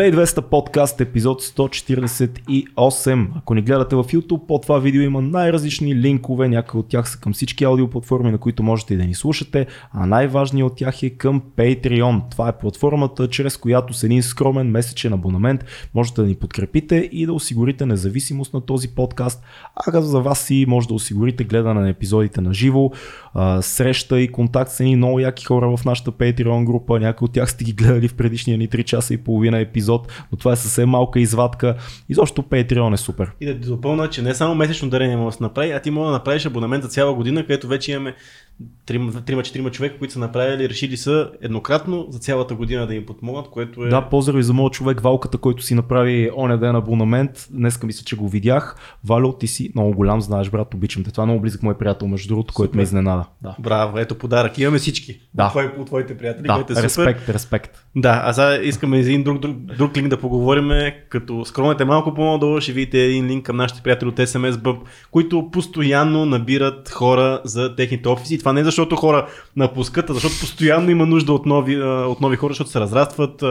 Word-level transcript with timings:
200 0.00 0.40
подкаст 0.40 1.00
епизод 1.00 1.42
148. 1.42 3.28
Ако 3.36 3.54
ни 3.54 3.62
гледате 3.62 3.96
в 3.96 4.04
YouTube, 4.04 4.46
под 4.46 4.62
това 4.62 4.78
видео 4.78 5.02
има 5.02 5.22
най-различни 5.22 5.94
линкове, 5.94 6.48
някои 6.48 6.80
от 6.80 6.88
тях 6.88 7.10
са 7.10 7.18
към 7.18 7.32
всички 7.32 7.64
аудиоплатформи, 7.64 8.30
на 8.30 8.38
които 8.38 8.62
можете 8.62 8.94
и 8.94 8.96
да 8.96 9.04
ни 9.04 9.14
слушате, 9.14 9.66
а 9.92 10.06
най-важният 10.06 10.70
от 10.70 10.76
тях 10.76 11.02
е 11.02 11.10
към 11.10 11.42
Patreon. 11.56 12.22
Това 12.30 12.48
е 12.48 12.58
платформата, 12.58 13.28
чрез 13.28 13.56
която 13.56 13.94
с 13.94 14.02
един 14.02 14.22
скромен 14.22 14.70
месечен 14.70 15.12
абонамент 15.12 15.64
можете 15.94 16.20
да 16.20 16.26
ни 16.26 16.34
подкрепите 16.34 17.08
и 17.12 17.26
да 17.26 17.32
осигурите 17.32 17.86
независимост 17.86 18.54
на 18.54 18.60
този 18.60 18.88
подкаст, 18.88 19.42
а 19.86 20.00
за 20.00 20.20
вас 20.20 20.40
си 20.40 20.64
може 20.68 20.88
да 20.88 20.94
осигурите 20.94 21.44
гледане 21.44 21.80
на 21.80 21.88
епизодите 21.88 22.40
на 22.40 22.54
живо, 22.54 22.90
среща 23.60 24.20
и 24.20 24.28
контакт 24.28 24.70
с 24.70 24.80
едни 24.80 24.96
много 24.96 25.20
яки 25.20 25.44
хора 25.44 25.76
в 25.76 25.84
нашата 25.84 26.12
Patreon 26.12 26.64
група, 26.64 27.00
някои 27.00 27.24
от 27.26 27.32
тях 27.32 27.50
сте 27.50 27.64
ги 27.64 27.72
гледали 27.72 28.08
в 28.08 28.14
предишния 28.14 28.58
ни 28.58 28.68
3 28.68 28.84
часа 28.84 29.14
и 29.14 29.18
половина 29.18 29.58
епизод 29.58 29.85
епизод, 29.86 30.12
но 30.32 30.38
това 30.38 30.52
е 30.52 30.56
съвсем 30.56 30.88
малка 30.88 31.20
извадка. 31.20 31.76
И 32.08 32.14
защо 32.14 32.42
Patreon 32.42 32.94
е 32.94 32.96
супер. 32.96 33.30
И 33.40 33.46
да 33.46 33.54
допълна, 33.54 34.10
че 34.10 34.22
не 34.22 34.34
само 34.34 34.54
месечно 34.54 34.90
дарение 34.90 35.16
може 35.16 35.34
да 35.34 35.36
се 35.36 35.42
направи, 35.42 35.70
а 35.70 35.80
ти 35.80 35.90
може 35.90 36.06
да 36.06 36.12
направиш 36.12 36.46
абонамент 36.46 36.82
за 36.82 36.88
цяла 36.88 37.14
година, 37.14 37.42
където 37.42 37.68
вече 37.68 37.92
имаме 37.92 38.14
трима-четирима 38.86 39.70
човека, 39.70 39.98
които 39.98 40.12
са 40.12 40.18
направили, 40.18 40.68
решили 40.68 40.96
са 40.96 41.30
еднократно 41.40 42.06
за 42.10 42.18
цялата 42.18 42.54
година 42.54 42.86
да 42.86 42.94
им 42.94 43.06
подмогнат, 43.06 43.50
което 43.50 43.84
е... 43.84 43.88
Да, 43.88 44.08
поздрави 44.08 44.42
за 44.42 44.52
моят 44.52 44.72
човек 44.72 45.00
Валката, 45.00 45.38
който 45.38 45.62
си 45.62 45.74
направи 45.74 46.30
оня 46.36 46.58
ден 46.58 46.76
абонамент. 46.76 47.48
Днеска 47.50 47.86
мисля, 47.86 48.04
че 48.04 48.16
го 48.16 48.28
видях. 48.28 48.76
Валю, 49.04 49.32
ти 49.32 49.46
си 49.46 49.72
много 49.74 49.92
голям, 49.92 50.20
знаеш, 50.20 50.50
брат, 50.50 50.74
обичам 50.74 51.04
те. 51.04 51.10
Това 51.10 51.22
е 51.22 51.26
много 51.26 51.40
близък 51.40 51.62
мой 51.62 51.78
приятел, 51.78 52.08
между 52.08 52.28
другото, 52.28 52.54
който 52.54 52.76
ме 52.76 52.82
изненада. 52.82 53.24
Да. 53.42 53.56
Браво, 53.58 53.98
ето 53.98 54.14
подарък. 54.14 54.58
Имаме 54.58 54.78
всички. 54.78 55.20
Да. 55.34 55.48
Твои, 55.48 55.64
от 55.78 55.86
твоите 55.86 56.16
приятели, 56.16 56.46
да, 56.46 56.54
което 56.54 56.72
е 56.72 56.76
супер. 56.76 56.84
респект, 56.84 57.28
респект. 57.28 57.84
Да, 57.96 58.22
а 58.24 58.32
сега 58.32 58.62
искаме 58.62 59.02
за 59.02 59.08
един 59.08 59.22
друг, 59.22 59.40
друг, 59.40 59.56
друг 59.56 59.96
линк 59.96 60.08
да 60.08 60.20
поговорим. 60.20 60.70
Като 61.08 61.44
скромнете 61.44 61.84
малко 61.84 62.14
по-надолу, 62.14 62.60
ще 62.60 62.72
видите 62.72 63.04
един 63.04 63.26
линк 63.26 63.46
към 63.46 63.56
нашите 63.56 63.82
приятели 63.82 64.08
от 64.08 64.16
SMS 64.16 64.52
Bump, 64.52 64.78
които 65.10 65.50
постоянно 65.50 66.26
набират 66.26 66.90
хора 66.90 67.40
за 67.44 67.76
техните 67.76 68.08
офиси. 68.08 68.38
Това 68.46 68.52
не 68.52 68.60
е 68.60 68.64
защото 68.64 68.96
хора 68.96 69.26
напускат, 69.56 70.06
защото 70.08 70.34
постоянно 70.40 70.90
има 70.90 71.06
нужда 71.06 71.32
от 71.32 71.46
нови, 71.46 71.82
от 71.82 72.20
нови 72.20 72.36
хора, 72.36 72.50
защото 72.52 72.70
се 72.70 72.80
разрастват. 72.80 73.42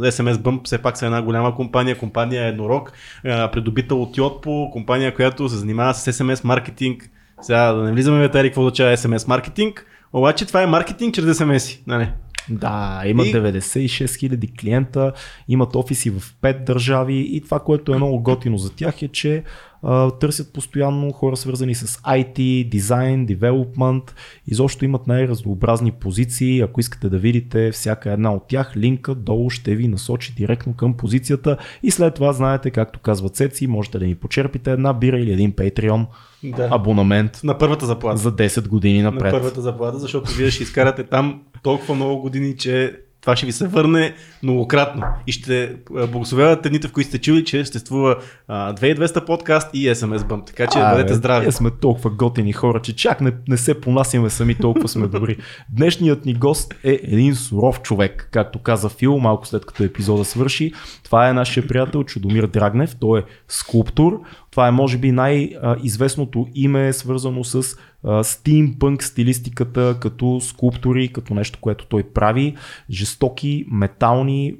SMS 0.00 0.32
Bump 0.32 0.64
все 0.64 0.78
пак 0.78 0.98
са 0.98 1.06
една 1.06 1.22
голяма 1.22 1.54
компания, 1.54 1.98
компания 1.98 2.46
Еднорог, 2.46 2.92
придобител 3.22 4.02
от 4.02 4.16
Yotpo, 4.16 4.70
компания, 4.70 5.14
която 5.14 5.48
се 5.48 5.56
занимава 5.56 5.94
с 5.94 6.12
SMS 6.12 6.44
маркетинг. 6.44 7.10
Сега 7.42 7.72
да 7.72 7.82
не 7.82 7.92
влизаме 7.92 8.18
в 8.18 8.22
детайли 8.22 8.48
какво 8.48 8.60
означава 8.60 8.96
SMS 8.96 9.28
маркетинг, 9.28 9.86
обаче 10.12 10.46
това 10.46 10.62
е 10.62 10.66
маркетинг 10.66 11.14
чрез 11.14 11.38
SMS. 11.38 11.80
Нали? 11.86 12.08
Да, 12.48 13.02
имат 13.06 13.26
и... 13.26 13.34
96 13.34 14.04
000 14.04 14.60
клиента, 14.60 15.12
имат 15.48 15.76
офиси 15.76 16.10
в 16.10 16.34
5 16.42 16.64
държави 16.64 17.28
и 17.32 17.40
това, 17.40 17.60
което 17.60 17.92
е 17.92 17.96
много 17.96 18.22
готино 18.22 18.58
за 18.58 18.74
тях 18.74 19.02
е, 19.02 19.08
че 19.08 19.36
а, 19.36 19.42
търсят 20.20 20.52
постоянно 20.52 21.12
хора 21.12 21.36
свързани 21.36 21.74
с 21.74 21.86
IT, 21.86 22.68
дизайн, 22.68 23.26
девелопмент, 23.26 24.14
изобщо 24.46 24.84
имат 24.84 25.06
най-разнообразни 25.06 25.92
позиции. 25.92 26.60
Ако 26.60 26.80
искате 26.80 27.08
да 27.08 27.18
видите 27.18 27.72
всяка 27.72 28.12
една 28.12 28.34
от 28.34 28.42
тях, 28.48 28.76
линка 28.76 29.14
долу 29.14 29.50
ще 29.50 29.74
ви 29.74 29.88
насочи 29.88 30.34
директно 30.34 30.74
към 30.74 30.96
позицията 30.96 31.56
и 31.82 31.90
след 31.90 32.14
това 32.14 32.32
знаете, 32.32 32.70
както 32.70 32.98
казват 32.98 33.34
Цеци, 33.34 33.66
можете 33.66 33.98
да 33.98 34.06
ни 34.06 34.14
почерпите 34.14 34.72
една 34.72 34.92
бира 34.92 35.18
или 35.18 35.32
един 35.32 35.52
Patreon 35.52 36.06
да. 36.44 36.68
абонамент. 36.72 37.40
На 37.44 37.58
първата 37.58 37.86
заплата. 37.86 38.16
За 38.16 38.32
10 38.32 38.68
години 38.68 39.02
напред. 39.02 39.22
На 39.22 39.30
първата 39.30 39.60
заплата, 39.60 39.98
защото 39.98 40.30
вие 40.30 40.50
ще 40.50 40.62
изкарате 40.62 41.04
там 41.04 41.42
толкова 41.62 41.94
много 41.94 42.22
години, 42.22 42.56
че 42.56 42.96
това 43.24 43.36
ще 43.36 43.46
ви 43.46 43.52
се 43.52 43.66
върне 43.66 44.14
многократно 44.42 45.02
и 45.26 45.32
ще 45.32 45.76
благословявате 46.08 46.68
дните, 46.68 46.88
в 46.88 46.92
които 46.92 47.08
сте 47.08 47.18
чули, 47.18 47.44
че 47.44 47.58
съществува 47.58 48.16
2200 48.50 49.24
подкаст 49.26 49.70
и 49.74 49.88
SMS 49.88 50.18
Bump. 50.18 50.46
Така 50.46 50.66
че 50.66 50.78
а, 50.78 50.90
бъдете 50.90 51.14
здрави. 51.14 51.44
Ние 51.44 51.52
сме 51.52 51.70
толкова 51.70 52.10
готини 52.10 52.52
хора, 52.52 52.82
че 52.82 52.96
чак 52.96 53.20
не, 53.20 53.32
не 53.48 53.56
се 53.56 53.80
понасяме 53.80 54.30
сами, 54.30 54.54
толкова 54.54 54.88
сме 54.88 55.06
добри. 55.06 55.36
Днешният 55.68 56.24
ни 56.24 56.34
гост 56.34 56.74
е 56.84 57.00
един 57.02 57.34
суров 57.34 57.82
човек, 57.82 58.28
както 58.32 58.58
каза 58.58 58.88
Фил, 58.88 59.18
малко 59.18 59.46
след 59.46 59.66
като 59.66 59.84
епизода 59.84 60.24
свърши. 60.24 60.72
Това 61.04 61.28
е 61.28 61.32
нашия 61.32 61.66
приятел 61.66 62.04
Чудомир 62.04 62.46
Драгнев. 62.46 62.96
Той 63.00 63.20
е 63.20 63.22
скулптор. 63.48 64.20
Това 64.54 64.68
е 64.68 64.70
може 64.70 64.98
би 64.98 65.12
най-известното 65.12 66.46
име, 66.54 66.92
свързано 66.92 67.44
с 67.44 67.76
стимпънк 68.22 69.02
стилистиката, 69.02 69.96
като 70.00 70.40
скулптури, 70.40 71.08
като 71.08 71.34
нещо, 71.34 71.58
което 71.60 71.86
той 71.86 72.02
прави. 72.02 72.56
Жестоки, 72.90 73.66
метални, 73.70 74.54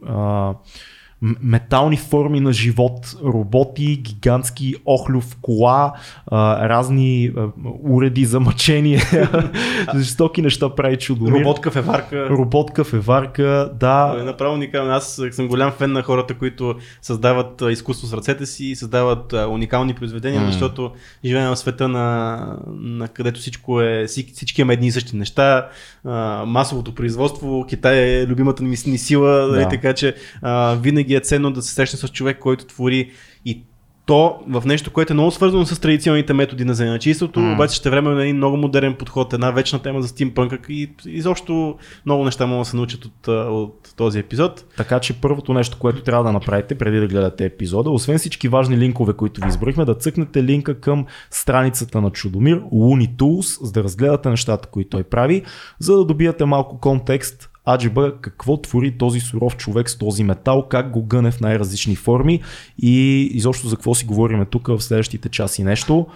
метални 1.43 1.97
форми 1.97 2.41
на 2.41 2.53
живот, 2.53 3.17
роботи, 3.25 3.97
гигантски 3.97 4.75
охлюв 4.87 5.37
кола, 5.43 5.93
а, 6.27 6.69
разни 6.69 7.33
а, 7.37 7.47
уреди 7.83 8.25
за 8.25 8.41
мъчение, 8.41 9.01
жестоки 9.97 10.43
неща 10.43 10.75
прави 10.75 10.97
чудо. 10.97 11.31
Робот 11.31 11.61
кафеварка. 11.61 12.29
Робот 12.29 12.73
кафеварка, 12.73 13.71
да. 13.81 14.17
Е 14.21 14.23
направо 14.23 14.55
уникално. 14.55 14.91
Аз 14.91 15.21
съм 15.31 15.49
голям 15.49 15.73
фен 15.73 15.93
на 15.93 16.03
хората, 16.03 16.35
които 16.35 16.75
създават 17.03 17.63
изкуство 17.71 18.07
с 18.07 18.13
ръцете 18.13 18.47
си 18.47 18.65
и 18.65 18.77
създават 18.77 19.33
уникални 19.33 19.95
произведения, 19.95 20.41
mm. 20.41 20.47
защото 20.47 20.93
живеем 21.25 21.51
в 21.51 21.57
света 21.57 21.89
на, 21.89 22.47
на 22.77 23.09
където 23.09 23.41
всичко 23.41 23.81
е, 23.81 24.07
всички 24.07 24.61
имаме 24.61 24.73
едни 24.73 24.87
и 24.87 24.93
същи 24.93 25.17
неща, 25.17 25.69
а, 26.05 26.45
масовото 26.47 26.95
производство, 26.95 27.67
Китай 27.69 27.99
е 27.99 28.27
любимата 28.27 28.63
ми 28.63 28.77
сила, 28.77 29.47
да. 29.47 29.69
така 29.69 29.93
че 29.93 30.15
а, 30.43 30.75
винаги 30.75 31.14
е 31.15 31.21
ценно 31.21 31.51
да 31.51 31.63
се 31.63 31.75
срещне 31.75 31.99
с 31.99 32.09
човек, 32.09 32.39
който 32.39 32.67
твори 32.67 33.11
и 33.45 33.65
то 34.07 34.39
в 34.49 34.63
нещо, 34.67 34.93
което 34.93 35.13
е 35.13 35.15
много 35.15 35.31
свързано 35.31 35.67
с 35.67 35.81
традиционните 35.81 36.33
методи 36.33 36.65
на 36.65 36.75
занаячийството, 36.75 37.41
mm. 37.41 37.55
обаче 37.55 37.77
ще 37.77 37.91
време 37.91 38.11
на 38.11 38.23
един 38.23 38.37
много 38.37 38.57
модерен 38.57 38.95
подход, 38.95 39.33
една 39.33 39.51
вечна 39.51 39.79
тема 39.79 40.03
за 40.03 40.09
стимпънка 40.09 40.59
и 40.69 40.91
изобщо 41.07 41.77
много 42.07 42.25
неща 42.25 42.47
могат 42.47 42.61
да 42.61 42.71
се 42.71 42.77
научат 42.77 43.05
от, 43.05 43.29
от 43.29 43.95
този 43.97 44.19
епизод. 44.19 44.65
Така 44.77 45.01
че 45.01 45.21
първото 45.21 45.53
нещо, 45.55 45.79
което 45.79 46.03
трябва 46.03 46.25
да 46.25 46.33
направите 46.33 46.75
преди 46.75 47.01
да 47.01 47.07
гледате 47.07 47.45
епизода, 47.45 47.91
освен 47.91 48.19
всички 48.19 48.49
важни 48.49 48.79
линкове, 48.79 49.13
които 49.13 49.41
ви 49.41 49.49
изброихме, 49.49 49.85
да 49.85 49.95
цъкнете 49.95 50.45
линка 50.45 50.81
към 50.81 51.07
страницата 51.31 52.01
на 52.01 52.11
Чудомир, 52.11 52.61
Looney 52.61 53.17
Tools, 53.17 53.65
за 53.65 53.73
да 53.73 53.83
разгледате 53.83 54.31
нещата, 54.31 54.69
които 54.69 54.91
той 54.91 55.05
прави, 55.05 55.43
за 55.79 55.97
да 55.97 56.05
добиете 56.05 56.45
малко 56.45 56.81
контекст 56.81 57.51
аджиба 57.69 58.21
какво 58.21 58.63
твори 58.63 58.99
този 58.99 59.21
суров 59.21 59.57
човек 59.57 59.91
с 59.91 59.99
този 59.99 60.25
метал, 60.25 60.69
как 60.69 60.91
го 60.91 61.05
гъне 61.05 61.31
в 61.31 61.41
най-различни 61.41 61.97
форми 61.97 62.43
и 62.79 63.23
изобщо 63.33 63.69
за 63.69 63.77
какво 63.77 63.95
си 63.95 64.05
говорим 64.05 64.47
тук 64.51 64.67
в 64.67 64.81
следващите 64.81 65.29
часи 65.29 65.65
нещо. 65.65 66.07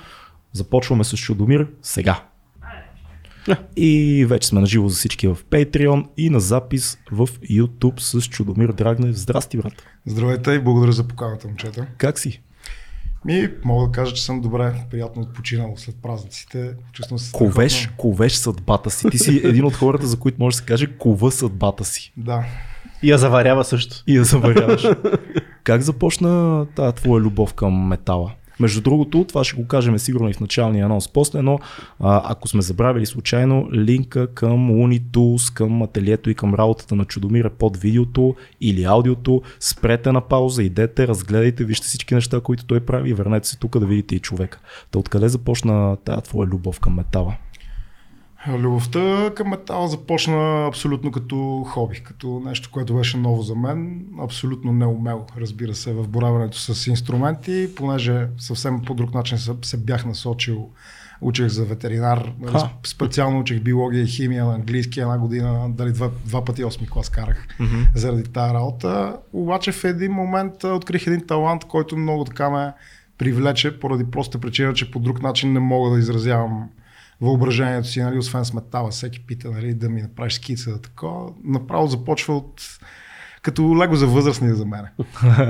Започваме 0.53 1.05
с 1.05 1.17
Чудомир 1.17 1.69
сега. 1.83 2.23
И 3.77 4.25
вече 4.29 4.49
сме 4.49 4.61
на 4.61 4.67
живо 4.67 4.89
за 4.89 4.97
всички 4.97 5.29
в 5.29 5.39
Patreon 5.51 6.07
и 6.17 6.31
на 6.31 6.41
запис 6.41 6.99
в 7.13 7.27
YouTube 7.27 8.01
с 8.01 8.23
Чудомир 8.29 8.73
Драгнев. 8.73 9.17
Здрасти, 9.17 9.57
брат. 9.57 9.73
Здравейте 10.07 10.53
и 10.53 10.59
благодаря 10.59 10.93
за 10.93 11.09
поканата, 11.09 11.49
момчета. 11.49 11.87
Как 11.99 12.19
си? 12.19 12.43
Ми, 13.25 13.49
мога 13.65 13.87
да 13.87 13.93
кажа, 13.93 14.15
че 14.15 14.25
съм 14.25 14.41
добре, 14.41 14.75
приятно 14.91 15.23
отпочинал 15.23 15.75
след 15.77 15.97
празниците. 16.03 16.75
Чувствам 16.93 17.19
се 17.19 17.33
ковеш, 17.33 17.73
страхотно. 17.73 17.97
ковеш 17.97 18.33
съдбата 18.33 18.91
си. 18.91 19.11
Ти 19.11 19.19
си 19.19 19.41
един 19.45 19.65
от 19.65 19.75
хората, 19.75 20.07
за 20.07 20.19
които 20.19 20.37
може 20.41 20.55
да 20.55 20.59
се 20.59 20.65
каже 20.65 20.87
кова 20.99 21.31
съдбата 21.33 21.85
си. 21.85 22.13
Да. 22.17 22.45
И 23.03 23.11
я 23.11 23.19
заварява 23.19 23.65
също. 23.65 24.03
И 24.07 24.17
я 24.17 24.25
заваряваш. 24.25 24.87
как 25.65 25.83
започна 25.83 26.67
тази 26.75 26.95
твоя 26.95 27.23
любов 27.23 27.55
към 27.55 27.87
метала? 27.87 28.33
Между 28.61 28.81
другото, 28.81 29.25
това 29.29 29.45
ще 29.45 29.57
го 29.57 29.67
кажем 29.67 29.99
сигурно 29.99 30.29
и 30.29 30.33
в 30.33 30.41
началния 30.41 30.85
анонс 30.85 31.09
после, 31.09 31.43
но 31.43 31.59
а, 32.01 32.33
ако 32.33 32.49
сме 32.49 32.63
забравили 32.63 33.07
случайно, 33.07 33.69
линка 33.73 34.35
към 34.35 34.71
Looney 34.71 35.53
към 35.55 35.83
ателието 35.83 36.31
и 36.31 36.35
към 36.35 36.55
работата 36.55 36.95
на 36.95 37.05
Чудомира 37.05 37.51
под 37.51 37.77
видеото 37.77 38.35
или 38.61 38.85
аудиото, 38.85 39.43
спрете 39.61 40.13
на 40.13 40.21
пауза, 40.21 40.63
идете, 40.63 41.09
разгледайте, 41.09 41.65
вижте 41.65 41.87
всички 41.87 42.15
неща, 42.15 42.41
които 42.41 42.65
той 42.65 42.81
прави 42.81 43.11
и 43.11 43.15
върнете 43.15 43.49
се 43.49 43.59
тук 43.59 43.79
да 43.79 43.87
видите 43.87 44.15
и 44.15 44.21
човека. 44.21 44.61
Та 44.91 44.99
откъде 44.99 45.29
започна 45.29 45.97
тази 46.05 46.23
твоя 46.23 46.49
любов 46.49 46.81
към 46.81 46.95
метала? 46.95 47.37
Любовта 48.47 49.31
към 49.35 49.49
метал 49.49 49.87
започна 49.87 50.67
абсолютно 50.67 51.13
като 51.13 51.65
хоби, 51.69 52.03
като 52.03 52.43
нещо, 52.45 52.71
което 52.73 52.95
беше 52.95 53.17
ново 53.17 53.43
за 53.43 53.55
мен. 53.55 54.07
Абсолютно 54.21 54.73
неумел, 54.73 55.27
разбира 55.37 55.75
се, 55.75 55.93
в 55.93 56.09
бораването 56.09 56.59
с 56.59 56.87
инструменти, 56.87 57.69
понеже 57.77 58.27
съвсем 58.39 58.83
по 58.87 58.95
друг 58.95 59.15
начин 59.15 59.39
се 59.63 59.77
бях 59.77 60.07
насочил 60.07 60.71
Учех 61.21 61.49
за 61.49 61.65
ветеринар, 61.65 62.33
нали, 62.41 62.59
специално 62.87 63.41
учих 63.41 63.61
биология 63.61 64.03
и 64.03 64.07
химия 64.07 64.45
на 64.45 64.55
английски 64.55 65.01
една 65.01 65.19
година, 65.19 65.71
дали 65.71 65.93
два, 65.93 66.11
два 66.25 66.45
пъти 66.45 66.65
8 66.65 66.91
клас 66.91 67.09
карах 67.09 67.47
mm-hmm. 67.61 67.87
заради 67.95 68.23
тази 68.23 68.55
работа. 68.55 69.17
Обаче 69.33 69.73
в 69.73 69.85
един 69.85 70.13
момент 70.13 70.65
открих 70.65 71.07
един 71.07 71.27
талант, 71.27 71.65
който 71.65 71.97
много 71.97 72.25
така 72.25 72.51
ме 72.51 72.73
привлече, 73.19 73.81
поради 73.81 74.05
проста 74.05 74.39
причина, 74.39 74.75
че 74.75 74.91
по 74.91 74.99
друг 74.99 75.23
начин 75.23 75.53
не 75.53 75.61
мога 75.61 75.91
да 75.91 75.99
изразявам 75.99 76.69
въображението 77.21 77.89
си, 77.89 78.01
нали, 78.01 78.19
освен 78.19 78.45
с 78.45 78.53
всеки 78.91 79.27
пита 79.27 79.51
нали, 79.51 79.75
да 79.75 79.89
ми 79.89 80.03
направиш 80.03 80.35
скица, 80.35 80.81
такова. 80.81 81.33
Направо 81.45 81.87
започва 81.87 82.37
от 82.37 82.79
като 83.49 83.77
лего 83.77 83.97
за 83.97 84.07
възрастни 84.07 84.55
за 84.55 84.67
мен. 84.67 84.87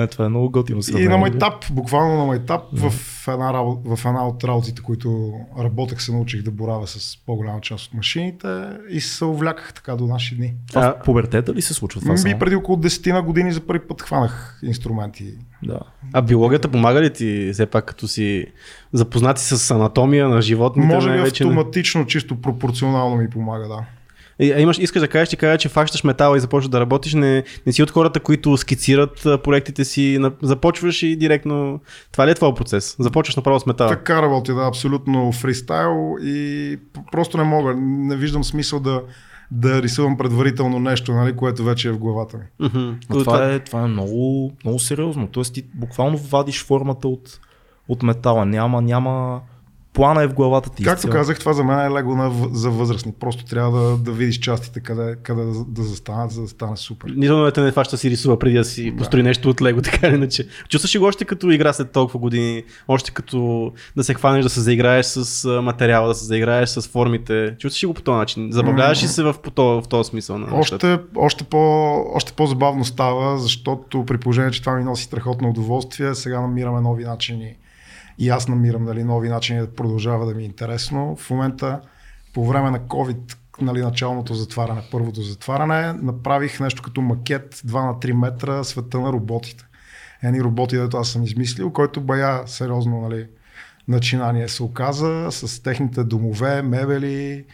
Това 0.10 0.24
е 0.24 0.28
много 0.28 0.50
готино 0.50 0.80
И 0.98 1.08
на 1.08 1.18
майтап, 1.18 1.64
буквално 1.70 2.16
на 2.18 2.24
майтап, 2.24 2.62
в, 2.72 2.92
една, 3.28 3.52
в 3.84 3.98
една 4.06 4.28
от 4.28 4.44
работите, 4.44 4.82
които 4.82 5.32
работех, 5.58 6.02
се 6.02 6.12
научих 6.12 6.42
да 6.42 6.50
боравя 6.50 6.86
с 6.86 7.18
по-голяма 7.26 7.60
част 7.60 7.86
от 7.86 7.94
машините 7.94 8.48
и 8.90 9.00
се 9.00 9.24
увляках 9.24 9.74
така 9.74 9.96
до 9.96 10.06
наши 10.06 10.36
дни. 10.36 10.54
Това 10.68 10.94
в 11.00 11.04
пубертета 11.04 11.54
ли 11.54 11.62
се 11.62 11.74
случва 11.74 12.00
това? 12.00 12.14
Би 12.24 12.38
преди 12.38 12.56
около 12.56 12.78
10 12.78 13.12
на 13.12 13.22
години 13.22 13.52
за 13.52 13.60
първи 13.60 13.86
път 13.88 14.02
хванах 14.02 14.60
инструменти. 14.62 15.34
Да. 15.62 15.80
А 16.12 16.22
биологията 16.22 16.68
помага 16.68 17.02
ли 17.02 17.12
ти, 17.12 17.50
все 17.52 17.66
пак 17.66 17.84
като 17.84 18.08
си 18.08 18.46
запознати 18.92 19.42
с 19.42 19.70
анатомия 19.70 20.28
на 20.28 20.42
животните? 20.42 20.94
Може 20.94 21.10
би 21.10 21.16
не? 21.16 21.22
автоматично, 21.22 22.06
чисто 22.06 22.40
пропорционално 22.40 23.16
ми 23.16 23.30
помага, 23.30 23.68
да. 23.68 23.84
И, 24.40 24.52
а 24.52 24.61
имаш, 24.61 24.79
искаш 24.79 25.00
да 25.00 25.08
кажеш, 25.08 25.29
ти 25.29 25.37
кажа, 25.37 25.58
че 25.58 25.69
фащаш 25.69 26.05
метала 26.05 26.37
и 26.37 26.40
започваш 26.40 26.69
да 26.69 26.81
работиш, 26.81 27.14
не, 27.14 27.44
не 27.67 27.73
си 27.73 27.82
от 27.82 27.90
хората, 27.90 28.20
които 28.20 28.56
скицират 28.56 29.23
проектите 29.44 29.85
си, 29.85 30.19
започваш 30.43 31.02
и 31.02 31.17
директно... 31.17 31.81
Това 32.12 32.26
ли 32.26 32.31
е 32.31 32.35
твой 32.35 32.55
процес? 32.55 32.96
Започваш 32.99 33.37
направо 33.37 33.61
с 33.61 33.67
метала. 33.67 33.90
Така 33.90 34.23
работя, 34.23 34.55
да, 34.55 34.67
абсолютно 34.67 35.32
фристайл 35.32 36.17
и 36.23 36.79
просто 37.12 37.38
не 37.38 37.44
мога, 37.44 37.75
не 37.79 38.17
виждам 38.17 38.44
смисъл 38.44 38.81
да, 38.81 39.02
да 39.50 39.82
рисувам 39.82 40.17
предварително 40.17 40.79
нещо, 40.79 41.12
нали, 41.12 41.37
което 41.37 41.64
вече 41.64 41.88
е 41.88 41.93
в 41.93 41.99
главата 41.99 42.37
ми. 42.37 42.44
Мгм. 42.61 42.91
Но 43.11 43.19
това, 43.19 43.52
е, 43.52 43.58
това 43.58 43.82
е 43.82 43.87
много, 43.87 44.52
много 44.64 44.79
сериозно. 44.79 45.29
Тоест 45.29 45.55
ти 45.55 45.64
буквално 45.75 46.19
вадиш 46.19 46.64
формата 46.64 47.08
от, 47.08 47.41
от 47.88 48.02
метала. 48.02 48.46
Няма, 48.46 48.82
няма... 48.82 49.41
Плана 49.98 50.22
е 50.22 50.28
в 50.28 50.34
главата 50.34 50.70
ти. 50.70 50.84
Както 50.84 51.10
казах, 51.10 51.38
това 51.38 51.52
за 51.52 51.64
мен 51.64 51.78
е 51.78 51.90
лего 51.90 52.14
на, 52.14 52.32
за 52.52 52.70
възрастни. 52.70 53.12
Просто 53.20 53.44
трябва 53.44 53.80
да, 53.80 53.96
да 53.96 54.12
видиш 54.12 54.38
частите 54.38 54.80
къде, 54.80 55.16
къде 55.22 55.42
да, 55.44 55.64
да 55.64 55.82
застанат, 55.82 56.30
за 56.30 56.42
да 56.42 56.48
стане 56.48 56.76
супер. 56.76 57.12
Нито 57.16 57.36
да 57.36 57.52
те 57.52 57.60
не 57.60 57.72
фаща 57.72 57.96
да 57.96 57.98
си 57.98 58.10
рисува 58.10 58.38
преди 58.38 58.56
да 58.56 58.64
си 58.64 58.94
построи 58.98 59.22
нещо 59.22 59.48
от 59.50 59.62
лего, 59.62 59.82
така 59.82 60.06
или 60.06 60.14
иначе. 60.14 60.48
Чувстваш 60.68 60.94
ли 60.94 60.98
го 60.98 61.04
още 61.04 61.24
като 61.24 61.50
игра 61.50 61.72
след 61.72 61.92
толкова 61.92 62.18
години, 62.18 62.62
още 62.88 63.10
като 63.10 63.72
да 63.96 64.04
се 64.04 64.14
хванеш 64.14 64.42
да 64.42 64.50
се 64.50 64.60
заиграеш 64.60 65.06
с 65.06 65.48
материала, 65.62 66.08
да 66.08 66.14
се 66.14 66.24
заиграеш 66.24 66.68
с 66.68 66.88
формите. 66.88 67.54
Чувстваш 67.58 67.82
ли 67.82 67.86
го 67.86 67.94
по 67.94 68.02
този 68.02 68.16
начин? 68.16 68.48
Забавляваш 68.52 69.02
ли 69.02 69.06
се 69.06 69.22
в, 69.22 69.34
по 69.42 69.50
този, 69.50 69.84
в 69.84 69.88
този 69.88 70.08
смисъл? 70.08 70.38
На? 70.38 70.58
Още, 70.58 70.98
още, 71.16 71.44
по, 71.44 71.58
още 72.14 72.32
по-забавно 72.32 72.84
става, 72.84 73.38
защото 73.38 74.04
при 74.06 74.18
положение, 74.18 74.50
че 74.50 74.60
това 74.60 74.76
ми 74.76 74.84
носи 74.84 75.04
страхотно 75.04 75.48
удоволствие, 75.48 76.14
сега 76.14 76.40
намираме 76.40 76.80
нови 76.80 77.04
начини. 77.04 77.54
И 78.19 78.29
аз 78.29 78.49
намирам 78.49 78.85
нали, 78.85 79.05
нови 79.05 79.29
начини 79.29 79.61
да 79.61 79.75
продължава 79.75 80.26
да 80.26 80.35
ми 80.35 80.43
е 80.43 80.47
интересно. 80.47 81.17
В 81.17 81.31
момента, 81.31 81.81
по 82.35 82.47
време 82.47 82.70
на 82.70 82.81
COVID, 82.81 83.37
нали, 83.61 83.81
началното 83.81 84.35
затваряне, 84.35 84.82
първото 84.91 85.23
затваряне, 85.23 85.93
направих 85.93 86.61
нещо 86.61 86.82
като 86.82 87.00
макет 87.00 87.55
2 87.55 87.87
на 87.87 87.94
3 87.94 88.12
метра 88.12 88.65
света 88.65 89.00
на 89.00 89.12
роботите. 89.12 89.65
Едни 90.23 90.43
роботи, 90.43 90.76
дето 90.76 90.97
аз 90.97 91.09
съм 91.09 91.25
измислил, 91.25 91.70
който 91.70 92.00
бая 92.00 92.43
сериозно 92.47 93.00
нали, 93.00 93.26
начинание 93.88 94.49
се 94.49 94.62
оказа 94.62 95.29
с 95.31 95.62
техните 95.62 96.05
домове, 96.05 96.62
мебели. 96.62 97.44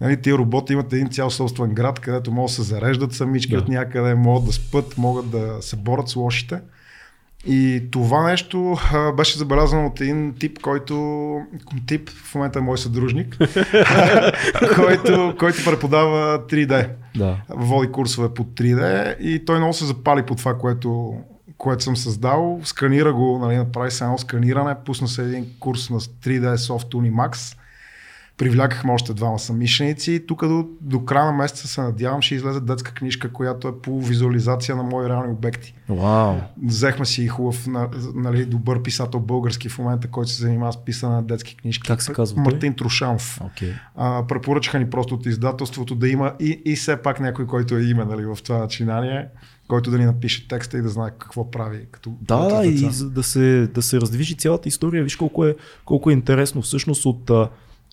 Нали, 0.00 0.22
тия 0.22 0.38
роботи 0.38 0.72
имат 0.72 0.92
един 0.92 1.10
цял 1.10 1.30
собствен 1.30 1.74
град, 1.74 2.00
където 2.00 2.32
могат 2.32 2.50
да 2.50 2.54
се 2.54 2.62
зареждат 2.62 3.12
самички 3.12 3.52
Да. 3.52 3.58
от 3.58 3.68
някъде, 3.68 4.14
могат 4.14 4.46
да 4.46 4.52
спът, 4.52 4.98
могат 4.98 5.30
да 5.30 5.56
се 5.60 5.76
борят 5.76 6.08
с 6.08 6.16
лошите. 6.16 6.60
И 7.46 7.82
това 7.90 8.30
нещо 8.30 8.76
а, 8.92 9.12
беше 9.12 9.38
забелязано 9.38 9.86
от 9.86 10.00
един 10.00 10.34
тип, 10.34 10.58
който 10.62 11.36
тип 11.86 12.10
в 12.10 12.34
момента 12.34 12.58
е 12.58 12.62
мой 12.62 12.78
съдружник, 12.78 13.38
който, 14.74 15.34
който 15.38 15.64
преподава 15.64 16.46
3D. 16.46 16.88
Да. 17.16 17.36
Води 17.48 17.92
курсове 17.92 18.34
по 18.34 18.44
3D 18.44 19.18
и 19.18 19.44
той 19.44 19.58
много 19.58 19.72
се 19.72 19.84
запали 19.84 20.22
по 20.22 20.34
това, 20.34 20.58
което, 20.58 21.14
което 21.58 21.84
съм 21.84 21.96
създал. 21.96 22.60
Сканира 22.64 23.12
го, 23.12 23.38
нали, 23.38 23.56
направи 23.56 23.90
се 23.90 24.04
едно 24.04 24.18
сканиране, 24.18 24.74
пусна 24.84 25.08
се 25.08 25.22
един 25.22 25.46
курс 25.60 25.90
на 25.90 26.00
3D 26.00 26.56
Soft 26.56 26.94
Unimax. 26.94 27.56
Привлякахме 28.38 28.92
още 28.92 29.14
двама 29.14 29.38
самишленици 29.38 30.24
тук 30.28 30.48
до, 30.48 30.68
до 30.80 31.04
края 31.04 31.24
на 31.24 31.32
месеца 31.32 31.68
се 31.68 31.80
надявам 31.80 32.22
ще 32.22 32.34
излезе 32.34 32.60
детска 32.60 32.94
книжка, 32.94 33.32
която 33.32 33.68
е 33.68 33.78
по 33.82 34.02
визуализация 34.02 34.76
на 34.76 34.82
мои 34.82 35.08
реални 35.08 35.32
обекти. 35.32 35.74
Вау. 35.88 36.34
Взехме 36.64 37.06
си 37.06 37.22
и 37.22 37.28
хубав, 37.28 37.66
на- 37.66 37.88
нали, 38.14 38.44
добър 38.44 38.82
писател 38.82 39.20
български 39.20 39.68
в 39.68 39.78
момента, 39.78 40.08
който 40.08 40.30
се 40.30 40.42
занимава 40.42 40.72
с 40.72 40.84
писане 40.84 41.14
на 41.14 41.22
детски 41.22 41.56
книжки. 41.56 41.86
Как 41.86 42.02
се 42.02 42.12
казва 42.12 42.34
той? 42.34 42.44
Мартин 42.44 42.74
Трушанов. 42.74 43.40
Окей. 43.44 43.72
А, 43.96 44.26
препоръчаха 44.26 44.78
ни 44.78 44.90
просто 44.90 45.14
от 45.14 45.26
издателството 45.26 45.94
да 45.94 46.08
има 46.08 46.32
и, 46.40 46.62
и 46.64 46.76
все 46.76 46.96
пак 46.96 47.20
някой, 47.20 47.46
който 47.46 47.76
е 47.76 47.82
име 47.82 48.04
нали, 48.04 48.24
в 48.24 48.38
това 48.44 48.58
начинание, 48.58 49.26
който 49.68 49.90
да 49.90 49.98
ни 49.98 50.04
напише 50.04 50.48
текста 50.48 50.78
и 50.78 50.82
да 50.82 50.88
знае 50.88 51.10
какво 51.18 51.50
прави 51.50 51.86
като 51.90 52.12
Да, 52.20 52.48
да, 52.48 52.66
и 52.66 52.88
да 53.02 53.22
се, 53.22 53.66
да 53.66 53.82
се 53.82 54.00
раздвижи 54.00 54.34
цялата 54.36 54.68
история, 54.68 55.04
виж 55.04 55.16
колко 55.16 55.44
е, 55.46 55.56
колко 55.84 56.10
е 56.10 56.12
интересно 56.12 56.62
всъщност 56.62 57.06
от 57.06 57.30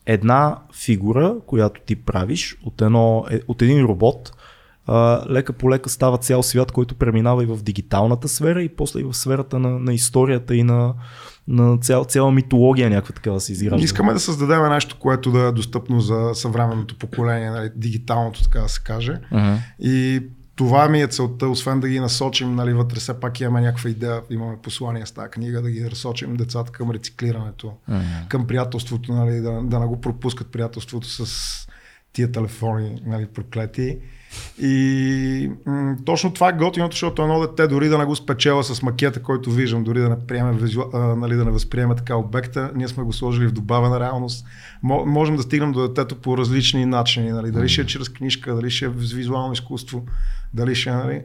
една 0.05 0.57
фигура, 0.73 1.35
която 1.47 1.81
ти 1.85 1.95
правиш, 1.95 2.57
от, 2.63 2.81
едно, 2.81 3.25
е, 3.31 3.39
от 3.47 3.61
един 3.61 3.85
робот, 3.85 4.31
а, 4.87 5.25
лека 5.29 5.53
по 5.53 5.69
лека 5.69 5.89
става 5.89 6.17
цял 6.17 6.43
свят, 6.43 6.71
който 6.71 6.95
преминава 6.95 7.43
и 7.43 7.45
в 7.45 7.63
дигиталната 7.63 8.27
сфера 8.27 8.63
и 8.63 8.69
после 8.69 8.99
и 8.99 9.03
в 9.03 9.13
сферата 9.13 9.59
на, 9.59 9.79
на 9.79 9.93
историята 9.93 10.55
и 10.55 10.63
на, 10.63 10.93
на 11.47 11.77
цял, 11.77 12.05
цяла 12.05 12.31
митология 12.31 12.89
някаква 12.89 13.15
така 13.15 13.31
да 13.31 13.39
се 13.39 13.51
изгражда. 13.51 13.85
Искаме 13.85 14.13
да 14.13 14.19
създадем 14.19 14.69
нещо, 14.69 14.97
което 14.99 15.31
да 15.31 15.39
е 15.39 15.51
достъпно 15.51 15.99
за 15.99 16.29
съвременното 16.33 16.97
поколение, 16.97 17.49
нали, 17.49 17.69
дигиталното, 17.75 18.43
така 18.43 18.59
да 18.59 18.69
се 18.69 18.81
каже. 18.83 19.19
Ага. 19.31 19.57
И 19.79 20.23
това 20.55 20.89
ми 20.89 21.01
е 21.01 21.07
целта, 21.07 21.47
освен 21.47 21.79
да 21.79 21.89
ги 21.89 21.99
насочим, 21.99 22.55
нали, 22.55 22.73
вътре 22.73 22.99
все 22.99 23.19
пак 23.19 23.39
имаме 23.41 23.61
някаква 23.61 23.89
идея, 23.89 24.21
имаме 24.29 24.57
послание 24.63 25.05
с 25.05 25.11
тази 25.11 25.29
книга, 25.29 25.61
да 25.61 25.71
ги 25.71 25.81
насочим 25.81 26.35
децата 26.35 26.71
към 26.71 26.91
рециклирането, 26.91 27.73
Ага. 27.87 28.03
към 28.29 28.47
приятелството, 28.47 29.13
нали, 29.13 29.41
да, 29.41 29.61
да 29.63 29.79
не 29.79 29.85
го 29.85 30.01
пропускат 30.01 30.47
приятелството 30.51 31.07
с 31.09 31.27
тия 32.13 32.31
телефони, 32.31 33.01
нали, 33.05 33.25
проклети. 33.25 33.97
И 34.61 35.51
м- 35.65 35.95
точно 36.05 36.33
това 36.33 36.49
е 36.49 36.53
готиното, 36.53 36.93
защото 36.93 37.21
едно 37.21 37.39
дете 37.47 37.67
дори 37.67 37.89
да 37.89 37.97
не 37.97 38.05
го 38.05 38.15
спечела 38.15 38.63
с 38.63 38.81
макета, 38.83 39.21
който 39.21 39.51
виждам, 39.51 39.83
дори 39.83 39.99
да 39.99 40.09
не, 40.09 40.19
приеме, 40.27 40.59
а, 40.93 40.97
нали, 40.97 41.35
да 41.35 41.45
не 41.45 41.51
възприеме 41.51 41.95
така 41.95 42.15
обекта, 42.15 42.71
ние 42.75 42.87
сме 42.87 43.03
го 43.03 43.13
сложили 43.13 43.47
в 43.47 43.51
добавена 43.51 43.99
реалност. 43.99 44.45
Мо- 44.83 45.05
можем 45.05 45.35
да 45.35 45.43
стигнем 45.43 45.71
до 45.71 45.87
детето 45.87 46.15
по 46.15 46.37
различни 46.37 46.85
начини. 46.85 47.31
Нали? 47.31 47.51
Дали 47.51 47.69
ще 47.69 47.81
е 47.81 47.85
чрез 47.85 48.09
книжка, 48.09 48.55
дали 48.55 48.69
ще 48.69 48.85
е 48.85 48.89
с 48.97 49.13
визуално 49.13 49.53
изкуство, 49.53 50.05
дали 50.53 50.75
ще 50.75 50.89
е, 50.89 50.93
нали... 50.93 51.21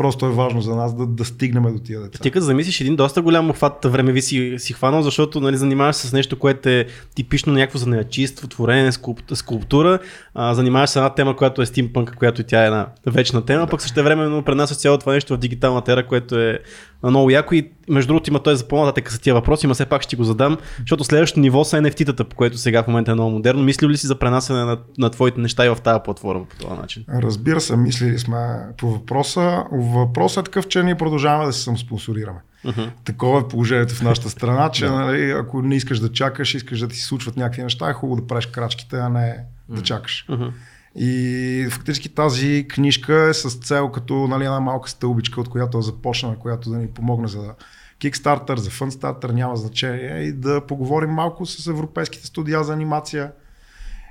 Просто 0.00 0.26
е 0.26 0.30
важно 0.30 0.60
за 0.60 0.76
нас 0.76 0.94
да, 0.94 1.06
да 1.06 1.24
стигнем 1.24 1.62
до 1.62 1.78
тия 1.78 2.00
деца. 2.00 2.18
Ти 2.22 2.30
като 2.30 2.44
замислиш 2.44 2.80
един 2.80 2.96
доста 2.96 3.22
голям 3.22 3.50
обхват 3.50 3.84
времеви 3.84 4.22
си, 4.22 4.54
си 4.58 4.72
хванал, 4.72 5.02
защото 5.02 5.40
нали, 5.40 5.56
занимаваш 5.56 5.96
се 5.96 6.08
с 6.08 6.12
нещо, 6.12 6.38
което 6.38 6.68
е 6.68 6.86
типично 7.14 7.52
някакво 7.52 7.78
занаячиство, 7.78 8.48
творене, 8.48 8.92
скулп, 8.92 9.20
скулптура. 9.34 9.98
А, 10.34 10.54
занимаваш 10.54 10.90
се 10.90 10.92
с 10.92 10.96
една 10.96 11.14
тема, 11.14 11.36
която 11.36 11.62
е 11.62 11.66
стимпънк, 11.66 12.14
която 12.18 12.40
и 12.40 12.44
тя 12.44 12.62
е 12.62 12.66
една 12.66 12.86
вечна 13.06 13.44
тема, 13.44 13.66
пък 13.66 13.82
също 13.82 14.02
времено 14.02 14.42
пренасяш 14.42 14.76
цяло 14.76 14.98
това 14.98 15.12
нещо 15.12 15.34
в 15.34 15.38
дигиталната 15.38 15.92
ера, 15.92 16.06
което 16.06 16.38
е 16.38 16.58
много 17.02 17.30
яко 17.30 17.54
и 17.54 17.70
между 17.88 18.08
другото 18.08 18.30
има 18.30 18.42
той 18.42 18.56
за 18.56 18.68
по-нататък 18.68 19.12
са 19.12 19.20
тия 19.20 19.34
въпроси, 19.34 19.66
но 19.66 19.74
все 19.74 19.86
пак 19.86 20.02
ще 20.02 20.10
ти 20.10 20.16
го 20.16 20.24
задам, 20.24 20.56
защото 20.78 21.04
следващото 21.04 21.40
ниво 21.40 21.64
са 21.64 21.76
NFT-тата, 21.76 22.24
по 22.24 22.36
което 22.36 22.58
сега 22.58 22.82
в 22.82 22.86
момента 22.86 23.10
е 23.10 23.14
много 23.14 23.30
модерно. 23.30 23.62
Мислил 23.62 23.88
ли 23.88 23.96
си 23.96 24.06
за 24.06 24.18
пренасене 24.18 24.64
на, 24.64 24.78
на 24.98 25.10
твоите 25.10 25.40
неща 25.40 25.66
и 25.66 25.68
в 25.68 25.78
тази 25.84 26.00
платформа 26.04 26.44
по 26.44 26.56
този 26.56 26.80
начин? 26.80 27.04
Разбира 27.22 27.60
се, 27.60 27.76
мислили 27.76 28.18
сме 28.18 28.38
по 28.78 28.90
въпроса. 28.90 29.64
Въпросът 29.90 30.42
е 30.42 30.50
такъв, 30.50 30.68
че 30.68 30.82
ние 30.82 30.94
продължаваме 30.94 31.46
да 31.46 31.52
се 31.52 31.62
самоспонсорираме. 31.62 32.40
Uh-huh. 32.64 32.90
Такова 33.04 33.40
е 33.40 33.48
положението 33.48 33.94
в 33.94 34.02
нашата 34.02 34.30
страна, 34.30 34.70
че 34.70 34.84
нали, 34.90 35.30
ако 35.30 35.62
не 35.62 35.76
искаш 35.76 35.98
да 35.98 36.12
чакаш, 36.12 36.54
искаш 36.54 36.78
да 36.78 36.88
ти 36.88 36.96
се 36.96 37.06
случват 37.06 37.36
някакви 37.36 37.62
неща, 37.62 37.90
е 37.90 37.92
хубаво 37.92 38.20
да 38.20 38.26
правиш 38.26 38.46
крачките, 38.46 38.96
а 38.96 39.08
не 39.08 39.36
да 39.68 39.82
чакаш. 39.82 40.26
Uh-huh. 40.28 40.52
И 40.96 41.68
фактически 41.70 42.08
тази 42.08 42.66
книжка 42.68 43.28
е 43.30 43.34
с 43.34 43.50
цел 43.50 43.88
като 43.88 44.14
нали, 44.14 44.44
една 44.44 44.60
малка 44.60 44.90
стълбичка, 44.90 45.40
от 45.40 45.48
която 45.48 45.78
да 45.78 45.82
започнем, 45.82 46.36
която 46.36 46.70
да 46.70 46.76
ни 46.76 46.88
помогне 46.88 47.28
за 47.28 47.54
Kickstarter, 48.00 48.56
за 48.56 48.70
Funstarter, 48.70 49.32
няма 49.32 49.56
значение, 49.56 50.22
и 50.22 50.32
да 50.32 50.66
поговорим 50.66 51.10
малко 51.10 51.46
с 51.46 51.66
европейските 51.66 52.26
студия 52.26 52.64
за 52.64 52.72
анимация 52.72 53.32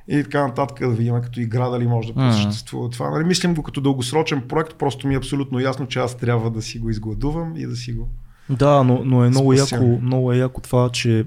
и 0.10 0.24
така 0.24 0.48
нататък, 0.48 0.80
да 0.80 0.90
видим 0.90 1.22
като 1.22 1.40
игра 1.40 1.70
дали 1.70 1.88
може 1.88 2.14
да 2.14 2.34
съществува 2.34 2.90
това. 2.90 3.10
Нали, 3.10 3.24
мислим 3.24 3.56
го 3.56 3.64
като 3.64 3.82
дългосрочен 3.82 4.42
проект, 4.42 4.76
просто 4.76 5.08
ми 5.08 5.14
е 5.14 5.18
абсолютно 5.18 5.60
ясно, 5.60 5.88
че 5.88 6.00
аз 6.00 6.18
трябва 6.18 6.52
да 6.52 6.62
си 6.62 6.80
го 6.80 6.90
изгладувам 6.90 7.54
и 7.58 7.66
да 7.66 7.76
си 7.76 7.94
го... 7.94 8.10
Да, 8.50 8.84
но, 8.84 9.02
но 9.06 9.24
е 9.24 9.30
много 9.30 9.58
Спасявам. 9.58 9.92
яко, 9.92 10.02
много 10.02 10.34
е 10.34 10.38
яко 10.38 10.62
това, 10.62 10.90
че 10.90 11.26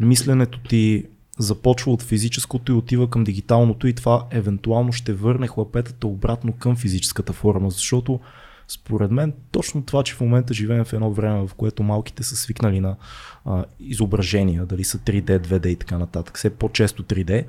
мисленето 0.00 0.58
ти 0.58 1.04
започва 1.38 1.92
от 1.92 2.02
физическото 2.02 2.72
и 2.72 2.74
отива 2.74 3.10
към 3.10 3.24
дигиталното 3.24 3.86
и 3.86 3.92
това 3.92 4.24
евентуално 4.30 4.92
ще 4.92 5.12
върне 5.12 5.46
хлапетата 5.46 6.06
обратно 6.06 6.52
към 6.52 6.76
физическата 6.76 7.32
форма, 7.32 7.70
защото 7.70 8.20
според 8.68 9.10
мен 9.10 9.32
точно 9.50 9.82
това, 9.82 10.02
че 10.02 10.14
в 10.14 10.20
момента 10.20 10.54
живеем 10.54 10.84
в 10.84 10.92
едно 10.92 11.12
време, 11.12 11.46
в 11.46 11.54
което 11.54 11.82
малките 11.82 12.22
са 12.22 12.36
свикнали 12.36 12.80
на 12.80 12.96
а, 13.44 13.64
изображения, 13.80 14.66
дали 14.66 14.84
са 14.84 14.98
3D, 14.98 15.46
2D 15.46 15.66
и 15.66 15.76
така 15.76 15.98
нататък, 15.98 16.38
все 16.38 16.50
по-често 16.50 17.02
3D, 17.02 17.44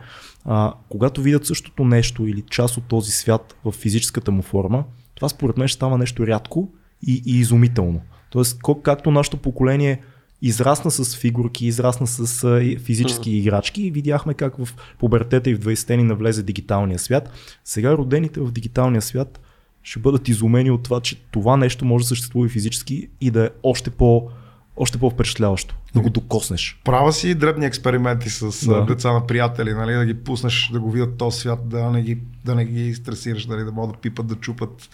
а, 0.46 0.74
когато 0.90 1.22
видят 1.22 1.46
същото 1.46 1.86
нещо 1.86 2.28
или 2.28 2.42
част 2.42 2.78
от 2.78 2.84
този 2.84 3.12
свят 3.12 3.56
в 3.66 3.72
физическата 3.72 4.32
му 4.32 4.42
форма, 4.42 4.84
това 5.16 5.30
според 5.30 5.58
мен 5.58 5.68
ще 5.68 5.76
става 5.76 5.98
нещо 5.98 6.28
рядко 6.28 6.70
и, 7.08 7.24
и 7.26 7.40
изумително. 7.40 8.02
Тоест, 8.30 8.60
както 8.84 9.12
нашето 9.12 9.38
поколение 9.38 10.02
израсна 10.42 10.92
с 10.92 11.18
фигурки, 11.18 11.66
израсна 11.66 12.08
с 12.08 12.62
физически 12.80 13.32
играчки 13.32 13.84
и 13.84 13.92
видяхме 13.92 14.34
как 14.34 14.58
в 14.58 14.70
пубертета 15.00 15.50
и 15.50 15.56
в 15.56 15.60
20-те 15.60 15.98
ни 15.98 16.04
навлезе 16.04 16.44
дигиталния 16.44 17.00
свят. 17.00 17.32
Сега 17.64 17.98
родените 17.98 18.40
в 18.40 18.52
дигиталния 18.52 19.02
свят 19.02 19.40
ще 19.86 20.00
бъдат 20.00 20.28
изумени 20.28 20.72
от 20.72 20.84
това, 20.84 21.00
че 21.02 21.16
това 21.16 21.58
нещо 21.58 21.86
може 21.86 22.04
да 22.04 22.08
съществува 22.08 22.46
и 22.46 22.50
физически 22.50 23.08
и 23.22 23.32
да 23.32 23.46
е 23.46 23.50
още 23.64 23.90
по- 23.90 24.30
още 24.78 24.98
по-впечатляващо, 24.98 25.76
да 25.96 26.02
го 26.02 26.10
докоснеш. 26.10 26.80
Права 26.84 27.14
си 27.14 27.36
дребни 27.36 27.66
експерименти 27.66 28.30
с 28.30 28.68
да. 28.68 28.86
деца 28.86 29.14
на 29.14 29.28
приятели, 29.28 29.74
нали, 29.74 29.94
да 29.94 30.06
ги 30.06 30.14
пуснеш 30.14 30.70
да 30.74 30.80
го 30.80 30.92
видят 30.92 31.18
този 31.18 31.40
свят, 31.40 31.60
да 31.70 31.92
не 31.92 32.02
ги, 32.02 32.18
да 32.46 32.56
не 32.56 32.66
ги 32.66 32.94
стресираш, 32.94 33.46
нали, 33.46 33.64
да 33.64 33.72
могат 33.72 33.96
да 33.96 34.02
пипат, 34.02 34.28
да 34.28 34.36
чупат 34.36 34.90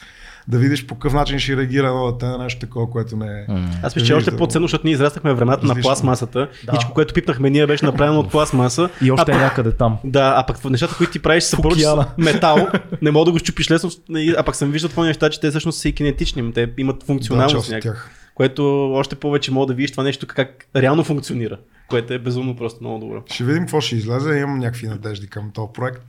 да 0.48 0.58
видиш 0.58 0.86
по 0.86 0.96
какъв 0.96 1.14
начин 1.14 1.40
ще 1.40 1.58
реагира 1.58 1.88
едно 1.88 2.12
дете 2.12 2.26
на 2.26 2.38
нещо 2.38 2.60
такова, 2.60 2.90
което 2.90 3.16
не 3.16 3.26
е. 3.26 3.46
Аз 3.84 3.96
мисля, 3.96 4.08
че 4.08 4.14
още 4.14 4.38
по-ценно, 4.38 4.64
защото 4.64 4.88
ние 4.88 4.94
израстахме 4.94 5.34
времената 5.34 5.66
на 5.66 5.76
пластмасата. 5.76 6.50
Да. 6.66 6.72
Всичко, 6.72 6.94
което 6.94 7.14
пипнахме, 7.14 7.50
ние 7.50 7.68
беше 7.68 7.86
направено 7.86 8.20
от 8.20 8.32
пластмаса. 8.32 8.90
И 9.02 9.12
още 9.12 9.32
а, 9.32 9.36
е 9.36 9.38
някъде 9.38 9.72
там. 9.72 9.98
Да, 10.04 10.34
а 10.38 10.46
пък 10.46 10.70
нещата, 10.70 10.96
които 10.96 11.12
ти 11.12 11.20
правиш 11.20 11.44
са 11.44 11.58
просто 11.62 12.06
метал, 12.18 12.68
не 13.02 13.12
мога 13.12 13.26
да 13.26 13.32
го 13.32 13.40
щупиш 13.40 13.72
лесно, 13.72 13.92
а 14.38 14.44
пък 14.44 14.56
съм 14.56 14.72
виждал 14.72 14.90
това 14.90 15.06
неща, 15.06 15.30
че 15.30 15.40
те 15.40 15.50
всъщност 15.50 15.80
са 15.80 15.90
и 15.90 15.94
кинетични, 15.94 16.54
те 16.54 16.70
имат 16.78 17.04
функционалност. 17.04 17.70
Да, 17.70 17.96
което 18.36 18.94
още 18.94 19.16
повече 19.16 19.52
мога 19.52 19.66
да 19.66 19.74
видиш 19.74 19.92
това 19.92 20.04
нещо 20.04 20.28
как 20.28 20.68
реално 20.76 21.04
функционира, 21.04 21.60
което 21.90 22.14
е 22.14 22.20
безумно 22.20 22.56
просто 22.56 22.84
много 22.84 23.00
добро. 23.00 23.24
Ще 23.26 23.44
видим 23.44 23.64
какво 23.64 23.82
ще 23.82 23.96
излезе, 23.96 24.40
имам 24.40 24.60
някакви 24.60 24.88
надежди 24.88 25.28
към 25.28 25.52
този 25.52 25.68
проект. 25.74 26.04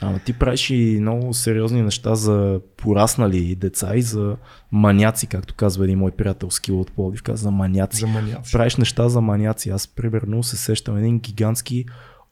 Ама 0.00 0.18
ти 0.18 0.32
правиш 0.32 0.70
и 0.70 0.98
много 1.00 1.34
сериозни 1.34 1.82
неща 1.82 2.14
за 2.14 2.60
пораснали 2.76 3.54
деца 3.54 3.96
и 3.96 4.02
за 4.02 4.36
маняци, 4.72 5.26
както 5.26 5.54
казва 5.54 5.84
един 5.84 5.98
мой 5.98 6.10
приятел 6.10 6.50
Скил 6.50 6.80
от 6.80 6.92
Плодив, 6.92 7.22
каза 7.22 7.42
за 7.42 7.50
маняци. 7.50 8.00
За 8.00 8.06
маняци. 8.06 8.52
Правиш 8.52 8.76
неща 8.76 9.08
за 9.08 9.20
маняци. 9.20 9.70
Аз 9.70 9.88
примерно 9.88 10.42
се 10.42 10.56
сещам 10.56 10.96
един 10.96 11.18
гигантски 11.18 11.84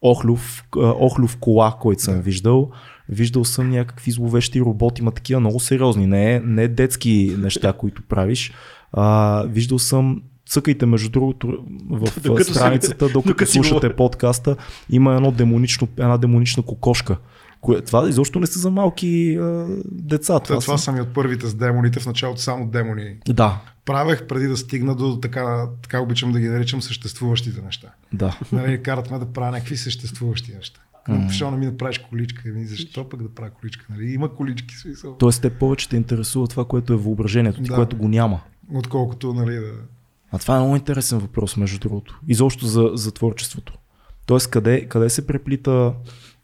охлюв, 0.03 0.65
охлюв 0.77 1.37
кола, 1.37 1.77
който 1.81 2.03
съм 2.03 2.15
да. 2.15 2.21
виждал. 2.21 2.71
Виждал 3.09 3.45
съм 3.45 3.71
някакви 3.71 4.11
зловещи 4.11 4.61
роботи, 4.61 5.03
има 5.03 5.11
такива 5.11 5.41
много 5.41 5.61
сериозни, 5.61 6.07
не, 6.07 6.41
не 6.41 6.69
детски 6.69 7.35
неща, 7.39 7.73
които 7.73 8.03
правиш. 8.03 8.53
А, 8.93 9.45
виждал 9.47 9.79
съм 9.79 10.23
Цъкайте 10.47 10.87
между 10.87 11.11
другото 11.11 11.65
в 11.91 12.21
докато 12.23 12.55
страницата, 12.55 12.95
докато, 13.09 13.29
докато 13.29 13.51
слушате 13.51 13.97
подкаста, 13.97 14.57
има 14.91 15.15
едно 15.15 15.33
демонично, 15.33 15.89
една 15.99 16.19
демонична 16.19 16.63
кокошка. 16.63 17.17
Кое, 17.61 17.81
това 17.81 18.09
изобщо 18.09 18.41
не 18.41 18.47
са 18.47 18.59
за 18.59 18.71
малки 18.71 19.37
а, 19.41 19.67
деца. 19.87 20.41
Това, 20.41 20.59
това 20.59 20.79
са 20.79 20.93
ми 20.93 21.01
от 21.01 21.15
първите 21.15 21.47
с 21.47 21.55
демоните, 21.55 22.01
в 22.01 22.07
началото 22.07 22.41
само 22.41 22.67
демони. 22.67 23.17
Да. 23.29 23.61
Правех 23.85 24.27
преди 24.27 24.47
да 24.47 24.57
стигна 24.57 24.95
до 24.95 25.21
така, 25.21 25.67
така 25.83 26.01
обичам 26.01 26.33
да 26.33 26.41
ги 26.41 26.49
наричам 26.49 26.83
съществуващите 26.83 27.63
неща. 27.63 27.89
Да. 28.13 28.39
Нали, 28.53 28.83
карат 28.83 29.11
ме 29.11 29.19
да 29.19 29.33
правя 29.33 29.51
някакви 29.51 29.77
съществуващи 29.77 30.53
неща. 30.55 30.81
Защо 31.27 31.51
не 31.51 31.57
ми 31.57 31.67
да 31.67 31.77
правиш 31.77 31.99
количка? 31.99 32.43
Ами 32.47 32.67
защо 32.67 33.09
пък 33.09 33.23
да 33.23 33.35
правя 33.35 33.51
количка? 33.51 33.87
Нали? 33.91 34.13
Има 34.13 34.35
колички 34.35 34.75
смисъл. 34.75 35.17
Тоест 35.17 35.43
те 35.43 35.51
повече 35.51 35.89
те 35.89 35.97
интересува 35.97 36.47
това, 36.47 36.65
което 36.65 36.93
е 36.93 36.97
въображението 36.97 37.63
ти, 37.63 37.69
да. 37.69 37.75
което 37.75 37.97
го 37.97 38.09
няма. 38.09 38.41
Отколкото, 38.75 39.35
нали, 39.35 39.55
да. 39.55 39.73
А 40.33 40.39
това 40.39 40.57
е 40.57 40.59
много 40.61 40.77
интересен 40.77 41.19
въпрос, 41.19 41.57
между 41.57 41.79
другото. 41.79 42.21
Изобщо 42.29 42.67
за, 42.67 42.91
за 42.95 43.13
творчеството. 43.13 43.79
Тоест, 44.27 44.51
къде, 44.51 44.89
къде 44.89 45.11
се 45.11 45.27
преплита 45.27 45.95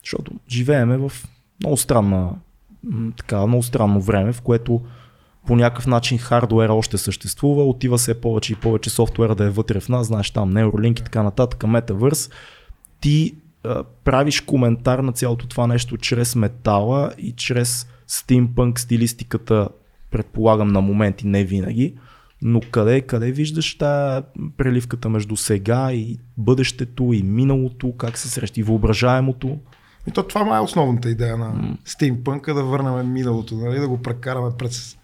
защото 0.09 0.33
живееме 0.49 0.97
в 0.97 1.13
много 1.61 1.77
странна, 1.77 2.31
така, 3.17 3.47
много 3.47 3.63
странно 3.63 4.01
време, 4.01 4.33
в 4.33 4.41
което 4.41 4.81
по 5.47 5.57
някакъв 5.57 5.87
начин 5.87 6.19
хардуера 6.19 6.75
още 6.75 6.99
съществува, 6.99 7.65
отива 7.65 7.99
се 7.99 8.21
повече 8.21 8.53
и 8.53 8.57
повече 8.57 8.91
софтуера 8.91 9.35
да 9.35 9.45
е 9.45 9.51
вътре 9.51 9.81
в 9.81 9.89
нас, 9.89 10.07
знаеш 10.07 10.31
там 10.31 10.53
Neuralink 10.53 11.01
и 11.01 11.05
така 11.05 11.23
нататък, 11.23 11.61
Metaverse. 11.61 12.33
Ти 13.01 13.35
а, 13.65 13.85
правиш 14.05 14.41
коментар 14.41 14.99
на 14.99 15.13
цялото 15.13 15.47
това 15.47 15.67
нещо 15.67 15.97
чрез 15.97 16.35
метала 16.37 17.11
и 17.19 17.33
чрез 17.33 17.87
стимпънк 18.07 18.81
стилистиката, 18.81 19.69
предполагам 20.11 20.69
на 20.69 20.81
моменти, 20.81 21.27
не 21.27 21.45
винаги. 21.45 21.95
Но 22.43 22.61
къде, 22.71 23.01
къде 23.01 23.33
виждаш 23.33 23.79
тази 23.79 24.27
преливката 24.57 25.09
между 25.09 25.37
сега 25.37 25.93
и 25.93 26.19
бъдещето 26.37 27.13
и 27.13 27.23
миналото, 27.23 27.97
как 27.97 28.19
се 28.19 28.29
срещи 28.29 28.63
въображаемото? 28.63 29.59
И 30.07 30.11
то 30.11 30.23
това 30.23 30.57
е 30.57 30.61
основната 30.61 31.11
идея 31.11 31.37
на 31.37 31.47
mm. 31.47 31.77
стимпънка, 31.85 32.55
да 32.55 32.65
върнем 32.65 33.13
миналото, 33.13 33.55
нали, 33.55 33.79
да 33.79 33.89
го 33.89 34.03
прекараме 34.03 34.51
през 34.59 34.99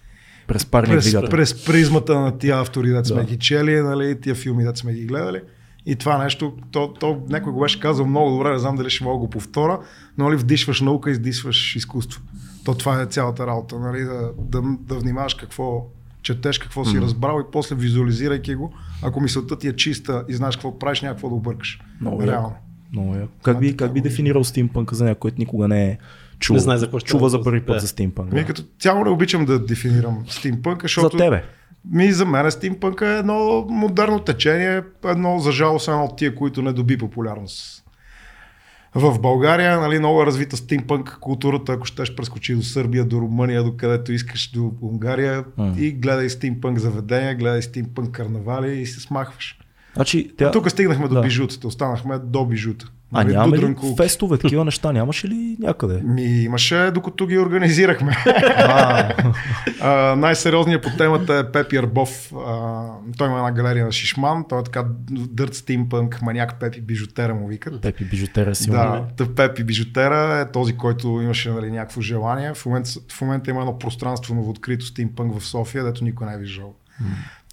през 0.47 0.65
през, 0.65 1.13
през 1.29 1.65
призмата 1.65 2.19
на 2.19 2.37
тия 2.37 2.59
автори, 2.59 2.89
да 2.89 3.05
сме 3.05 3.25
ги 3.25 3.39
чели, 3.39 3.81
нали, 3.81 4.21
тия 4.21 4.35
филми, 4.35 4.63
да 4.63 4.75
сме 4.75 4.93
ги 4.93 5.05
гледали. 5.05 5.41
И 5.85 5.95
това 5.95 6.23
нещо, 6.23 6.53
то, 6.71 6.93
то 6.93 7.23
някой 7.29 7.53
го 7.53 7.59
беше 7.59 7.79
казал 7.79 8.05
много 8.05 8.31
добре, 8.31 8.51
не 8.51 8.59
знам 8.59 8.75
дали 8.75 8.89
ще 8.89 9.03
мога 9.03 9.19
го 9.19 9.29
повторя, 9.29 9.79
но 10.17 10.25
нали, 10.25 10.35
вдишваш 10.35 10.81
наука, 10.81 11.11
издишваш 11.11 11.75
изкуство. 11.75 12.21
То 12.65 12.73
това 12.73 13.01
е 13.01 13.05
цялата 13.05 13.47
работа, 13.47 13.79
нали, 13.79 14.03
да, 14.03 14.31
да, 14.37 14.61
да 14.79 14.95
внимаваш 14.95 15.33
какво 15.33 15.87
четеш, 16.25 16.59
какво 16.59 16.85
си 16.85 16.95
mm. 16.95 17.01
разбрал 17.01 17.39
и 17.41 17.51
после 17.51 17.75
визуализирайки 17.75 18.55
го, 18.55 18.73
ако 19.01 19.21
мисълта 19.21 19.57
ти 19.59 19.67
е 19.67 19.73
чиста 19.73 20.25
и 20.29 20.33
знаеш 20.33 20.55
какво 20.55 20.79
правиш, 20.79 21.01
някакво 21.01 21.29
да 21.29 21.35
объркаш. 21.35 21.79
Много 22.01 22.21
Реално. 22.21 22.55
Много 22.93 23.15
е. 23.15 23.27
Как 23.43 23.59
би, 23.59 23.77
как 23.77 23.93
би 23.93 24.01
дефинирал 24.01 24.43
стимпънка 24.43 24.95
за 24.95 25.03
някой, 25.03 25.19
който 25.19 25.35
никога 25.39 25.67
не 25.67 25.85
е 25.85 25.97
чул? 26.39 26.53
Не 26.53 26.59
знае 26.59 26.77
за 26.77 26.85
какво 26.85 26.99
Чува 26.99 27.29
за 27.29 27.43
първи 27.43 27.61
път 27.61 27.75
да. 27.75 27.79
за 27.79 27.87
стимпънк. 27.87 28.31
Ми, 28.31 28.45
като 28.45 28.63
цяло 28.79 29.03
не 29.03 29.09
обичам 29.09 29.45
да 29.45 29.65
дефинирам 29.65 30.23
стимпънка, 30.27 30.83
защото... 30.83 31.17
За 31.17 31.23
тебе. 31.23 31.43
Ми, 31.91 32.11
за 32.11 32.25
мен 32.25 32.51
стимпънка 32.51 33.07
е 33.07 33.19
едно 33.19 33.65
модерно 33.69 34.19
течение, 34.19 34.83
едно 35.05 35.39
за 35.39 35.51
жалост 35.51 35.87
едно 35.87 36.03
от 36.03 36.17
тия, 36.17 36.35
които 36.35 36.61
не 36.61 36.73
доби 36.73 36.97
популярност. 36.97 37.84
В 38.95 39.19
България 39.19 39.79
нали, 39.79 39.99
много 39.99 40.21
е 40.21 40.25
развита 40.25 40.57
стимпънк 40.57 41.17
културата, 41.21 41.73
ако 41.73 41.85
щеш 41.85 42.15
прескочи 42.15 42.55
до 42.55 42.61
Сърбия, 42.61 43.05
до 43.05 43.21
Румъния, 43.21 43.63
до 43.63 43.77
където 43.77 44.11
искаш, 44.11 44.51
до 44.51 44.71
Унгария 44.81 45.43
mm. 45.43 45.77
и 45.77 45.91
гледай 45.91 46.29
стимпънк 46.29 46.79
заведения, 46.79 47.35
гледай 47.35 47.61
стимпънк 47.61 48.11
карнавали 48.11 48.81
и 48.81 48.85
се 48.85 48.99
смахваш. 48.99 49.59
Значи, 49.95 50.31
тя... 50.37 50.51
Тук 50.51 50.71
стигнахме 50.71 51.07
до 51.07 51.13
да. 51.13 51.21
бижутата, 51.21 51.67
останахме 51.67 52.19
до 52.19 52.45
бижута. 52.45 52.91
А 53.13 53.23
нали, 53.23 53.33
няма 53.33 53.57
ли 53.57 53.75
фестове, 53.97 54.37
такива 54.37 54.65
неща 54.65 54.91
нямаше 54.91 55.27
ли 55.27 55.57
някъде? 55.59 56.01
Ми, 56.03 56.23
имаше, 56.23 56.91
докато 56.93 57.27
ги 57.27 57.39
организирахме. 57.39 58.15
а, 59.81 60.15
най-сериозният 60.17 60.83
по 60.83 60.89
темата 60.97 61.33
е 61.33 61.51
Пепи 61.51 61.77
Арбов. 61.77 62.33
А, 62.47 62.85
той 63.17 63.27
има 63.27 63.37
една 63.37 63.51
галерия 63.51 63.85
на 63.85 63.91
Шишман. 63.91 64.45
Той 64.49 64.59
е 64.59 64.63
така 64.63 64.85
дърт 65.09 65.53
стимпънк, 65.53 66.21
маняк 66.21 66.59
Пепи 66.59 66.81
Бижутера 66.81 67.35
му 67.35 67.47
викат. 67.47 67.81
Пепи 67.81 68.05
Бижутера 68.05 68.55
си 68.55 68.69
Да, 68.69 69.05
тъп 69.17 69.35
Пепи 69.35 69.63
Бижутера 69.63 70.39
е 70.39 70.51
този, 70.51 70.77
който 70.77 71.07
имаше 71.07 71.51
нали, 71.51 71.71
някакво 71.71 72.01
желание. 72.01 72.53
В 72.53 72.65
момента, 72.65 72.89
в 73.11 73.21
момента 73.21 73.49
има 73.49 73.59
едно 73.59 73.79
пространство 73.79 74.35
ново 74.35 74.49
открито 74.49 74.85
стимпънк 74.85 75.39
в 75.39 75.45
София, 75.45 75.83
дето 75.83 76.03
никой 76.03 76.27
не 76.27 76.33
е 76.33 76.37
виждал. 76.37 76.73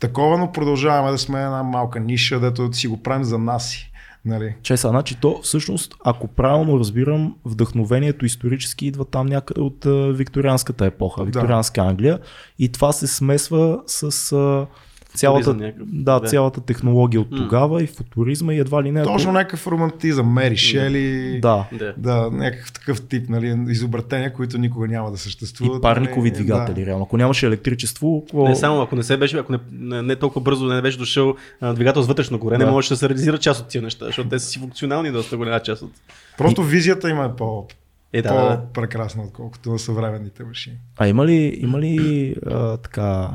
Такова, 0.00 0.38
но 0.38 0.52
продължаваме 0.52 1.10
да 1.10 1.18
сме 1.18 1.42
една 1.42 1.62
малка 1.62 2.00
ниша, 2.00 2.40
дето 2.40 2.72
си 2.72 2.88
го 2.88 3.02
правим 3.02 3.24
за 3.24 3.38
нас. 3.38 3.78
Нали? 4.24 4.54
Че 4.62 4.76
са, 4.76 4.88
значи 4.88 5.16
то 5.20 5.40
всъщност, 5.42 5.94
ако 6.04 6.28
правилно 6.28 6.78
разбирам, 6.78 7.36
вдъхновението 7.44 8.26
исторически 8.26 8.86
идва 8.86 9.04
там 9.04 9.26
някъде 9.26 9.60
от 9.60 9.86
а, 9.86 10.12
викторианската 10.12 10.86
епоха, 10.86 11.24
викторианска 11.24 11.82
да. 11.82 11.88
Англия 11.88 12.18
и 12.58 12.72
това 12.72 12.92
се 12.92 13.06
смесва 13.06 13.82
с 13.86 14.32
а, 14.32 14.66
цялата, 15.14 15.54
да, 15.54 16.20
да, 16.20 16.28
цялата 16.28 16.60
технология 16.60 17.20
от 17.20 17.30
тогава 17.36 17.80
mm. 17.80 17.84
и 17.84 17.86
футуризма 17.86 18.54
и 18.54 18.58
едва 18.58 18.82
ли 18.82 18.92
не. 18.92 19.02
Точно 19.02 19.32
някакъв 19.32 19.66
романтизъм, 19.66 20.32
Мери 20.32 20.56
Шели, 20.56 21.38
да. 21.40 21.68
да, 21.96 22.30
някакъв 22.32 22.72
такъв 22.72 23.02
тип 23.02 23.28
нали, 23.28 23.64
изобретения, 23.68 24.32
които 24.32 24.58
никога 24.58 24.88
няма 24.88 25.10
да 25.10 25.18
съществуват. 25.18 25.78
И 25.78 25.80
парникови 25.80 26.30
нали, 26.30 26.38
двигатели, 26.38 26.80
да. 26.80 26.86
реално. 26.86 27.04
Ако 27.04 27.16
нямаше 27.16 27.46
електричество. 27.46 28.24
Какво... 28.26 28.48
Не 28.48 28.56
само, 28.56 28.80
ако 28.80 28.96
не 28.96 29.02
се 29.02 29.16
беше, 29.16 29.38
ако 29.38 29.52
не, 29.52 29.58
не, 29.72 30.02
не 30.02 30.16
толкова 30.16 30.40
бързо 30.40 30.66
не 30.66 30.82
беше 30.82 30.98
дошъл 30.98 31.34
а, 31.60 31.72
двигател 31.72 32.02
с 32.02 32.06
вътрешно 32.06 32.38
горе, 32.38 32.58
да. 32.58 32.64
не 32.64 32.70
можеше 32.70 32.94
да 32.94 32.96
се 32.96 33.08
реализира 33.08 33.38
част 33.38 33.60
от 33.60 33.68
тия 33.68 33.82
неща, 33.82 34.06
защото 34.06 34.28
те 34.28 34.38
са 34.38 34.46
си 34.46 34.58
функционални 34.58 35.10
доста 35.10 35.36
голяма 35.36 35.60
част 35.60 35.82
от. 35.82 35.92
Просто 36.38 36.62
и... 36.62 36.64
визията 36.64 37.10
има 37.10 37.24
е 37.24 37.36
по, 37.36 37.66
е, 38.12 38.22
да, 38.22 38.28
по-прекрасна, 38.28 39.22
отколкото 39.22 39.70
на 39.70 39.78
съвременните 39.78 40.44
машини. 40.44 40.76
А 40.96 41.08
има 41.08 41.26
ли, 41.26 41.58
има 41.60 41.80
ли 41.80 42.34
а, 42.46 42.76
така 42.76 43.28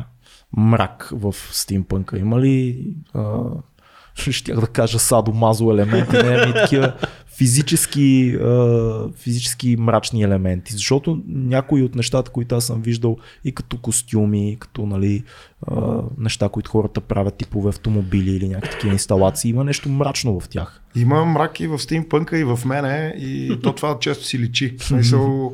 мрак 0.58 1.10
в 1.12 1.36
стимпънка? 1.52 2.20
Има 2.20 2.42
ли 2.42 2.88
щях 4.32 4.60
да 4.60 4.68
кажа 4.68 5.00
садо-мазо 5.00 5.74
елементи, 5.74 6.16
не, 6.16 6.38
ами 6.44 6.54
такива 6.54 6.94
физически, 7.38 8.38
а, 8.42 9.10
физически 9.16 9.76
мрачни 9.80 10.24
елементи, 10.24 10.74
защото 10.74 11.22
някои 11.28 11.84
от 11.84 11.96
нещата, 11.96 12.32
които 12.32 12.56
аз 12.56 12.66
съм 12.66 12.82
виждал 12.82 13.18
и 13.44 13.52
като 13.52 13.78
костюми, 13.78 14.52
и 14.52 14.56
като 14.56 14.86
нали, 14.86 15.24
а, 15.68 16.02
неща, 16.18 16.50
които 16.50 16.72
хората 16.72 17.02
правят 17.02 17.36
типове 17.36 17.70
автомобили 17.70 18.32
или 18.32 18.48
някакви 18.50 18.72
такива 18.72 18.94
инсталации, 18.94 19.50
има 19.50 19.64
нещо 19.64 19.90
мрачно 19.90 20.40
в 20.40 20.50
тях. 20.50 20.82
Има 20.96 21.26
мрак 21.26 21.60
и 21.60 21.68
в 21.68 21.80
стимпънка, 21.80 22.38
и 22.38 22.44
в 22.44 22.60
мене, 22.66 23.16
и 23.18 23.60
то 23.64 23.74
това 23.74 24.00
често 24.00 24.26
си 24.26 24.40
личи. 24.40 24.76
Смисъл, 24.80 25.54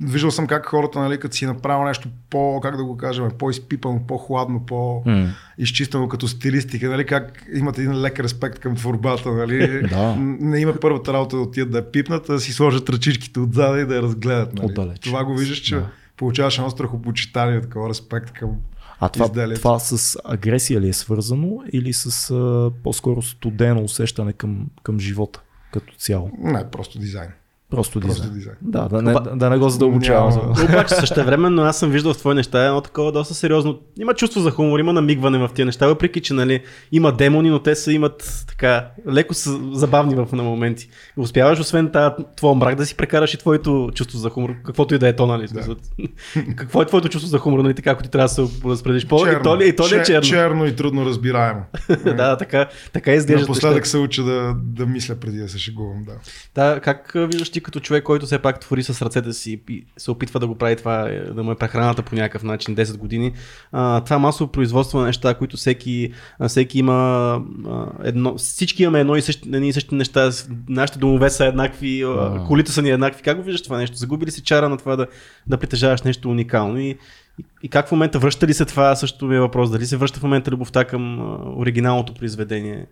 виждал 0.00 0.30
съм 0.30 0.46
как 0.46 0.66
хората, 0.66 0.98
нали, 0.98 1.20
като 1.20 1.36
си 1.36 1.46
направил 1.46 1.84
нещо 1.84 2.08
по, 2.30 2.60
как 2.62 2.76
да 2.76 2.84
го 2.84 2.96
кажем, 2.96 3.28
по-изпипано, 3.38 4.00
по-хладно, 4.08 4.66
по-изчистено 4.66 6.08
като 6.08 6.28
стилистика, 6.28 6.88
нали, 6.88 7.06
как 7.06 7.46
имат 7.54 7.78
един 7.78 8.00
лек 8.00 8.20
респект 8.20 8.58
към 8.58 8.76
творбата, 8.76 9.32
нали. 9.32 9.88
Да. 9.88 10.16
Не 10.18 10.60
има 10.60 10.74
първата 10.80 11.12
работа 11.12 11.36
да 11.36 11.42
отидат 11.42 11.70
да 11.70 11.78
я 11.78 11.90
пипнат, 11.90 12.26
да 12.26 12.40
си 12.40 12.52
сложат 12.52 12.90
ръчичките 12.90 13.40
отзад 13.40 13.80
и 13.80 13.86
да 13.86 13.96
я 13.96 14.02
разгледат. 14.02 14.54
Нали. 14.54 14.66
Отдалеч. 14.66 15.00
Това 15.00 15.24
го 15.24 15.34
виждаш, 15.36 15.58
че 15.58 15.74
Да. 15.76 15.86
получаваш 16.16 16.58
едно 16.58 16.70
страхопочитание, 16.70 17.60
такова 17.60 17.88
респект 17.88 18.30
към 18.30 18.50
А 19.04 19.08
това, 19.08 19.24
изделието. 19.24 19.60
това 19.60 19.78
с 19.78 20.18
агресия 20.24 20.80
ли 20.80 20.88
е 20.88 20.92
свързано 20.92 21.62
или 21.72 21.92
с 21.92 22.30
а, 22.30 22.70
по-скоро 22.82 23.22
студено 23.22 23.82
усещане 23.82 24.32
към, 24.32 24.66
към 24.82 25.00
живота 25.00 25.42
като 25.72 25.94
цяло? 25.94 26.30
Не, 26.38 26.70
просто 26.70 26.98
дизайн. 26.98 27.28
Просто 27.74 28.00
Просто 28.00 28.30
дизайн. 28.30 28.56
Да, 28.62 28.88
да 28.88 29.02
не, 29.02 29.12
да, 29.12 29.20
да 29.20 29.50
не 29.50 29.58
го 29.58 29.68
задълбочавам. 29.68 30.28
Няма. 30.28 30.54
Обаче 30.64 30.94
същевременно 30.94 31.62
аз 31.62 31.78
съм 31.78 31.90
виждал 31.90 32.14
в 32.14 32.18
твои 32.18 32.34
неща 32.34 32.66
едно 32.66 32.80
такова 32.80 33.12
доста 33.12 33.34
сериозно. 33.34 33.78
Има 34.00 34.14
чувство 34.14 34.40
за 34.40 34.50
хумор, 34.50 34.78
има 34.78 34.92
намигване 34.92 35.38
в 35.38 35.50
тия 35.54 35.66
неща, 35.66 35.86
въпреки 35.86 36.20
че 36.20 36.34
нали, 36.34 36.62
има 36.92 37.12
демони, 37.12 37.50
но 37.50 37.58
те 37.58 37.74
са 37.74 37.92
имат 37.92 38.44
така, 38.48 38.88
леко 39.12 39.34
са 39.34 39.58
забавни 39.72 40.14
в 40.14 40.28
на 40.32 40.42
моменти. 40.42 40.88
Успяваш 41.16 41.60
освен 41.60 41.90
тази 41.90 42.14
твоя 42.36 42.54
мрак 42.54 42.74
да 42.74 42.86
си 42.86 42.96
прекараш 42.96 43.34
и 43.34 43.38
твоето 43.38 43.90
чувство 43.94 44.18
за 44.18 44.30
хумор, 44.30 44.54
каквото 44.64 44.94
и 44.94 44.98
да 44.98 45.08
е 45.08 45.16
то, 45.16 45.26
нали? 45.26 45.46
Да. 45.52 45.76
Какво 46.56 46.82
е 46.82 46.86
твоето 46.86 47.08
чувство 47.08 47.28
за 47.28 47.38
хумор, 47.38 47.58
нали? 47.58 47.74
Така, 47.74 47.90
ако 47.90 48.02
ти 48.02 48.08
трябва 48.08 48.24
да 48.24 48.28
се 48.28 48.42
разпределиш 48.64 49.06
по 49.06 49.26
и 49.26 49.42
то 49.42 49.58
ли, 49.58 49.68
и 49.68 49.76
то 49.76 49.88
ли 49.88 49.94
е 49.94 49.98
Чер- 49.98 50.06
черно? 50.06 50.22
черно 50.22 50.66
и 50.66 50.76
трудно 50.76 51.04
разбираемо. 51.04 51.60
да, 52.04 52.36
така, 52.36 52.68
така 52.92 53.12
изглежда. 53.12 53.40
Напоследък 53.40 53.86
се 53.86 53.98
уча 53.98 54.22
да, 54.22 54.54
да 54.62 54.86
мисля 54.86 55.14
преди 55.14 55.38
да 55.38 55.48
се 55.48 55.58
шегувам. 55.58 56.04
Да. 56.04 56.12
Да, 56.54 56.80
как 56.80 57.12
виждаш 57.14 57.50
ти 57.50 57.60
като 57.64 57.80
човек, 57.80 58.04
който 58.04 58.26
все 58.26 58.38
пак 58.38 58.60
твори 58.60 58.82
с 58.82 59.02
ръцете 59.02 59.32
си 59.32 59.60
и 59.68 59.84
се 59.96 60.10
опитва 60.10 60.40
да 60.40 60.46
го 60.46 60.54
прави 60.54 60.76
това, 60.76 61.08
е, 61.08 61.20
да 61.20 61.42
му 61.42 61.52
е 61.52 61.54
прехраната 61.54 62.02
по 62.02 62.14
някакъв 62.14 62.42
начин 62.42 62.76
10 62.76 62.96
години. 62.96 63.32
А, 63.72 64.00
това 64.00 64.18
масово 64.18 64.52
производство 64.52 64.98
на 64.98 65.06
неща, 65.06 65.34
които 65.34 65.56
всеки, 65.56 66.12
всеки 66.48 66.78
има 66.78 67.42
едно, 68.04 68.34
всички 68.36 68.82
имаме 68.82 69.00
едно 69.00 69.16
и 69.16 69.22
същи, 69.22 69.48
едни 69.52 69.68
и 69.68 69.72
същи 69.72 69.94
неща, 69.94 70.30
нашите 70.68 70.98
домове 70.98 71.30
са 71.30 71.44
еднакви, 71.44 72.02
а, 72.02 72.44
колите 72.48 72.72
са 72.72 72.82
ни 72.82 72.90
еднакви. 72.90 73.22
Как 73.22 73.36
го 73.36 73.42
виждаш 73.42 73.62
това 73.62 73.78
нещо? 73.78 73.96
Загуби 73.96 74.26
ли 74.26 74.30
си 74.30 74.42
чара 74.42 74.68
на 74.68 74.76
това 74.76 74.96
да, 74.96 75.06
да 75.46 75.58
притежаваш 75.58 76.02
нещо 76.02 76.30
уникално 76.30 76.78
и, 76.78 76.98
и, 77.62 77.68
как 77.68 77.88
в 77.88 77.92
момента 77.92 78.18
връща 78.18 78.46
ли 78.46 78.54
се 78.54 78.64
това, 78.64 78.96
също 78.96 79.26
ми 79.26 79.36
е 79.36 79.40
въпрос. 79.40 79.70
Дали 79.70 79.86
се 79.86 79.96
връща 79.96 80.20
в 80.20 80.22
момента 80.22 80.50
любовта 80.50 80.84
към 80.84 81.20
оригиналното 81.58 82.14
произведение? 82.14 82.86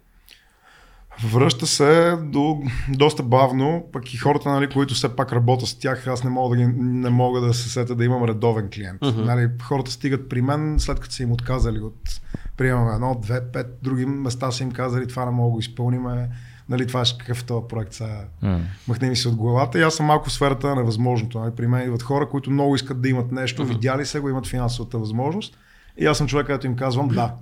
Връща 1.25 1.67
се 1.67 2.17
до 2.23 2.63
доста 2.89 3.23
бавно, 3.23 3.85
пък 3.93 4.15
и 4.15 4.17
хората, 4.17 4.49
нали, 4.49 4.71
които 4.71 4.95
все 4.95 5.17
пак 5.17 5.33
работят 5.33 5.69
с 5.69 5.79
тях, 5.79 6.07
аз 6.07 6.25
не 6.25 6.31
мога 6.31 6.57
да, 6.57 6.63
ги, 6.63 6.73
не 6.77 7.11
мога 7.11 7.41
да 7.41 7.55
се 7.55 7.69
сета 7.69 7.95
да 7.95 8.05
имам 8.05 8.25
редовен 8.25 8.69
клиент. 8.75 9.03
Мгм. 9.03 9.25
Нали, 9.25 9.49
хората 9.63 9.91
стигат 9.91 10.29
при 10.29 10.43
мен, 10.43 10.77
след 10.79 11.01
като 11.01 11.15
са 11.15 11.23
им 11.23 11.33
отказали 11.33 11.79
от 11.79 12.21
приемаме 12.57 12.95
едно, 12.95 13.19
две, 13.23 13.53
пет, 13.53 13.79
други 13.83 14.07
места 14.07 14.51
са 14.51 14.63
им 14.63 14.73
казали 14.73 15.09
това 15.09 15.25
не 15.25 15.31
мога 15.31 15.57
да 15.57 15.61
изпълниме. 15.61 16.29
Нали, 16.69 16.87
това 16.87 17.05
ще 17.05 17.19
какъв 17.19 17.43
е 17.43 17.47
този 17.47 17.65
проект 17.69 17.93
сега. 17.93 18.25
М. 18.43 18.61
Махне 18.89 19.09
ми 19.09 19.17
се 19.17 19.29
от 19.29 19.37
главата. 19.37 19.79
И 19.79 19.83
аз 19.83 19.95
съм 19.95 20.07
малко 20.07 20.29
в 20.29 20.33
сферата 20.33 20.67
на 20.67 20.75
невъзможното. 20.75 21.41
Нали? 21.41 21.53
При 21.57 21.67
мен 21.67 21.83
идват 21.83 22.03
хора, 22.03 22.29
които 22.29 22.51
много 22.51 22.75
искат 22.75 23.01
да 23.01 23.09
имат 23.09 23.33
нещо, 23.33 23.65
видяли 23.65 24.07
се 24.07 24.21
го, 24.21 24.29
имат 24.29 24.47
финансовата 24.47 24.99
възможност. 24.99 25.59
И 25.99 26.07
аз 26.07 26.19
съм 26.19 26.27
човек, 26.27 26.47
който 26.47 26.67
им 26.67 26.77
казвам 26.77 27.09
да. 27.09 27.35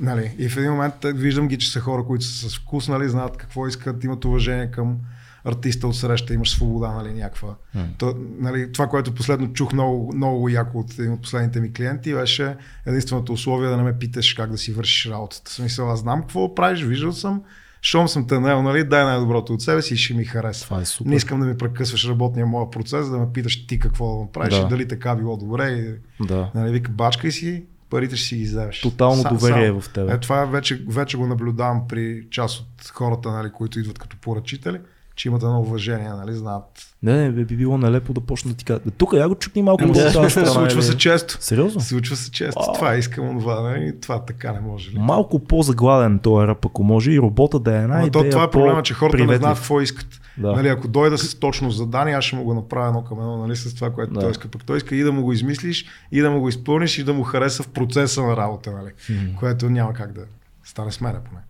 Нали? 0.00 0.34
И 0.38 0.48
в 0.48 0.56
един 0.56 0.70
момент 0.70 0.94
те- 1.00 1.12
виждам 1.12 1.48
ги, 1.48 1.58
че 1.58 1.70
са 1.70 1.80
хора, 1.80 2.04
които 2.04 2.24
са 2.24 2.50
с 2.50 2.58
вкус, 2.58 2.88
нали? 2.88 3.08
знаят 3.08 3.36
какво 3.36 3.66
искат, 3.66 4.04
имат 4.04 4.24
уважение 4.24 4.70
към 4.70 4.96
артиста 5.44 5.88
от 5.88 5.96
среща, 5.96 6.34
имаш 6.34 6.50
свобода, 6.50 6.92
нали, 6.92 7.12
някаква. 7.12 7.54
То, 7.98 8.14
нали, 8.38 8.72
това, 8.72 8.86
което 8.86 9.14
последно 9.14 9.52
чух 9.52 9.72
много, 9.72 10.12
много 10.14 10.48
яко 10.48 10.78
от 10.78 10.92
един 10.92 11.12
от 11.12 11.22
последните 11.22 11.60
ми 11.60 11.72
клиенти, 11.72 12.14
беше 12.14 12.56
единственото 12.86 13.32
условие 13.32 13.68
да 13.68 13.76
не 13.76 13.82
ме 13.82 13.98
питаш 13.98 14.34
как 14.34 14.50
да 14.50 14.58
си 14.58 14.72
вършиш 14.72 15.10
работата. 15.10 15.50
В 15.50 15.54
смисъл, 15.54 15.90
аз 15.90 16.00
знам 16.00 16.20
какво 16.20 16.54
правиш, 16.54 16.82
виждал 16.82 17.12
съм, 17.12 17.42
щом 17.82 18.08
съм 18.08 18.26
те 18.26 18.40
наел, 18.40 18.62
нали, 18.62 18.84
дай 18.84 19.04
най-доброто 19.04 19.52
от 19.54 19.62
себе 19.62 19.82
си 19.82 19.94
и 19.94 19.96
ще 19.96 20.14
ми 20.14 20.24
харесва. 20.24 20.64
Това 20.64 20.80
е 20.80 20.84
супер. 20.84 21.10
Не 21.10 21.16
искам 21.16 21.40
да 21.40 21.46
ми 21.46 21.56
прекъсваш 21.56 22.08
работния 22.08 22.46
моя 22.46 22.70
процес, 22.70 23.08
да 23.08 23.18
ме 23.18 23.26
питаш 23.34 23.66
ти 23.66 23.78
какво 23.78 24.16
да 24.16 24.22
направиш 24.22 24.54
Да. 24.54 24.60
и 24.60 24.68
дали 24.68 24.88
така 24.88 25.14
било 25.16 25.36
добре. 25.36 25.68
И, 25.68 25.94
Да. 26.26 26.50
нали, 26.54 26.72
вика, 26.72 26.90
бачкай 26.90 27.30
си, 27.30 27.64
парите 27.90 28.16
ще 28.16 28.26
си 28.26 28.36
ги 28.36 28.44
вземеш. 28.44 28.80
Тотално 28.80 29.22
Са- 29.22 29.28
доверие 29.28 29.66
само. 29.68 29.80
в 29.80 29.88
тебе. 29.92 30.12
Е, 30.12 30.18
това 30.18 30.44
вече, 30.44 30.84
вече 30.88 31.16
го 31.16 31.26
наблюдавам 31.26 31.88
при 31.88 32.26
част 32.30 32.60
от 32.60 32.88
хората, 32.88 33.30
нали, 33.30 33.50
които 33.52 33.78
идват 33.78 33.98
като 33.98 34.16
поръчители, 34.16 34.80
че 35.18 35.28
имат 35.28 35.42
едно 35.42 35.60
уважение, 35.60 36.08
нали, 36.08 36.32
знаят. 36.34 36.64
Не, 37.02 37.12
не, 37.14 37.30
би 37.30 37.44
би 37.44 37.56
било 37.56 37.78
нелепо 37.78 38.12
да 38.12 38.20
почна 38.20 38.50
да 38.50 38.56
ти 38.56 38.64
кажа. 38.64 38.80
Тук 38.98 39.12
я 39.12 39.28
го 39.28 39.34
чукни 39.34 39.62
малко 39.62 39.94
се- 39.94 40.12
тази 40.12 40.30
страна. 40.30 40.46
случва 40.46 40.74
или- 40.74 40.82
се 40.82 40.96
често. 40.96 41.36
Сериозно? 41.40 41.80
Случва 41.80 42.16
се 42.16 42.30
често. 42.30 42.60
Вау. 42.62 42.74
Това 42.74 42.94
искам, 42.96 43.28
онова, 43.28 43.60
нали? 43.62 44.00
това 44.00 44.24
така 44.24 44.52
не 44.52 44.60
може 44.60 44.90
ли? 44.90 44.98
Малко 44.98 45.38
по-загладен 45.38 46.18
този 46.18 46.46
ръп, 46.46 46.66
ако 46.66 46.84
може, 46.84 47.10
и 47.12 47.18
робота 47.18 47.58
да 47.58 47.74
е 47.74 47.82
една 47.82 47.98
Ама 47.98 48.10
то, 48.10 48.30
това 48.30 48.44
е 48.44 48.50
проблема, 48.50 48.82
че 48.82 48.94
хората 48.94 49.16
не 49.16 49.22
по-приветлив. 49.22 49.40
знаят 49.40 49.58
какво 49.58 49.80
искат. 49.80 50.06
Да. 50.38 50.52
Нали, 50.52 50.68
ако 50.68 50.88
дойда 50.88 51.18
с 51.18 51.34
точно 51.34 51.70
задание, 51.70 52.14
аз 52.14 52.24
ще 52.24 52.36
му 52.36 52.44
го 52.44 52.54
направя 52.54 52.86
едно 52.88 53.04
към 53.04 53.18
едно 53.18 53.36
нали, 53.36 53.56
с 53.56 53.74
това, 53.74 53.90
което 53.90 54.12
Да. 54.12 54.20
той 54.20 54.30
иска. 54.30 54.48
Пък 54.48 54.64
той 54.64 54.76
иска 54.76 54.96
и 54.96 55.02
да 55.02 55.12
му 55.12 55.22
го 55.22 55.32
измислиш, 55.32 55.84
и 56.12 56.20
да 56.20 56.30
му 56.30 56.40
го 56.40 56.48
изпълниш, 56.48 56.98
и 56.98 57.04
да 57.04 57.12
му 57.14 57.22
хареса 57.22 57.62
в 57.62 57.68
процеса 57.68 58.22
на 58.22 58.36
работа, 58.36 58.70
нали? 58.72 58.90
М. 59.10 59.38
което 59.38 59.70
няма 59.70 59.92
как 59.92 60.12
да 60.12 60.20
стане 60.68 60.92
с 60.92 61.00
мене 61.00 61.18
поне. 61.24 61.40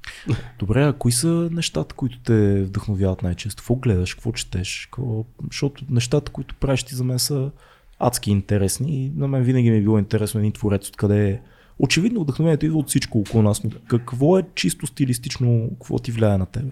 Добре, 0.58 0.84
а 0.84 0.92
кои 0.92 1.12
са 1.12 1.48
нещата, 1.52 1.94
които 1.94 2.18
те 2.18 2.62
вдъхновяват 2.62 3.22
най-често? 3.22 3.62
Какво 3.62 3.74
гледаш, 3.74 4.14
какво 4.14 4.32
четеш? 4.32 4.88
Какво... 4.90 5.24
Защото 5.50 5.84
нещата, 5.90 6.32
които 6.32 6.54
правиш 6.54 6.82
ти 6.82 6.94
за 6.94 7.04
мен 7.04 7.18
са 7.18 7.50
адски 7.98 8.30
интересни 8.30 9.04
и 9.04 9.12
на 9.16 9.28
мен 9.28 9.42
винаги 9.42 9.70
ми 9.70 9.76
е 9.76 9.80
било 9.80 9.98
интересно 9.98 10.40
един 10.40 10.52
творец 10.52 10.88
откъде 10.88 11.30
е. 11.30 11.40
Очевидно 11.78 12.20
вдъхновението 12.20 12.66
идва 12.66 12.78
от 12.78 12.88
всичко 12.88 13.18
около 13.18 13.42
нас, 13.42 13.64
но 13.64 13.70
какво 13.88 14.38
е 14.38 14.42
чисто 14.54 14.86
стилистично, 14.86 15.70
какво 15.72 15.98
ти 15.98 16.12
влияе 16.12 16.38
на 16.38 16.46
тебе? 16.46 16.70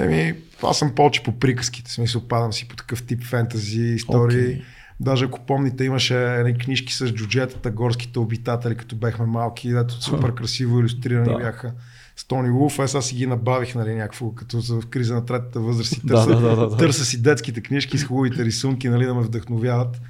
Еми, 0.00 0.34
аз 0.62 0.78
съм 0.78 0.94
повече 0.94 1.22
по 1.22 1.38
приказките, 1.38 1.90
в 1.90 1.92
смисъл 1.92 2.28
падам 2.28 2.52
си 2.52 2.68
по 2.68 2.76
такъв 2.76 3.06
тип 3.06 3.24
фентази, 3.24 3.82
истории. 3.82 4.44
Окей. 4.44 4.62
Даже 5.00 5.24
ако 5.24 5.40
помните, 5.46 5.84
имаше 5.84 6.34
едни 6.34 6.58
книжки 6.58 6.94
с 6.94 7.06
джуджетата, 7.06 7.70
горските 7.70 8.18
обитатели, 8.18 8.74
като 8.74 8.96
бехме 8.96 9.26
малки, 9.26 9.72
дето 9.72 10.04
супер 10.04 10.34
красиво 10.34 10.80
иллюстрирани 10.80 11.32
Да. 11.32 11.38
бяха 11.38 11.72
с 12.16 12.24
Тони 12.24 12.50
Луф. 12.50 12.78
Аз 12.78 12.90
сега 12.90 13.02
си 13.02 13.14
ги 13.14 13.26
набавих, 13.26 13.74
нали, 13.74 13.94
някакво, 13.94 14.32
като 14.34 14.60
в 14.60 14.86
криза 14.86 15.14
на 15.14 15.24
третата 15.24 15.60
възраст 15.60 15.92
и 15.92 16.00
Да, 16.04 16.14
търся, 16.14 16.40
да, 16.40 16.40
да, 16.40 16.56
да, 16.56 16.68
да. 16.68 16.76
търся 16.76 17.04
си 17.04 17.22
детските 17.22 17.60
книжки 17.60 17.98
с 17.98 18.04
хубавите 18.04 18.44
рисунки, 18.44 18.88
нали, 18.88 19.06
да 19.06 19.14
ме 19.14 19.22
вдъхновяват 19.22 20.00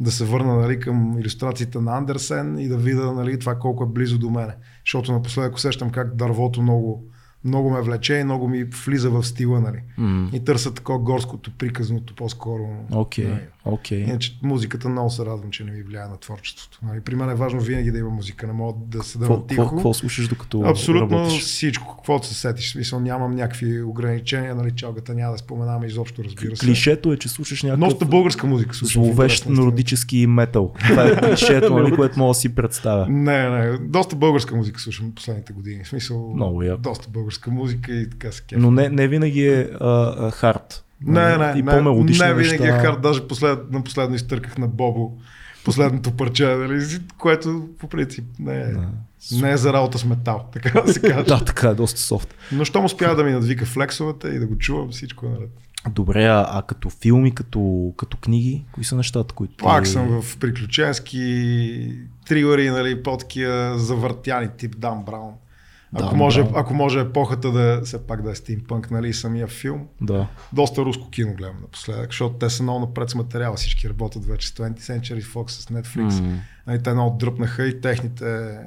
да 0.00 0.10
се 0.10 0.24
върна 0.24 0.56
нали, 0.56 0.80
към 0.80 1.18
иллюстрациите 1.18 1.80
на 1.80 1.96
Андерсен 1.96 2.58
и 2.58 2.68
да 2.68 2.76
видя 2.76 3.12
нали, 3.12 3.38
това 3.38 3.58
колко 3.58 3.84
е 3.84 3.86
близо 3.86 4.18
до 4.18 4.30
мене. 4.30 4.54
Защото 4.84 5.12
напоследък 5.12 5.54
усещам 5.54 5.90
как 5.90 6.14
дървото 6.14 6.62
много, 6.62 7.04
много 7.44 7.70
ме 7.70 7.80
влече 7.82 8.14
и 8.14 8.24
много 8.24 8.48
ми 8.48 8.64
влиза 8.64 9.10
в 9.10 9.24
стила. 9.24 9.60
Нали. 9.60 9.78
М, 9.98 10.30
И 10.32 10.40
търся 10.40 10.74
такова 10.74 10.98
горското, 10.98 11.50
приказното 11.50 12.14
по-скоро. 12.14 12.68
Окей, 12.92 13.24
Нали. 13.24 13.40
окей. 13.64 13.98
Иначе 14.00 14.38
музиката 14.42 14.88
много 14.88 15.10
се 15.10 15.24
радвам, 15.24 15.50
че 15.50 15.64
не 15.64 15.70
ми 15.70 15.82
влияе 15.82 16.04
на 16.04 16.16
творчеството. 16.16 16.78
Нали, 16.82 17.00
при 17.00 17.14
мен 17.14 17.30
е 17.30 17.34
важно 17.34 17.60
винаги 17.60 17.90
да 17.90 17.98
има 17.98 18.10
музика, 18.10 18.46
не 18.46 18.52
мога 18.52 18.78
да 18.80 18.98
на 18.98 19.02
Какво 19.12 19.40
тихо. 19.40 19.68
какво 19.68 19.94
слушаш 19.94 20.28
докато 20.28 20.60
Абсолютно 20.60 21.16
работиш? 21.18 21.42
всичко, 21.42 21.96
каквото 21.96 22.26
се 22.26 22.34
сетиш. 22.34 22.72
Смисъл, 22.72 23.00
нямам 23.00 23.34
някакви 23.34 23.82
ограничения, 23.82 24.54
нали, 24.54 24.70
чалгата 24.70 25.14
няма 25.14 25.32
да 25.32 25.38
споменаваме 25.38 25.86
изобщо, 25.86 26.24
разбира 26.24 26.56
се. 26.56 26.66
Клишето 26.66 27.12
е, 27.12 27.16
че 27.16 27.28
слушаш 27.28 27.62
някакъв 27.62 27.80
Доста 27.80 28.04
българска 28.04 28.46
музика 28.46 28.74
слушам. 28.74 29.02
в 29.02 29.06
зловещ 29.06 29.46
нордически 29.48 30.26
метал. 30.26 30.72
Това 30.80 31.04
е 31.04 31.16
клишето, 31.18 31.74
нали, 31.78 31.96
което 31.96 32.18
мога 32.18 32.30
да 32.30 32.34
си 32.34 32.54
представя. 32.54 33.06
Не, 33.08 33.48
не, 33.50 33.78
доста 33.78 34.16
българска 34.16 34.56
музика 34.56 34.80
слушам 34.80 35.12
последните 35.12 35.52
години. 35.52 35.84
В 35.84 35.88
смисъл, 35.88 36.32
Много 36.34 36.62
яко. 36.62 36.80
доста 36.82 37.08
българска 37.08 37.27
музика 37.50 37.92
и 37.92 38.10
така 38.10 38.32
се 38.32 38.42
кефа. 38.42 38.60
Но 38.60 38.70
не, 38.70 38.88
не 38.88 39.08
винаги 39.08 39.46
е 39.46 39.70
а, 39.80 40.14
а, 40.18 40.30
хард. 40.30 40.84
Не, 41.00 41.38
не, 41.38 41.58
и 41.58 41.62
не, 41.62 41.72
по-мелодични 41.72 42.26
не 42.26 42.34
винаги 42.34 42.62
неща. 42.64 42.76
е 42.76 42.80
хард, 42.80 43.02
даже 43.02 43.28
послед, 43.28 43.70
на 43.70 43.84
последно 43.84 44.16
изтърках 44.16 44.58
на 44.58 44.68
Бобо 44.68 45.12
последното 45.64 46.10
парче, 46.10 46.46
нали, 46.46 46.84
което 47.18 47.68
по 47.78 47.88
принцип 47.88 48.24
не 48.38 48.60
е, 48.60 48.72
Да. 48.72 48.88
не 49.32 49.52
е 49.52 49.56
за 49.56 49.72
работа 49.72 49.98
с 49.98 50.04
метал, 50.04 50.48
така 50.52 50.80
да 50.80 50.92
се 50.92 51.00
каже. 51.00 51.24
Да, 51.28 51.44
така 51.44 51.68
е, 51.68 51.74
доста 51.74 52.00
софт. 52.00 52.34
Но 52.52 52.64
щом 52.64 52.84
успя 52.84 53.14
да 53.14 53.24
ми 53.24 53.32
надвика 53.32 53.66
флексовете 53.66 54.28
и 54.28 54.38
да 54.38 54.46
го 54.46 54.58
чувам, 54.58 54.90
всичко 54.90 55.26
е 55.26 55.28
наред. 55.28 55.50
Добре, 55.90 56.24
а, 56.24 56.46
а 56.48 56.62
като 56.62 56.90
филми, 56.90 57.34
като, 57.34 57.92
като 57.96 58.16
книги, 58.16 58.64
кои 58.72 58.84
са 58.84 58.96
нещата, 58.96 59.34
които... 59.34 59.64
Пак 59.64 59.86
съм 59.86 60.22
в 60.22 60.38
приключенски 60.38 61.98
трилъри, 62.26 62.70
нали, 62.70 63.02
по-такива 63.02 63.74
завъртяни 63.78 64.48
тип 64.58 64.78
Дан 64.78 65.04
Браун. 65.04 65.32
Ако, 65.94 66.10
Да, 66.10 66.16
може, 66.16 66.42
браво. 66.42 66.58
ако 66.58 66.74
може 66.74 67.00
епохата 67.00 67.52
да 67.52 67.80
все 67.84 68.06
пак 68.06 68.22
да 68.22 68.30
е 68.30 68.34
стимпънк, 68.34 68.90
нали, 68.90 69.14
самия 69.14 69.46
филм. 69.46 69.86
Да. 70.00 70.26
Доста 70.52 70.84
руско 70.84 71.10
кино 71.10 71.34
гледам 71.34 71.56
напоследък, 71.60 72.06
защото 72.10 72.34
те 72.34 72.50
са 72.50 72.62
много 72.62 72.80
напред 72.80 73.10
с 73.10 73.14
материала. 73.14 73.56
Всички 73.56 73.88
работят 73.88 74.24
вече 74.26 74.48
с 74.48 74.50
20th 74.52 74.80
Century 74.80 75.22
Fox, 75.22 75.48
с 75.48 75.66
Netflix. 75.66 76.20
М. 76.20 76.38
Нали, 76.66 76.82
те 76.82 76.92
много 76.94 77.16
дръпнаха 77.18 77.66
и 77.66 77.80
техните... 77.80 78.58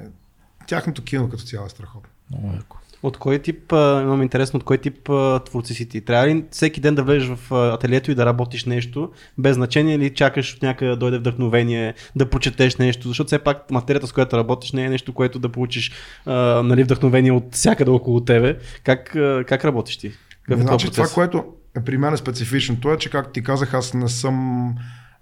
Тяхното 0.66 1.02
кино 1.04 1.28
като 1.30 1.42
цяло 1.42 1.66
е 1.66 1.70
страхотно. 1.70 2.10
Много 2.30 2.54
яко. 2.54 2.76
От 3.02 3.16
кой 3.16 3.38
тип, 3.38 3.72
имам 3.72 4.22
интересно, 4.22 4.56
от 4.56 4.64
кой 4.64 4.78
тип 4.78 5.10
творци 5.44 5.74
си 5.74 5.88
ти? 5.88 6.00
Трябва 6.00 6.28
ли 6.28 6.44
всеки 6.50 6.80
ден 6.80 6.94
да 6.94 7.02
влезеш 7.02 7.28
в 7.28 7.52
ателието 7.52 8.10
и 8.10 8.14
да 8.14 8.26
работиш 8.26 8.64
нещо, 8.64 9.10
без 9.38 9.54
значение 9.54 9.94
или 9.94 10.14
чакаш 10.14 10.54
от 10.54 10.62
някъде 10.62 10.90
да 10.90 10.96
дойде 10.96 11.18
вдъхновение, 11.18 11.94
да 12.16 12.30
прочетеш 12.30 12.76
нещо, 12.76 13.08
защото 13.08 13.26
все 13.26 13.38
пак 13.38 13.70
материята, 13.70 14.06
с 14.06 14.12
която 14.12 14.36
работиш, 14.36 14.72
не 14.72 14.84
е 14.84 14.90
нещо, 14.90 15.14
което 15.14 15.38
да 15.38 15.48
получиш 15.48 15.92
а, 16.26 16.32
нали, 16.62 16.84
вдъхновение 16.84 17.32
от 17.32 17.54
всякъде 17.54 17.90
около 17.90 18.20
тебе. 18.20 18.58
Как, 18.84 19.16
как 19.46 19.64
работиш 19.64 19.96
ти? 19.96 20.12
Какъв 20.42 20.60
е 20.60 20.62
значи, 20.62 20.90
това, 20.90 21.06
което 21.14 21.44
е 21.76 21.84
при 21.84 21.98
мен 21.98 22.14
е 22.14 22.16
специфичното 22.16 22.92
е, 22.92 22.98
че 22.98 23.10
както 23.10 23.32
ти 23.32 23.42
казах, 23.42 23.74
аз 23.74 23.94
не 23.94 24.08
съм 24.08 24.68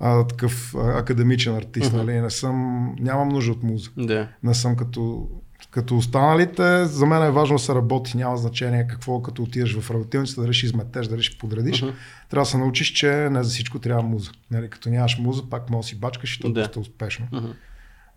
а, 0.01 0.27
такъв 0.27 0.75
а, 0.75 0.99
академичен 0.99 1.57
артист, 1.57 1.93
Мгм. 1.93 1.97
нали? 1.97 2.21
не 2.21 2.31
съм, 2.31 2.87
нямам 3.01 3.29
нужда 3.29 3.53
от 3.53 3.63
муза. 3.63 3.91
Да. 3.97 4.29
Не 4.43 4.55
съм 4.55 4.77
като, 4.77 5.29
като 5.71 5.97
останалите. 5.97 6.85
За 6.85 7.07
мен 7.07 7.23
е 7.23 7.31
важно 7.31 7.57
да 7.57 7.63
се 7.63 7.75
работи, 7.75 8.17
няма 8.17 8.37
значение 8.37 8.87
какво, 8.87 9.23
като 9.23 9.43
отидеш 9.43 9.79
в 9.79 9.91
работилницата, 9.91 10.41
дали 10.41 10.55
ще 10.55 10.67
изметеш, 10.67 11.07
дали 11.07 11.23
ще 11.23 11.39
подредиш. 11.39 11.83
Мгм. 11.83 11.93
Трябва 12.31 12.45
да 12.45 12.51
се 12.51 12.59
научиш, 12.59 12.89
че 12.89 13.29
не 13.31 13.43
за 13.43 13.51
всичко 13.51 13.79
трябва 13.79 14.03
муза. 14.03 14.31
Нали? 14.51 14.71
Като 14.71 14.91
нямаш 14.91 15.19
муза, 15.19 15.43
пак 15.51 15.71
може 15.71 15.85
да 15.85 15.89
си 15.89 16.01
бачкаш 16.01 16.37
и 16.37 16.41
то 16.41 16.53
Да. 16.53 16.61
доста 16.61 16.81
успешно. 16.81 17.27
Мгм. 17.33 17.47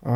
А, 0.06 0.14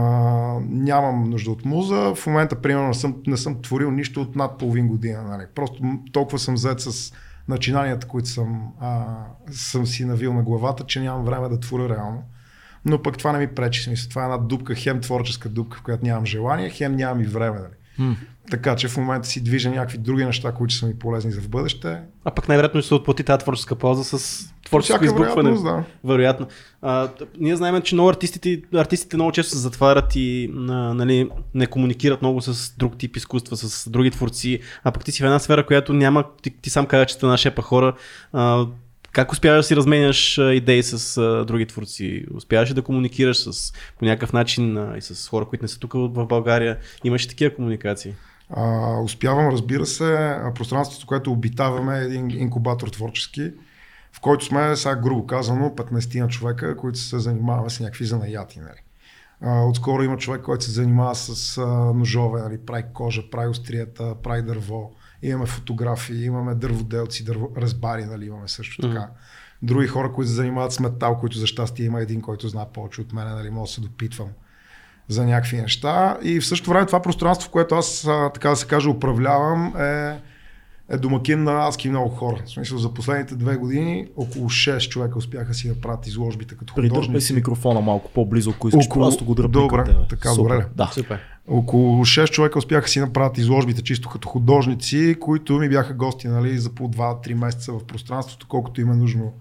нямам 0.68 1.30
нужда 1.30 1.50
от 1.50 1.64
муза. 1.64 2.14
В 2.14 2.26
момента, 2.26 2.62
примерно, 2.62 2.94
съм, 2.94 3.16
не 3.26 3.36
съм 3.36 3.62
творил 3.62 3.90
нищо 3.90 4.22
от 4.22 4.36
над 4.36 4.58
половин 4.58 4.88
година. 4.88 5.22
Нали. 5.22 5.42
Просто 5.54 5.82
толкова 6.12 6.38
съм 6.38 6.56
зает 6.56 6.80
с 6.80 7.12
начинанията, 7.48 8.06
които 8.06 8.28
съм, 8.28 8.72
а, 8.80 9.04
съм 9.50 9.86
си 9.86 10.04
навил 10.04 10.34
на 10.34 10.42
главата, 10.42 10.84
че 10.84 11.00
нямам 11.00 11.24
време 11.24 11.48
да 11.48 11.60
творя 11.60 11.88
реално. 11.88 12.22
Но 12.88 13.03
пък 13.03 13.18
това 13.18 13.33
не 13.33 13.38
ми 13.38 13.46
пречи. 13.46 13.83
Смисъл, 13.83 14.09
това 14.09 14.22
е 14.22 14.24
една 14.24 14.38
дупка, 14.38 14.74
хем 14.74 15.01
творческа 15.01 15.48
дупка, 15.48 15.79
в 15.79 15.83
която 15.83 16.05
нямам 16.05 16.27
желание, 16.27 16.70
хем 16.70 16.96
нямам 16.96 17.20
и 17.20 17.27
време. 17.27 17.59
Нали. 17.59 17.72
М. 17.98 18.16
Така 18.51 18.77
че 18.77 18.88
в 18.88 18.96
момента 18.96 19.29
си 19.29 19.44
движа 19.44 19.70
някакви 19.70 19.98
други 19.98 20.24
неща, 20.24 20.53
които 20.53 20.74
са 20.74 20.87
ми 20.87 20.98
полезни 20.98 21.33
за 21.33 21.40
в 21.40 21.48
бъдеще. 21.48 22.01
А 22.24 22.31
пък 22.31 22.48
най-вероятно 22.48 22.81
ще 22.81 22.88
се 22.88 22.94
отплати 22.94 23.24
тази 23.24 23.38
творческа 23.38 23.74
полза 23.74 24.18
с 24.18 24.44
творческо 24.66 25.05
избухване. 25.05 25.51
да. 25.51 25.85
Вероятно. 26.05 26.46
А, 26.83 27.09
ние 27.40 27.57
знаем, 27.57 27.83
че 27.83 27.94
много 27.94 28.11
артистите, 28.11 28.62
артистите 28.74 29.16
много 29.16 29.33
често 29.33 29.53
се 29.53 29.59
затварят 29.59 30.16
и 30.16 30.53
а, 30.57 30.72
нали, 30.94 31.31
не 31.55 31.66
комуникират 31.66 32.22
много 32.22 32.42
с 32.42 32.77
друг 32.77 32.98
тип 32.98 33.16
изкуства, 33.16 33.57
с 33.57 33.90
други 33.90 34.11
творци, 34.11 34.61
а 34.85 34.92
пък 34.92 35.05
ти 35.05 35.12
си 35.12 35.22
в 35.22 35.27
една 35.27 35.38
сфера, 35.38 35.66
която 35.66 35.92
няма, 35.92 36.24
ти, 36.42 36.51
ти 36.51 36.70
сам 36.70 36.87
каза, 36.87 37.07
че 37.07 37.14
сте 37.14 37.27
на 37.27 37.38
шепа 37.38 37.62
хора. 37.62 37.94
А, 38.33 38.66
как 39.18 39.33
успяваш 39.33 39.59
да 39.59 39.62
си 39.62 39.76
разменяш 39.76 40.38
идеи 40.38 40.83
с 40.83 41.16
а, 41.16 41.44
други 41.44 41.66
творци? 41.66 42.24
Успяваш 42.35 42.70
ли 42.70 42.74
да 42.74 42.83
комуникираш 42.83 43.37
с, 43.37 43.72
по 43.98 44.04
някакъв 44.04 44.33
начин 44.33 44.76
а, 44.76 44.94
и 44.96 45.00
с 45.00 45.28
хора, 45.28 45.44
които 45.44 45.64
не 45.64 45.68
са 45.68 45.78
тук 45.78 45.92
в 45.92 46.26
България? 46.26 46.78
Имаш 47.04 47.24
ли 47.24 47.28
такива 47.28 47.54
комуникации? 47.54 48.14
А, 48.50 48.96
успявам, 49.00 49.48
разбира 49.48 49.87
се, 49.87 50.37
пространството, 50.54 51.07
което 51.07 51.33
обитаваме 51.33 51.98
е 51.98 52.04
един 52.04 52.31
инкубатор 52.31 52.88
творчески, 52.88 53.52
в 54.12 54.20
който 54.20 54.44
сме, 54.44 54.76
сега 54.76 54.96
грубо 54.96 55.26
казано, 55.26 55.74
15 55.76 56.20
на 56.20 56.28
човека, 56.28 56.76
които 56.76 56.98
се 56.98 57.18
занимаваме 57.18 57.70
с 57.70 57.81
някакви 57.81 58.04
занаяти. 58.04 58.61
Нали. 58.61 58.81
А, 59.40 59.64
отскоро 59.64 60.02
има 60.02 60.16
човек, 60.16 60.42
който 60.42 60.64
се 60.64 60.70
занимава 60.70 61.14
с 61.14 61.59
а, 61.59 61.66
ножове, 61.94 62.40
нали, 62.40 62.59
прави 62.66 62.85
кожа, 62.94 63.31
прави 63.31 63.48
острията, 63.48 64.14
прави 64.22 64.42
дърво. 64.42 64.92
Имаме 65.22 65.46
фотографии, 65.46 66.24
имаме 66.24 66.54
дърводелци, 66.54 67.24
дърво, 67.24 67.50
разбари, 67.57 68.04
нали, 68.04 68.26
имаме 68.26 68.48
също 68.48 68.83
така. 68.83 69.09
Други 69.62 69.87
хора, 69.87 70.12
които 70.12 70.28
се 70.28 70.35
занимават 70.35 70.72
с 70.72 70.81
метал, 70.81 71.18
които 71.18 71.38
за 71.38 71.46
щастие 71.46 71.87
има 71.87 72.00
един, 72.00 72.20
който 72.20 72.48
знае 72.48 72.66
повече 72.74 73.00
от 73.00 73.12
мен, 73.12 73.28
нали, 73.28 73.50
мога 73.50 73.66
да 73.66 73.72
се 73.72 73.81
допитвам 73.81 74.28
за 75.09 75.24
някакви 75.24 75.61
неща. 75.61 76.18
И 76.22 76.40
в 76.40 76.46
същото 76.46 76.70
време 76.70 76.87
това 76.87 77.02
пространство, 77.02 77.48
в 77.48 77.52
което 77.52 77.74
аз, 77.74 78.09
така 78.35 78.50
да 78.50 78.57
се 78.57 78.66
каже, 78.66 78.88
управлявам, 78.88 79.76
е, 79.76 80.20
е 80.90 80.96
домакин 80.96 81.42
на 81.44 81.66
адски 81.68 81.88
много 81.88 82.09
хора. 82.09 82.42
В 82.46 82.51
смисъл, 82.51 82.79
за 82.79 82.94
последните 82.94 83.35
две 83.35 83.57
години 83.57 84.07
около 84.16 84.46
6 84.46 84.88
човека 84.88 85.18
успяха 85.18 85.55
си 85.55 85.68
да 85.68 85.74
правят 85.74 86.07
изложбите 86.07 86.55
като 86.57 86.74
Придърпай 86.74 86.96
художници. 86.96 87.27
си 87.27 87.33
микрофона 87.33 87.81
малко 87.81 88.11
по-близо, 88.11 88.51
ако 88.51 88.68
искаш. 88.68 88.87
Около- 88.87 89.05
Просто 89.05 89.24
го 89.24 89.35
дръпни 89.35 89.53
Добре, 89.53 89.77
към 89.77 89.85
тебе. 89.85 89.98
така, 90.11 90.29
Супер. 90.29 90.55
добре. 90.55 90.66
Да. 90.77 90.90
Супер. 90.94 91.18
Около 91.48 92.05
6 92.05 92.27
човека 92.27 92.59
успяха 92.59 92.88
си 92.88 93.01
направят 93.01 93.38
изложбите 93.38 93.83
чисто 93.83 94.09
като 94.09 94.29
художници, 94.29 95.16
които 95.20 95.53
ми 95.53 95.68
бяха 95.68 95.94
гости 95.94 96.29
нали, 96.29 96.59
за 96.59 96.70
по 96.70 96.85
2-3 96.85 97.35
месеца 97.35 97.72
в 97.72 97.85
пространството, 97.85 98.46
колкото 98.48 98.81
им 98.81 98.92
е 98.92 98.96
нужно. 98.96 99.33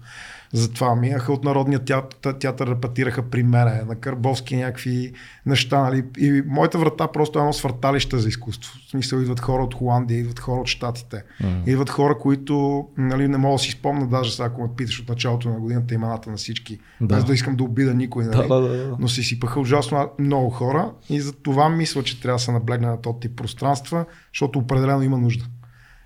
Затова 0.52 0.94
минаха 0.94 1.32
от 1.32 1.44
Народния 1.44 1.78
театър, 1.84 2.32
театър 2.32 2.68
репетираха 2.68 3.22
при 3.22 3.42
мене, 3.42 3.82
на 3.88 3.94
Карбовски 3.94 4.56
някакви 4.56 5.12
неща. 5.46 5.82
Нали. 5.82 6.04
И 6.18 6.42
моята 6.46 6.78
врата 6.78 7.08
просто 7.08 7.38
е 7.38 7.42
едно 7.42 7.52
свърталище 7.52 8.18
за 8.18 8.28
изкуство. 8.28 8.72
В 8.86 8.90
смисъл 8.90 9.18
идват 9.18 9.40
хора 9.40 9.62
от 9.62 9.74
Холандия, 9.74 10.18
идват 10.18 10.40
хора 10.40 10.60
от 10.60 10.66
Штатите. 10.66 11.22
Мгм. 11.40 11.70
Идват 11.70 11.90
хора, 11.90 12.18
които 12.18 12.86
нали, 12.98 13.28
не 13.28 13.36
мога 13.36 13.54
да 13.54 13.58
си 13.58 13.70
спомня, 13.70 14.08
даже 14.08 14.32
сега 14.32 14.46
ако 14.46 14.62
ме 14.62 14.68
питаш 14.76 15.00
от 15.00 15.08
началото 15.08 15.48
на 15.48 15.60
годината 15.60 15.94
имената 15.94 16.30
на 16.30 16.36
всички, 16.36 16.78
Да. 17.00 17.14
без 17.14 17.24
да 17.24 17.34
искам 17.34 17.56
да 17.56 17.64
обида 17.64 17.94
никой. 17.94 18.24
Нали 18.24 18.48
Да, 18.48 18.60
да, 18.60 18.68
да. 18.68 18.96
но 18.98 19.08
се 19.08 19.22
сипаха 19.22 19.60
ужасно 19.60 20.10
много 20.18 20.50
хора 20.50 20.90
и 21.10 21.20
за 21.20 21.32
това 21.32 21.68
мисля, 21.68 22.02
че 22.02 22.20
трябва 22.20 22.36
да 22.36 22.42
се 22.42 22.52
наблегне 22.52 22.86
на 22.86 23.00
този 23.00 23.20
тип 23.20 23.36
пространства, 23.36 24.04
защото 24.32 24.58
определено 24.58 25.02
има 25.02 25.18
нужда. 25.18 25.44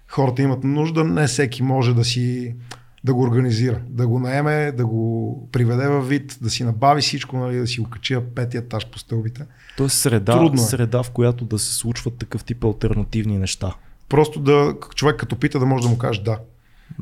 Хората 0.09 0.43
имат 0.43 0.65
нужда, 0.65 1.05
не 1.05 1.27
всеки 1.27 1.63
може 1.63 1.95
да 1.95 2.05
си 2.05 2.55
да 3.05 3.15
го 3.15 3.23
организира, 3.23 3.81
да 3.88 4.07
го 4.07 4.19
наеме, 4.19 4.73
да 4.73 4.87
го 4.87 5.49
приведе 5.53 5.88
във 5.88 6.09
вид, 6.09 6.38
да 6.43 6.51
си 6.51 6.65
набави 6.65 7.01
всичко, 7.01 7.37
нали, 7.37 7.57
да 7.57 7.67
си 7.67 7.81
окачи 7.81 8.19
петия 8.35 8.59
етаж 8.59 8.87
по 8.87 8.99
стълбите. 8.99 9.47
Тоест 9.77 9.99
среда, 9.99 10.33
Трудно 10.33 10.62
е. 10.62 10.65
среда, 10.65 11.03
в 11.03 11.11
която 11.11 11.45
да 11.45 11.59
се 11.59 11.75
случват 11.75 12.15
такъв 12.15 12.45
тип 12.45 12.65
альтернативни 12.65 13.38
неща. 13.38 13.75
Просто 14.09 14.41
да, 14.41 14.75
човек 14.95 15.17
като 15.17 15.37
пита 15.37 15.59
да 15.59 15.67
може 15.67 15.83
да 15.83 15.91
му 15.91 15.99
каже 15.99 16.23
да. 16.23 16.38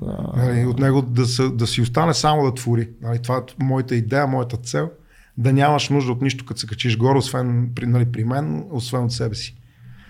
Да. 0.02 0.32
Нали, 0.36 0.66
от 0.66 0.78
него 0.78 1.02
да, 1.02 1.26
се, 1.26 1.48
да 1.48 1.66
си 1.66 1.82
остане 1.82 2.14
само 2.14 2.44
да 2.44 2.54
твори. 2.54 2.88
Нали, 3.02 3.18
това 3.18 3.36
е 3.36 3.64
моята 3.64 3.96
идея, 3.96 4.26
моята 4.26 4.56
цел. 4.56 4.90
Да 5.38 5.52
нямаш 5.52 5.88
нужда 5.88 6.12
от 6.12 6.22
нищо, 6.22 6.44
като 6.44 6.60
се 6.60 6.66
качиш 6.66 6.96
горе, 6.96 7.18
освен 7.18 7.70
при, 7.74 7.86
нали, 7.86 8.12
при 8.12 8.24
мен, 8.24 8.64
освен 8.70 9.04
от 9.04 9.12
себе 9.12 9.34
си. 9.34 9.56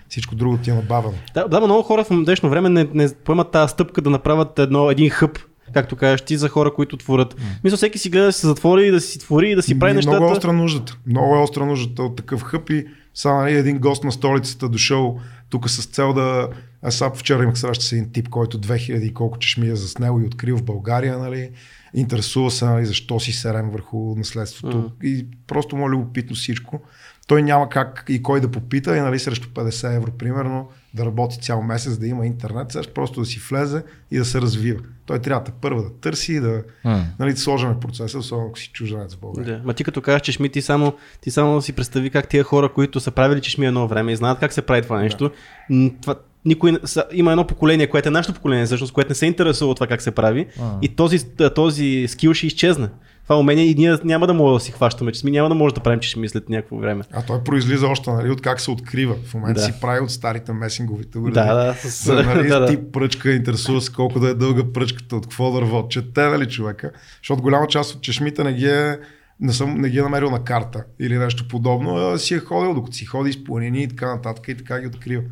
Всичко 0.09 0.35
друго 0.35 0.57
ти 0.57 0.69
е 0.69 0.73
набавено. 0.73 1.17
Да, 1.33 1.47
да, 1.47 1.59
но 1.59 1.67
много 1.67 1.83
хора 1.83 2.03
в 2.03 2.23
днешно 2.23 2.49
време 2.49 2.69
не, 2.69 2.87
не 2.93 3.13
поемат 3.13 3.51
тази 3.51 3.71
стъпка 3.71 4.01
да 4.01 4.09
направят 4.09 4.59
едно, 4.59 4.91
един 4.91 5.09
хъб, 5.09 5.39
както 5.73 5.95
кажеш 5.95 6.21
ти, 6.21 6.37
за 6.37 6.49
хора, 6.49 6.73
които 6.73 6.97
творят. 6.97 7.35
Мисля, 7.63 7.77
всеки 7.77 7.97
си 7.97 8.09
гледа 8.09 8.25
да 8.25 8.33
се 8.33 8.47
затвори 8.47 8.87
и 8.87 8.91
да 8.91 9.01
си 9.01 9.19
твори 9.19 9.51
и 9.51 9.55
да 9.55 9.61
си 9.61 9.79
прави 9.79 9.91
Ми, 9.91 9.95
нещата. 9.95 10.17
Много 10.17 10.33
е 10.33 10.37
остра 10.37 10.53
нуждата. 10.53 10.97
Много 11.07 11.35
е 11.35 11.39
остра 11.39 11.65
нуждата 11.65 12.03
от 12.03 12.15
такъв 12.15 12.41
хъп 12.41 12.69
и 12.69 12.85
сега 13.13 13.33
нали, 13.33 13.53
един 13.53 13.79
гост 13.79 14.03
на 14.03 14.11
столицата 14.11 14.69
дошъл 14.69 15.19
тук 15.49 15.69
с 15.69 15.85
цел 15.85 16.13
да... 16.13 16.47
Аз 16.81 16.95
сега 16.95 17.11
вчера 17.11 17.43
имах 17.43 17.59
среща 17.59 17.85
с 17.85 17.91
един 17.91 18.11
тип, 18.11 18.29
който 18.29 18.59
2000 18.59 19.01
и 19.01 19.13
колко 19.13 19.39
чешми 19.39 19.69
е 19.69 19.75
заснел 19.75 20.19
и 20.23 20.25
открил 20.25 20.57
в 20.57 20.63
България, 20.63 21.17
нали. 21.17 21.49
Интересува 21.93 22.51
се, 22.51 22.65
нали, 22.65 22.85
защо 22.85 23.19
си 23.19 23.31
серем 23.31 23.69
върху 23.69 24.15
наследството. 24.15 24.77
Мгм. 24.77 24.87
И 25.03 25.27
просто 25.47 25.75
му 25.75 25.87
е 25.87 25.89
любопитно 25.89 26.35
всичко. 26.35 26.81
Той 27.27 27.43
няма 27.43 27.69
как 27.69 28.05
и 28.09 28.23
кой 28.23 28.41
да 28.41 28.51
попита 28.51 28.97
и 28.97 28.99
нали, 28.99 29.19
срещу 29.19 29.49
50 29.49 29.95
евро, 29.95 30.11
примерно, 30.11 30.69
да 30.93 31.05
работи 31.05 31.39
цял 31.41 31.61
месец, 31.61 31.97
да 31.97 32.07
има 32.07 32.25
интернет, 32.25 32.71
сега 32.71 32.83
просто 32.95 33.19
да 33.19 33.25
си 33.25 33.39
влезе 33.49 33.83
и 34.11 34.17
да 34.17 34.25
се 34.25 34.41
развива. 34.41 34.79
Той 35.05 35.19
трябва 35.19 35.43
да 35.43 35.51
първо 35.51 35.81
да 35.83 35.89
търси, 35.89 36.39
да 36.39 36.63
М. 36.85 37.05
нали, 37.19 37.37
сложен 37.37 37.71
е 37.71 37.79
процеса, 37.79 38.19
особено 38.19 38.47
ако 38.47 38.59
си 38.59 38.69
чужденец 38.73 39.15
в 39.15 39.19
България. 39.19 39.57
Да. 39.57 39.67
Ма 39.67 39.73
ти 39.73 39.83
като 39.83 40.01
кажеш 40.01 40.21
чешми, 40.21 40.49
ти 40.49 40.61
само, 40.61 40.93
ти 41.21 41.31
само 41.31 41.61
си 41.61 41.73
представи 41.73 42.09
как 42.09 42.27
тия 42.27 42.43
хора, 42.43 42.73
които 42.73 42.99
са 42.99 43.11
правили 43.11 43.41
чешми 43.41 43.65
едно 43.65 43.87
време 43.87 44.11
и 44.11 44.15
знаят 44.15 44.39
как 44.39 44.53
се 44.53 44.61
прави 44.61 44.81
това 44.81 45.01
нещо, 45.01 45.31
м, 45.69 45.89
това, 46.01 46.15
никой, 46.45 46.77
има 47.13 47.31
едно 47.31 47.47
поколение, 47.47 47.87
което 47.87 48.07
е 48.07 48.11
нашето 48.11 48.33
поколение, 48.33 48.65
всъщност, 48.65 48.93
което 48.93 49.09
не 49.09 49.15
се 49.15 49.25
интересува 49.25 49.71
от 49.71 49.77
това 49.77 49.87
как 49.87 50.01
се 50.01 50.11
прави 50.11 50.47
А. 50.61 50.77
и 50.81 50.89
този, 50.95 51.29
този 51.55 52.05
скил 52.07 52.33
ще 52.33 52.47
изчезне. 52.47 52.89
Това 53.23 53.39
умение 53.39 53.65
и 53.65 53.75
ние 53.75 53.97
няма 54.03 54.27
да 54.27 54.33
можем 54.33 54.53
да 54.57 54.59
си 54.59 54.71
хващаме 54.71 55.11
чешми, 55.11 55.31
няма 55.31 55.49
да 55.49 55.55
може 55.55 55.75
да 55.75 55.81
правим 55.81 55.99
чешми 55.99 56.29
след 56.29 56.49
някакво 56.49 56.77
време. 56.77 57.03
А 57.11 57.21
той 57.21 57.43
произлиза 57.43 57.87
още, 57.87 58.11
нали, 58.11 58.29
от 58.29 58.41
как 58.41 58.61
се 58.61 58.71
открива. 58.71 59.15
В 59.25 59.33
момента 59.33 59.61
Да. 59.61 59.65
си 59.65 59.73
прави 59.81 59.99
от 59.99 60.11
старите 60.11 60.53
месинговите 60.53 61.17
уреди. 61.19 61.33
Да, 61.33 61.53
да, 61.53 61.73
с, 61.73 62.05
За, 62.05 62.13
нали, 62.23 62.47
да, 62.47 62.59
да. 62.59 62.67
тип 62.67 62.79
пръчка, 62.93 63.31
интересува 63.31 63.81
се 63.81 63.93
колко 63.93 64.19
да 64.19 64.29
е 64.29 64.33
дълга 64.33 64.63
пръчката, 64.73 65.15
от 65.15 65.25
какво 65.25 65.51
дърво, 65.51 65.87
чете, 65.87 66.25
нали, 66.25 66.49
човека. 66.49 66.91
Защото 67.21 67.41
голяма 67.41 67.67
част 67.67 67.95
от 67.95 68.01
чешмите 68.01 68.43
не 68.43 68.53
ги 68.53 68.65
е, 68.67 68.97
не, 69.39 69.53
съм, 69.53 69.73
не 69.81 69.89
ги 69.89 69.97
е 69.97 70.01
намерил 70.01 70.29
на 70.29 70.43
карта 70.43 70.83
или 70.99 71.17
нещо 71.17 71.47
подобно, 71.47 71.95
а 71.95 72.17
си 72.17 72.33
е 72.33 72.39
ходил, 72.39 72.73
докато 72.73 72.95
си 72.95 73.05
ходи 73.05 73.29
из 73.29 73.43
планини 73.43 73.83
и 73.83 73.87
така 73.87 74.15
нататък 74.15 74.47
и 74.47 74.57
така 74.57 74.79
ги 74.79 74.87
открива. 74.87 75.23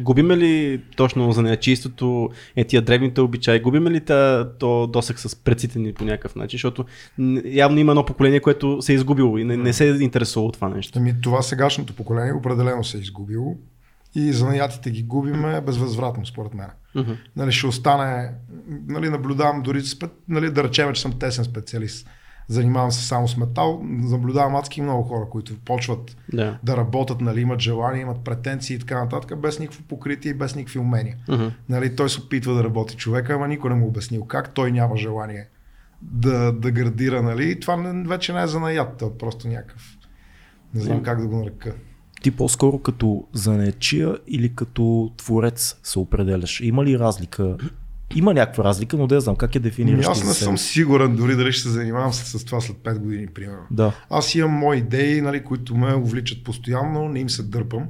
Губиме 0.00 0.36
ли 0.36 0.82
точно 0.96 1.32
за 1.32 1.42
нечистото, 1.42 2.30
е 2.56 2.64
тия 2.64 2.82
древните 2.82 3.20
обичаи, 3.20 3.60
губиме 3.60 3.90
ли 3.90 4.00
та, 4.00 4.50
то 4.58 4.86
досък 4.86 5.18
с 5.18 5.36
преците 5.36 5.78
ни 5.78 5.92
по 5.92 6.04
някакъв 6.04 6.36
начин, 6.36 6.56
защото 6.56 6.84
явно 7.44 7.78
има 7.78 7.92
едно 7.92 8.04
поколение, 8.04 8.40
което 8.40 8.82
се 8.82 8.92
е 8.92 8.94
изгубило 8.94 9.38
и 9.38 9.44
не, 9.44 9.56
не 9.56 9.72
се 9.72 9.84
интересува 10.00 10.46
от 10.46 10.54
това 10.54 10.68
нещо. 10.68 10.98
Ами, 10.98 11.14
това 11.20 11.42
сегашното 11.42 11.96
поколение 11.96 12.32
определено 12.32 12.84
се 12.84 12.96
е 12.96 13.00
изгубило 13.00 13.56
и 14.14 14.32
занаятите 14.32 14.90
ги 14.90 15.02
губиме 15.02 15.60
безвъзвратно, 15.60 16.26
според 16.26 16.54
мен. 16.54 16.68
Мгм. 16.94 17.12
Нали, 17.36 17.52
ще 17.52 17.66
остане, 17.66 18.30
нали, 18.86 19.08
наблюдавам 19.08 19.62
дори, 19.62 19.82
нали, 20.28 20.50
да 20.50 20.64
речем, 20.64 20.92
че 20.92 21.00
съм 21.00 21.18
тесен 21.18 21.44
специалист. 21.44 22.08
Занимавам 22.48 22.92
се 22.92 23.06
само 23.06 23.28
с 23.28 23.36
метал, 23.36 23.80
наблюдавам 23.84 24.56
адски 24.56 24.82
много 24.82 25.02
хора, 25.02 25.26
които 25.30 25.58
почват 25.64 26.16
Да. 26.32 26.58
да 26.62 26.76
работят, 26.76 27.20
нали, 27.20 27.40
имат 27.40 27.60
желание, 27.60 28.02
имат 28.02 28.24
претенции 28.24 28.76
и 28.76 28.78
така 28.78 29.04
нататък, 29.04 29.40
без 29.40 29.58
никакво 29.58 29.82
покритие 29.82 30.30
и 30.30 30.34
без 30.34 30.54
никакви 30.54 30.78
умения. 30.78 31.16
Мгм. 31.28 31.46
Нали, 31.68 31.96
той 31.96 32.10
се 32.10 32.20
опитва 32.20 32.54
да 32.54 32.64
работи 32.64 32.96
човека, 32.96 33.34
ама 33.34 33.48
никой 33.48 33.70
не 33.70 33.76
му 33.76 33.86
обяснил 33.86 34.24
как, 34.24 34.54
той 34.54 34.72
няма 34.72 34.96
желание 34.96 35.48
да, 36.02 36.52
да 36.52 36.70
градира, 36.70 37.22
нали, 37.22 37.50
и 37.50 37.60
това 37.60 37.76
не, 37.76 38.08
вече 38.08 38.32
не 38.32 38.42
е 38.42 38.46
занаят, 38.46 38.96
то 38.98 39.06
е 39.06 39.18
просто 39.18 39.48
някакъв, 39.48 39.98
не 40.74 40.80
знам 40.80 41.02
как 41.02 41.20
да 41.20 41.26
го 41.26 41.36
нарека. 41.36 41.74
Ти 42.22 42.30
по-скоро 42.30 42.78
като 42.78 43.24
занечия 43.32 44.18
или 44.26 44.54
като 44.54 45.12
творец 45.16 45.76
се 45.82 45.98
определяш? 45.98 46.60
Има 46.60 46.84
ли 46.84 46.98
разлика? 46.98 47.56
Има 48.14 48.34
някаква 48.34 48.64
разлика, 48.64 48.96
но 48.96 49.06
да 49.06 49.14
я 49.14 49.20
знам 49.20 49.36
как 49.36 49.54
я 49.54 49.60
дефинираш. 49.60 50.06
Аз 50.06 50.24
не 50.24 50.34
съм 50.34 50.58
си? 50.58 50.72
сигурен 50.72 51.16
дори 51.16 51.36
дали 51.36 51.52
ще 51.52 51.62
се 51.62 51.68
занимавам 51.68 52.12
с, 52.12 52.38
с 52.38 52.44
това 52.44 52.60
след 52.60 52.76
5 52.76 52.98
години, 52.98 53.26
примерно. 53.26 53.66
Да. 53.70 53.92
Аз 54.10 54.34
имам 54.34 54.50
мои 54.50 54.78
идеи, 54.78 55.20
нали, 55.20 55.44
които 55.44 55.76
ме 55.76 55.94
увличат 55.94 56.44
постоянно, 56.44 57.08
не 57.08 57.20
им 57.20 57.30
се 57.30 57.42
дърпам 57.42 57.84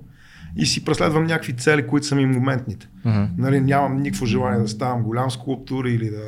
и 0.57 0.67
си 0.67 0.85
преследвам 0.85 1.25
някакви 1.25 1.57
цели, 1.57 1.87
които 1.87 2.07
са 2.07 2.15
ми 2.15 2.27
моментните. 2.27 2.89
Мгм. 3.05 3.25
Нали, 3.39 3.61
нямам 3.61 4.03
никакво 4.03 4.27
желание 4.27 4.61
да 4.61 4.69
ставам 4.69 5.03
голям 5.03 5.31
скулптур 5.31 5.85
или 5.85 6.11
да... 6.11 6.23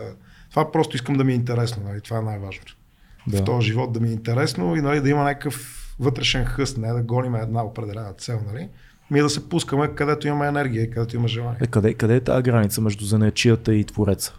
Това 0.51 0.73
просто 0.73 0.97
искам 0.97 1.17
да 1.17 1.25
ми 1.25 1.33
е 1.33 1.37
интересно, 1.37 1.83
нали, 1.85 2.01
това 2.01 2.19
е 2.19 2.23
най-важното. 2.23 2.77
Да. 3.27 3.37
В 3.37 3.45
този 3.45 3.67
живот 3.67 3.93
да 3.93 4.01
ми 4.01 4.09
е 4.09 4.13
интересно 4.13 4.77
и 4.77 4.81
нали, 4.81 5.01
да 5.01 5.11
има 5.11 5.23
някакъв 5.23 5.87
вътрешен 5.99 6.45
хъст, 6.45 6.79
не 6.79 6.93
да 6.93 7.03
гоним 7.03 7.35
една 7.35 7.65
определена 7.65 8.13
цел, 8.13 8.41
нали? 8.53 8.69
Ми 9.11 9.21
да 9.21 9.31
се 9.31 9.49
пускаме 9.49 9.89
където 9.89 10.29
имаме 10.29 10.47
енергия 10.47 10.83
и 10.85 10.91
където 10.91 11.17
има 11.17 11.29
желание. 11.29 11.59
Е, 11.63 11.67
къде, 11.67 11.95
къде 11.95 12.17
е 12.17 12.21
тази 12.21 12.43
граница 12.43 12.81
между 12.81 13.05
занечията 13.05 13.75
и 13.75 13.85
твореца? 13.85 14.35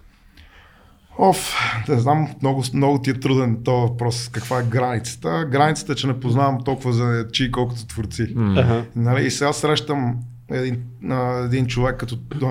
Оф, 1.20 1.56
не 1.90 2.00
знам, 2.00 2.36
много, 2.42 2.64
много 2.74 3.02
ти 3.02 3.10
е 3.10 3.20
труден 3.20 3.64
този 3.64 3.90
въпрос. 3.92 4.30
Каква 4.30 4.60
е 4.60 4.64
границата? 4.64 5.48
Границата 5.52 5.92
е, 5.92 5.96
че 5.96 6.08
не 6.08 6.20
познавам 6.20 6.64
толкова 6.64 6.94
за 6.94 7.26
чи, 7.34 7.52
колкото 7.52 7.88
творци. 7.88 8.36
Аха. 8.58 8.86
Нали, 8.96 9.26
и 9.26 9.32
сега 9.32 9.54
срещам 9.54 10.18
един, 10.52 10.84
а, 11.10 11.46
един 11.46 11.68
човек 11.68 11.98
като 11.98 12.18
а, 12.44 12.48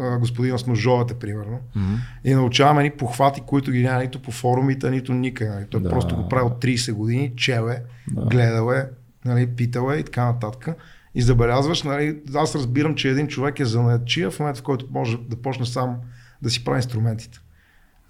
а, 0.00 0.18
господина 0.18 0.58
с 0.58 0.66
ножовете, 0.66 1.14
примерно. 1.14 1.58
Мгм. 1.76 1.94
И 2.24 2.34
научаваме 2.34 2.82
ни 2.82 2.90
похвати, 2.90 3.42
които 3.46 3.70
ги 3.70 3.82
няма 3.82 4.00
нито 4.02 4.22
по 4.22 4.30
форумите, 4.30 4.90
нито 4.90 5.12
никъде. 5.12 5.50
Нали. 5.50 5.66
Той 5.70 5.80
Да. 5.80 5.88
просто 5.88 6.16
го 6.16 6.28
прави 6.28 6.46
от 6.46 6.62
30 6.62 6.92
години, 6.92 7.32
чел 7.36 7.68
е, 7.68 7.82
Да. 8.10 8.26
гледал 8.26 8.72
е, 8.72 8.86
нали, 9.24 9.46
питал 9.46 9.90
е 9.92 9.96
и 9.96 10.02
така 10.02 10.24
нататък. 10.24 10.68
И 11.14 11.22
забелязваш, 11.22 11.82
нали, 11.82 12.22
аз 12.34 12.54
разбирам, 12.54 12.94
че 12.94 13.08
един 13.08 13.28
човек 13.28 13.60
е 13.60 13.64
занаятчия 13.64 14.30
в 14.30 14.40
момента, 14.40 14.60
в 14.60 14.62
който 14.62 14.86
може 14.90 15.18
да 15.28 15.36
почне 15.36 15.66
сам 15.66 15.96
да 16.42 16.50
си 16.50 16.64
прави 16.64 16.76
инструментите. 16.76 17.38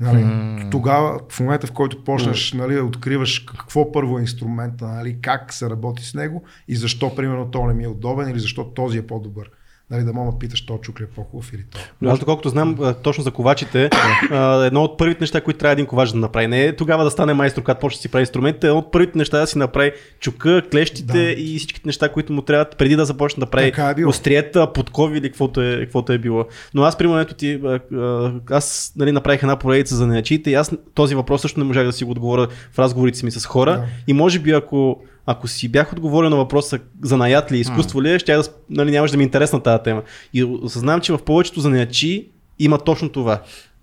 Нали, 0.00 0.24
М. 0.24 0.70
Тогава, 0.70 1.20
в 1.28 1.40
момента 1.40 1.66
в 1.66 1.72
който 1.72 2.04
почнеш 2.04 2.52
нали, 2.52 2.74
да 2.74 2.84
откриваш 2.84 3.38
какво 3.38 3.92
първо 3.92 4.18
е 4.18 4.20
инструмента, 4.20 4.86
нали, 4.86 5.18
как 5.20 5.52
се 5.52 5.70
работи 5.70 6.04
с 6.04 6.14
него 6.14 6.44
и 6.68 6.76
защо, 6.76 7.14
примерно, 7.14 7.50
то 7.50 7.66
не 7.66 7.74
ми 7.74 7.84
е 7.84 7.88
удобен 7.88 8.28
или 8.28 8.38
защо 8.38 8.64
този 8.64 8.98
е 8.98 9.06
по-добър. 9.06 9.50
Нали, 9.94 10.04
да 10.04 10.12
мога 10.12 10.32
да 10.32 10.38
питаш, 10.38 10.66
то 10.66 10.78
чук 10.78 11.00
ли 11.00 11.04
е 11.04 11.06
по-хубав 11.06 11.52
или 11.52 11.62
то. 11.70 11.78
Но 12.00 12.10
аз 12.10 12.18
доколкото 12.18 12.48
знам 12.48 12.76
точно 13.02 13.24
за 13.24 13.30
ковачите, 13.30 13.90
едно 14.64 14.82
от 14.84 14.98
първите 14.98 15.20
неща, 15.20 15.40
които 15.40 15.58
трябва 15.58 15.72
един 15.72 15.86
ковач 15.86 16.10
да 16.10 16.18
направи, 16.18 16.46
не 16.46 16.64
е 16.64 16.76
тогава 16.76 17.04
да 17.04 17.10
стане 17.10 17.34
майстор, 17.34 17.62
когато 17.62 17.80
почне 17.80 17.98
да 17.98 18.00
си 18.00 18.08
прави 18.08 18.22
инструментите, 18.22 18.66
едно 18.66 18.78
от 18.78 18.92
първите 18.92 19.18
неща 19.18 19.40
да 19.40 19.46
си 19.46 19.58
направи 19.58 19.92
чука, 20.20 20.62
клещите 20.70 21.12
Да. 21.12 21.32
и 21.32 21.58
всичките 21.58 21.88
неща, 21.88 22.08
които 22.08 22.32
му 22.32 22.42
трябват 22.42 22.76
преди 22.78 22.96
да 22.96 23.04
започне 23.04 23.40
да 23.40 23.46
прави 23.46 23.72
е 23.78 23.94
било. 23.94 24.10
остриета, 24.10 24.72
подкови 24.72 25.18
или 25.18 25.28
каквото 25.28 25.60
е, 25.62 25.80
каквото 25.80 26.12
е 26.12 26.18
било. 26.18 26.44
Но 26.74 26.82
аз, 26.82 26.98
примерно, 26.98 27.24
ти, 27.24 27.60
аз 28.50 28.92
нали, 28.96 29.12
направих 29.12 29.42
една 29.42 29.56
поредица 29.56 29.96
за 29.96 30.06
неячиите 30.06 30.50
и 30.50 30.54
аз 30.54 30.72
този 30.94 31.14
въпрос 31.14 31.42
също 31.42 31.60
не 31.60 31.66
можах 31.66 31.86
да 31.86 31.92
си 31.92 32.04
го 32.04 32.10
отговоря 32.10 32.48
в 32.72 32.78
разговорите 32.78 33.24
ми 33.24 33.30
с 33.30 33.46
хора. 33.46 33.70
Да. 33.72 33.84
И 34.06 34.12
може 34.12 34.38
би 34.38 34.50
ако 34.50 35.02
ако 35.26 35.48
си 35.48 35.68
бях 35.68 35.92
отговорил 35.92 36.30
на 36.30 36.36
въпроса 36.36 36.78
за 37.02 37.16
наят 37.16 37.52
ли, 37.52 37.58
изкуство 37.58 38.02
ли 38.02 38.18
ще 38.18 38.36
да, 38.36 38.42
нали, 38.70 38.90
нямаше 38.90 39.12
да 39.12 39.18
ми 39.18 39.24
е 39.24 39.26
интересна 39.26 39.60
тази 39.60 39.82
тема. 39.82 40.02
И 40.34 40.44
осъзнавам, 40.44 41.00
че 41.00 41.12
в 41.12 41.18
повечето 41.18 41.60
занаячи 41.60 42.28
има 42.58 42.78
точно 42.78 43.08
това. 43.08 43.42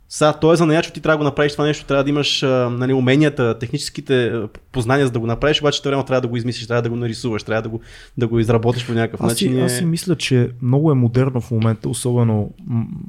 Сега, 0.10 0.34
той 0.34 0.54
е 0.54 0.58
занаят, 0.58 0.86
че 0.86 0.93
ти 0.93 1.01
трябва 1.01 1.17
да 1.17 1.17
го 1.17 1.23
направиш 1.23 1.51
това 1.51 1.65
нещо, 1.65 1.86
трябва 1.86 2.04
да 2.04 2.10
имаш 2.10 2.41
нали, 2.71 2.93
уменията, 2.93 3.60
техническите 3.60 4.34
познания 4.71 5.06
за 5.06 5.12
да 5.12 5.19
го 5.19 5.27
направиш, 5.27 5.62
обаче 5.62 5.82
време 5.86 6.06
трябва 6.06 6.21
да 6.21 6.27
го 6.27 6.38
измислиш, 6.38 6.67
трябва 6.67 6.82
да 6.82 6.89
го 6.89 6.95
нарисуваш, 6.95 7.43
трябва 7.43 7.62
да 7.62 7.69
го, 7.69 7.80
да 8.17 8.27
го 8.27 8.39
изработиш 8.39 8.86
по 8.86 8.93
някакъв 8.93 9.21
Аз 9.23 9.38
си, 9.38 9.49
начин. 9.49 9.63
аз 9.63 9.77
си 9.77 9.86
мисля, 9.86 10.15
че 10.15 10.49
много 10.62 10.91
е 10.91 10.95
модерно 10.95 11.41
в 11.41 11.51
момента, 11.51 11.89
особено 11.89 12.51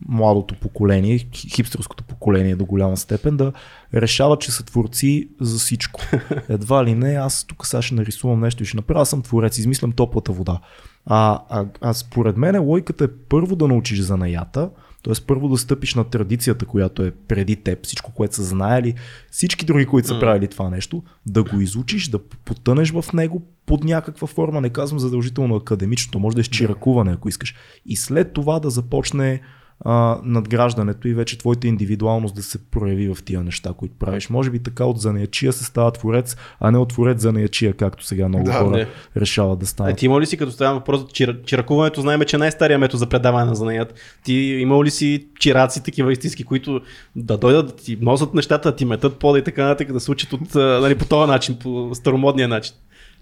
младото 0.09 0.55
поколение, 0.55 1.19
хи- 1.19 1.55
хипстерското 1.55 2.02
поколение 2.23 2.57
до 2.57 2.65
голяма 2.65 2.97
степен, 2.97 3.37
да 3.37 3.53
решават, 3.95 4.41
че 4.41 4.53
са 4.53 4.65
творци 4.65 5.29
за 5.41 5.59
всичко. 5.59 6.01
Едва 6.49 6.85
ли 6.85 6.95
не, 6.95 7.15
аз 7.15 7.45
тук 7.45 7.67
сега 7.67 7.83
ще 7.83 7.95
нарисувам 7.95 8.41
нещо 8.41 8.63
и 8.63 8.67
ще 8.67 8.77
направя, 8.77 9.01
аз 9.01 9.11
съм 9.11 9.23
творец, 9.23 9.59
измислям 9.59 9.93
топлата 9.93 10.33
вода. 10.33 10.61
А, 11.07 11.41
а, 11.49 11.67
а 11.81 11.95
според 11.95 12.37
мен 12.37 12.63
логиката 12.63 13.05
е 13.05 13.09
първо 13.29 13.57
да 13.57 13.69
научиш 13.69 14.01
занаята, 14.01 14.71
т.е. 15.03 15.13
първо 15.27 15.49
да 15.49 15.59
стъпиш 15.59 15.95
на 15.95 16.05
традицията, 16.05 16.67
която 16.67 17.03
е 17.03 17.11
преди 17.11 17.57
теб, 17.57 17.85
всичко, 17.85 18.13
което 18.15 18.35
са 18.35 18.43
знаели, 18.43 18.95
всички 19.31 19.65
други, 19.65 19.87
които 19.87 20.09
са 20.09 20.21
правили 20.21 20.49
това 20.49 20.71
нещо, 20.71 21.03
да 21.27 21.43
го 21.43 21.61
изучиш, 21.61 22.09
да 22.09 22.19
потънеш 22.19 22.93
в 22.93 23.05
него 23.15 23.43
под 23.67 23.85
някаква 23.85 24.27
форма, 24.27 24.61
не 24.61 24.71
казвам 24.71 24.99
задължително 24.99 25.57
академичното, 25.57 26.19
може 26.19 26.35
да 26.35 26.41
е 26.41 26.45
чиракуване, 26.45 27.13
ако 27.13 27.29
искаш. 27.29 27.55
И 27.87 27.97
след 27.97 28.33
това 28.33 28.61
да 28.61 28.71
започне 28.71 29.41
а, 29.85 30.19
надграждането 30.25 31.09
и 31.09 31.15
вече 31.15 31.39
твоята 31.39 31.67
индивидуалност 31.67 32.35
да 32.35 32.43
се 32.43 32.59
прояви 32.59 33.15
в 33.15 33.19
тия 33.25 33.43
неща, 33.43 33.73
които 33.77 33.95
правиш. 33.99 34.31
Може 34.31 34.51
би 34.51 34.59
така 34.59 34.85
от 34.85 35.01
занаячия 35.01 35.53
се 35.53 35.65
става 35.65 35.91
творец, 35.91 36.37
а 36.61 36.71
не 36.71 36.79
от 36.79 36.89
творец 36.89 37.21
занаячия, 37.21 37.73
както 37.73 38.05
сега 38.05 38.29
много 38.29 38.45
Да, 38.45 38.53
хора 38.53 38.77
не. 38.77 38.87
решават 39.17 39.59
да 39.59 39.65
А 39.65 39.67
станат. 39.67 39.97
ти 39.97 40.07
имал 40.07 40.21
ли 40.21 40.27
си, 40.27 40.37
като 40.37 40.53
става 40.53 40.75
въпрос 40.79 41.01
чир... 41.13 41.43
чиракуването, 41.43 42.01
знаем, 42.01 42.21
че 42.27 42.39
най-стария 42.39 42.79
метод 42.79 42.99
за 42.99 43.07
предаване 43.07 43.45
на 43.47 43.55
занаят. 43.55 43.95
Ти 44.25 44.33
имал 44.35 44.85
ли 44.85 44.91
си 44.91 45.27
чираци, 45.41 45.83
такива 45.83 46.13
истински, 46.13 46.45
които 46.45 46.81
да 47.17 47.39
дойдат, 47.39 47.67
да 47.67 47.77
ти 47.77 47.99
носят 48.01 48.35
нещата, 48.35 48.71
да 48.71 48.77
ти 48.77 48.85
метат 48.85 49.17
пода 49.19 49.39
и 49.39 49.45
така 49.45 49.65
нататък, 49.65 49.93
да 49.93 50.01
се 50.01 50.11
учат 50.11 50.33
от, 50.33 50.57
а, 50.57 50.59
нали, 50.83 50.95
по 50.95 51.05
този 51.05 51.31
начин, 51.31 51.57
по 51.59 51.91
старомодния 51.95 52.49
начин? 52.49 52.75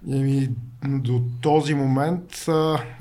Еми, 0.09 0.49
до 0.85 1.23
този 1.41 1.75
момент, 1.75 2.47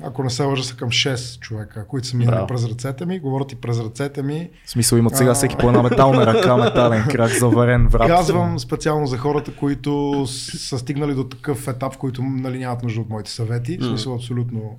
ако 0.02 0.22
не 0.22 0.30
се 0.30 0.44
лъжа, 0.44 0.64
са 0.64 0.76
към 0.76 0.88
6 0.88 1.40
човека, 1.40 1.86
които 1.86 2.06
са 2.06 2.16
минали 2.16 2.34
Браво. 2.34 2.46
през 2.46 2.64
ръцете 2.64 3.06
ми, 3.06 3.18
говорят 3.18 3.52
и 3.52 3.56
през 3.56 3.80
ръцете 3.80 4.22
ми. 4.22 4.50
В 4.64 4.70
смисъл 4.70 4.96
имат 4.96 5.16
сега 5.16 5.34
всеки 5.34 5.56
по 5.56 5.68
една 5.68 5.82
метална 5.82 6.26
ръка, 6.26 6.56
метален 6.56 7.04
крак, 7.10 7.30
заварен 7.30 7.88
врат. 7.88 8.08
Казвам 8.08 8.58
специално 8.58 9.06
за 9.06 9.18
хората, 9.18 9.56
които 9.56 10.24
са 10.26 10.78
стигнали 10.78 11.14
до 11.14 11.24
такъв 11.24 11.68
етап, 11.68 11.94
в 11.94 11.98
който 11.98 12.22
нали, 12.22 12.58
нямат 12.58 12.82
нужда 12.82 13.00
от 13.00 13.10
моите 13.10 13.30
съвети. 13.30 13.78
В 13.80 13.84
смисъл 13.84 14.14
абсолютно 14.14 14.76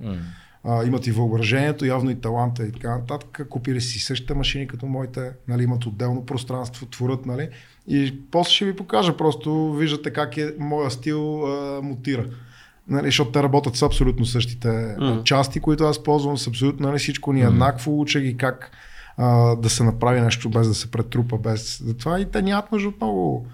а, 0.64 0.84
имат 0.84 1.06
и 1.06 1.12
въображението, 1.12 1.86
явно 1.86 2.10
и 2.10 2.20
таланта 2.20 2.66
и 2.66 2.72
така 2.72 2.98
нататък. 2.98 3.46
Купили 3.50 3.80
си 3.80 3.98
същите 3.98 4.34
машини 4.34 4.66
като 4.66 4.86
моите, 4.86 5.30
нали, 5.48 5.62
имат 5.62 5.86
отделно 5.86 6.26
пространство, 6.26 6.86
творят, 6.86 7.26
нали. 7.26 7.48
И 7.88 8.14
после 8.30 8.52
ще 8.52 8.64
ви 8.64 8.76
покажа, 8.76 9.16
просто 9.16 9.72
виждате 9.72 10.10
как 10.12 10.36
е 10.36 10.54
моя 10.58 10.90
стил 10.90 11.46
а, 11.46 11.80
мутира. 11.82 12.24
Нали, 12.88 13.06
защото 13.06 13.30
те 13.30 13.42
работят 13.42 13.76
с 13.76 13.82
абсолютно 13.82 14.26
същите 14.26 14.68
mm. 14.68 15.22
части, 15.22 15.60
които 15.60 15.84
аз 15.84 16.02
ползвам, 16.02 16.38
с 16.38 16.46
абсолютно 16.46 16.88
нали, 16.88 16.98
всичко 16.98 17.32
ни 17.32 17.40
е 17.40 17.44
еднакво, 17.44 18.00
уча 18.00 18.20
ги 18.20 18.36
как 18.36 18.70
а, 19.16 19.56
да 19.56 19.70
се 19.70 19.84
направи 19.84 20.20
нещо 20.20 20.50
без 20.50 20.68
да 20.68 20.74
се 20.74 20.90
претрупа, 20.90 21.38
без 21.38 21.82
това 21.98 22.20
и 22.20 22.24
те 22.24 22.42
нямат 22.42 22.72
нужда 22.72 22.88
от 22.88 23.00
много. 23.00 23.46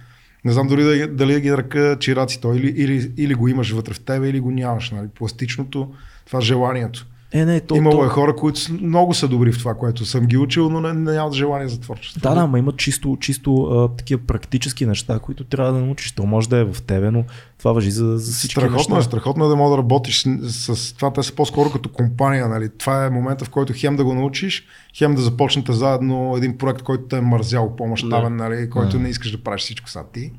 Не 0.44 0.52
знам 0.52 0.68
дори 0.68 0.84
дали, 0.84 1.06
дали 1.06 1.40
ги 1.40 1.56
ръка 1.56 1.96
чираци 1.98 2.40
то, 2.40 2.54
или, 2.54 2.68
или, 2.68 3.12
или 3.16 3.34
го 3.34 3.48
имаш 3.48 3.70
вътре 3.70 3.94
в 3.94 4.00
тебе, 4.00 4.28
или 4.28 4.40
го 4.40 4.50
нямаш. 4.50 4.90
Нали? 4.90 5.08
Пластичното, 5.08 5.94
това 6.26 6.40
желанието. 6.40 7.06
Е, 7.32 7.44
не, 7.44 7.60
то, 7.60 7.76
Имало 7.76 7.98
то... 7.98 8.04
е 8.04 8.08
хора, 8.08 8.36
които 8.36 8.60
много 8.80 9.14
са 9.14 9.28
добри 9.28 9.52
в 9.52 9.58
това, 9.58 9.74
което 9.74 10.04
съм 10.04 10.26
ги 10.26 10.36
учил, 10.36 10.70
но 10.70 10.80
не, 10.80 10.92
не 10.92 11.12
нямат 11.12 11.34
желание 11.34 11.68
за 11.68 11.80
творчество. 11.80 12.20
Да, 12.20 12.34
да, 12.34 12.46
ма 12.46 12.58
има 12.58 12.72
чисто, 12.72 13.16
чисто 13.20 13.62
а, 13.62 13.96
такива 13.96 14.20
практически 14.26 14.86
неща, 14.86 15.18
които 15.18 15.44
трябва 15.44 15.72
да 15.72 15.78
научиш. 15.80 16.12
То 16.12 16.26
може 16.26 16.48
да 16.48 16.56
е 16.56 16.64
в 16.64 16.82
тебе, 16.82 17.10
но 17.10 17.24
това 17.58 17.72
въжи 17.72 17.90
за, 17.90 18.18
за 18.18 18.32
всички 18.32 18.60
Страхотно 18.60 18.96
неща. 18.96 18.98
е, 18.98 19.02
страхотно 19.02 19.44
е 19.44 19.48
да 19.48 19.56
мога 19.56 19.70
да 19.70 19.78
работиш 19.78 20.26
с, 20.42 20.76
с 20.76 20.92
това. 20.92 21.12
Те 21.12 21.22
са 21.22 21.34
по-скоро 21.34 21.70
като 21.70 21.88
компания. 21.88 22.48
Нали? 22.48 22.68
Това 22.78 23.06
е 23.06 23.10
момента, 23.10 23.44
в 23.44 23.50
който 23.50 23.72
хем 23.76 23.96
да 23.96 24.04
го 24.04 24.14
научиш, 24.14 24.64
хем 24.98 25.14
да 25.14 25.22
започнете 25.22 25.72
заедно 25.72 26.34
един 26.36 26.58
проект, 26.58 26.82
който 26.82 27.04
те 27.04 27.16
е 27.16 27.20
мързял 27.20 27.76
по-мащабен, 27.76 28.36
нали? 28.36 28.70
който 28.70 28.96
Да. 28.96 29.02
не 29.02 29.08
искаш 29.08 29.30
да 29.30 29.42
правиш 29.42 29.62
всичко 29.62 29.90
са 29.90 30.00
ти. 30.12 30.32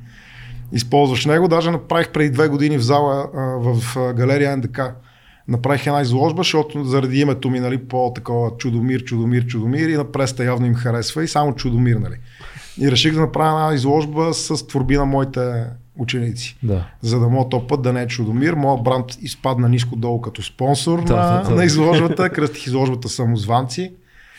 Използваш 0.72 1.26
него. 1.26 1.48
Даже 1.48 1.72
направих 1.72 2.10
преди 2.10 2.30
две 2.30 2.48
години 2.48 2.78
в 2.78 2.82
зала 2.82 3.28
а, 3.36 3.40
в 3.42 3.96
галерия 4.14 4.58
НДК. 4.58 4.80
Направих 5.50 5.88
една 5.88 6.02
изложба, 6.02 6.40
защото 6.40 6.84
заради 6.84 7.20
името 7.20 7.50
ми, 7.50 7.60
нали, 7.60 7.78
по-такова 7.78 8.52
чудомир, 8.58 9.04
чудомир, 9.04 9.46
чудомир 9.46 9.90
и 9.90 9.98
на 9.98 10.12
преста 10.12 10.44
явно 10.44 10.66
им 10.66 10.76
харесва 10.76 11.24
и 11.24 11.28
само 11.28 11.56
чудомир, 11.56 11.96
нали. 11.96 12.16
И 12.82 12.92
реших 12.92 13.14
да 13.14 13.20
направя 13.20 13.62
една 13.62 13.76
изложба 13.76 14.34
с 14.34 14.68
творби 14.68 14.98
на 14.98 15.06
моите 15.06 15.64
ученици. 15.98 16.58
Да. 16.64 16.88
За 17.02 17.20
да 17.20 17.28
мога 17.28 17.50
то 17.50 17.68
път 17.68 17.82
да 17.82 17.94
не 17.94 18.02
е 18.02 18.08
чудомир, 18.08 18.54
моят 18.54 18.84
бранд 18.84 19.06
изпадна 19.22 19.70
ниско 19.70 19.96
долу 19.96 20.22
като 20.22 20.42
спонсор 20.44 21.04
Да, 21.04 21.16
на, 21.16 21.42
да, 21.42 21.50
да. 21.50 21.56
на 21.56 21.64
изложбата, 21.66 22.30
кръстих 22.30 22.68
изложбата 22.68 23.10
самозванци 23.10 23.92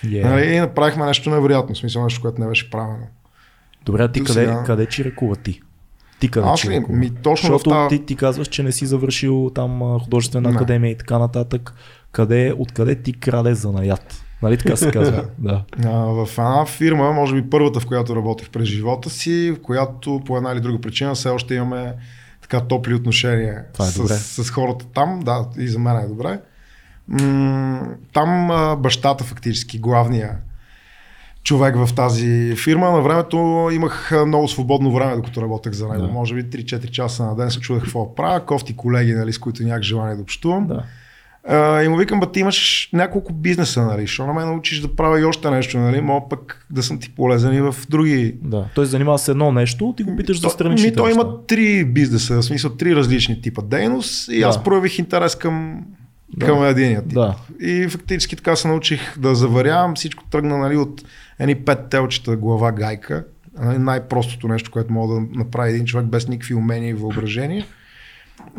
Yeah. 0.05 0.25
нали, 0.25 0.55
и 0.55 0.61
направихме 0.61 1.07
нещо 1.07 1.31
невероятно, 1.31 1.75
в 1.75 1.79
смисъл 1.79 2.05
нещо, 2.05 2.21
което 2.21 2.41
не 2.41 2.47
беше 2.47 2.71
правено. 2.71 3.07
Добре, 3.85 4.03
а 4.03 4.13
ти 4.13 4.21
До 4.21 4.27
къде, 4.27 4.41
сега- 4.41 4.63
къде 4.67 4.87
чиракува 4.87 5.37
ти? 5.37 5.61
Ти 6.21 6.29
къде 6.31 6.49
Аз 6.49 6.65
ли? 6.65 6.81
Ми, 6.89 7.11
точно 7.11 7.47
Защото 7.47 7.71
тази- 7.71 7.99
ти, 7.99 8.07
ти 8.07 8.17
казваш, 8.17 8.49
че 8.49 8.63
не 8.63 8.73
си 8.73 8.87
завършил 8.87 9.51
там 9.55 9.99
художествена 9.99 10.49
Не. 10.49 10.55
академия 10.55 10.91
и 10.91 10.97
така 10.97 11.19
нататък. 11.19 11.75
Къде, 12.13 12.55
откъде 12.59 12.95
ти 12.95 13.13
краде 13.13 13.55
занаят? 13.55 14.25
Нали 14.43 14.59
така 14.59 14.77
се 14.77 14.91
казва? 14.91 15.25
да. 15.39 15.65
А, 15.85 15.91
в 15.91 16.29
една 16.39 16.67
фирма, 16.67 17.13
може 17.13 17.35
би 17.35 17.51
първата, 17.51 17.81
в 17.81 17.87
която 17.87 18.17
работех 18.17 18.51
през 18.51 18.65
живота 18.65 19.11
си, 19.11 19.51
в 19.53 19.63
която 19.63 20.21
по 20.27 20.37
една 20.37 20.53
или 20.53 20.61
друга 20.61 20.81
причина 20.81 21.15
все 21.15 21.29
още 21.29 21.55
имаме 21.55 21.95
така 22.43 22.61
топли 22.61 22.95
отношения 22.95 23.65
Това 23.73 23.89
е 23.89 23.93
добре. 23.93 24.15
с, 24.15 24.45
с 24.45 24.51
хората 24.51 24.85
там. 24.95 25.21
Да, 25.21 25.45
и 25.59 25.69
за 25.69 25.79
мен 25.79 25.97
е 25.97 26.07
добре. 26.09 26.41
М- 27.09 27.87
там 28.13 28.51
а, 28.51 28.77
бащата 28.77 29.25
фактически, 29.25 29.79
главния 29.79 30.37
човек 31.45 31.77
в 31.77 31.95
тази 31.95 32.55
фирма. 32.57 32.91
На 32.91 33.01
времето 33.01 33.37
имах 33.73 34.13
много 34.27 34.49
свободно 34.49 34.93
време, 34.93 35.17
докато 35.17 35.43
работех 35.43 35.73
за 35.73 35.89
него. 35.89 36.03
Да. 36.03 36.13
Може 36.13 36.35
би 36.35 36.45
3-4 36.45 36.91
часа 36.91 37.25
на 37.25 37.37
ден 37.37 37.51
се 37.51 37.61
чудех 37.61 37.83
какво 37.83 38.15
правя. 38.15 38.47
Кофти 38.47 38.77
колеги, 38.77 39.13
нали, 39.15 39.33
с 39.33 39.39
които 39.39 39.63
нямах 39.63 39.83
желание 39.83 40.17
да 40.17 40.23
общувам. 40.23 40.67
да. 40.67 40.83
А, 41.49 41.83
и 41.83 41.89
му 41.89 41.97
викам, 41.97 42.21
ба 42.21 42.33
ти 42.33 42.41
имаш 42.41 42.89
няколко 42.93 43.33
бизнеса, 43.33 43.83
нали? 43.83 44.07
Що 44.07 44.27
на 44.27 44.33
мен 44.33 44.47
научиш 44.47 44.81
да 44.81 44.97
правя 44.97 45.21
и 45.21 45.25
още 45.25 45.51
нещо, 45.51 45.79
нали? 45.79 46.01
Мога 46.01 46.29
пък 46.29 46.67
да 46.71 46.83
съм 46.83 46.99
ти 46.99 47.11
полезен 47.11 47.55
и 47.55 47.61
в 47.61 47.75
други. 47.89 48.35
да. 48.43 48.65
Той 48.75 48.87
се 48.87 48.91
занимава 48.91 49.19
с 49.19 49.29
едно 49.29 49.53
нещо, 49.53 49.95
ти 49.97 50.03
го 50.03 50.17
питаш 50.17 50.39
да 50.39 50.43
То- 50.49 50.51
страничите 50.51 50.91
ми, 50.91 50.97
той 50.97 51.13
има 51.13 51.47
три 51.47 51.85
бизнеса, 51.85 52.35
в 52.37 52.43
смисъл 52.43 52.71
три 52.71 52.97
различни 52.97 53.43
типа 53.43 53.63
дейност 53.63 54.29
и 54.29 54.41
Да. 54.41 54.47
аз 54.47 54.65
проявих 54.65 54.99
интерес 54.99 55.35
към, 55.35 55.85
Да. 56.37 56.47
към 56.47 56.65
единия 56.65 57.03
тип. 57.03 57.15
Да. 57.15 57.35
И 57.61 57.89
фактически 57.89 58.37
така 58.37 58.57
се 58.57 58.69
научих 58.69 59.19
да 59.19 59.35
заварявам. 59.35 59.95
Всичко 59.95 60.25
тръгна 60.31 60.59
нали, 60.59 60.77
от 60.77 61.03
едни 61.41 61.65
пет 61.65 61.89
телчета 61.91 62.37
глава 62.37 62.73
гайка. 62.73 63.25
Нали, 63.59 63.79
най-простото 63.79 64.49
нещо, 64.49 64.71
което 64.71 64.93
мога 64.93 65.15
да 65.15 65.21
направи 65.21 65.71
един 65.71 65.85
човек 65.85 66.07
без 66.07 66.29
никакви 66.29 66.55
умения 66.55 66.91
и 66.91 66.95
въображение. 66.95 67.67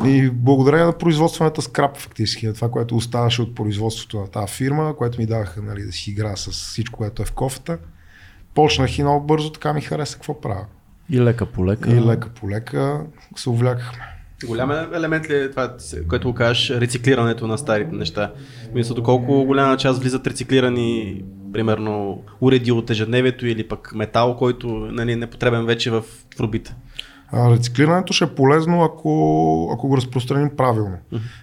И 0.04 0.30
благодарение 0.30 0.86
на 0.86 0.98
производствената 0.98 1.62
скрап, 1.62 1.96
фактически, 1.96 2.46
на 2.46 2.54
това, 2.54 2.70
което 2.70 2.96
оставаше 2.96 3.42
от 3.42 3.54
производството 3.54 4.20
на 4.20 4.26
тази 4.26 4.52
фирма, 4.52 4.96
което 4.96 5.20
ми 5.20 5.26
даваха 5.26 5.62
нали, 5.62 5.82
да 5.82 5.92
си 5.92 6.10
игра 6.10 6.36
с 6.36 6.50
всичко, 6.50 6.96
което 6.98 7.22
е 7.22 7.24
в 7.24 7.32
кофата, 7.32 7.78
почнах 8.54 8.98
и 8.98 9.02
много 9.02 9.26
бързо 9.26 9.52
така 9.52 9.72
ми 9.72 9.80
хареса 9.80 10.14
какво 10.14 10.40
правя. 10.40 10.66
И 11.10 11.20
лека 11.20 11.46
по 11.46 11.66
лека. 11.66 11.90
И 11.90 12.00
лека 12.00 12.28
по 12.28 12.50
лека 12.50 13.06
се 13.36 13.50
увлякахме. 13.50 14.21
Голям 14.46 14.70
елемент 14.70 15.30
ли 15.30 15.34
е 15.34 15.50
това, 15.50 15.76
което 16.08 16.28
го 16.28 16.34
кажеш, 16.34 16.70
рециклирането 16.70 17.46
на 17.46 17.58
старите 17.58 17.96
неща? 17.96 18.32
Мисля, 18.74 18.94
доколко 18.94 19.44
голяма 19.44 19.76
част 19.76 20.00
влизат 20.00 20.26
рециклирани, 20.26 21.22
примерно, 21.52 22.22
уреди 22.40 22.72
от 22.72 22.90
ежедневието 22.90 23.46
или 23.46 23.68
пък 23.68 23.94
метал, 23.94 24.36
който 24.36 24.68
нали, 24.68 25.12
е 25.12 25.16
непотребен 25.16 25.66
вече 25.66 25.90
в 25.90 26.02
трубите. 26.36 26.74
Рециклирането 27.34 28.12
ще 28.12 28.24
е 28.24 28.34
полезно, 28.34 28.82
ако, 28.82 29.70
ако 29.74 29.88
го 29.88 29.96
разпространим 29.96 30.50
правилно. 30.56 30.96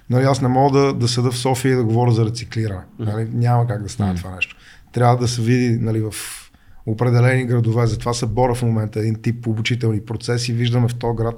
Нали, 0.10 0.24
аз 0.24 0.42
не 0.42 0.48
мога 0.48 0.80
да, 0.80 0.94
да 0.94 1.08
седа 1.08 1.32
в 1.32 1.38
София 1.38 1.72
и 1.72 1.76
да 1.76 1.84
говоря 1.84 2.12
за 2.12 2.26
рециклиране. 2.26 2.82
Нали, 3.00 3.30
няма 3.34 3.68
как 3.68 3.84
да 3.84 3.90
стане 3.90 4.16
това 4.16 4.36
нещо. 4.36 4.56
Трябва 4.92 5.18
да 5.18 5.28
се 5.28 5.42
види 5.42 5.78
нали, 5.82 6.02
в 6.02 6.14
определени 6.86 7.46
градове. 7.46 7.88
Затова 7.88 8.14
се 8.14 8.26
боря 8.26 8.56
в 8.56 8.62
момента 8.62 9.00
един 9.00 9.16
тип 9.22 9.48
обучителни 9.48 10.02
процеси. 10.06 10.54
Виждаме 10.54 10.88
в 10.88 10.96
този 10.96 11.16
град 11.16 11.36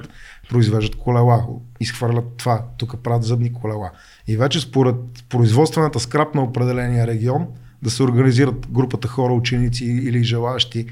произвеждат 0.49 0.95
колела, 0.95 1.45
изхвърлят 1.80 2.25
това, 2.38 2.65
тук 2.77 2.97
правят 3.04 3.23
зъбни 3.23 3.54
колела. 3.54 3.91
И 4.27 4.38
вече 4.38 4.60
според 4.60 4.95
производствената 5.30 5.99
скрап 5.99 6.36
на 6.36 6.43
определения 6.43 7.08
регион 7.08 7.47
да 7.84 7.89
се 7.89 8.04
организират 8.04 8.67
групата 8.71 9.08
хора, 9.08 9.34
ученици 9.34 9.86
или 9.86 10.23
желаящи 10.23 10.86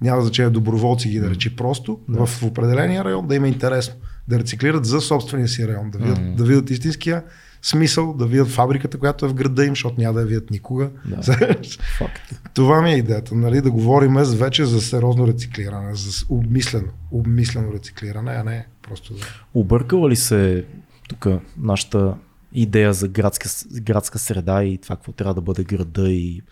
няма 0.00 0.22
значение 0.22 0.50
доброволци 0.50 1.08
ги 1.08 1.20
да 1.20 1.30
речи 1.30 1.56
просто, 1.56 2.00
да. 2.08 2.26
в 2.26 2.42
определения 2.42 3.04
район 3.04 3.26
да 3.26 3.34
има 3.34 3.48
интересно 3.48 3.94
да 4.28 4.38
рециклират 4.38 4.84
за 4.84 5.00
собствения 5.00 5.48
си 5.48 5.68
район, 5.68 5.90
да 5.90 5.98
видят, 5.98 6.18
Мгм. 6.18 6.36
да 6.36 6.44
видят 6.44 6.70
истинския 6.70 7.22
смисъл, 7.68 8.12
да 8.12 8.26
видят 8.26 8.48
фабриката, 8.48 8.98
която 8.98 9.26
е 9.26 9.28
в 9.28 9.34
града 9.34 9.64
им, 9.64 9.72
защото 9.72 10.00
няма 10.00 10.14
да 10.14 10.20
я 10.20 10.26
видят 10.26 10.50
никога. 10.50 10.90
Да. 11.04 11.56
Това 12.54 12.82
ми 12.82 12.90
е 12.90 12.96
идеята, 12.96 13.34
нали, 13.34 13.60
да 13.60 13.70
говорим 13.70 14.14
вече 14.14 14.64
за 14.64 14.80
сериозно 14.80 15.26
рециклиране, 15.26 15.94
за 15.94 16.26
обмислено, 16.28 16.88
обмислено 17.10 17.72
рециклиране, 17.72 18.30
а 18.30 18.44
не 18.44 18.66
просто 18.82 19.14
за... 19.14 19.24
Объркала 19.54 20.10
ли 20.10 20.16
се 20.16 20.64
тук 21.08 21.26
нашата 21.58 22.14
идея 22.52 22.92
за 22.92 23.08
градска, 23.08 23.48
градска 23.80 24.18
среда 24.18 24.64
и 24.64 24.78
това 24.78 24.96
какво 24.96 25.12
трябва 25.12 25.34
да 25.34 25.40
бъде 25.40 25.64
града 25.64 26.08
и 26.10 26.42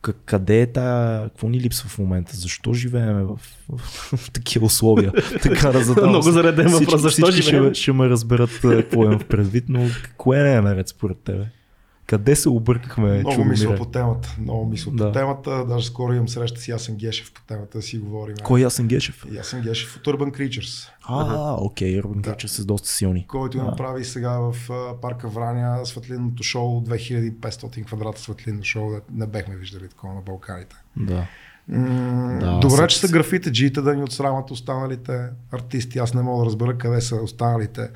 къде 0.00 0.60
е 0.60 0.66
тая, 0.66 1.22
какво 1.28 1.48
ни 1.48 1.60
липсва 1.60 1.88
в 1.88 1.98
момента, 1.98 2.36
защо 2.36 2.72
живеем 2.72 3.26
в, 3.26 3.38
в, 3.68 4.16
в 4.16 4.30
такива 4.30 4.66
условия, 4.66 5.12
така 5.42 5.72
да 5.72 5.84
задавам. 5.84 6.10
Много 6.10 6.30
зареден 6.30 6.68
въпрос, 6.68 7.00
защо 7.00 7.26
всички 7.26 7.42
живеем? 7.42 7.74
Ще, 7.74 7.82
ще 7.82 7.92
ме 7.92 8.08
разберат 8.08 8.50
а, 8.64 8.76
какво 8.76 9.04
имам 9.04 9.18
в 9.18 9.24
предвид, 9.24 9.64
но 9.68 9.86
кое 10.16 10.42
не 10.42 10.54
е 10.54 10.60
наред 10.60 10.88
според 10.88 11.18
тебе? 11.18 11.46
Къде 12.10 12.36
се 12.36 12.48
объркахме, 12.48 13.08
Много 13.08 13.30
Чудомире? 13.30 13.50
мисля 13.50 13.76
по 13.76 13.84
темата, 13.84 14.36
много 14.40 14.66
мисля 14.66 14.92
Да. 14.92 15.06
по 15.06 15.12
темата, 15.12 15.64
даже 15.64 15.86
скоро 15.86 16.12
имам 16.12 16.28
среща 16.28 16.60
с 16.60 16.68
Ясен 16.68 16.96
Гешев 16.96 17.32
по 17.32 17.42
темата 17.42 17.78
да 17.78 17.82
си 17.82 17.98
говорим. 17.98 18.36
Кой 18.44 18.60
е 18.60 18.62
Ясен 18.62 18.88
Гешев? 18.88 19.26
Ясен 19.32 19.60
Гешев 19.62 19.96
от 19.96 20.02
Urban 20.04 20.30
Creatures. 20.32 20.88
А, 21.02 21.54
окей, 21.54 22.00
Urban 22.00 22.16
Да. 22.16 22.30
Creatures 22.30 22.46
са 22.46 22.64
доста 22.64 22.88
силни. 22.88 23.26
който 23.26 23.58
Да. 23.58 23.64
направи 23.64 24.04
сега 24.04 24.30
в 24.30 24.70
а, 24.70 25.00
парка 25.00 25.28
Враня 25.28 25.86
светлинното 25.86 26.42
шоу, 26.42 26.80
2500 26.80 27.40
квадрата 27.82 28.20
светлинно 28.20 28.64
шоу, 28.64 28.90
не 29.12 29.26
бехме 29.26 29.56
виждали 29.56 29.88
такова 29.88 30.14
на 30.14 30.20
Балканите. 30.20 30.76
Да. 30.96 31.26
М- 31.68 32.38
Да, 32.40 32.58
Добре, 32.58 32.86
че 32.86 32.98
са 32.98 33.08
графите 33.08 33.52
джиите 33.52 33.80
да 33.80 33.94
ни 33.94 34.02
отсрамат 34.02 34.50
останалите 34.50 35.20
артисти. 35.52 35.98
Аз 35.98 36.14
не 36.14 36.22
мога 36.22 36.40
да 36.40 36.46
разбера 36.46 36.78
къде 36.78 37.00
са 37.00 37.16
останалите 37.16 37.88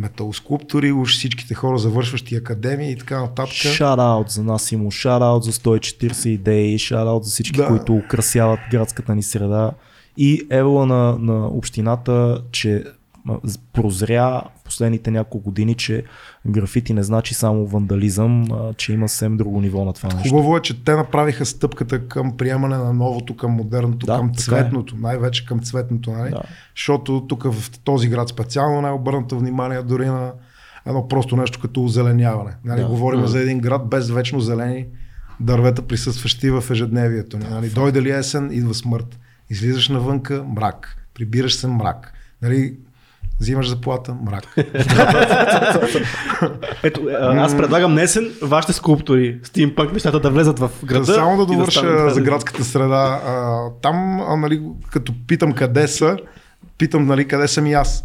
металоскулптори, 0.00 0.92
уж 0.92 1.16
всичките 1.16 1.54
хора, 1.54 1.78
завършващи 1.78 2.36
академии 2.36 2.92
и 2.92 2.96
така 2.96 3.20
нататък. 3.20 3.52
Шараут 3.52 4.30
за 4.30 4.42
нас 4.42 4.72
има, 4.72 4.90
шараут 4.90 5.44
за 5.44 5.52
140 5.52 6.28
идеи, 6.28 6.78
шараут 6.78 7.24
за 7.24 7.30
всички, 7.30 7.56
Да. 7.56 7.66
които 7.68 7.94
украсяват 7.94 8.60
градската 8.70 9.14
ни 9.14 9.22
среда. 9.22 9.70
И 10.16 10.46
евола 10.50 10.86
на, 10.86 11.18
на 11.18 11.46
общината, 11.46 12.42
че 12.52 12.84
прозря 13.72 14.42
последните 14.70 15.10
няколко 15.10 15.44
години, 15.44 15.74
че 15.74 16.04
графити 16.46 16.94
не 16.94 17.02
значи 17.02 17.34
само 17.34 17.66
вандализъм, 17.66 18.52
а, 18.52 18.74
че 18.74 18.92
има 18.92 19.08
съвсем 19.08 19.36
друго 19.36 19.60
ниво 19.60 19.84
на 19.84 19.92
това 19.92 20.14
нещо. 20.14 20.28
Хубаво 20.28 20.56
е, 20.56 20.60
че 20.60 20.84
те 20.84 20.92
направиха 20.96 21.46
стъпката 21.46 22.08
към 22.08 22.36
приемане 22.36 22.76
на 22.76 22.92
новото, 22.92 23.36
към 23.36 23.50
модерното, 23.52 24.06
Да, 24.06 24.16
към 24.16 24.28
е. 24.28 24.32
цветното, 24.34 24.96
най-вече 24.96 25.46
към 25.46 25.60
цветното. 25.60 26.10
Нали? 26.10 26.30
Да. 26.30 26.42
Защото 26.76 27.26
тук 27.28 27.52
в 27.52 27.80
този 27.84 28.08
град 28.08 28.28
специално 28.28 28.82
не 28.82 28.88
е 28.88 28.92
внимание 29.36 29.82
дори 29.82 30.06
на 30.06 30.32
едно 30.86 31.08
просто 31.08 31.36
нещо 31.36 31.60
като 31.60 31.84
озеленяване. 31.84 32.56
Нали? 32.64 32.80
Да. 32.80 32.86
Говорим 32.86 33.20
Мгм. 33.20 33.28
за 33.28 33.40
един 33.40 33.58
град 33.60 33.88
без 33.88 34.10
вечно 34.10 34.40
зелени 34.40 34.86
дървета, 35.40 35.82
присъстващи 35.82 36.50
в 36.50 36.64
ежедневието. 36.70 37.38
Нали? 37.38 37.68
Дойде 37.68 38.02
ли 38.02 38.10
есен, 38.10 38.50
идва 38.52 38.74
смърт. 38.74 39.18
Излизаш 39.50 39.88
навънка, 39.88 40.44
мрак. 40.56 40.96
Прибираш 41.14 41.54
се, 41.54 41.66
мрак. 41.66 42.12
Нали? 42.42 42.76
Взимаш 43.40 43.68
заплата, 43.68 44.16
мрак. 44.24 44.56
Ето, 46.82 47.00
аз 47.20 47.56
предлагам 47.56 47.92
днесен 47.92 48.32
вашите 48.42 48.72
скулптури, 48.72 49.40
стимпанк, 49.42 49.92
нещата 49.92 50.20
да 50.20 50.30
влезат 50.30 50.58
в 50.58 50.70
града. 50.84 51.04
Само 51.04 51.36
да 51.36 51.46
довърша 51.46 51.80
станат- 51.80 52.14
за 52.14 52.20
градската 52.20 52.64
среда. 52.64 53.20
Там, 53.82 54.16
нали, 54.38 54.62
като 54.90 55.12
питам 55.26 55.52
къде 55.52 55.88
са, 55.88 56.16
питам 56.78 57.06
нали, 57.06 57.28
къде 57.28 57.48
съм 57.48 57.66
и 57.66 57.72
аз. 57.72 58.04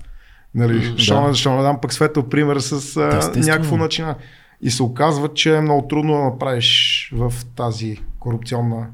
Нали, 0.55 0.73
М, 0.89 0.97
що, 0.97 1.15
да. 1.15 1.21
не, 1.21 1.33
що 1.33 1.55
не 1.55 1.61
дам 1.61 1.81
пък 1.81 1.93
светъл 1.93 2.23
пример 2.23 2.57
с 2.57 2.93
Да, 2.93 3.31
някакво 3.35 3.77
начина. 3.77 4.15
И 4.61 4.71
се 4.71 4.83
оказва, 4.83 5.27
че 5.27 5.55
е 5.55 5.61
много 5.61 5.87
трудно 5.87 6.13
да 6.13 6.23
направиш 6.23 7.09
в 7.15 7.33
тази 7.55 7.97
корупционна 8.19 8.87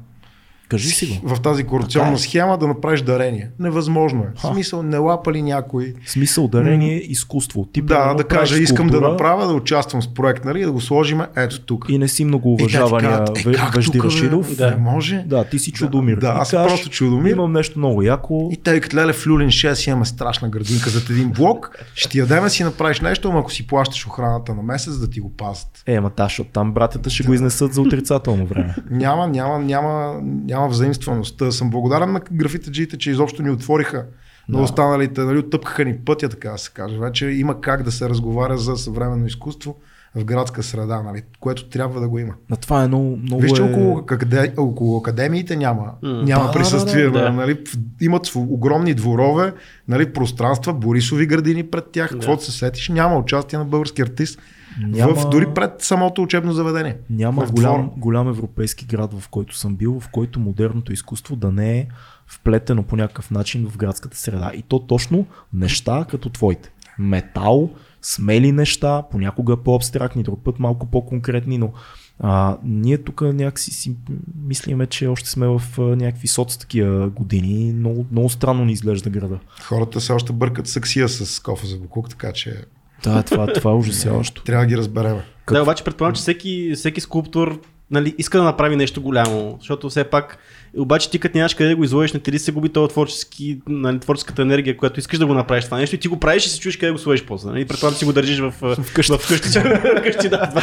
Кажи 0.72 0.88
си 0.88 1.20
го. 1.24 1.34
в 1.34 1.40
тази 1.40 1.64
корупционна 1.64 2.12
е. 2.12 2.18
схема 2.18 2.58
да 2.58 2.66
направиш 2.66 3.02
дарение. 3.02 3.50
Невъзможно 3.58 4.22
е. 4.22 4.26
В 4.36 4.42
Ха. 4.42 4.48
смисъл, 4.48 4.82
не 4.82 4.98
лапа 4.98 5.32
ли 5.32 5.42
някой. 5.42 5.94
Смисъл 6.06 6.48
дарение, 6.48 6.96
изкуство. 6.96 7.68
Ти 7.72 7.82
Да, 7.82 8.14
да 8.14 8.28
правиш 8.28 8.50
кажа, 8.50 8.62
искам 8.62 8.86
да 8.86 9.00
направя, 9.00 9.46
да 9.46 9.52
участвам 9.52 10.02
с 10.02 10.14
проект, 10.14 10.44
нали, 10.44 10.62
да 10.62 10.72
го 10.72 10.80
сложим 10.80 11.20
ето 11.36 11.60
тук. 11.60 11.86
И 11.88 11.98
не 11.98 12.08
си 12.08 12.24
много 12.24 12.52
уважавания 12.52 13.24
е, 13.46 13.52
как 13.52 13.74
Вежди? 13.74 14.00
Рашидов. 14.04 14.56
Да. 14.56 14.70
Не 14.70 14.76
може. 14.76 15.24
Да, 15.26 15.44
ти 15.44 15.58
си 15.58 15.72
чудомир. 15.72 16.16
Да, 16.16 16.26
И 16.26 16.40
аз 16.40 16.50
кажеш, 16.50 16.68
просто 16.68 16.90
чудомир. 16.90 17.30
Имам 17.30 17.52
нещо 17.52 17.78
много 17.78 18.02
яко. 18.02 18.48
И 18.52 18.56
тъй 18.56 18.80
като 18.80 18.96
леле 18.96 19.12
в 19.12 19.26
Люлин 19.26 19.48
6 19.48 19.88
имаме 19.88 20.04
страшна 20.04 20.48
градинка 20.48 20.90
зад 20.90 21.10
един 21.10 21.30
блок, 21.30 21.78
ще 21.94 22.08
ти 22.08 22.18
ядем 22.18 22.42
да 22.44 22.50
си 22.50 22.64
направиш 22.64 23.00
нещо, 23.00 23.28
ама 23.28 23.40
ако 23.40 23.52
си 23.52 23.66
плащаш 23.66 24.06
охраната 24.06 24.54
на 24.54 24.62
месец 24.62 24.96
да 24.96 25.10
ти 25.10 25.20
го 25.20 25.30
пазят. 25.36 25.82
Е, 25.86 26.00
ма 26.00 26.10
та, 26.10 26.28
там 26.52 26.72
братята 26.72 27.10
ще 27.10 27.22
го 27.22 27.34
изнесат 27.34 27.74
за 27.74 27.80
отрицателно 27.80 28.46
време. 28.46 28.74
Няма, 28.90 29.28
няма, 29.28 29.58
няма, 29.58 30.20
няма 30.22 30.61
взаимственост. 30.68 31.38
Та 31.38 31.52
Съм 31.52 31.70
благодарен 31.70 32.12
на 32.12 32.20
графитаджиите, 32.32 32.98
че 32.98 33.10
изобщо 33.10 33.42
ни 33.42 33.50
отвориха 33.50 34.06
Но 34.48 34.58
Да. 34.58 34.64
останалите 34.64 35.20
нали, 35.20 35.38
оттъпкаха 35.38 35.84
ни 35.84 35.96
пътя, 35.98 36.28
така 36.28 36.50
да 36.50 36.58
се 36.58 36.70
каже. 36.70 36.98
Вече 36.98 37.26
има 37.26 37.60
как 37.60 37.82
да 37.82 37.92
се 37.92 38.08
разговаря 38.08 38.58
за 38.58 38.76
съвременно 38.76 39.26
изкуство 39.26 39.76
в 40.16 40.24
градска 40.24 40.62
среда, 40.62 41.02
нали, 41.02 41.22
което 41.40 41.68
трябва 41.68 42.00
да 42.00 42.08
го 42.08 42.18
има. 42.18 42.32
А 42.52 42.56
това 42.56 42.84
е 42.84 42.88
много, 42.88 43.16
много 43.16 43.42
Вижте, 43.42 43.60
е... 43.60 43.64
около, 43.64 43.98
акаде, 43.98 44.52
около 44.56 44.98
академиите 44.98 45.56
няма, 45.56 45.92
М, 46.02 46.22
няма 46.22 46.46
да, 46.46 46.52
присъствие. 46.52 47.04
да, 47.04 47.10
да. 47.10 47.30
Нали, 47.32 47.58
имат 48.00 48.32
огромни 48.36 48.94
дворове, 48.94 49.52
нали, 49.88 50.12
пространства, 50.12 50.72
Борисови 50.74 51.26
градини 51.26 51.62
пред 51.62 51.84
тях. 51.92 52.10
Да. 52.10 52.18
Каквото 52.18 52.44
се 52.44 52.52
сетиш, 52.52 52.88
няма 52.88 53.16
участие 53.16 53.58
на 53.58 53.64
български 53.64 54.02
артист 54.02 54.38
Няма- 54.80 55.14
в, 55.14 55.28
дори 55.28 55.46
пред 55.54 55.82
самото 55.82 56.22
учебно 56.22 56.52
заведение. 56.52 56.96
Няма 57.10 57.46
голям, 57.46 57.90
голям 57.96 58.28
европейски 58.28 58.86
град, 58.86 59.20
в 59.20 59.28
който 59.28 59.56
съм 59.56 59.76
бил, 59.76 60.00
в 60.00 60.08
който 60.08 60.40
модерното 60.40 60.92
изкуство 60.92 61.36
да 61.36 61.52
не 61.52 61.78
е 61.78 61.86
вплетено 62.26 62.82
по 62.82 62.96
някакъв 62.96 63.30
начин 63.30 63.68
в 63.70 63.76
градската 63.76 64.16
среда. 64.16 64.52
И 64.54 64.62
то 64.62 64.78
точно 64.78 65.26
неща 65.52 66.06
като 66.10 66.28
твоите. 66.28 66.72
Метал, 66.98 67.70
смели 68.02 68.52
неща, 68.52 69.02
понякога 69.10 69.56
по-абстрактни, 69.56 70.22
друг 70.22 70.44
път 70.44 70.58
малко 70.58 70.86
по-конкретни, 70.86 71.58
но 71.58 71.72
а, 72.18 72.58
ние 72.64 72.98
тук 72.98 73.20
някакси 73.20 73.70
си 73.70 73.96
мислиме, 74.44 74.86
че 74.86 75.06
още 75.06 75.30
сме 75.30 75.46
в 75.46 75.62
а, 75.78 75.82
някакви 75.82 76.28
соц 76.28 76.56
такива 76.56 77.08
години. 77.08 77.72
Много, 77.72 78.06
много 78.12 78.30
странно 78.30 78.64
ни 78.64 78.72
изглежда 78.72 79.10
града. 79.10 79.38
Хората 79.62 80.00
все 80.00 80.12
още 80.12 80.32
бъркат 80.32 80.66
саксия 80.66 81.08
с 81.08 81.40
кофа 81.40 81.66
за 81.66 81.78
буклук, 81.78 82.10
така 82.10 82.32
че 82.32 82.64
Да, 83.02 83.22
това, 83.22 83.46
това 83.46 83.70
е 83.70 83.74
ужасяващо. 83.74 84.42
трябва 84.42 84.64
да 84.64 84.68
ги 84.68 84.76
разберем. 84.76 85.16
Какво? 85.38 85.54
Да, 85.54 85.62
обаче 85.62 85.84
предполагам, 85.84 86.14
че 86.14 86.20
всеки, 86.20 86.72
всеки 86.76 87.00
скулптор 87.00 87.60
нали, 87.92 88.14
иска 88.18 88.38
да 88.38 88.44
направи 88.44 88.76
нещо 88.76 89.02
голямо, 89.02 89.56
защото 89.60 89.90
все 89.90 90.04
пак, 90.04 90.38
обаче 90.76 91.10
ти 91.10 91.18
като 91.18 91.38
нямаш 91.38 91.54
къде 91.54 91.70
да 91.70 91.76
го 91.76 91.84
изложиш, 91.84 92.12
не 92.12 92.20
ти 92.20 92.32
ли 92.32 92.38
се 92.38 92.52
губи 92.52 92.68
този 92.68 92.90
творчески, 92.90 93.60
нали, 93.68 94.00
творческата 94.00 94.42
енергия, 94.42 94.76
която 94.76 95.00
искаш 95.00 95.18
да 95.18 95.26
го 95.26 95.34
направиш 95.34 95.64
това 95.64 95.78
нещо 95.78 95.96
и 95.96 95.98
ти 95.98 96.08
го 96.08 96.20
правиш 96.20 96.46
и 96.46 96.48
се 96.48 96.60
чуеш 96.60 96.76
къде 96.76 96.86
да 96.86 96.92
го 96.92 96.98
сложиш 96.98 97.24
после. 97.24 97.50
Нали? 97.50 97.64
Предполагам, 97.64 97.94
че 97.94 97.98
си 97.98 98.04
го 98.04 98.12
държиш 98.12 98.38
в, 98.38 98.76
Вкъщи. 98.82 99.12
в 99.18 99.28
къщи. 99.28 99.60
вкъщи, 99.98 100.28
да, 100.28 100.48
това. 100.48 100.62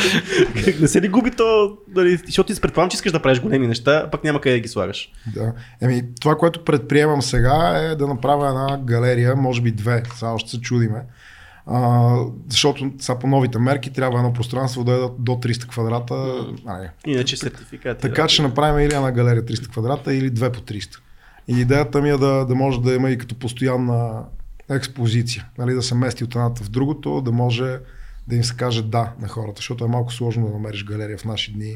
не 0.80 0.88
се 0.88 1.02
ли 1.02 1.08
губи 1.08 1.32
то, 1.32 1.78
нали, 1.96 2.18
защото 2.26 2.54
ти 2.54 2.62
предполагам, 2.62 2.90
че 2.90 2.96
искаш 2.96 3.12
да 3.12 3.22
правиш 3.22 3.40
големи 3.40 3.68
неща, 3.68 4.04
а 4.06 4.10
пък 4.10 4.24
няма 4.24 4.42
къде 4.42 4.56
да 4.56 4.60
ги 4.60 4.68
слагаш. 4.68 5.12
Да. 5.34 5.54
Еми, 5.82 6.04
това, 6.22 6.36
което 6.36 6.64
предприемам 6.64 7.22
сега 7.22 7.78
е 7.78 7.96
да 7.96 8.08
направя 8.08 8.48
една 8.50 8.80
галерия, 8.86 9.36
може 9.36 9.62
би 9.62 9.72
две, 9.72 10.04
сега 10.16 10.32
още 10.32 10.50
се 10.50 10.62
чудиме. 10.62 11.02
А, 11.72 12.16
защото 12.50 12.92
сега 13.00 13.20
по 13.20 13.28
новите 13.28 13.60
мерки 13.60 13.94
трябва 13.94 14.20
едно 14.20 14.34
пространство 14.34 14.84
да 14.84 14.92
е 14.92 14.98
до- 14.98 15.16
до 15.20 15.32
300 15.32 15.68
квадрата. 15.68 16.14
А, 16.66 16.78
не. 16.78 16.90
Иначе 17.06 17.38
сертификати. 17.38 18.02
Така 18.02 18.28
че 18.28 18.34
ще 18.34 18.44
направим 18.44 18.86
или 18.88 18.96
една 18.96 19.12
галерия 19.12 19.46
300 19.46 19.68
квадрата, 19.70 20.14
или 20.14 20.30
две 20.30 20.52
по 20.52 20.60
300. 20.60 20.98
И 21.48 21.60
идеята 21.60 22.02
ми 22.02 22.10
е 22.10 22.18
да, 22.18 22.46
да 22.46 22.56
може 22.56 22.82
да 22.82 22.94
има 22.94 23.10
и 23.10 23.18
като 23.18 23.36
постоянна 23.36 24.24
експозиция. 24.70 25.46
Нали, 25.58 25.74
да 25.74 25.82
се 25.82 25.96
мести 25.96 26.24
от 26.24 26.36
едната 26.36 26.64
в 26.64 26.70
другото, 26.70 27.22
да 27.22 27.32
може 27.32 27.80
да 28.28 28.36
им 28.36 28.44
се 28.44 28.56
каже 28.56 28.84
да 28.84 29.12
на 29.22 29.28
хората, 29.28 29.54
защото 29.56 29.86
е 29.86 29.88
малко 29.88 30.14
сложно 30.14 30.48
да 30.48 30.54
намериш 30.54 30.86
галерия 30.86 31.18
в 31.18 31.26
наши 31.26 31.54
дни 31.54 31.76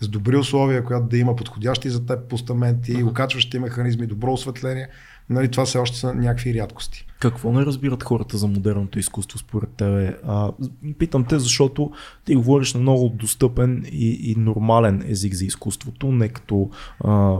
с 0.00 0.08
добри 0.08 0.36
условия, 0.36 0.84
която 0.84 1.06
да 1.06 1.18
има 1.18 1.36
подходящи 1.36 1.90
за 1.90 2.06
теб 2.06 2.28
постаменти, 2.28 2.96
uh-huh. 2.96 3.10
окачващи 3.10 3.58
механизми, 3.58 4.06
добро 4.06 4.32
осветление. 4.32 4.88
Нали, 5.30 5.50
това 5.50 5.64
все 5.64 5.78
още 5.78 5.98
са 5.98 6.14
някакви 6.14 6.54
рядкости. 6.54 7.06
Какво 7.20 7.52
не 7.52 7.66
разбират 7.66 8.02
хората 8.02 8.38
за 8.38 8.46
модерното 8.46 8.98
изкуство 8.98 9.38
според 9.38 9.68
тебе? 9.68 10.16
А, 10.26 10.52
питам 10.98 11.24
те, 11.24 11.38
защото 11.38 11.90
ти 12.24 12.34
говориш 12.34 12.74
на 12.74 12.80
много 12.80 13.08
достъпен 13.08 13.84
и, 13.92 14.30
и 14.30 14.34
нормален 14.38 15.04
език 15.08 15.34
за 15.34 15.44
изкуството, 15.44 16.12
не 16.12 16.28
като 16.28 16.70
а, 17.00 17.38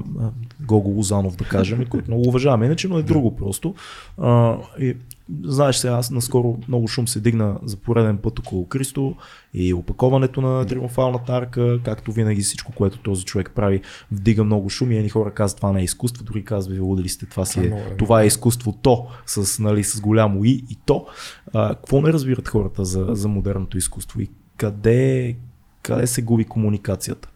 Гого 0.60 0.90
Лозанов, 0.90 1.36
да 1.36 1.44
кажем, 1.44 1.86
който 1.86 2.10
много 2.10 2.28
уважаваме, 2.28 2.66
иначе, 2.66 2.88
но 2.88 2.98
е 2.98 3.02
друго 3.02 3.36
просто. 3.36 3.74
А, 4.18 4.56
и, 4.80 4.96
знаеш 5.42 5.76
сега, 5.76 5.94
аз 5.94 6.10
наскоро 6.10 6.58
много 6.68 6.88
шум 6.88 7.08
се 7.08 7.20
дигна 7.20 7.58
за 7.62 7.76
пореден 7.76 8.18
път 8.18 8.38
около 8.38 8.68
Кристо 8.68 9.16
и 9.54 9.74
опаковането 9.74 10.40
на 10.40 10.66
триумфалната 10.66 11.32
арка, 11.32 11.80
както 11.84 12.12
винаги 12.12 12.42
всичко, 12.42 12.72
което 12.72 12.98
този 12.98 13.24
човек 13.24 13.50
прави, 13.54 13.80
вдига 14.12 14.44
много 14.44 14.70
шум 14.70 14.92
и 14.92 14.96
едни 14.96 15.08
хора 15.08 15.34
казват, 15.34 15.56
това 15.56 15.72
не 15.72 15.80
е 15.80 15.84
изкуство, 15.84 16.24
дори 16.24 16.44
казват, 16.44 16.74
ви 16.74 16.80
лудели 16.80 17.08
сте, 17.08 17.26
това 17.26 17.44
си 17.44 17.54
Това 17.54 17.78
е 17.78 17.80
е, 17.80 17.96
това 17.96 18.22
е 18.22 18.26
изкуството 18.26 19.06
с, 19.26 19.62
нали, 19.62 19.84
с 19.84 20.00
голямо 20.00 20.44
и 20.44 20.64
и 20.70 20.78
то. 20.86 21.06
А, 21.52 21.74
какво 21.74 22.00
не 22.00 22.12
разбират 22.12 22.48
хората 22.48 22.84
за, 22.84 23.06
за 23.10 23.28
модерното 23.28 23.78
изкуство 23.78 24.20
и 24.20 24.30
къде, 24.56 25.36
къде 25.82 26.06
се 26.06 26.22
губи 26.22 26.44
комуникацията? 26.44 27.28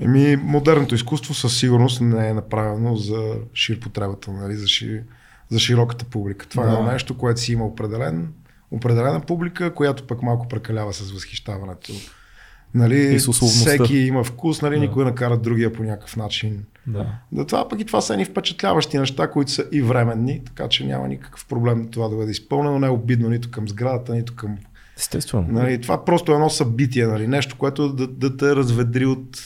Еми, 0.00 0.36
модерното 0.36 0.94
изкуство 0.94 1.34
със 1.34 1.58
сигурност 1.58 2.00
не 2.00 2.28
е 2.28 2.34
направено 2.34 2.96
за 2.96 3.34
шир 3.54 3.80
потребата, 3.80 4.32
нали, 4.32 4.56
за, 4.56 4.68
шир, 4.68 5.02
за 5.52 5.58
широката 5.58 6.04
публика. 6.04 6.48
Това 6.48 6.66
Да. 6.66 6.78
е 6.78 6.92
нещо, 6.92 7.18
което 7.18 7.40
си 7.40 7.52
има 7.52 7.64
определен, 7.64 8.32
определена 8.70 9.20
публика, 9.20 9.74
която 9.74 10.06
пък 10.06 10.22
малко 10.22 10.48
прекалява 10.48 10.92
с 10.92 11.12
възхищаването. 11.12 11.92
Нали, 12.74 13.18
всеки 13.18 13.96
има 13.96 14.24
вкус, 14.24 14.62
нали, 14.62 14.74
Да. 14.74 14.80
никой 14.80 15.04
не 15.04 15.14
кара 15.14 15.38
другия 15.38 15.72
по 15.72 15.82
някакъв 15.82 16.16
начин. 16.16 16.64
Да. 16.86 17.06
Да, 17.32 17.46
това 17.46 17.68
пък 17.68 17.80
и 17.80 17.84
това 17.84 18.00
са 18.00 18.12
едни 18.12 18.24
впечатляващи 18.24 18.98
неща, 18.98 19.30
които 19.30 19.50
са 19.50 19.64
и 19.72 19.82
временни, 19.82 20.42
така 20.44 20.68
че 20.68 20.86
няма 20.86 21.08
никакъв 21.08 21.46
проблем 21.46 21.88
това 21.90 22.08
да 22.08 22.16
бъде 22.16 22.30
изпълнено. 22.30 22.78
Не 22.78 22.86
е 22.86 22.90
обидно 22.90 23.28
нито 23.28 23.50
към 23.50 23.68
сградата, 23.68 24.14
нито 24.14 24.36
към 24.36 24.58
Естествено. 24.98 25.46
Нали, 25.50 25.80
това 25.80 26.04
просто 26.04 26.32
е 26.32 26.34
едно 26.34 26.50
събитие, 26.50 27.06
нали, 27.06 27.26
нещо, 27.26 27.56
което 27.58 27.92
да, 27.92 28.06
да 28.06 28.36
те 28.36 28.56
разведри 28.56 29.06
от, 29.06 29.38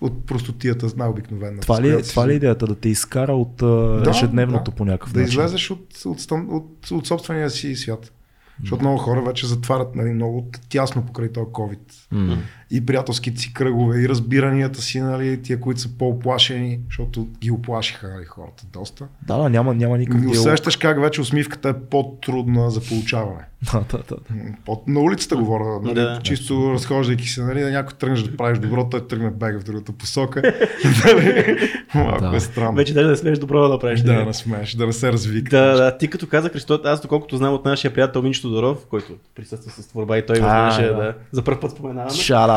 от 0.00 0.26
простотията 0.26 0.86
най-обикновена. 0.96 1.60
Това 1.60 1.82
ли, 1.82 1.88
е, 1.90 2.02
това 2.02 2.28
ли 2.28 2.32
е 2.32 2.36
идеята? 2.36 2.66
Да 2.66 2.74
те 2.74 2.88
изкара 2.88 3.32
от 3.32 3.56
Да, 3.56 4.10
ежедневното 4.10 4.70
да. 4.70 4.76
по 4.76 4.84
някакъв 4.84 5.12
Да 5.12 5.20
начин? 5.20 5.32
излезеш 5.32 5.70
от, 5.70 6.02
от, 6.04 6.26
от, 6.32 6.90
от 6.90 7.06
собствения 7.06 7.50
си 7.50 7.74
свят. 7.76 8.12
Защото 8.60 8.82
много 8.82 8.98
хора 8.98 9.22
вече 9.22 9.46
затварят 9.46 9.94
нали, 9.94 10.10
много 10.10 10.50
тясно 10.68 11.06
покрай 11.06 11.32
този 11.32 11.46
COVID. 11.46 11.78
М. 12.10 12.38
И 12.70 12.86
приятелските 12.86 13.40
си 13.40 13.54
кръгове, 13.54 14.00
и 14.00 14.08
разбиранията 14.08 14.82
си, 14.82 15.00
нали, 15.00 15.42
тия, 15.42 15.60
които 15.60 15.80
са 15.80 15.88
по-оплашени, 15.98 16.78
защото 16.88 17.26
ги 17.40 17.50
оплашиха 17.50 18.08
нали, 18.08 18.24
хората 18.24 18.64
доста. 18.72 19.06
Да, 19.26 19.36
да, 19.36 19.48
няма, 19.48 19.74
няма 19.74 19.98
никакъв 19.98 20.20
диалог. 20.20 20.36
Усещаш 20.38 20.76
как 20.76 21.00
вече 21.00 21.20
усмивката 21.20 21.68
е 21.68 21.74
по-трудна 21.74 22.70
за 22.70 22.80
получаване. 22.80 23.40
Да, 23.72 23.84
да, 23.90 23.98
да. 23.98 24.16
Под, 24.64 24.88
на 24.88 25.00
улицата 25.00 25.36
говоря, 25.36 25.80
нали, 25.82 25.94
Да. 25.94 26.20
чисто 26.22 26.72
разхождайки 26.74 27.28
се, 27.28 27.42
нали, 27.42 27.60
да 27.60 27.70
някой 27.70 27.98
тръгнеш 27.98 28.22
да 28.22 28.36
правиш 28.36 28.58
добро, 28.58 28.88
той 28.88 29.06
тръгне 29.06 29.30
бега 29.30 29.60
в 29.60 29.64
другата 29.64 29.92
посока. 29.92 30.42
нали, 31.04 31.58
малко 31.94 32.20
Да. 32.30 32.36
е 32.36 32.40
странно. 32.40 32.76
Вече 32.76 32.94
даже 32.94 33.08
да 33.08 33.16
смееш 33.16 33.38
добро 33.38 33.62
да 33.62 33.68
направиш. 33.68 34.00
да, 34.00 34.12
нали? 34.12 34.26
не 34.26 34.34
смееш, 34.34 34.74
да 34.74 34.86
не 34.86 34.92
се 34.92 35.12
развика. 35.12 35.56
Да, 35.56 35.76
да, 35.76 35.98
ти 35.98 36.08
като 36.10 36.26
каза 36.26 36.48
Христо, 36.48 36.80
аз 36.84 37.00
доколкото 37.00 37.36
знам 37.36 37.54
от 37.54 37.64
нашия 37.64 37.94
приятел 37.94 38.22
Минчо 38.22 38.42
Тодоров, 38.42 38.86
който 38.90 39.12
присъства 39.34 39.70
с 39.70 39.88
творба 39.88 40.18
и 40.18 40.26
той 40.26 40.36
А, 40.42 40.42
възможеше 40.42 40.94
да. 40.94 41.02
да. 41.02 41.14
за 41.32 41.42
първ 41.44 41.60
път 41.60 41.70
споменаваме. 41.70 42.10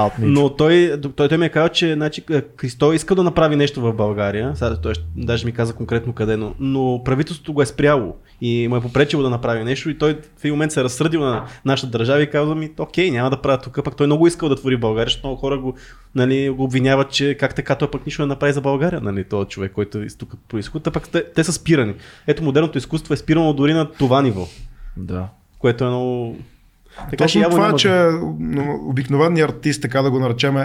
Out, 0.03 0.19
Мичо. 0.19 0.31
Но 0.31 0.49
той, 0.49 1.01
той, 1.15 1.29
той 1.29 1.37
ми 1.37 1.45
е 1.45 1.49
казал, 1.49 1.69
че 1.69 1.93
значи, 1.93 2.23
Христо 2.57 2.93
иска 2.93 3.15
да 3.15 3.23
направи 3.23 3.55
нещо 3.55 3.81
в 3.81 3.93
България. 3.93 4.51
Сега 4.55 4.75
той 4.75 4.93
даже 5.15 5.45
ми 5.45 5.51
каза 5.51 5.73
конкретно 5.73 6.13
къде, 6.13 6.37
но, 6.37 6.55
но 6.59 7.01
правителството 7.05 7.53
го 7.53 7.61
е 7.61 7.65
спряло 7.65 8.15
и 8.41 8.67
му 8.67 8.75
е 8.75 8.81
попречило 8.81 9.23
да 9.23 9.29
направи 9.29 9.63
нещо 9.63 9.89
и 9.89 9.97
той 9.97 10.13
в 10.37 10.45
един 10.45 10.53
момент 10.53 10.71
се 10.71 10.79
е 10.79 10.83
разсърдил 10.83 11.21
на 11.21 11.45
нашата 11.65 11.91
държава 11.97 12.21
и 12.21 12.29
казва 12.29 12.55
ми, 12.55 12.71
окей, 12.79 13.11
няма 13.11 13.29
да 13.29 13.41
правя 13.41 13.57
тук, 13.57 13.79
пък 13.83 13.95
той 13.95 14.07
много 14.07 14.27
искал 14.27 14.49
да 14.49 14.55
твори 14.55 14.77
България, 14.77 15.05
защото 15.05 15.27
много 15.27 15.39
хора 15.39 15.57
го, 15.57 15.73
нали, 16.15 16.49
го 16.49 16.63
обвиняват, 16.63 17.11
че 17.11 17.37
как 17.39 17.55
така 17.55 17.75
той 17.75 17.91
пък 17.91 18.05
нищо 18.05 18.21
не 18.21 18.27
направи 18.27 18.53
за 18.53 18.61
България, 18.61 19.01
нали, 19.01 19.23
този 19.23 19.49
човек, 19.49 19.71
който 19.71 19.97
е 19.97 20.07
тук 20.19 20.33
происход, 20.47 20.87
а 20.87 20.91
пък 20.91 21.09
те, 21.09 21.23
те 21.35 21.43
са 21.43 21.53
спирани. 21.53 21.93
Ето 22.27 22.43
модерното 22.43 22.77
изкуство 22.77 23.13
е 23.13 23.17
спирано 23.17 23.53
дори 23.53 23.73
на 23.73 23.91
това 23.91 24.21
ниво, 24.21 24.47
Да. 24.97 25.27
което 25.59 25.83
е 25.83 25.87
много... 25.87 26.37
Така, 26.97 27.17
Точно 27.17 27.41
явно 27.41 27.55
това 27.55 27.65
е, 27.65 27.67
няма 27.67 27.77
че 27.77 28.09
обикновеният 28.89 29.49
артист, 29.49 29.81
така 29.81 30.01
да 30.01 30.11
го 30.11 30.19
наречем, 30.19 30.57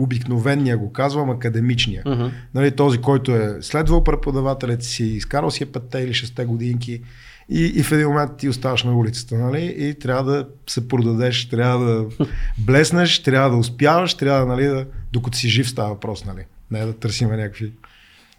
обикновения 0.00 0.78
го 0.78 0.92
казвам, 0.92 1.30
академичния. 1.30 2.02
Мгм. 2.06 2.26
Нали, 2.54 2.70
този, 2.70 2.98
който 2.98 3.36
е 3.36 3.56
следвал 3.60 4.04
преподавателят 4.04 4.82
си, 4.82 5.04
изкарал 5.04 5.50
си 5.50 5.62
е 5.62 5.66
5 5.66 5.98
или 5.98 6.14
6 6.14 6.44
годинки 6.44 7.02
и, 7.48 7.72
и 7.76 7.82
в 7.82 7.92
един 7.92 8.08
момент 8.08 8.36
ти 8.36 8.48
оставаш 8.48 8.84
на 8.84 8.96
улицата, 8.96 9.34
нали? 9.34 9.74
И 9.78 9.94
трябва 9.98 10.32
да 10.32 10.48
се 10.68 10.88
продадеш, 10.88 11.48
трябва 11.48 11.84
да 11.84 12.06
блеснеш, 12.58 13.22
трябва 13.22 13.50
да 13.50 13.56
успяваш, 13.56 14.14
трябва 14.14 14.46
нали, 14.46 14.64
да, 14.64 14.86
докато 15.12 15.38
си 15.38 15.48
жив 15.48 15.68
става 15.68 15.88
въпрос, 15.88 16.24
нали? 16.24 16.44
Не 16.70 16.86
да 16.86 16.92
търсиме 16.92 17.36
някакви 17.36 17.72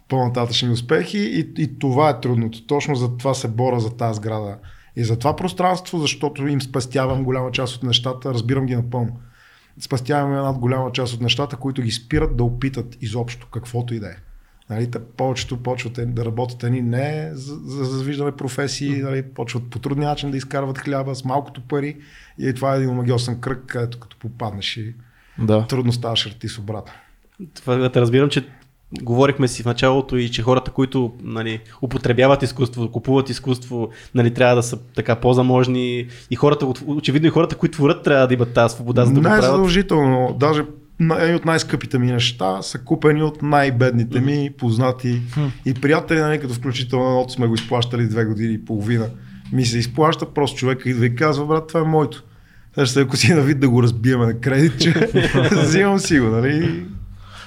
по-нататъчни 0.08 0.70
успехи 0.70 1.18
и, 1.18 1.62
и 1.62 1.78
това 1.78 2.10
е 2.10 2.20
трудното. 2.20 2.66
Точно 2.66 2.94
за 2.94 3.16
това 3.16 3.34
се 3.34 3.48
боря 3.48 3.80
за 3.80 3.96
тази 3.96 4.16
сграда 4.16 4.56
и 4.96 5.04
за 5.04 5.18
това 5.18 5.36
пространство, 5.36 5.98
защото 5.98 6.46
им 6.46 6.62
спестявам 6.62 7.24
голяма 7.24 7.50
част 7.50 7.76
от 7.76 7.82
нещата, 7.82 8.34
разбирам 8.34 8.66
ги 8.66 8.76
напълно. 8.76 9.20
Спестявам 9.80 10.32
една 10.32 10.52
голяма 10.52 10.92
част 10.92 11.14
от 11.14 11.20
нещата, 11.20 11.56
които 11.56 11.82
ги 11.82 11.90
спират 11.90 12.36
да 12.36 12.44
опитат 12.44 12.96
изобщо 13.00 13.46
каквото 13.52 13.94
и 13.94 14.00
да 14.00 14.06
е. 14.06 14.16
Нали, 14.70 14.90
те 14.90 14.98
повечето 14.98 15.62
почват 15.62 16.14
да 16.14 16.24
работят 16.24 16.62
едни 16.62 16.80
не 16.80 17.30
за, 17.32 17.54
за, 17.54 17.84
за 17.84 18.04
виждане 18.04 18.32
професии, 18.32 19.02
нали, 19.02 19.22
почват 19.22 19.70
по 19.70 19.78
трудния 19.78 20.08
начин 20.08 20.30
да 20.30 20.36
изкарват 20.36 20.78
хляба 20.78 21.14
с 21.14 21.24
малкото 21.24 21.60
пари 21.60 21.96
и 22.38 22.54
това 22.54 22.74
е 22.74 22.78
един 22.78 22.94
магиосен 22.94 23.40
кръг, 23.40 23.62
където 23.66 24.00
като 24.00 24.16
попаднеш 24.18 24.76
и 24.76 24.94
Да. 25.38 25.66
трудно 25.66 25.92
ставаш 25.92 26.26
артист 26.26 26.58
обратно. 26.58 26.92
Това 27.54 27.76
да 27.76 27.92
те 27.92 28.00
разбирам, 28.00 28.28
че 28.28 28.46
говорихме 29.02 29.48
си 29.48 29.62
в 29.62 29.66
началото 29.66 30.16
и 30.16 30.30
че 30.30 30.42
хората, 30.42 30.70
които 30.70 31.12
нали, 31.22 31.60
употребяват 31.82 32.42
изкуство, 32.42 32.90
купуват 32.90 33.30
изкуство, 33.30 33.88
нали, 34.14 34.34
трябва 34.34 34.56
да 34.56 34.62
са 34.62 34.78
така 34.94 35.16
по-заможни 35.16 36.06
и 36.30 36.36
хората, 36.36 36.66
очевидно 36.86 37.28
и 37.28 37.30
хората, 37.30 37.56
които 37.56 37.76
творят, 37.76 38.02
трябва 38.02 38.26
да 38.26 38.34
имат 38.34 38.54
тази 38.54 38.74
свобода, 38.74 39.04
за 39.04 39.12
да 39.12 39.20
Не 39.20 39.20
го 39.20 39.26
е 39.26 39.30
правят. 39.30 39.44
задължително. 39.44 40.36
Даже 40.40 40.64
едни 41.18 41.36
от 41.36 41.44
най-скъпите 41.44 41.98
ми 41.98 42.12
неща 42.12 42.62
са 42.62 42.78
купени 42.78 43.22
от 43.22 43.42
най-бедните 43.42 44.20
ми 44.20 44.50
познати 44.58 45.22
и 45.66 45.74
приятели, 45.74 46.18
нали, 46.18 46.40
като 46.40 46.54
включително 46.54 47.08
едното 47.08 47.32
сме 47.32 47.46
го 47.46 47.54
изплащали 47.54 48.08
две 48.08 48.24
години 48.24 48.54
и 48.54 48.64
половина. 48.64 49.06
Ми 49.52 49.64
се 49.64 49.78
изплаща, 49.78 50.26
просто 50.34 50.58
човек 50.58 50.82
идва 50.86 51.06
и 51.06 51.14
казва, 51.14 51.46
брат, 51.46 51.68
това 51.68 51.80
е 51.80 51.84
моето. 51.84 52.24
Сега 52.74 52.86
ще 52.86 53.00
ако 53.00 53.16
си 53.16 53.34
на 53.34 53.40
вид 53.40 53.60
да 53.60 53.68
го 53.68 53.82
разбиеме 53.82 54.26
на 54.26 54.40
кредит, 54.40 54.80
че 54.80 55.10
взимам 55.52 55.98
си 55.98 56.20
го, 56.20 56.26
нали? 56.26 56.84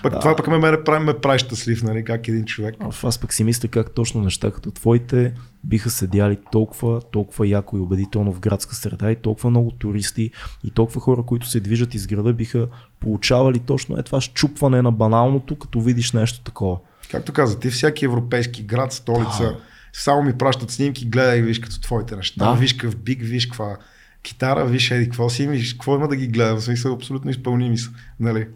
Пък 0.10 0.14
Да. 0.14 0.20
това 0.20 0.36
пък 0.36 0.48
ме, 0.48 0.58
ме, 0.58 0.84
прави, 0.84 1.06
ме 1.06 1.14
прави 1.14 1.40
щастлив, 1.40 1.84
нали, 1.84 2.04
как 2.04 2.28
един 2.28 2.46
човек. 2.46 2.76
А 2.80 2.90
Аз 3.04 3.20
пък 3.20 3.34
си 3.34 3.44
мисля 3.44 3.68
как 3.70 3.92
точно 3.92 4.22
неща 4.22 4.52
като 4.52 4.72
твоите 4.72 5.34
биха 5.64 5.90
седяли 5.90 6.38
толкова, 6.52 7.02
толкова 7.02 7.48
яко 7.48 7.78
и 7.78 7.80
убедително 7.80 8.34
в 8.34 8.40
градска 8.40 8.76
среда 8.76 9.12
и 9.12 9.16
толкова 9.16 9.50
много 9.50 9.72
туристи 9.72 10.32
и 10.64 10.72
толкова 10.72 11.02
хора, 11.02 11.24
които 11.24 11.48
се 11.50 11.60
движат 11.60 11.94
из 11.94 12.08
града, 12.08 12.34
биха 12.34 12.68
получавали 13.00 13.60
точно 13.60 13.98
е 13.98 14.04
това 14.04 14.22
щупване 14.22 14.82
на 14.82 14.92
баналното, 14.92 15.56
като 15.56 15.82
видиш 15.82 16.12
нещо 16.12 16.44
такова. 16.44 16.78
Както 17.12 17.34
каза, 17.34 17.60
ти 17.60 17.70
всяки 17.70 18.06
европейски 18.06 18.64
град, 18.64 18.94
столица, 18.94 19.44
Да. 19.44 19.58
само 19.94 20.24
ми 20.24 20.34
пращат 20.38 20.72
снимки, 20.72 21.06
гледай 21.06 21.40
и 21.40 21.42
виж 21.42 21.60
като 21.60 21.82
твоите 21.82 22.16
неща. 22.16 22.46
Да. 22.46 22.54
Виж 22.54 22.74
какъв 22.74 22.96
биг, 22.96 23.20
виж 23.22 23.46
каква 23.46 23.78
китара, 24.24 24.66
виж 24.66 24.92
еди 24.92 25.04
какво 25.04 25.30
си, 25.30 25.48
виж 25.48 25.74
какво 25.74 25.96
има 25.96 26.08
да 26.08 26.16
ги 26.16 26.28
гледам. 26.28 26.58
В 26.58 26.64
смисъл 26.64 26.94
абсолютно 26.94 27.32
изпълними 27.32 27.78
са. 27.78 27.90
Нали? 28.20 28.48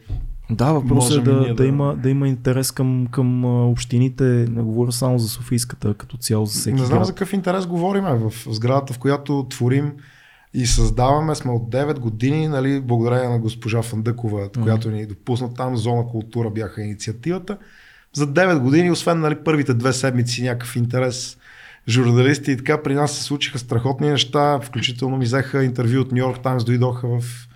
Да, 0.52 0.72
въпросът 0.74 1.18
е 1.18 1.22
да, 1.22 1.48
да, 1.48 1.54
да- 1.56 1.66
има, 1.66 1.96
да 1.96 2.10
има 2.10 2.28
интерес 2.28 2.72
към, 2.72 3.08
към 3.12 3.46
общините, 3.46 4.24
не 4.24 4.62
говоря 4.62 4.92
само 4.92 5.20
за 5.20 5.30
Софийската, 5.30 5.94
като 5.94 6.18
цяло 6.18 6.46
за 6.46 6.60
всеки 6.60 6.80
Не 6.80 6.86
знам 6.86 6.98
град. 7.00 7.08
за 7.08 7.14
какъв 7.14 7.34
интерес 7.34 7.68
говорим. 7.68 8.04
В 8.04 8.34
сградата, 8.50 8.94
в 8.94 9.00
която 9.00 9.46
творим 9.50 9.92
и 10.54 10.66
създаваме, 10.66 11.36
сме 11.36 11.52
от 11.52 11.70
9 11.70 12.00
години, 12.00 12.48
нали, 12.48 12.82
благодарение 12.82 13.30
на 13.30 13.40
госпожа 13.40 13.82
Фандъкова, 13.82 14.50
която 14.62 14.92
ни 14.92 15.06
допусна 15.06 15.54
там, 15.54 15.78
Зона 15.78 16.08
култура 16.08 16.50
бяха 16.50 16.82
инициативата. 16.82 17.58
За 18.14 18.28
9 18.28 18.60
години, 18.60 18.92
освен 18.92 19.20
нали, 19.20 19.36
първите 19.46 19.74
две 19.74 19.94
седмици 19.94 20.44
някакъв 20.44 20.76
интерес 20.76 21.38
журналисти 21.88 22.52
и 22.52 22.58
така, 22.58 22.82
при 22.84 22.94
нас 22.96 23.12
се 23.18 23.24
случиха 23.24 23.60
страхотни 23.60 24.10
неща, 24.10 24.60
включително 24.60 25.18
ми 25.18 25.26
взеха 25.26 25.64
интервю 25.64 26.02
от 26.02 26.12
Нью 26.12 26.18
Йорк 26.20 26.44
Таймс, 26.44 26.64
дойдоха 26.66 27.08
в 27.08 27.48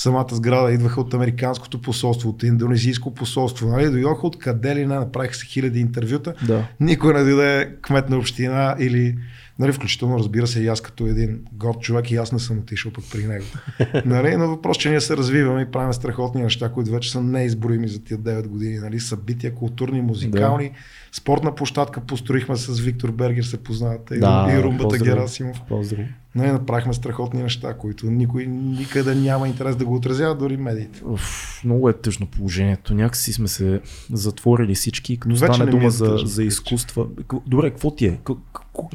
самата 0.00 0.26
сграда, 0.30 0.72
идваха 0.72 1.00
от 1.00 1.14
американското 1.14 1.80
посолство, 1.80 2.28
от 2.28 2.42
индонезийско 2.42 3.14
посолство, 3.14 3.68
нали, 3.68 3.90
дойдоха 3.90 4.26
от 4.26 4.38
къде 4.38 4.74
ли 4.74 4.86
не, 4.86 4.94
направиха 4.94 5.34
се 5.34 5.46
хиляди 5.46 5.80
интервюта. 5.80 6.34
Да. 6.46 6.68
Никой 6.80 7.14
не 7.14 7.24
дойде 7.24 7.76
кмет 7.82 8.10
на 8.10 8.16
община 8.16 8.76
или, 8.78 9.18
нали, 9.60 9.72
включително 9.72 10.18
разбира 10.18 10.46
се 10.46 10.62
и 10.62 10.68
аз 10.68 10.80
като 10.80 11.06
един 11.06 11.40
горд 11.52 11.80
човек 11.80 12.10
и 12.10 12.16
аз 12.16 12.32
не 12.32 12.38
съм 12.38 12.58
отишъл 12.58 12.92
пък 12.92 13.04
при 13.12 13.26
него. 13.26 13.44
нали, 14.04 14.36
но 14.36 14.48
въпрос, 14.48 14.76
че 14.76 14.90
ние 14.90 15.00
се 15.00 15.16
развиваме 15.16 15.62
и 15.62 15.70
правим 15.70 15.92
страхотни 15.92 16.42
неща, 16.42 16.68
които 16.68 16.90
вече 16.90 17.10
са 17.10 17.22
неизброими 17.22 17.88
за 17.88 18.04
тия 18.04 18.18
9 18.18 18.46
години. 18.46 18.78
Нали, 18.78 19.00
събития, 19.00 19.54
културни, 19.54 20.02
музикални, 20.02 20.68
да. 20.68 20.74
спортна 21.12 21.54
площадка 21.54 22.00
построихме 22.00 22.56
с 22.56 22.80
Виктор 22.80 23.10
Бергер, 23.10 23.42
се 23.42 23.62
познавате, 23.62 24.18
Да, 24.18 24.48
и 24.52 24.62
Румбата 24.62 24.88
поздрави. 24.88 25.10
Герасимов. 25.10 25.60
Поздрави. 25.68 26.08
Нали, 26.34 26.52
направихме 26.52 26.92
страхотни 26.92 27.42
неща, 27.42 27.74
които 27.74 28.06
никой 28.06 28.46
никъде 28.46 29.14
няма 29.14 29.48
интерес 29.48 29.76
да 29.76 29.84
го 29.84 29.94
отразява, 29.94 30.34
дори 30.34 30.56
медиите. 30.56 31.02
Уф, 31.04 31.60
много 31.64 31.88
е 31.88 31.92
тъжно 31.92 32.26
положението. 32.26 32.94
Някакси 32.94 33.32
сме 33.32 33.48
се 33.48 33.80
затворили 34.12 34.74
всички, 34.74 35.16
като 35.16 35.34
Вече 35.36 35.54
стане 35.54 35.70
е 35.70 35.72
дума 35.72 35.90
за, 35.90 36.04
тъжно, 36.04 36.28
за 36.28 36.42
вече. 36.42 36.48
изкуства. 36.48 37.06
Добре, 37.46 37.70
какво 37.70 37.94
ти 37.94 38.06
е? 38.06 38.18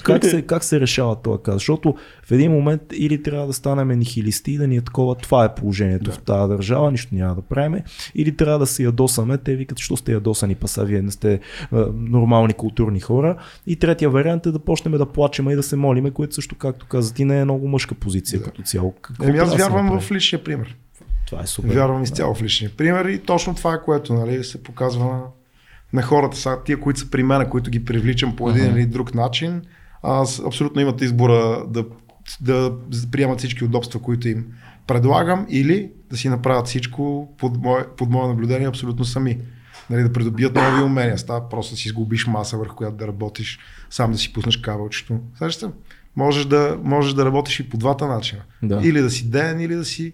Как 0.03 0.25
се, 0.25 0.41
как 0.41 0.63
се 0.63 0.79
решава 0.79 1.15
това 1.15 1.41
каза? 1.41 1.57
Защото 1.57 1.95
в 2.25 2.31
един 2.31 2.51
момент 2.51 2.81
или 2.93 3.23
трябва 3.23 3.47
да 3.47 3.53
станем 3.53 3.99
нихилисти 3.99 4.51
и 4.51 4.57
да 4.57 4.67
ни 4.67 4.77
е 4.77 4.81
такова, 4.81 5.15
това 5.15 5.45
е 5.45 5.55
положението 5.55 6.03
Да. 6.03 6.11
в 6.11 6.19
тази 6.19 6.49
държава, 6.49 6.91
нищо 6.91 7.15
няма 7.15 7.35
да 7.35 7.41
правим, 7.41 7.79
или 8.15 8.37
трябва 8.37 8.59
да 8.59 8.65
се 8.65 8.83
ядосаме, 8.83 9.37
те 9.37 9.55
викат, 9.55 9.79
що 9.79 9.97
сте 9.97 10.11
ядосани, 10.11 10.55
паса, 10.55 10.85
вие 10.85 11.01
не 11.01 11.11
сте 11.11 11.39
а, 11.71 11.85
нормални 11.95 12.53
културни 12.53 12.99
хора. 12.99 13.37
И 13.67 13.75
третия 13.75 14.09
вариант 14.09 14.45
е 14.45 14.51
да 14.51 14.59
почнем 14.59 14.97
да 14.97 15.05
плачем 15.05 15.49
и 15.49 15.55
да 15.55 15.63
се 15.63 15.75
молиме, 15.75 16.11
което 16.11 16.35
също, 16.35 16.55
както 16.55 16.85
каза 16.85 17.13
ти, 17.13 17.25
не 17.25 17.39
е 17.39 17.43
много 17.43 17.67
мъжка 17.67 17.95
позиция 17.95 18.39
Да. 18.39 18.45
като 18.45 18.61
цяло. 18.61 18.93
Какво 19.01 19.23
Еми, 19.23 19.37
аз 19.37 19.49
да 19.49 19.57
вярвам 19.57 19.99
в 19.99 20.11
личния 20.11 20.43
пример. 20.43 20.75
Това 21.27 21.41
е 21.43 21.47
супер. 21.47 21.75
Вярвам 21.75 22.03
изцяло 22.03 22.33
в 22.33 22.41
личния 22.41 22.71
пример 22.77 23.05
и 23.05 23.19
точно 23.19 23.55
това 23.55 23.73
е 23.73 23.81
което 23.85 24.13
нали, 24.13 24.43
се 24.43 24.63
показва 24.63 25.05
на, 25.05 25.21
на 25.95 26.01
хората. 26.01 26.37
Сега, 26.37 26.63
тия, 26.63 26.79
които 26.79 26.99
са 26.99 27.09
при 27.09 27.23
мен, 27.23 27.49
които 27.49 27.71
ги 27.71 27.85
привличам 27.85 28.35
по 28.35 28.49
един 28.49 28.65
Ага. 28.65 28.79
или 28.79 28.85
друг 28.85 29.15
начин, 29.15 29.61
аз 30.03 30.41
абсолютно 30.45 30.81
имат 30.81 31.01
избора 31.01 31.65
да, 31.67 31.85
да 32.41 32.73
приемат 33.11 33.39
всички 33.39 33.63
удобства, 33.63 34.01
които 34.01 34.27
им 34.27 34.45
предлагам 34.87 35.45
или 35.49 35.91
да 36.09 36.17
си 36.17 36.29
направят 36.29 36.67
всичко 36.67 37.29
под 37.37 37.63
мое, 37.63 37.85
под 37.97 38.09
мое 38.09 38.27
наблюдение 38.27 38.67
абсолютно 38.67 39.05
сами. 39.05 39.39
Нали, 39.89 40.03
да 40.03 40.13
придобият 40.13 40.55
нови 40.55 40.83
умения. 40.83 41.17
Става 41.17 41.49
просто 41.49 41.73
да 41.73 41.77
си 41.77 41.89
сгубиш 41.89 42.27
маса, 42.27 42.57
върху 42.57 42.75
която 42.75 42.97
да 42.97 43.07
работиш, 43.07 43.59
сам 43.89 44.11
да 44.11 44.17
си 44.17 44.33
пуснеш 44.33 44.57
кабелчето. 44.57 45.19
Сещаш 45.37 45.55
се? 45.55 45.67
Можеш 46.15 46.45
да, 46.45 46.79
можеш 46.83 47.13
да 47.13 47.25
работиш 47.25 47.59
и 47.59 47.69
по 47.69 47.77
двата 47.77 48.07
начина. 48.07 48.41
Да. 48.63 48.81
Или 48.83 49.01
да 49.01 49.09
си 49.09 49.29
ден, 49.29 49.59
или 49.61 49.75
да 49.75 49.85
си 49.85 50.13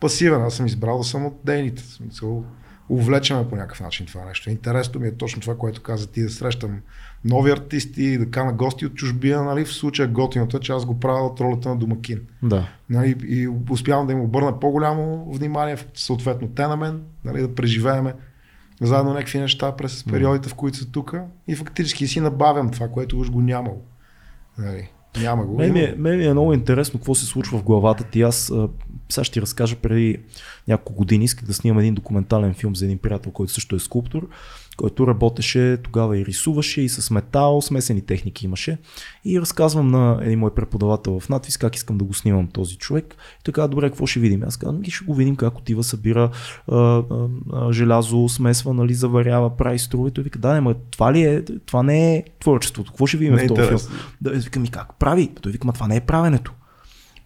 пасивен. 0.00 0.42
Аз 0.42 0.54
съм 0.54 0.66
избрал 0.66 0.98
да 0.98 1.04
съм 1.04 1.26
от 1.26 1.40
дейните. 1.44 1.82
Смисъл, 1.82 2.44
увлечеме 2.88 3.48
по 3.48 3.56
някакъв 3.56 3.80
начин 3.80 4.06
това 4.06 4.24
нещо. 4.24 4.50
Интересно 4.50 5.00
ми 5.00 5.08
е 5.08 5.16
точно 5.16 5.40
това, 5.40 5.56
което 5.58 5.82
каза 5.82 6.06
ти, 6.06 6.22
да 6.22 6.30
срещам 6.30 6.80
нови 7.24 7.50
артисти, 7.50 8.18
да 8.18 8.30
кана 8.30 8.52
гости 8.52 8.86
от 8.86 8.94
чужбина, 8.94 9.42
нали, 9.42 9.64
в 9.64 9.72
случая 9.72 10.08
готиното 10.08 10.56
е, 10.56 10.60
че 10.60 10.72
аз 10.72 10.86
го 10.86 11.00
правя 11.00 11.26
от 11.26 11.40
ролята 11.40 11.68
на 11.68 11.76
домакин. 11.76 12.20
Да. 12.42 12.68
Нали, 12.90 13.16
и 13.28 13.48
успявам 13.70 14.06
да 14.06 14.12
им 14.12 14.20
обърна 14.20 14.60
по-голямо 14.60 15.32
внимание, 15.32 15.76
съответно 15.94 16.48
те 16.48 16.66
на 16.66 16.76
мен, 16.76 17.02
нали, 17.24 17.40
да 17.40 17.54
преживееме 17.54 18.14
заедно 18.80 19.12
някакви 19.12 19.38
неща 19.38 19.76
през 19.76 20.04
периодите, 20.04 20.48
в 20.48 20.54
които 20.54 20.78
са 20.78 20.90
тук 20.90 21.14
и 21.48 21.56
фактически 21.56 22.06
си 22.06 22.20
набавям 22.20 22.70
това, 22.70 22.88
което 22.88 23.18
уж 23.18 23.30
го 23.30 23.40
нямало. 23.40 23.82
Нали, 24.58 24.90
няма 25.20 25.46
го. 25.46 25.56
Мен 25.56 25.76
е, 25.76 25.94
мен 25.98 26.20
е 26.20 26.32
много 26.32 26.52
интересно 26.52 27.00
какво 27.00 27.14
се 27.14 27.26
случва 27.26 27.58
в 27.58 27.62
главата 27.62 28.04
ти. 28.04 28.22
Аз 28.22 28.52
сега 29.08 29.24
ще 29.24 29.32
ти 29.32 29.40
разкажа 29.40 29.76
преди 29.76 30.18
няколко 30.68 30.94
години 30.94 31.24
исках 31.24 31.44
да 31.44 31.54
снимам 31.54 31.78
един 31.78 31.94
документален 31.94 32.54
филм 32.54 32.76
за 32.76 32.84
един 32.84 32.98
приятел, 32.98 33.32
който 33.32 33.52
също 33.52 33.76
е 33.76 33.78
скулптор, 33.78 34.28
който 34.76 35.06
работеше 35.06 35.78
тогава 35.82 36.18
и 36.18 36.24
рисуваше 36.24 36.80
и 36.80 36.88
с 36.88 37.10
метал, 37.10 37.62
смесени 37.62 38.00
техники 38.00 38.44
имаше. 38.44 38.78
И 39.24 39.40
разказвам 39.40 39.90
на 39.90 40.18
един 40.22 40.38
мой 40.38 40.54
преподавател 40.54 41.20
в 41.20 41.28
надвис 41.28 41.56
как 41.56 41.76
искам 41.76 41.98
да 41.98 42.04
го 42.04 42.14
снимам 42.14 42.46
този 42.46 42.76
човек. 42.76 43.14
И 43.40 43.44
така, 43.44 43.68
добре, 43.68 43.88
какво 43.88 44.06
ще 44.06 44.20
видим? 44.20 44.42
Аз 44.46 44.56
казвам, 44.56 44.80
«Ми 44.80 44.90
ще 44.90 45.04
го 45.04 45.14
видим 45.14 45.36
как 45.36 45.58
отива, 45.58 45.84
събира 45.84 46.30
а, 46.68 46.76
а, 46.76 47.02
а, 47.52 47.72
желязо, 47.72 48.28
смесва, 48.28 48.74
нали, 48.74 48.94
заварява, 48.94 49.56
прави 49.56 49.78
струи. 49.78 50.10
Той 50.10 50.24
вика, 50.24 50.38
да, 50.38 50.52
не, 50.54 50.60
ма, 50.60 50.74
това 50.90 51.12
ли 51.12 51.22
е, 51.22 51.44
това 51.66 51.82
не 51.82 52.16
е 52.16 52.24
творчеството. 52.40 52.92
Какво 52.92 53.06
ще 53.06 53.16
видим 53.16 53.34
Не 53.34 53.44
в 53.44 53.48
този 53.48 53.68
филм? 53.68 53.80
Да, 54.20 54.30
викам 54.30 54.64
и 54.64 54.68
как 54.68 54.98
прави? 54.98 55.30
Той 55.42 55.52
вика, 55.52 55.66
ма 55.66 55.72
това 55.72 55.88
не 55.88 55.96
е 55.96 56.00
правенето. 56.00 56.52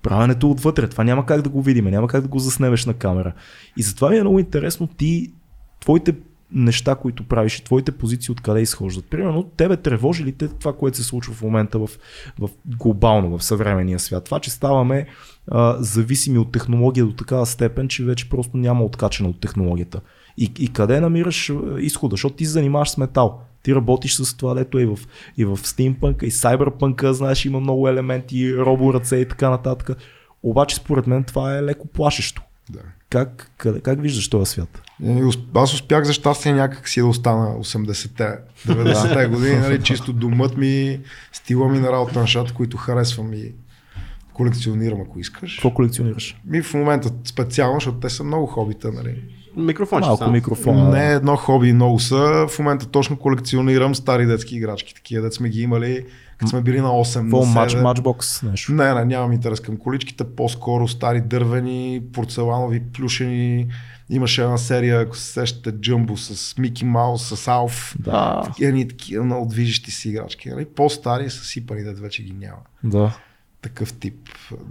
Правенето 0.02 0.50
отвътре. 0.50 0.88
Това 0.88 1.04
няма 1.04 1.26
как 1.26 1.42
да 1.42 1.48
го 1.48 1.62
видим, 1.62 1.84
няма 1.84 2.08
как 2.08 2.22
да 2.22 2.28
го 2.28 2.38
заснемеш 2.38 2.86
на 2.86 2.94
камера. 2.94 3.32
И 3.76 3.82
затова 3.82 4.10
ми 4.10 4.16
е 4.16 4.20
много 4.20 4.38
интересно 4.38 4.86
ти, 4.86 5.32
твоите 5.80 6.14
неща, 6.52 6.94
които 6.94 7.28
правиш 7.28 7.56
и 7.56 7.64
твоите 7.64 7.92
позиции 7.92 8.32
откъде 8.32 8.60
изхождат. 8.60 9.04
Примерно, 9.04 9.42
тебе 9.56 9.76
тревожи 9.76 10.24
ли 10.24 10.32
те 10.32 10.48
това, 10.48 10.72
което 10.72 10.96
се 10.96 11.02
случва 11.02 11.34
в 11.34 11.42
момента 11.42 11.78
в, 11.78 11.90
в 12.38 12.48
глобално, 12.66 13.38
в 13.38 13.44
съвременния 13.44 13.98
свят? 13.98 14.24
Това, 14.24 14.40
че 14.40 14.50
ставаме 14.50 15.06
а, 15.50 15.76
зависими 15.78 16.38
от 16.38 16.52
технология 16.52 17.06
до 17.06 17.12
такава 17.12 17.46
степен, 17.46 17.88
че 17.88 18.04
вече 18.04 18.28
просто 18.28 18.56
няма 18.56 18.84
откачане 18.84 19.28
от 19.28 19.40
технологията. 19.40 20.00
И, 20.38 20.52
и 20.58 20.72
къде 20.72 21.00
намираш 21.00 21.52
изхода? 21.78 22.12
Защото 22.12 22.36
ти 22.36 22.44
занимаваш 22.44 22.90
с 22.90 22.96
метал. 22.96 23.40
Ти 23.62 23.74
работиш 23.74 24.14
с 24.14 24.36
това, 24.36 24.54
дето 24.54 24.78
е 24.78 24.82
и 24.82 24.86
в, 24.86 24.98
и 25.36 25.44
в 25.44 25.56
стимпънка, 25.56 26.26
и 26.26 26.30
сайбърпънка, 26.30 27.14
знаеш, 27.14 27.44
има 27.44 27.60
много 27.60 27.88
елементи, 27.88 28.56
робо 28.56 28.94
ръце 28.94 29.16
и 29.16 29.28
така 29.28 29.50
нататък. 29.50 29.98
Обаче, 30.42 30.76
според 30.76 31.06
мен, 31.06 31.24
това 31.24 31.58
е 31.58 31.62
леко 31.62 31.86
плашещо. 31.86 32.42
Да. 32.70 32.80
Как, 33.16 33.50
къде, 33.56 33.80
как 33.80 34.00
виждаш 34.00 34.28
този 34.28 34.50
свят? 34.50 34.82
Усп- 35.02 35.46
Аз 35.54 35.74
успях 35.74 36.04
за 36.04 36.12
щастие 36.12 36.52
някак 36.52 36.88
си 36.88 37.00
да 37.00 37.06
остана 37.06 37.58
80-те, 37.58 38.28
90-те 38.66 39.26
години, 39.34 39.56
нали, 39.56 39.82
чисто 39.82 40.12
думът 40.12 40.56
ми, 40.56 41.00
стила 41.32 41.68
ми 41.68 41.78
на 41.78 41.92
работа 41.92 42.14
на 42.14 42.20
нещата, 42.20 42.54
които 42.54 42.76
харесвам 42.76 43.32
и 43.34 43.52
колекционирам, 44.32 45.00
ако 45.00 45.18
искаш. 45.20 45.54
Какво 45.54 45.70
колекционираш? 45.70 46.36
Ми 46.46 46.62
в 46.62 46.74
момента 46.74 47.10
специално, 47.24 47.76
защото 47.76 47.98
те 47.98 48.10
са 48.10 48.24
много 48.24 48.46
хобита, 48.46 48.92
нали? 48.92 49.22
Микрофон 49.56 50.00
Малко 50.00 50.30
микрофон. 50.30 50.90
Не 50.90 51.12
едно 51.12 51.36
хоби, 51.36 51.72
много 51.72 52.00
са. 52.00 52.46
В 52.48 52.58
момента 52.58 52.86
точно 52.86 53.16
колекционирам 53.16 53.94
стари 53.94 54.26
детски 54.26 54.56
играчки, 54.56 54.94
такива 54.94 55.22
дет 55.22 55.34
сме 55.34 55.48
ги 55.48 55.62
имали, 55.62 56.06
като 56.38 56.48
сме 56.50 56.60
били 56.62 56.80
на 56.80 56.88
8 56.88 57.22
Какво? 57.22 57.46
на 57.46 57.52
Матч, 57.52 57.72
7. 57.72 57.82
матчбокс, 57.82 58.42
нещо. 58.42 58.72
Не, 58.72 58.94
не, 58.94 59.04
нямам 59.04 59.32
интерес 59.32 59.60
към 59.60 59.76
количките, 59.76 60.24
по-скоро 60.24 60.88
стари 60.88 61.20
дървени, 61.20 62.02
порцеланови, 62.12 62.82
плюшени. 62.92 63.66
Имаше 64.10 64.42
една 64.42 64.58
серия, 64.58 65.00
ако 65.00 65.16
се 65.16 65.32
сещате, 65.32 65.72
Джъмбо 65.72 66.16
с 66.16 66.58
Мики 66.58 66.84
Маус, 66.84 67.28
с 67.28 67.48
Алф. 67.48 67.96
Да, 67.98 68.42
Едни 68.60 68.88
такива 68.88 69.24
много 69.24 69.46
движещи 69.46 69.90
си 69.90 70.08
играчки. 70.08 70.48
Нали? 70.48 70.64
По-стари 70.64 71.30
са 71.30 71.44
сипани, 71.44 71.82
дет 71.84 71.98
вече 71.98 72.22
ги 72.22 72.32
няма. 72.32 72.58
да. 72.84 73.16
Такъв 73.66 73.92
тип. 73.92 74.14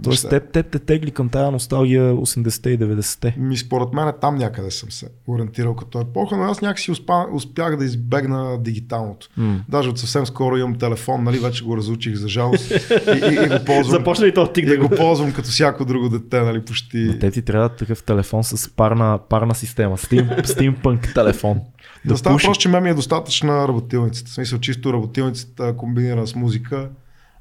Тоест 0.02 0.24
неща. 0.24 0.28
теб, 0.28 0.52
теб 0.52 0.70
те 0.70 0.78
тегли 0.78 1.10
към 1.10 1.28
тая 1.28 1.50
носталгия 1.50 2.14
80-те 2.14 2.70
и 2.70 2.78
90-те. 2.78 3.34
Ми, 3.38 3.56
според 3.56 3.92
мен 3.92 4.12
там 4.20 4.36
някъде 4.36 4.70
съм 4.70 4.90
се 4.90 5.08
ориентирал 5.28 5.76
като 5.76 6.00
епоха, 6.00 6.36
но 6.36 6.42
аз 6.42 6.60
някакси 6.60 6.90
успя, 6.90 7.26
успях 7.32 7.76
да 7.76 7.84
избегна 7.84 8.62
дигиталното. 8.62 9.28
М. 9.36 9.64
Даже 9.68 9.88
от 9.88 9.98
съвсем 9.98 10.26
скоро 10.26 10.56
имам 10.56 10.78
телефон, 10.78 11.24
нали, 11.24 11.38
вече 11.38 11.64
го 11.64 11.76
разучих 11.76 12.14
за 12.14 12.28
жалост 12.28 12.70
и, 12.70 12.74
и, 13.10 13.44
и 13.44 13.48
го 13.48 13.64
ползвам. 13.64 13.98
Започна 13.98 14.26
и 14.26 14.34
то 14.34 14.52
тик 14.52 14.66
да 14.66 14.74
и 14.74 14.76
го 14.76 14.88
ползвам 14.88 15.32
като 15.32 15.48
всяко 15.48 15.84
друго 15.84 16.08
дете, 16.08 16.40
нали, 16.40 16.64
почти. 16.64 16.98
На 16.98 17.18
те 17.18 17.30
ти 17.30 17.42
трябва 17.42 17.68
такъв 17.68 18.02
телефон 18.02 18.44
с 18.44 18.70
парна, 18.76 19.18
парна 19.28 19.54
система. 19.54 19.96
Steam, 19.96 20.42
Steampunk 20.46 21.14
телефон. 21.14 21.60
Да, 22.04 22.12
да 22.12 22.18
става 22.18 22.36
просто, 22.36 22.62
че 22.62 22.68
ме 22.68 22.80
ми 22.80 22.90
е 22.90 22.94
достатъчна 22.94 23.68
работилницата. 23.68 24.30
В 24.30 24.34
смисъл, 24.34 24.58
чисто 24.58 24.92
работилницата 24.92 25.76
комбинирана 25.76 26.26
с 26.26 26.34
музика. 26.34 26.88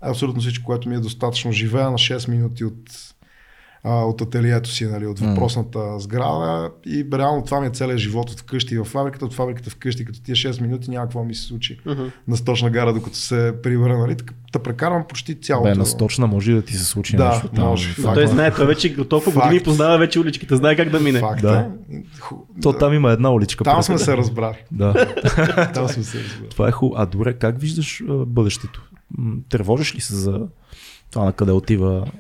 Абсолютно 0.06 0.42
всичко, 0.42 0.66
което 0.66 0.90
ми 0.90 0.96
е 0.96 1.00
достатъчно. 1.00 1.52
Живея 1.52 1.86
на 1.86 1.98
6 1.98 2.28
минути 2.28 2.64
от, 2.64 2.76
а, 3.84 3.96
от 3.96 4.22
ателието 4.22 4.70
си, 4.70 4.86
нали, 4.86 5.08
от 5.08 5.20
въпросната 5.20 6.00
сграда 6.00 6.70
и 6.86 7.06
реално 7.14 7.44
това 7.44 7.62
ми 7.62 7.68
е 7.68 7.72
целият 7.72 8.00
живот 8.00 8.30
от 8.30 8.40
вкъщи 8.40 8.76
и 8.76 8.80
в 8.80 8.84
фабриката, 8.86 9.26
от 9.26 9.34
фабриката 9.34 9.70
вкъщи, 9.70 10.06
като 10.06 10.22
тия 10.22 10.36
6 10.36 10.62
минути 10.62 10.90
няма 10.90 11.06
какво 11.06 11.24
ми 11.24 11.36
се 11.36 11.42
случи 11.44 11.80
на 12.28 12.38
сточна 12.38 12.70
гара, 12.70 12.94
докато 12.94 13.16
се 13.18 13.54
прибера, 13.64 13.98
нали, 13.98 14.16
да 14.54 14.60
прекарвам 14.60 15.04
почти 15.10 15.36
цялото. 15.36 15.70
Бе, 15.70 15.76
на 15.76 15.86
сточна 15.86 16.28
може 16.28 16.54
да 16.54 16.62
ти 16.62 16.74
се 16.74 16.86
случи 16.86 17.16
Да, 17.16 17.30
нещо 17.30 17.48
там. 17.48 17.66
може. 17.66 17.90
Факт. 17.90 18.14
Той 18.14 18.28
знае, 18.28 18.54
той 18.54 18.66
вече 18.68 18.96
от 19.00 19.10
толкова 19.10 19.32
Факт. 19.32 19.46
години 19.46 19.64
познава 19.64 19.98
вече 19.98 20.20
уличките, 20.20 20.56
знае 20.56 20.76
как 20.76 20.90
да 20.90 21.00
мине. 21.00 21.20
Факт 21.20 21.42
Да. 21.42 21.70
е. 21.92 21.96
Ху- 22.20 22.36
То 22.62 22.72
да. 22.72 22.78
там 22.78 22.94
има 22.94 23.12
една 23.12 23.32
уличка. 23.32 23.64
Там 23.64 23.84
сме 23.84 23.98
се 23.98 24.18
разбрали. 24.18 24.58
Да, 24.72 24.94
Там 25.74 25.88
сме 25.88 26.04
се 26.04 26.18
разбрали. 26.20 26.50
това 26.50 26.68
е 26.68 26.72
хубаво. 26.72 27.02
А 27.02 27.06
добре, 27.06 27.34
как 27.34 27.60
виждаш 27.60 28.04
бъдещето? 28.28 28.82
Тревожиш 29.50 29.96
ли 29.96 30.02
се 30.02 30.16
за 30.16 30.48
това 31.12 31.26
на 31.26 31.34
къде 31.34 31.52
отива? 31.52 32.12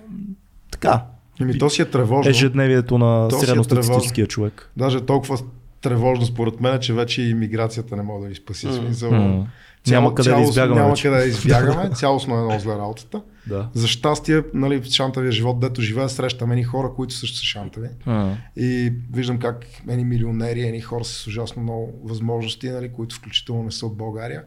Така, 0.72 1.06
Еми, 1.42 1.58
то 1.58 1.70
си 1.70 1.82
е 1.82 1.86
тревожно. 1.86 2.30
ежедневието 2.30 2.98
на 2.98 3.28
То 3.30 3.36
е 3.36 3.40
средностатистическия 3.40 4.28
човек. 4.28 4.72
Даже 4.78 4.98
е 4.98 5.02
толкова 5.02 5.38
тревожно 5.82 6.26
според 6.26 6.62
мен, 6.62 6.80
че 6.80 6.94
вече 6.94 7.22
и 7.22 7.34
миграцията 7.34 7.96
не 7.96 8.04
може 8.04 8.24
да 8.24 8.30
ни 8.30 8.36
спаси. 8.36 8.68
М. 8.68 8.74
Смисъл, 8.74 9.12
М. 9.12 9.48
цяло- 9.84 10.02
Няма 10.02 10.16
къде 10.16 10.32
да 10.32 10.42
избягаме 10.42 10.82
Няма 10.82 10.94
къде 10.96 11.18
да 11.18 11.26
избягаме. 11.26 11.90
Цялостно 11.90 12.36
е 12.36 12.42
много 12.42 12.60
зле 12.60 12.74
работата. 12.74 13.22
Да. 13.48 13.70
За 13.74 13.88
щастие, 13.88 14.44
нали, 14.54 14.82
в 14.82 14.86
шантавия 14.86 15.32
живот, 15.32 15.60
дето 15.60 15.82
живея, 15.82 16.10
срещам 16.10 16.52
едни 16.52 16.64
хора, 16.64 16.92
които 16.96 17.14
също 17.14 17.38
са 17.38 17.44
шантави. 17.44 17.88
М. 18.06 18.38
И 18.56 18.94
виждам 19.14 19.40
как 19.40 19.66
едни 19.90 20.06
милионери, 20.06 20.62
едни 20.62 20.82
хора 20.82 21.06
с 21.06 21.28
ужасно 21.28 21.62
много 21.64 22.00
възможности, 22.04 22.70
нали, 22.70 22.92
които 22.92 23.16
включително 23.16 23.64
не 23.64 23.72
са 23.72 23.86
от 23.86 23.98
България, 23.98 24.44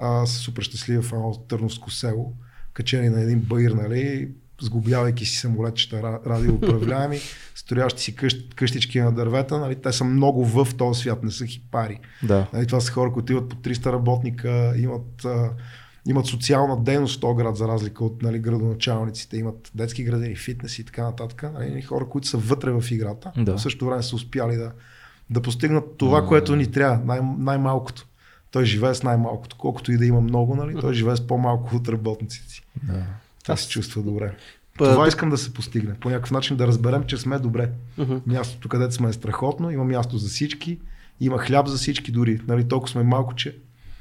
а, 0.00 0.26
са 0.26 0.38
супер 0.38 0.62
щастливи 0.62 1.02
в 1.02 1.12
едно 1.12 1.32
търновско 1.48 1.90
село, 1.90 2.32
качени 2.72 3.08
на 3.08 3.20
един 3.20 3.40
баир, 3.40 3.70
нали, 3.70 4.28
сгубявайки 4.62 5.24
си 5.26 5.36
самолетчета 5.36 5.96
ра- 5.96 6.26
радиоуправляеми, 6.26 7.18
строящи 7.54 8.02
си 8.02 8.14
къщ, 8.14 8.54
къщички 8.54 9.00
на 9.00 9.12
дървета, 9.12 9.58
нали, 9.58 9.74
те 9.74 9.92
са 9.92 10.04
много 10.04 10.44
в 10.44 10.68
този 10.78 11.00
свят, 11.00 11.22
не 11.22 11.30
са 11.30 11.46
хипари. 11.46 12.00
Да. 12.22 12.46
Нали, 12.52 12.66
това 12.66 12.80
са 12.80 12.92
хора, 12.92 13.12
които 13.12 13.32
имат 13.32 13.48
по 13.48 13.56
300 13.56 13.92
работника, 13.92 14.74
имат, 14.76 15.24
а, 15.24 15.50
имат 16.08 16.26
социална 16.26 16.82
дейност 16.82 17.16
в 17.16 17.20
този 17.20 17.36
град, 17.36 17.56
за 17.56 17.68
разлика 17.68 18.04
от 18.04 18.22
нали, 18.22 18.38
градоначалниците, 18.38 19.36
имат 19.36 19.70
детски 19.74 20.04
градини, 20.04 20.36
фитнес 20.36 20.78
и 20.78 20.84
така 20.84 21.02
нататък. 21.02 21.42
Нали, 21.54 21.82
хора, 21.82 22.08
които 22.08 22.28
са 22.28 22.36
вътре 22.38 22.70
в 22.70 22.84
играта, 22.90 23.32
Да. 23.36 23.56
в 23.56 23.60
същото 23.60 23.86
време 23.86 24.02
са 24.02 24.16
успяли 24.16 24.56
да, 24.56 24.72
да 25.30 25.42
постигнат 25.42 25.84
това, 25.98 26.26
което 26.26 26.56
ни 26.56 26.66
трябва, 26.70 27.04
най- 27.04 27.20
най-малкото. 27.38 28.06
Той 28.52 28.64
живее 28.64 28.94
с 28.94 29.02
най-малкото. 29.02 29.56
Колкото 29.56 29.92
и 29.92 29.96
да 29.96 30.06
има 30.06 30.20
много, 30.20 30.54
нали, 30.56 30.74
той 30.80 30.94
живее 30.94 31.16
с 31.16 31.26
по-малко 31.26 31.76
от 31.76 31.88
работниците 31.88 32.48
си. 32.48 32.62
да. 32.82 33.02
Това 33.42 33.56
се 33.56 33.68
чувства 33.68 34.02
добре. 34.02 34.32
Па- 34.78 34.84
Това 34.84 35.08
искам 35.08 35.30
да 35.30 35.38
се 35.38 35.54
постигне. 35.54 35.94
По 35.94 36.10
някакъв 36.10 36.30
начин 36.30 36.56
да 36.56 36.66
разберем, 36.66 37.04
че 37.04 37.16
сме 37.16 37.38
добре. 37.38 37.70
Мгм. 37.98 38.16
Мястото, 38.26 38.68
където 38.68 38.94
сме 38.94 39.08
е 39.08 39.12
страхотно, 39.12 39.70
има 39.70 39.84
място 39.84 40.18
за 40.18 40.28
всички, 40.28 40.78
има 41.20 41.38
хляб 41.38 41.66
за 41.66 41.76
всички 41.76 42.12
дори. 42.12 42.40
Нали, 42.48 42.68
толкова 42.68 42.90
сме 42.90 43.02
малко, 43.02 43.34
че 43.34 43.56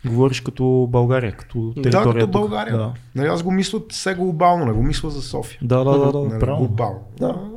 Говориш 0.06 0.42
като 0.42 0.88
България, 0.90 1.32
като 1.32 1.72
територия. 1.76 2.04
да, 2.04 2.14
като 2.14 2.26
тук. 2.26 2.32
България. 2.32 2.78
Да. 2.78 2.94
Нали, 3.16 3.28
аз 3.28 3.44
го 3.44 3.52
мисля 3.52 3.80
все 3.90 4.14
глобално, 4.16 4.66
не 4.66 4.72
го 4.72 4.84
мисля 4.84 5.10
за 5.10 5.22
София. 5.22 5.60
Да, 5.62 5.84
да, 5.84 5.98
да, 6.00 6.12
да, 6.12 6.20
Нали, 6.20 6.40
правилно. 6.40 6.60
глобално. 6.60 7.00
Да. 7.20 7.50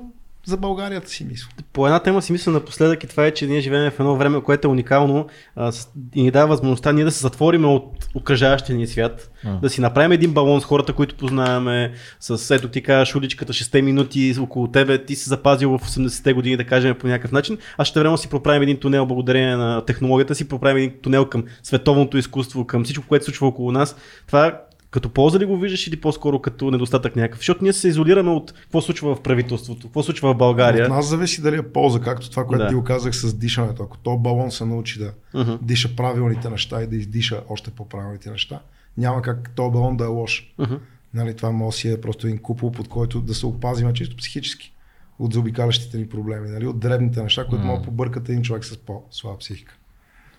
За 0.46 0.56
Българията 0.56 1.08
си 1.08 1.24
мисля. 1.24 1.48
По 1.72 1.86
една 1.86 1.98
тема 1.98 2.22
си 2.22 2.32
мисля 2.32 2.52
напоследък 2.52 3.04
и 3.04 3.06
това 3.06 3.26
е, 3.26 3.30
че 3.30 3.46
ние 3.46 3.60
живеем 3.60 3.90
в 3.90 4.00
едно 4.00 4.16
време, 4.16 4.42
което 4.42 4.68
е 4.68 4.70
уникално 4.70 5.26
а, 5.56 5.72
и 6.14 6.22
ни 6.22 6.30
дава 6.30 6.46
възможността 6.46 6.92
ние 6.92 7.04
да 7.04 7.10
се 7.10 7.20
затворим 7.20 7.64
от 7.64 8.08
окръжаващия 8.14 8.76
ни 8.76 8.86
свят, 8.86 9.30
А. 9.44 9.58
да 9.58 9.70
си 9.70 9.80
направим 9.80 10.12
един 10.12 10.32
балон 10.32 10.60
с 10.60 10.64
хората, 10.64 10.92
които 10.92 11.14
познаваме, 11.14 11.92
с 12.20 12.54
ето 12.54 12.68
ти 12.68 12.82
кажеш 12.82 13.14
уличката 13.16 13.52
6 13.52 13.80
минути 13.80 14.34
около 14.40 14.68
тебе, 14.68 15.04
ти 15.04 15.16
си 15.16 15.28
запазил 15.28 15.78
в 15.78 15.88
80-те 15.88 16.32
години, 16.32 16.56
да 16.56 16.64
кажем 16.64 16.94
по 16.98 17.06
някакъв 17.06 17.32
начин, 17.32 17.58
а 17.78 17.84
ще 17.84 18.00
време 18.00 18.18
си 18.18 18.30
проправим 18.30 18.62
един 18.62 18.80
тунел 18.80 19.06
благодарение 19.06 19.56
на 19.56 19.84
технологията 19.84 20.34
си, 20.34 20.48
проправим 20.48 20.76
един 20.76 21.00
тунел 21.02 21.26
към 21.26 21.44
световното 21.62 22.18
изкуство, 22.18 22.66
към 22.66 22.84
всичко, 22.84 23.04
което 23.08 23.24
се 23.24 23.26
случва 23.26 23.46
около 23.46 23.72
нас. 23.72 23.96
Това 24.26 24.60
като 24.92 25.08
полза 25.08 25.38
ли 25.38 25.44
го 25.44 25.58
виждаш 25.58 25.86
или 25.86 26.00
по-скоро 26.00 26.38
като 26.40 26.70
недостатък 26.70 27.16
някакъв? 27.16 27.38
Защото 27.40 27.64
ние 27.64 27.72
се 27.72 27.88
изолираме 27.88 28.30
от 28.30 28.52
какво 28.52 28.80
случва 28.80 29.14
в 29.14 29.22
правителството, 29.22 29.86
какво 29.86 30.02
случва 30.02 30.34
в 30.34 30.36
България. 30.36 30.84
От 30.84 30.90
нас 30.90 31.06
зависи 31.06 31.42
дали 31.42 31.56
е 31.56 31.62
полза, 31.62 32.00
както 32.00 32.30
това, 32.30 32.46
което 32.46 32.62
Да. 32.64 32.68
ти 32.68 32.74
го 32.74 32.84
казах 32.84 33.16
с 33.16 33.34
дишането. 33.34 33.82
Ако 33.82 33.98
то 33.98 34.16
балон 34.16 34.50
се 34.50 34.64
научи 34.64 34.98
да 34.98 35.12
Мгм. 35.34 35.52
диша 35.62 35.96
правилните 35.96 36.50
неща 36.50 36.82
и 36.82 36.86
да 36.86 36.96
издиша 36.96 37.40
още 37.48 37.70
по-правилните 37.70 38.30
неща, 38.30 38.60
няма 38.98 39.22
как 39.22 39.50
този 39.54 39.72
балон 39.72 39.96
да 39.96 40.04
е 40.04 40.08
лош. 40.08 40.54
Мгм. 40.58 40.74
Нали, 41.14 41.36
това 41.36 41.50
може 41.50 41.76
си 41.76 41.92
е 41.92 42.00
просто 42.00 42.26
един 42.26 42.38
купол, 42.38 42.72
под 42.72 42.88
който 42.88 43.20
да 43.20 43.34
се 43.34 43.46
опазим 43.46 43.92
чисто 43.92 44.16
психически 44.16 44.72
от 45.18 45.32
заобикалящите 45.32 45.98
ни 45.98 46.08
проблеми, 46.08 46.48
нали, 46.48 46.66
от 46.66 46.78
дребните 46.78 47.22
неща, 47.22 47.46
които 47.46 47.64
могат 47.64 47.82
да 47.82 47.86
побъркат 47.86 48.28
един 48.28 48.42
човек 48.42 48.64
с 48.64 48.76
по-слаба 48.76 49.38
психика. 49.38 49.76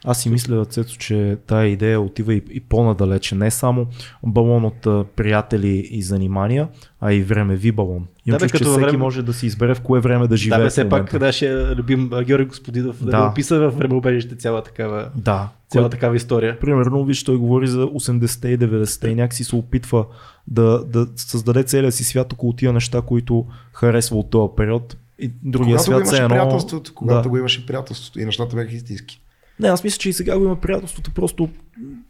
Аз 0.05 0.21
си 0.21 0.29
мисля, 0.29 0.65
Цецо, 0.65 0.97
че 0.97 1.37
тая 1.47 1.67
идея 1.67 2.01
отива 2.01 2.33
и, 2.33 2.41
и 2.51 2.59
по-надалече. 2.59 3.35
Не 3.35 3.51
само 3.51 3.85
балон 4.23 4.65
от 4.65 4.81
приятели 5.07 5.87
и 5.91 6.01
занимания, 6.01 6.67
а 7.01 7.13
и 7.13 7.21
времеви 7.21 7.71
балон. 7.71 7.95
Имам 7.95 8.07
Да, 8.29 8.31
бе, 8.35 8.39
чувство, 8.39 8.47
че 8.49 8.51
като 8.59 8.71
всеки 8.71 8.85
време- 8.85 8.97
може 8.97 9.23
да 9.23 9.33
си 9.33 9.45
избере 9.45 9.75
в 9.75 9.81
кое 9.81 9.99
време 9.99 10.27
да 10.27 10.37
живее. 10.37 10.57
Да, 10.57 10.63
бе, 10.63 10.69
все 10.69 10.89
пак 10.89 11.13
нашия 11.13 11.75
любим 11.75 12.11
Георги 12.23 12.45
Господинов 12.45 13.03
да, 13.05 13.11
Да. 13.11 13.23
описа 13.23 13.59
в 13.59 13.71
времеобежище 13.71 14.35
цяла 14.35 14.63
такава, 14.63 15.09
Да. 15.15 15.49
цяла 15.69 15.85
Кое- 15.85 15.91
такава 15.91 16.15
история. 16.15 16.59
Примерно, 16.59 17.05
виж, 17.05 17.23
той 17.23 17.37
говори 17.37 17.67
за 17.67 17.85
80-те 17.85 18.47
и 18.47 18.57
90-те 18.57 19.07
и 19.07 19.15
някакси 19.15 19.43
се 19.43 19.55
опитва 19.55 20.05
да, 20.47 20.83
да 20.83 21.07
създаде 21.15 21.63
целия 21.63 21.91
си 21.91 22.03
свят 22.03 22.33
около 22.33 22.53
тия 22.53 22.73
неща, 22.73 23.01
които 23.01 23.45
харесва 23.73 24.17
от 24.17 24.29
този 24.29 24.51
период. 24.57 24.97
И 25.19 25.31
другия 25.43 25.65
Когато 25.67 25.79
го 25.81 25.83
свят 25.85 25.99
имаше 25.99 26.09
се 26.09 26.23
едно... 26.23 26.29
приятелството, 26.29 26.91
когато 26.95 27.21
да. 27.21 27.29
го 27.29 27.37
имаше 27.37 27.65
приятелството 27.65 28.19
и 28.19 28.25
нещата 28.25 28.55
бяха 28.55 28.71
истински. 28.71 29.19
Не, 29.63 29.69
аз 29.69 29.83
мисля, 29.83 29.97
че 29.97 30.09
и 30.09 30.13
сега 30.13 30.37
го 30.37 30.45
има 30.45 30.55
приятелството, 30.55 31.11
просто 31.11 31.49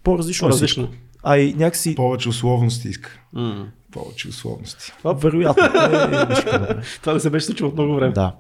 по-различно. 0.03 0.47
е 0.47 0.49
По-различно. 0.49 0.89
А 1.23 1.37
и 1.37 1.53
някакси... 1.53 1.95
Повече 1.95 2.29
условности 2.29 2.87
иска. 2.87 3.19
М. 3.33 3.67
Повече 3.91 4.27
условности. 4.27 4.91
Вероятно. 5.05 5.63
Е, 5.73 6.25
виж 6.25 6.39
какво, 6.43 6.59
добре. 6.59 6.81
Това 7.01 7.13
да 7.13 7.19
се 7.19 7.29
беше 7.29 7.45
случило 7.45 7.69
от 7.69 7.77
много 7.77 7.95
време. 7.95 8.13
Да. 8.13 8.35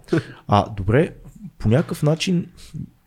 А, 0.47 0.69
добре, 0.77 1.09
по 1.59 1.69
някакъв 1.69 2.03
начин, 2.03 2.45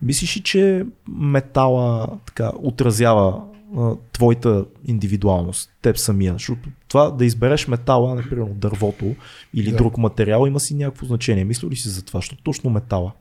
мислиш 0.02 0.36
ли, 0.36 0.40
че 0.40 0.86
метала 1.08 2.08
така, 2.26 2.52
отразява 2.62 3.42
а, 3.76 3.92
твоята 4.12 4.64
индивидуалност, 4.84 5.70
теб 5.82 5.98
самия? 5.98 6.32
Защото 6.32 6.68
това 6.88 7.10
да 7.10 7.24
избереш 7.24 7.68
метала, 7.68 8.14
например 8.14 8.46
дървото 8.50 9.14
или 9.54 9.70
Да. 9.70 9.76
друг 9.76 9.98
материал, 9.98 10.46
има 10.46 10.60
си 10.60 10.74
някакво 10.74 11.06
значение. 11.06 11.44
Мисля 11.44 11.68
ли 11.68 11.76
си 11.76 11.88
за 11.88 12.04
това? 12.04 12.18
Защото 12.18 12.42
точно 12.42 12.70
метала? 12.70 13.12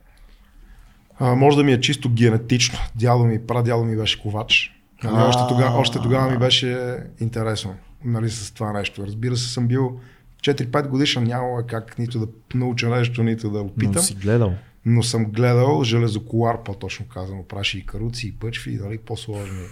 А, 1.18 1.34
може 1.34 1.56
да 1.56 1.64
ми 1.64 1.72
е 1.72 1.80
чисто 1.80 2.10
генетично. 2.10 2.78
Дядо 2.94 3.24
ми, 3.24 3.46
прадядо 3.46 3.84
ми 3.84 3.96
беше 3.96 4.22
ковач. 4.22 4.72
Нали, 5.04 5.14
още, 5.16 5.42
тогава, 5.48 5.78
още 5.78 5.98
тогава 5.98 6.30
ми 6.30 6.38
беше 6.38 6.98
интересно 7.20 7.74
нали, 8.06 8.30
с 8.30 8.50
това 8.50 8.72
нещо. 8.72 9.06
Разбира 9.06 9.36
се, 9.36 9.52
съм 9.52 9.68
бил 9.68 10.00
4-5 10.40 10.88
годишен, 10.88 11.24
нямало 11.24 11.60
е 11.60 11.66
как 11.66 11.98
нито 11.98 12.18
да 12.18 12.26
науча 12.54 12.88
нещо, 12.88 13.22
нито 13.22 13.50
да 13.50 13.58
Но 13.58 13.64
опитам. 13.64 14.02
си 14.02 14.14
гледал. 14.14 14.54
Но 14.84 15.02
съм 15.02 15.24
гледал 15.24 15.84
железоколар, 15.84 16.62
по-точно 16.62 17.08
казано. 17.08 17.42
Праши 17.42 17.78
и 17.78 17.86
каруци, 17.86 18.28
и 18.28 18.32
пъчви, 18.32 18.72
и 18.72 18.76
нали, 18.76 18.98
по-сложни. 18.98 19.64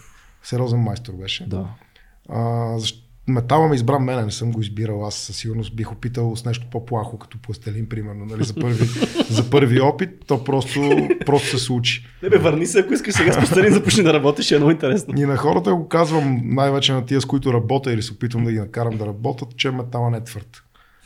Сериозен 0.42 0.80
майстор 0.80 1.12
беше. 1.12 1.46
Да. 1.48 1.68
А, 2.28 2.78
защ... 2.78 3.03
метала 3.26 3.68
ме 3.68 3.74
избра 3.74 3.98
мене, 3.98 4.22
не 4.22 4.30
съм 4.30 4.52
го 4.52 4.60
избирал. 4.60 5.06
Аз 5.06 5.14
със 5.14 5.36
сигурност 5.36 5.76
бих 5.76 5.92
опитал 5.92 6.36
с 6.36 6.44
нещо 6.44 6.66
по-плахо, 6.70 7.18
като 7.18 7.38
пластелин, 7.38 7.88
примерно, 7.88 8.24
нали, 8.24 8.44
за, 8.44 8.54
първи, 8.54 8.86
за 9.30 9.50
първи 9.50 9.80
опит. 9.80 10.10
То 10.26 10.44
просто, 10.44 11.08
просто 11.26 11.48
се 11.48 11.58
случи. 11.58 12.06
Не 12.22 12.28
бе, 12.28 12.38
върни 12.38 12.66
се, 12.66 12.80
ако 12.80 12.92
искаш 12.92 13.14
сега 13.14 13.32
с 13.32 13.36
пластелин 13.36 13.72
започни 13.72 14.02
да 14.02 14.14
работиш, 14.14 14.50
е 14.50 14.56
много 14.56 14.70
интересно. 14.70 15.14
И 15.16 15.24
на 15.24 15.36
хората 15.36 15.74
го 15.74 15.88
казвам, 15.88 16.40
най-вече 16.44 16.92
на 16.92 17.06
тия, 17.06 17.20
с 17.20 17.24
които 17.24 17.52
работя 17.52 17.92
или 17.92 18.02
се 18.02 18.12
опитвам 18.12 18.44
да 18.44 18.52
ги 18.52 18.58
накарам 18.58 18.98
да 18.98 19.06
работят, 19.06 19.56
че 19.56 19.70
метала 19.70 20.10
не 20.10 20.16
е 20.16 20.24
твърд. 20.24 20.62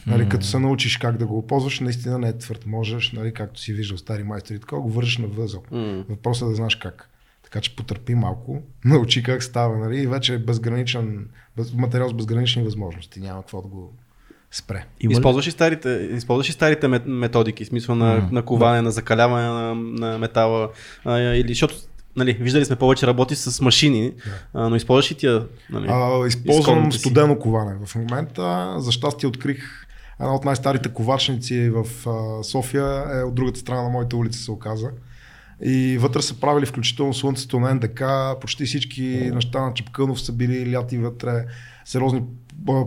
Нали, 0.07 0.29
като 0.29 0.47
се 0.47 0.59
научиш 0.59 0.97
как 0.97 1.16
да 1.16 1.27
го 1.27 1.47
ползваш, 1.47 1.81
наистина 1.81 2.19
не 2.19 2.29
е 2.29 2.39
твърд. 2.39 2.66
Можеш, 2.66 3.12
нали, 3.12 3.35
както 3.35 3.61
си 3.61 3.73
виждал 3.73 3.99
стари 3.99 4.23
майстори, 4.23 4.59
така 4.59 4.77
го 4.77 4.91
вържиш 4.91 5.19
на 5.19 5.27
възъл. 5.27 5.62
М. 5.71 6.05
Въпросът 6.09 6.47
е 6.47 6.51
да 6.51 6.55
знаеш 6.55 6.77
как. 6.77 7.11
Така 7.43 7.61
че 7.61 7.77
потърпи 7.77 8.14
малко, 8.14 8.62
научи 8.85 9.23
как 9.23 9.43
става, 9.43 9.79
нали? 9.79 10.01
И 10.01 10.07
вече 10.07 10.35
е 10.35 10.39
безграничен, 10.39 11.29
без, 11.59 11.73
материал 11.75 12.09
с 12.09 12.15
безгранични 12.15 12.63
възможности. 12.63 13.21
Няма 13.21 13.41
какво 13.41 13.63
да 13.63 13.69
го 13.69 13.93
спре. 14.51 14.87
Има 15.01 15.11
ли- 15.11 15.13
Използваш 15.13 15.47
и 15.47 15.51
старите, 15.51 15.89
използваш 16.13 16.49
и 16.49 16.53
старите 16.53 16.87
мет- 16.87 17.07
методики, 17.07 17.65
в 17.65 17.69
смисъл 17.69 17.95
на, 17.95 18.15
М, 18.15 18.29
на 18.33 18.43
коване, 18.43 18.83
на 18.83 18.91
закаляване 18.91 19.47
на, 19.47 19.75
на 19.75 20.19
метала, 20.19 20.71
а, 21.05 21.19
или 21.19 21.49
защото 21.49 21.75
нали, 22.17 22.33
виждали 22.33 22.65
сме 22.65 22.77
повече 22.77 23.07
работи 23.07 23.37
с 23.37 23.61
машини, 23.61 24.13
а, 24.55 24.69
но 24.69 24.77
използваш 24.77 25.11
и 25.11 25.15
тия. 25.15 25.47
Нали, 25.71 25.87
А, 25.91 26.27
използвам 26.27 26.61
изконните 26.61 26.93
си. 26.93 27.01
студено 27.01 27.39
коване 27.39 27.77
в 27.85 27.95
момента. 27.95 28.75
За 28.79 28.93
щастие 28.93 29.29
открих 29.29 29.87
една 30.21 30.35
от 30.35 30.45
най-старите 30.45 30.89
ковачници 30.89 31.71
в 31.71 31.87
а, 32.07 32.45
София, 32.45 32.85
е 33.13 33.23
от 33.23 33.35
другата 33.35 33.59
страна 33.61 33.83
на 33.83 33.89
моята 33.89 34.17
улица 34.17 34.41
се 34.41 34.51
оказа. 34.51 34.91
И 35.65 35.99
вътре 35.99 36.23
са 36.23 36.35
правили 36.35 36.67
включително 36.67 37.15
слънцето 37.15 37.61
на 37.61 37.75
НДК, 37.75 38.03
почти 38.41 38.65
всички 38.65 39.03
неща 39.35 39.61
на 39.61 39.75
Чепкънов 39.75 40.21
са 40.21 40.33
били 40.33 40.73
ляти 40.73 40.99
вътре, 40.99 41.45
сериозни 41.85 42.23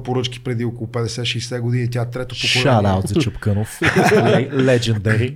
поръчки 0.04 0.44
преди 0.44 0.66
около 0.66 0.90
50-60 0.90 1.60
години. 1.60 1.90
Тя 1.90 2.02
е 2.02 2.10
трето 2.10 2.36
поколение. 2.36 2.82
Shout 2.82 3.02
out 3.02 3.08
за 3.08 3.16
Чупканов. 3.16 3.80
Ле- 3.82 4.54
Legendary. 4.54 5.36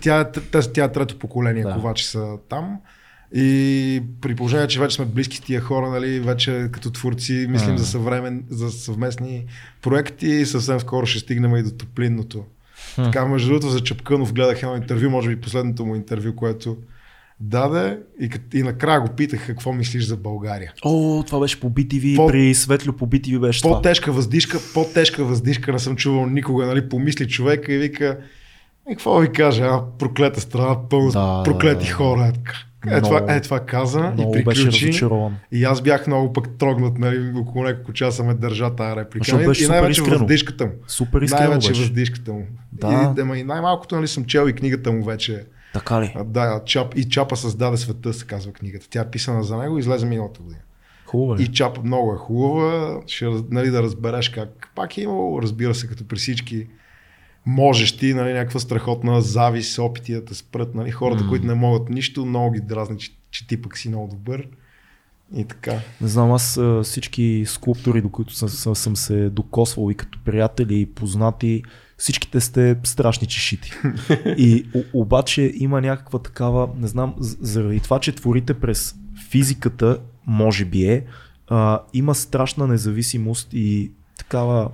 Тя, 0.00 0.20
е- 0.54 0.72
тя 0.72 0.84
е 0.84 0.92
трето 0.92 1.18
поколение 1.18 1.62
Да. 1.62 1.74
ковачи 1.74 2.04
са 2.04 2.36
там. 2.48 2.76
И 3.34 4.02
при 4.20 4.34
положение, 4.34 4.66
че 4.66 4.80
вече 4.80 4.96
сме 4.96 5.04
близки 5.04 5.36
с 5.36 5.40
тия 5.40 5.60
хора, 5.60 5.90
нали, 5.90 6.20
вече 6.20 6.68
като 6.72 6.90
творци 6.90 7.46
мислим 7.48 7.74
А. 7.74 7.78
за, 7.78 7.86
съвремен, 7.86 8.44
за 8.50 8.70
съвместни 8.70 9.44
проекти 9.82 10.46
съвсем 10.46 10.80
скоро 10.80 11.06
ще 11.06 11.18
стигнем 11.18 11.56
и 11.56 11.62
до 11.62 11.70
топлинното. 11.70 12.44
Така, 13.04 13.26
между 13.26 13.48
другото, 13.48 13.68
за 13.68 13.80
Чапкънов 13.80 14.32
гледах 14.32 14.62
едно 14.62 14.76
интервю, 14.76 15.10
може 15.10 15.28
би 15.28 15.40
последното 15.40 15.86
му 15.86 15.96
интервю, 15.96 16.34
което 16.36 16.76
даде 17.40 17.98
и, 18.20 18.30
и 18.54 18.62
накрая 18.62 19.00
го 19.00 19.08
питах 19.08 19.46
какво 19.46 19.72
мислиш 19.72 20.04
за 20.04 20.16
България. 20.16 20.72
О, 20.84 21.22
това 21.26 21.40
беше 21.40 21.60
по 21.60 21.70
BTV, 21.70 22.16
По- 22.16 22.26
при 22.26 22.54
Светлю 22.54 22.92
по 22.92 23.06
BTV 23.06 23.38
беше 23.38 23.62
това. 23.62 23.76
По-тежка 23.76 24.12
въздишка, 24.12 24.58
по-тежка 24.74 25.24
въздишка 25.24 25.72
не 25.72 25.78
съм 25.78 25.96
чувал 25.96 26.26
никога, 26.26 26.66
нали, 26.66 26.88
помисли 26.88 27.28
човека 27.28 27.72
и 27.72 27.78
вика, 27.78 28.18
и 28.90 28.94
какво 28.94 29.18
ви 29.18 29.32
кажа, 29.32 29.64
а, 29.64 29.82
проклета 29.98 30.40
страна, 30.40 30.88
пълно 30.88 31.10
да, 31.10 31.42
проклети 31.44 31.84
да, 31.84 31.86
да. 31.86 31.92
хора. 31.92 32.26
Е, 32.26 32.32
така. 32.32 32.54
Е, 32.86 32.90
Много- 32.90 33.04
това, 33.18 33.34
е, 33.34 33.40
това 33.40 33.60
каза 33.60 34.12
и 34.18 34.32
приключи. 34.32 35.00
И 35.52 35.64
аз 35.64 35.80
бях 35.80 36.06
много 36.06 36.32
пък 36.32 36.58
трогнат, 36.58 36.98
нали, 36.98 37.32
около 37.36 37.64
няколко 37.64 37.92
часа 37.92 38.24
ме 38.24 38.34
държа 38.34 38.70
тази 38.76 38.96
реплика. 38.96 39.24
Защото 39.24 39.42
И- 39.42 39.46
беше 39.46 39.64
и 39.64 39.68
най-вече 39.68 40.02
въздишката 40.02 40.66
му. 40.66 40.72
Супер 40.86 41.22
искрено 41.22 41.48
Най-вече 41.48 41.68
беше. 41.68 41.80
въздишката 41.80 42.32
му. 42.32 42.46
Да. 42.72 43.14
И, 43.18 43.38
и 43.40 43.44
най-малкото 43.44 43.96
нали, 43.96 44.08
съм 44.08 44.24
чел 44.24 44.48
и 44.48 44.52
книгата 44.52 44.92
му 44.92 45.04
вече. 45.04 45.44
Така 45.74 46.00
ли? 46.00 46.14
Да, 46.26 46.60
Чап, 46.66 46.94
и 46.96 47.08
Чапа 47.08 47.36
създаде 47.36 47.76
света, 47.76 48.12
се 48.12 48.26
казва 48.26 48.52
книгата. 48.52 48.86
Тя 48.90 49.00
е 49.00 49.10
писана 49.10 49.42
за 49.42 49.56
него 49.56 49.76
и 49.76 49.80
излезе 49.80 50.06
миналата 50.06 50.40
година. 50.42 50.60
Хубаво 51.06 51.40
е. 51.40 51.42
И 51.42 51.48
Чапа 51.48 51.80
много 51.84 52.12
е 52.12 52.16
хубава, 52.16 53.00
ще 53.06 53.26
нали, 53.50 53.70
да 53.70 53.82
разбереш 53.82 54.28
как. 54.28 54.68
Пак 54.74 54.98
е 54.98 55.00
имало, 55.00 55.42
разбира 55.42 55.74
се, 55.74 55.86
като 55.86 56.08
при 56.08 56.16
всички 56.16 56.66
можещи, 57.46 58.14
нали, 58.14 58.32
някаква 58.32 58.60
страхотна 58.60 59.20
завис, 59.20 59.78
опити 59.78 60.12
да 60.12 60.24
те 60.24 60.34
спрат, 60.34 60.74
нали, 60.74 60.90
хората, 60.90 61.24
М. 61.24 61.28
които 61.28 61.46
не 61.46 61.54
могат 61.54 61.88
нищо, 61.88 62.26
много 62.26 62.52
ги 62.52 62.60
дразни, 62.60 62.98
че, 62.98 63.10
че 63.30 63.46
ти 63.46 63.62
пък 63.62 63.78
си 63.78 63.88
много 63.88 64.08
добър. 64.08 64.48
И 65.36 65.44
така. 65.44 65.80
Не 66.00 66.08
знам, 66.08 66.32
аз 66.32 66.60
всички 66.82 67.44
скулптори, 67.46 68.02
до 68.02 68.08
които 68.08 68.34
съм, 68.34 68.48
съм, 68.48 68.76
съм 68.76 68.96
се 68.96 69.30
докосвал 69.30 69.90
и 69.90 69.94
като 69.94 70.18
приятели 70.24 70.80
и 70.80 70.86
познати, 70.86 71.62
всичките 71.98 72.40
сте 72.40 72.76
страшни 72.84 73.26
чешити. 73.26 73.70
И 74.26 74.64
о, 74.74 74.82
обаче 74.92 75.52
има 75.54 75.80
някаква 75.80 76.18
такава, 76.18 76.68
не 76.76 76.86
знам, 76.86 77.14
заради 77.18 77.80
това, 77.80 78.00
че 78.00 78.14
творите 78.14 78.54
през 78.54 78.94
физиката, 79.30 80.00
може 80.26 80.64
би 80.64 80.84
е, 80.86 81.04
а, 81.48 81.82
има 81.92 82.14
страшна 82.14 82.66
независимост 82.66 83.48
и 83.52 83.92
такава 84.18 84.70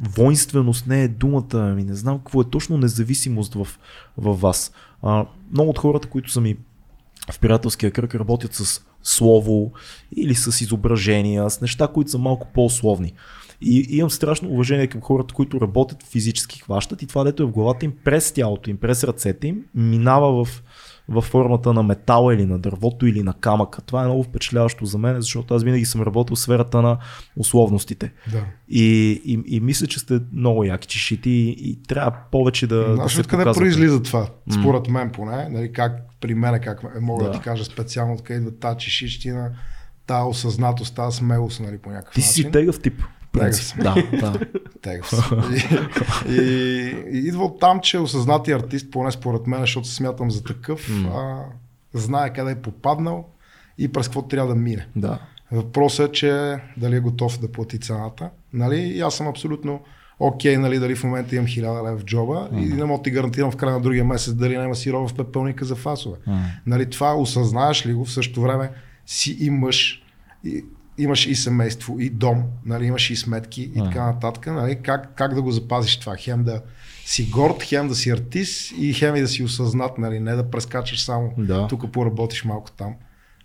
воинственост 0.00 0.86
не 0.86 1.02
е 1.02 1.08
думата, 1.08 1.44
ами 1.52 1.84
не 1.84 1.94
знам 1.94 2.18
какво 2.18 2.40
е 2.40 2.50
точно 2.50 2.78
независимост 2.78 3.54
в, 3.54 3.68
в 4.16 4.34
вас. 4.34 4.72
А, 5.02 5.26
много 5.52 5.70
от 5.70 5.78
хората, 5.78 6.08
които 6.08 6.30
са 6.30 6.40
ми 6.40 6.56
в 7.32 7.38
приятелския 7.38 7.90
кръг 7.90 8.14
работят 8.14 8.54
с 8.54 8.84
слово 9.02 9.72
или 10.16 10.34
с 10.34 10.60
изображения, 10.60 11.50
с 11.50 11.60
неща, 11.60 11.88
които 11.88 12.10
са 12.10 12.18
малко 12.18 12.46
по-условни. 12.54 13.12
И 13.60 13.86
имам 13.90 14.10
страшно 14.10 14.48
уважение 14.48 14.86
към 14.86 15.00
хората, 15.00 15.34
които 15.34 15.60
работят 15.60 16.02
физически, 16.02 16.60
хващат 16.60 17.02
и 17.02 17.06
това, 17.06 17.24
дето 17.24 17.42
е 17.42 17.46
в 17.46 17.50
главата 17.50 17.84
им, 17.84 17.92
през 18.04 18.32
тялото 18.32 18.70
им, 18.70 18.76
през 18.76 19.04
ръцете 19.04 19.48
им, 19.48 19.64
минава 19.74 20.44
в, 20.44 20.62
в 21.08 21.22
формата 21.22 21.72
на 21.72 21.82
метала 21.82 22.34
или 22.34 22.46
на 22.46 22.58
дървото 22.58 23.06
или 23.06 23.22
на 23.22 23.34
камъка. 23.34 23.82
Това 23.82 24.02
е 24.02 24.04
много 24.04 24.22
впечатляващо 24.22 24.84
за 24.84 24.98
мен, 24.98 25.20
защото 25.20 25.54
аз 25.54 25.62
винаги 25.64 25.84
съм 25.84 26.02
работил 26.02 26.36
в 26.36 26.38
сферата 26.38 26.82
на 26.82 26.98
условностите. 27.36 28.12
Да. 28.32 28.44
И, 28.68 29.10
и, 29.24 29.56
и 29.56 29.60
мисля, 29.60 29.86
че 29.86 29.98
сте 29.98 30.20
много 30.32 30.64
яки 30.64 30.88
чешити 30.88 31.30
и, 31.30 31.70
и 31.70 31.82
трябва 31.82 32.12
повече 32.32 32.66
да, 32.66 32.88
да 32.88 32.94
Знаеш 32.94 33.12
се 33.12 33.20
откъде 33.20 33.44
произлиза 33.44 34.02
това? 34.02 34.28
Според 34.60 34.88
мен 34.88 35.10
поне. 35.10 35.48
Нали, 35.48 35.72
как 35.72 35.92
при 36.20 36.34
мен, 36.34 36.60
как 36.64 37.00
мога 37.00 37.24
да. 37.24 37.30
Да. 37.30 37.36
ти 37.36 37.42
кажа 37.44 37.64
специално, 37.64 38.14
откъде 38.14 38.38
идва 38.38 38.50
тази 38.50 38.78
чешищина, 38.78 39.50
тази 40.06 40.28
осъзнатост, 40.28 40.94
тази 40.94 41.16
смелост, 41.16 41.60
нали, 41.60 41.78
по 41.78 41.90
някакъв 41.90 42.14
Ти 42.14 42.20
начин. 42.20 42.32
си 42.32 42.50
тегъв 42.50 42.80
тип. 42.80 43.02
Принцип. 43.38 43.82
Да, 43.82 43.94
да. 44.20 44.40
И, 46.28 46.32
и, 46.32 46.38
и, 47.12 47.28
идва 47.28 47.44
от 47.44 47.60
там, 47.60 47.80
че 47.80 47.98
осъзнатия 47.98 48.56
артист, 48.56 48.90
поне 48.90 49.10
според 49.10 49.46
мен, 49.46 49.60
защото 49.60 49.88
се 49.88 49.94
смятам 49.94 50.30
за 50.30 50.44
такъв, 50.44 50.90
а, 51.14 51.44
знае 51.94 52.32
къде 52.32 52.50
е 52.50 52.62
попаднал 52.62 53.28
и 53.78 53.92
през 53.92 54.08
какво 54.08 54.22
трябва 54.22 54.54
да 54.54 54.60
мине. 54.60 54.88
да. 54.96 55.18
Въпросът 55.52 56.08
е, 56.08 56.12
че 56.12 56.56
дали 56.76 56.96
е 56.96 57.00
готов 57.00 57.40
да 57.40 57.52
плати 57.52 57.80
цената. 57.80 58.30
Нали? 58.52 58.80
И 58.80 59.00
аз 59.00 59.14
съм 59.14 59.26
абсолютно 59.28 59.80
окей, 60.20 60.56
нали, 60.56 60.78
дали 60.78 60.94
в 60.94 61.04
момента 61.04 61.36
имам 61.36 61.46
1000 61.46 61.92
лев 61.92 62.00
в 62.00 62.04
джоба 62.04 62.48
и 62.52 62.64
не 62.64 62.84
мога 62.84 62.98
да 62.98 63.02
ти 63.02 63.10
гарантирам 63.10 63.50
в 63.50 63.56
края 63.56 63.72
на 63.72 63.80
другия 63.80 64.04
месец 64.04 64.34
дали 64.34 64.56
няма 64.56 64.74
сирова 64.74 65.08
в 65.08 65.14
пепелника 65.14 65.64
за 65.64 65.76
фасове. 65.76 66.16
Нали, 66.66 66.90
това 66.90 67.14
осъзнаеш 67.16 67.86
ли 67.86 67.94
го, 67.94 68.04
в 68.04 68.12
същото 68.12 68.42
време 68.42 68.70
си 69.06 69.36
имаш, 69.40 70.02
и, 70.44 70.64
имаш 70.98 71.26
и 71.26 71.34
семейство, 71.34 72.00
и 72.00 72.10
дом, 72.10 72.42
нали, 72.66 72.86
имаш 72.86 73.10
и 73.10 73.16
сметки 73.16 73.62
и 73.62 73.74
така 73.84 74.06
нататък. 74.06 74.46
Нали, 74.46 74.78
как, 74.82 75.14
как 75.14 75.34
да 75.34 75.42
го 75.42 75.50
запазиш 75.50 75.96
това? 75.96 76.16
Хем 76.16 76.44
да 76.44 76.62
си 77.04 77.24
горд, 77.24 77.62
хем 77.62 77.88
да 77.88 77.94
си 77.94 78.10
артист 78.10 78.72
и 78.78 78.92
хем 78.92 79.16
и 79.16 79.20
да 79.20 79.28
си 79.28 79.42
осъзнат, 79.42 79.98
нали, 79.98 80.20
не 80.20 80.34
да 80.34 80.50
прескачаш 80.50 81.04
само 81.04 81.32
Да. 81.38 81.66
тук 81.66 81.92
поработиш 81.92 82.44
малко 82.44 82.70
там. 82.70 82.94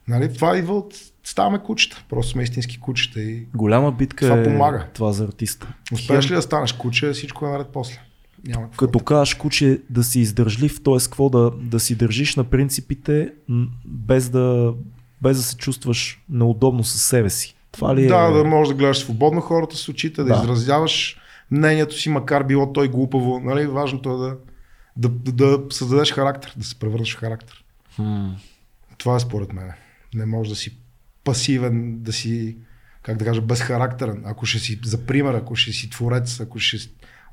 Нали, 0.08 0.34
това 0.34 0.58
идва 0.58 0.74
от... 0.78 0.96
Ставаме 1.26 1.60
кучета. 1.60 2.06
Просто 2.10 2.32
сме 2.32 2.44
истински 2.44 2.80
кучета 2.80 3.22
и 3.22 3.48
Голяма 3.56 3.92
битка 3.92 4.26
Това 4.26 4.40
е 4.40 4.44
помага. 4.44 4.88
това 4.94 5.12
за 5.12 5.24
артиста. 5.24 5.74
успееш 5.94 6.26
Хем, 6.26 6.32
ли 6.32 6.36
да 6.36 6.42
станеш 6.42 6.74
куче, 6.74 7.12
всичко 7.12 7.46
е 7.46 7.50
наред 7.50 7.68
после. 7.74 8.00
Няма 8.48 8.66
какво. 8.66 8.88
Като 8.88 9.00
кажеш 9.00 9.34
куче 9.34 9.82
да 9.90 10.04
си 10.04 10.20
издържлив, 10.20 10.84
т.е. 10.84 10.98
какво 11.04 11.30
да, 11.30 11.52
да 11.62 11.80
си 11.80 11.96
държиш 11.96 12.36
на 12.36 12.44
принципите, 12.44 13.32
без 13.86 14.30
да, 14.30 14.74
без 15.24 15.38
да 15.38 15.44
се 15.44 15.58
чувстваш 15.58 16.22
неудобно 16.30 16.84
със 16.84 17.04
себе 17.04 17.30
си. 17.30 17.56
Това 17.72 17.96
ли 17.96 18.06
е? 18.06 18.08
Да, 18.08 18.32
да 18.32 18.44
можеш 18.44 18.70
да 18.74 18.78
гледаш 18.78 19.00
свободно 19.00 19.42
хората 19.42 19.76
с 19.76 19.90
очите, 19.90 20.24
да, 20.24 20.36
Да. 20.36 20.42
изразяваш 20.44 21.18
мнението 21.52 21.98
си, 22.00 22.10
макар 22.10 22.44
било 22.44 22.74
той 22.74 22.88
глупаво. 22.88 23.40
Нали? 23.40 23.68
Важното 23.68 24.14
е 24.14 24.18
да, 24.18 24.38
да, 24.98 25.32
да, 25.32 25.58
да 25.58 25.76
създадеш 25.76 26.14
характер, 26.14 26.54
да 26.58 26.66
се 26.66 26.76
превърнеш 26.80 27.16
в 27.16 27.20
характер. 27.20 27.64
М, 28.00 28.36
Това 28.98 29.16
е 29.16 29.20
според 29.20 29.54
мен. 29.54 29.72
Не 30.14 30.26
можеш 30.26 30.50
да 30.50 30.56
си 30.56 30.78
пасивен, 31.24 32.00
да 32.00 32.14
си, 32.14 32.58
как 33.02 33.18
да 33.18 33.26
кажа, 33.26 33.42
безхарактерен. 33.42 34.24
Ако 34.26 34.46
ще 34.46 34.60
си, 34.60 34.80
за 34.84 35.06
пример, 35.06 35.34
ако 35.34 35.56
ще 35.56 35.72
си 35.72 35.90
творец, 35.90 36.40
ако 36.40 36.60
ще 36.60 36.78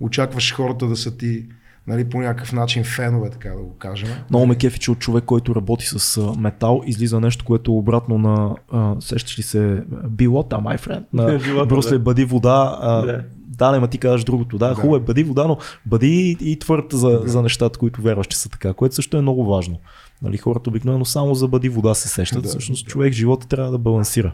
очакваш 0.00 0.54
хората 0.54 0.86
да 0.86 0.96
са 0.96 1.16
ти 1.16 1.46
нали, 1.90 2.08
по 2.08 2.18
някакъв 2.20 2.52
начин 2.52 2.84
фенове, 2.84 3.30
така 3.30 3.48
да 3.48 3.62
го 3.62 3.76
кажем. 3.78 4.08
Много 4.30 4.46
ме 4.46 4.54
кефи, 4.54 4.78
че 4.78 4.90
от 4.90 4.98
човек, 4.98 5.24
който 5.24 5.54
работи 5.54 5.86
с 5.86 6.20
метал, 6.38 6.82
излиза 6.86 7.20
нещо, 7.20 7.44
което 7.44 7.70
е 7.70 7.74
обратно 7.74 8.18
на, 8.18 8.56
а, 8.72 8.96
сещаш 9.00 9.38
ли 9.38 9.42
се, 9.42 9.82
билота, 10.08 10.56
my 10.56 10.78
friend, 10.86 11.04
на 11.12 11.64
Брусле, 11.66 11.92
да. 11.92 11.98
бъди 11.98 12.24
вода, 12.24 12.78
а, 12.80 13.02
Да. 13.02 13.24
да, 13.46 13.72
не, 13.72 13.78
ма 13.78 13.88
ти 13.88 13.98
кажеш 13.98 14.24
другото, 14.24 14.58
да, 14.58 14.68
Да. 14.68 14.74
хубаво 14.74 14.96
е, 14.96 15.00
бъди 15.00 15.22
вода, 15.24 15.46
но 15.46 15.58
бъди 15.86 16.36
и, 16.40 16.58
твърд 16.58 16.86
за, 16.92 17.10
Да. 17.10 17.28
за 17.28 17.42
нещата, 17.42 17.78
които 17.78 18.02
вярваш, 18.02 18.26
че 18.26 18.38
са 18.38 18.48
така, 18.48 18.72
което 18.72 18.94
също 18.94 19.16
е 19.16 19.22
много 19.22 19.44
важно. 19.44 19.78
Нали, 20.22 20.36
хората 20.36 20.70
обикновено 20.70 21.04
само 21.04 21.34
за 21.34 21.48
бъди 21.48 21.68
вода 21.68 21.94
се 21.94 22.08
сещат, 22.08 22.42
Да, 22.42 22.48
всъщност 22.48 22.84
да. 22.86 22.90
човек 22.90 23.12
живота 23.12 23.48
трябва 23.48 23.70
да 23.70 23.78
балансира. 23.78 24.32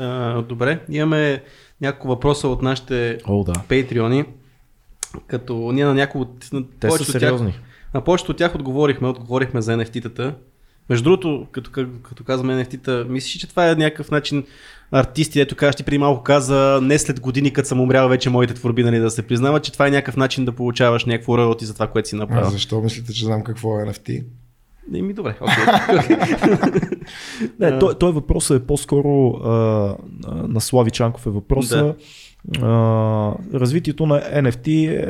А, 0.00 0.42
добре, 0.42 0.80
имаме 0.90 1.42
няколко 1.80 2.08
въпроса 2.08 2.48
от 2.48 2.62
нашите 2.62 3.18
О, 3.26 3.44
да. 3.44 3.52
патреони. 3.68 4.24
Като 5.26 5.72
ние 5.72 5.84
на 5.84 5.94
някои 5.94 6.20
от... 6.20 6.48
На 6.52 6.62
Те 6.80 6.88
са 6.90 6.94
от 6.94 7.00
тях- 7.00 7.08
сериозни. 7.10 7.58
На 7.94 8.00
повечето 8.00 8.30
от 8.30 8.36
тях 8.38 8.54
отговорихме, 8.54 9.08
отговорихме 9.08 9.62
за 9.62 9.76
NFT-тата. 9.76 10.34
Между 10.88 11.04
другото, 11.04 11.46
като, 11.52 11.70
като, 11.70 11.90
като 12.02 12.24
казваме 12.24 12.64
NFT-та, 12.64 13.04
мислиш, 13.08 13.32
че 13.32 13.48
това 13.48 13.70
е 13.70 13.74
някакъв 13.74 14.10
начин 14.10 14.44
артисти, 14.92 15.40
ето 15.40 15.56
кажеш, 15.56 15.76
ти 15.76 15.82
преди 15.82 15.98
малко 15.98 16.22
каза, 16.22 16.78
не 16.82 16.98
след 16.98 17.20
години, 17.20 17.52
като 17.52 17.68
съм 17.68 17.80
умрял 17.80 18.08
вече 18.08 18.30
моите 18.30 18.54
творби, 18.54 18.84
нали, 18.84 18.98
да 18.98 19.10
се 19.10 19.22
признават, 19.22 19.64
че 19.64 19.72
това 19.72 19.86
е 19.86 19.90
някакъв 19.90 20.16
начин 20.16 20.44
да 20.44 20.52
получаваш 20.52 21.04
някакво 21.04 21.38
роялти 21.38 21.64
за 21.66 21.74
това, 21.74 21.86
което 21.86 22.08
си 22.08 22.14
А 22.14 22.18
направил. 22.18 22.50
защо 22.50 22.80
мислите, 22.80 23.12
че 23.12 23.24
знам 23.24 23.44
какво 23.44 23.80
е 23.80 23.84
NFT? 23.84 24.24
Не 24.90 25.02
ми 25.02 25.14
добре, 25.14 25.36
окей. 25.40 26.16
Не, 27.60 27.78
той, 27.78 27.94
той 27.94 28.12
въпросът 28.12 28.62
е 28.62 28.66
по-скоро 28.66 29.28
а, 29.28 29.48
а, 29.50 29.96
на 30.48 30.60
Слави 30.60 30.90
Чанков 30.90 31.26
е 31.26 31.30
въпроса. 31.30 31.94
Развитието 33.54 34.06
на 34.06 34.20
NFT, 34.20 34.66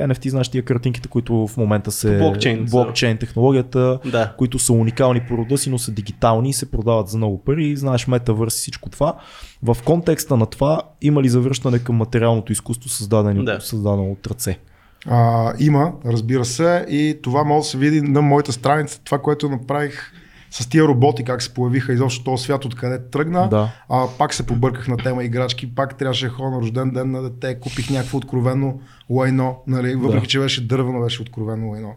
NFT 0.07 0.29
знаеш 0.29 0.49
тия 0.49 0.63
картинките, 0.63 1.09
които 1.09 1.47
в 1.47 1.57
момента 1.57 1.91
се... 1.93 2.19
Блокчейн 2.19 2.69
са. 2.69 2.71
Блокчейн 2.71 3.17
технологията, 3.17 3.99
да. 4.13 4.33
които 4.39 4.59
са 4.59 4.73
уникални 4.73 5.21
по 5.29 5.37
рода 5.39 5.59
си, 5.59 5.71
но 5.71 5.79
са 5.79 5.93
дигитални 5.93 6.51
и 6.51 6.53
се 6.53 6.71
продават 6.71 7.09
за 7.09 7.17
много 7.17 7.45
пари. 7.45 7.77
Знаеш, 7.77 8.07
метавърс 8.07 8.57
и 8.57 8.61
всичко 8.61 8.91
това. 8.91 9.15
В 9.63 9.77
контекста 9.85 10.37
на 10.37 10.47
това 10.47 10.83
има 11.03 11.23
ли 11.23 11.29
завръщане 11.29 11.79
към 11.79 11.97
материалното 11.97 12.53
изкуство, 12.53 12.89
създадено, 12.89 13.45
Да. 13.45 13.61
създадено 13.61 14.11
от 14.13 14.27
ръце? 14.27 14.59
А, 15.07 15.53
има, 15.61 15.93
разбира 16.07 16.45
се, 16.45 16.87
и 16.89 17.19
това 17.23 17.45
може 17.45 17.65
да 17.65 17.69
се 17.69 17.79
види 17.79 18.01
на 18.01 18.23
моята 18.23 18.53
страница, 18.53 19.01
това, 19.05 19.19
което 19.19 19.49
направих 19.49 20.13
с 20.55 20.67
тия 20.67 20.85
роботи, 20.85 21.25
как 21.25 21.43
се 21.43 21.55
появиха 21.55 21.93
изобщо 21.93 22.25
този 22.25 22.45
свят, 22.45 22.65
откъде 22.65 23.11
тръгна. 23.11 23.49
Да. 23.49 23.73
А, 23.89 24.07
пак 24.19 24.35
се 24.35 24.47
побърках 24.47 24.89
на 24.89 24.97
тема 24.97 25.25
играчки, 25.25 25.75
пак 25.75 25.99
трябваше 25.99 26.27
да 26.27 26.31
ходя 26.31 26.51
на 26.51 26.61
рожден 26.61 26.91
ден 26.91 27.11
на 27.11 27.23
дете, 27.23 27.61
купих 27.61 27.91
някакво 27.91 28.19
откровено 28.19 28.81
лайно, 29.11 29.63
нали? 29.67 29.95
въпреки 29.95 30.27
Да. 30.27 30.29
че 30.29 30.39
беше 30.39 30.67
дървено, 30.67 31.01
беше 31.01 31.23
откровено 31.23 31.71
лайно. 31.71 31.97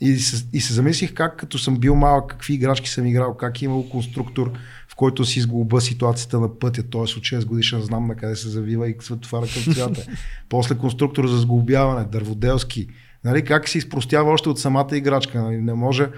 И 0.00 0.16
се, 0.16 0.46
и 0.52 0.60
се 0.60 0.72
замислих 0.72 1.14
как 1.14 1.36
като 1.36 1.58
съм 1.58 1.76
бил 1.76 1.94
малък, 1.94 2.30
какви 2.30 2.54
играчки 2.54 2.88
съм 2.88 3.06
играл, 3.06 3.36
как 3.36 3.62
е 3.62 3.64
имал 3.64 3.88
конструктор, 3.88 4.52
в 4.88 4.94
който 4.94 5.24
си 5.24 5.40
сглоба 5.40 5.80
ситуацията 5.80 6.40
на 6.40 6.58
пътя, 6.58 6.82
т.е. 6.82 7.00
от 7.00 7.08
6 7.08 7.44
годишен 7.44 7.80
знам 7.80 8.06
на 8.06 8.16
къде 8.16 8.36
се 8.36 8.48
завива 8.48 8.88
и 8.88 8.96
светофара 9.00 9.46
към 9.54 9.74
цвята. 9.74 10.06
После 10.48 10.74
конструктор 10.78 11.26
за 11.26 11.38
сглобяване, 11.38 12.04
дърводелски. 12.04 12.88
Нали, 13.24 13.44
как 13.44 13.68
се 13.68 13.78
изпростява 13.78 14.30
още 14.32 14.48
от 14.48 14.58
самата 14.58 14.96
играчка. 14.96 15.42
Нали, 15.42 15.56
не 15.56 15.74
може 15.74 16.08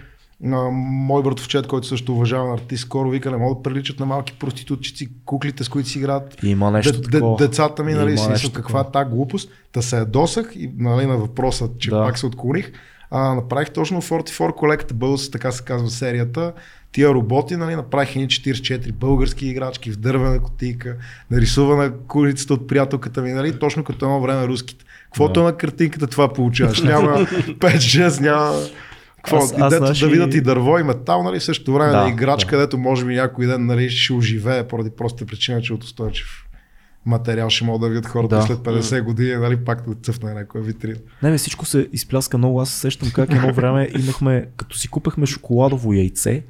а, 0.45 0.49
мой 0.73 1.23
братовчет, 1.23 1.67
който 1.67 1.87
също 1.87 2.13
уважаван 2.13 2.53
артист, 2.53 2.83
скоро 2.83 3.11
вика, 3.11 3.31
не 3.31 3.37
могат 3.37 3.59
да 3.59 3.63
приличат 3.63 4.01
на 4.01 4.07
малки 4.07 4.33
проститутчици, 4.33 5.09
куклите, 5.25 5.65
с 5.65 5.69
които 5.69 5.89
си 5.89 5.99
играят. 5.99 6.37
Има 6.43 6.71
нещо 6.71 7.01
Де- 7.01 7.11
такова. 7.11 7.37
децата 7.39 7.85
ми, 7.85 7.93
нали, 7.95 8.19
си 8.19 8.53
каква 8.53 8.81
е 8.81 8.91
та 8.93 9.05
глупост. 9.05 9.51
Та 9.73 9.83
се 9.83 9.97
ядосах 9.97 10.53
и 10.55 10.71
нали, 10.79 11.07
на 11.07 11.17
въпроса, 11.17 11.69
че 11.79 11.91
Да. 11.91 12.03
пак 12.05 12.19
се 12.19 12.27
отклоних. 12.27 12.73
А, 13.11 13.35
направих 13.35 13.71
точно 13.71 14.03
44 14.03 14.23
Collectibles, 14.53 15.33
така 15.33 15.53
се 15.53 15.65
казва 15.65 15.91
серията. 15.91 16.53
Тия 16.93 17.09
роботи, 17.09 17.57
нали, 17.57 17.77
направих 17.77 18.17
едни 18.17 18.29
44 18.29 18.93
български 18.93 19.47
играчки 19.47 19.91
в 19.91 19.97
дървена 19.97 20.39
котийка, 20.41 20.97
нарисувана 21.31 21.93
курицата 22.09 22.55
от 22.55 22.67
приятелката 22.67 23.23
ми, 23.23 23.33
нали, 23.33 23.59
точно 23.59 23.85
като 23.85 24.05
едно 24.05 24.21
време 24.21 24.47
руските. 24.49 24.85
Каквото 25.05 25.33
Да. 25.33 25.41
е 25.41 25.45
на 25.45 25.57
картинката, 25.57 26.07
това 26.07 26.33
получаваш. 26.33 26.83
Няма 26.83 27.19
5-6, 27.59 28.21
няма... 28.21 28.61
Какво, 29.27 29.37
Аз- 29.37 29.55
аз, 29.59 29.71
дето 29.71 30.01
да 30.01 30.09
видят 30.09 30.35
и 30.35 30.41
дърво 30.41 30.79
и 30.79 30.83
метал, 30.83 31.23
нали, 31.23 31.39
в 31.39 31.45
същото 31.45 31.73
време 31.75 31.93
Да, 31.93 32.03
да, 32.03 32.09
играч, 32.09 32.41
да. 32.45 32.51
където 32.51 32.79
може 32.79 33.05
би 33.05 33.15
някой 33.15 33.47
ден 33.47 33.67
нали, 33.67 33.91
ще 33.91 34.13
оживее 34.13 34.69
поради 34.69 34.91
простата 34.91 35.27
причина, 35.27 35.63
че 35.63 35.73
от 35.75 35.85
устойчив 35.85 36.43
материал 37.07 37.51
ще 37.51 37.65
могат 37.65 37.81
да 37.81 37.89
видят 37.89 38.07
хората 38.07 38.37
Да. 38.37 38.43
след 38.43 38.59
50 38.59 39.03
години, 39.03 39.35
нали, 39.37 39.57
пак 39.57 39.89
да 39.89 39.95
цъфне 39.95 40.35
някоя 40.35 40.65
витрина. 40.65 40.97
Не, 41.23 41.31
бе, 41.31 41.39
всичко 41.39 41.65
се 41.65 41.89
изпляска 41.93 42.39
много. 42.39 42.61
Аз 42.61 42.71
се 42.71 42.79
сещам 42.81 43.11
как 43.15 43.31
едно 43.33 43.53
време 43.53 43.89
имахме, 43.99 44.47
като 44.57 44.79
си 44.79 44.89
купахме 44.89 45.27
шоколадово 45.27 45.93
яйце, 45.93 46.43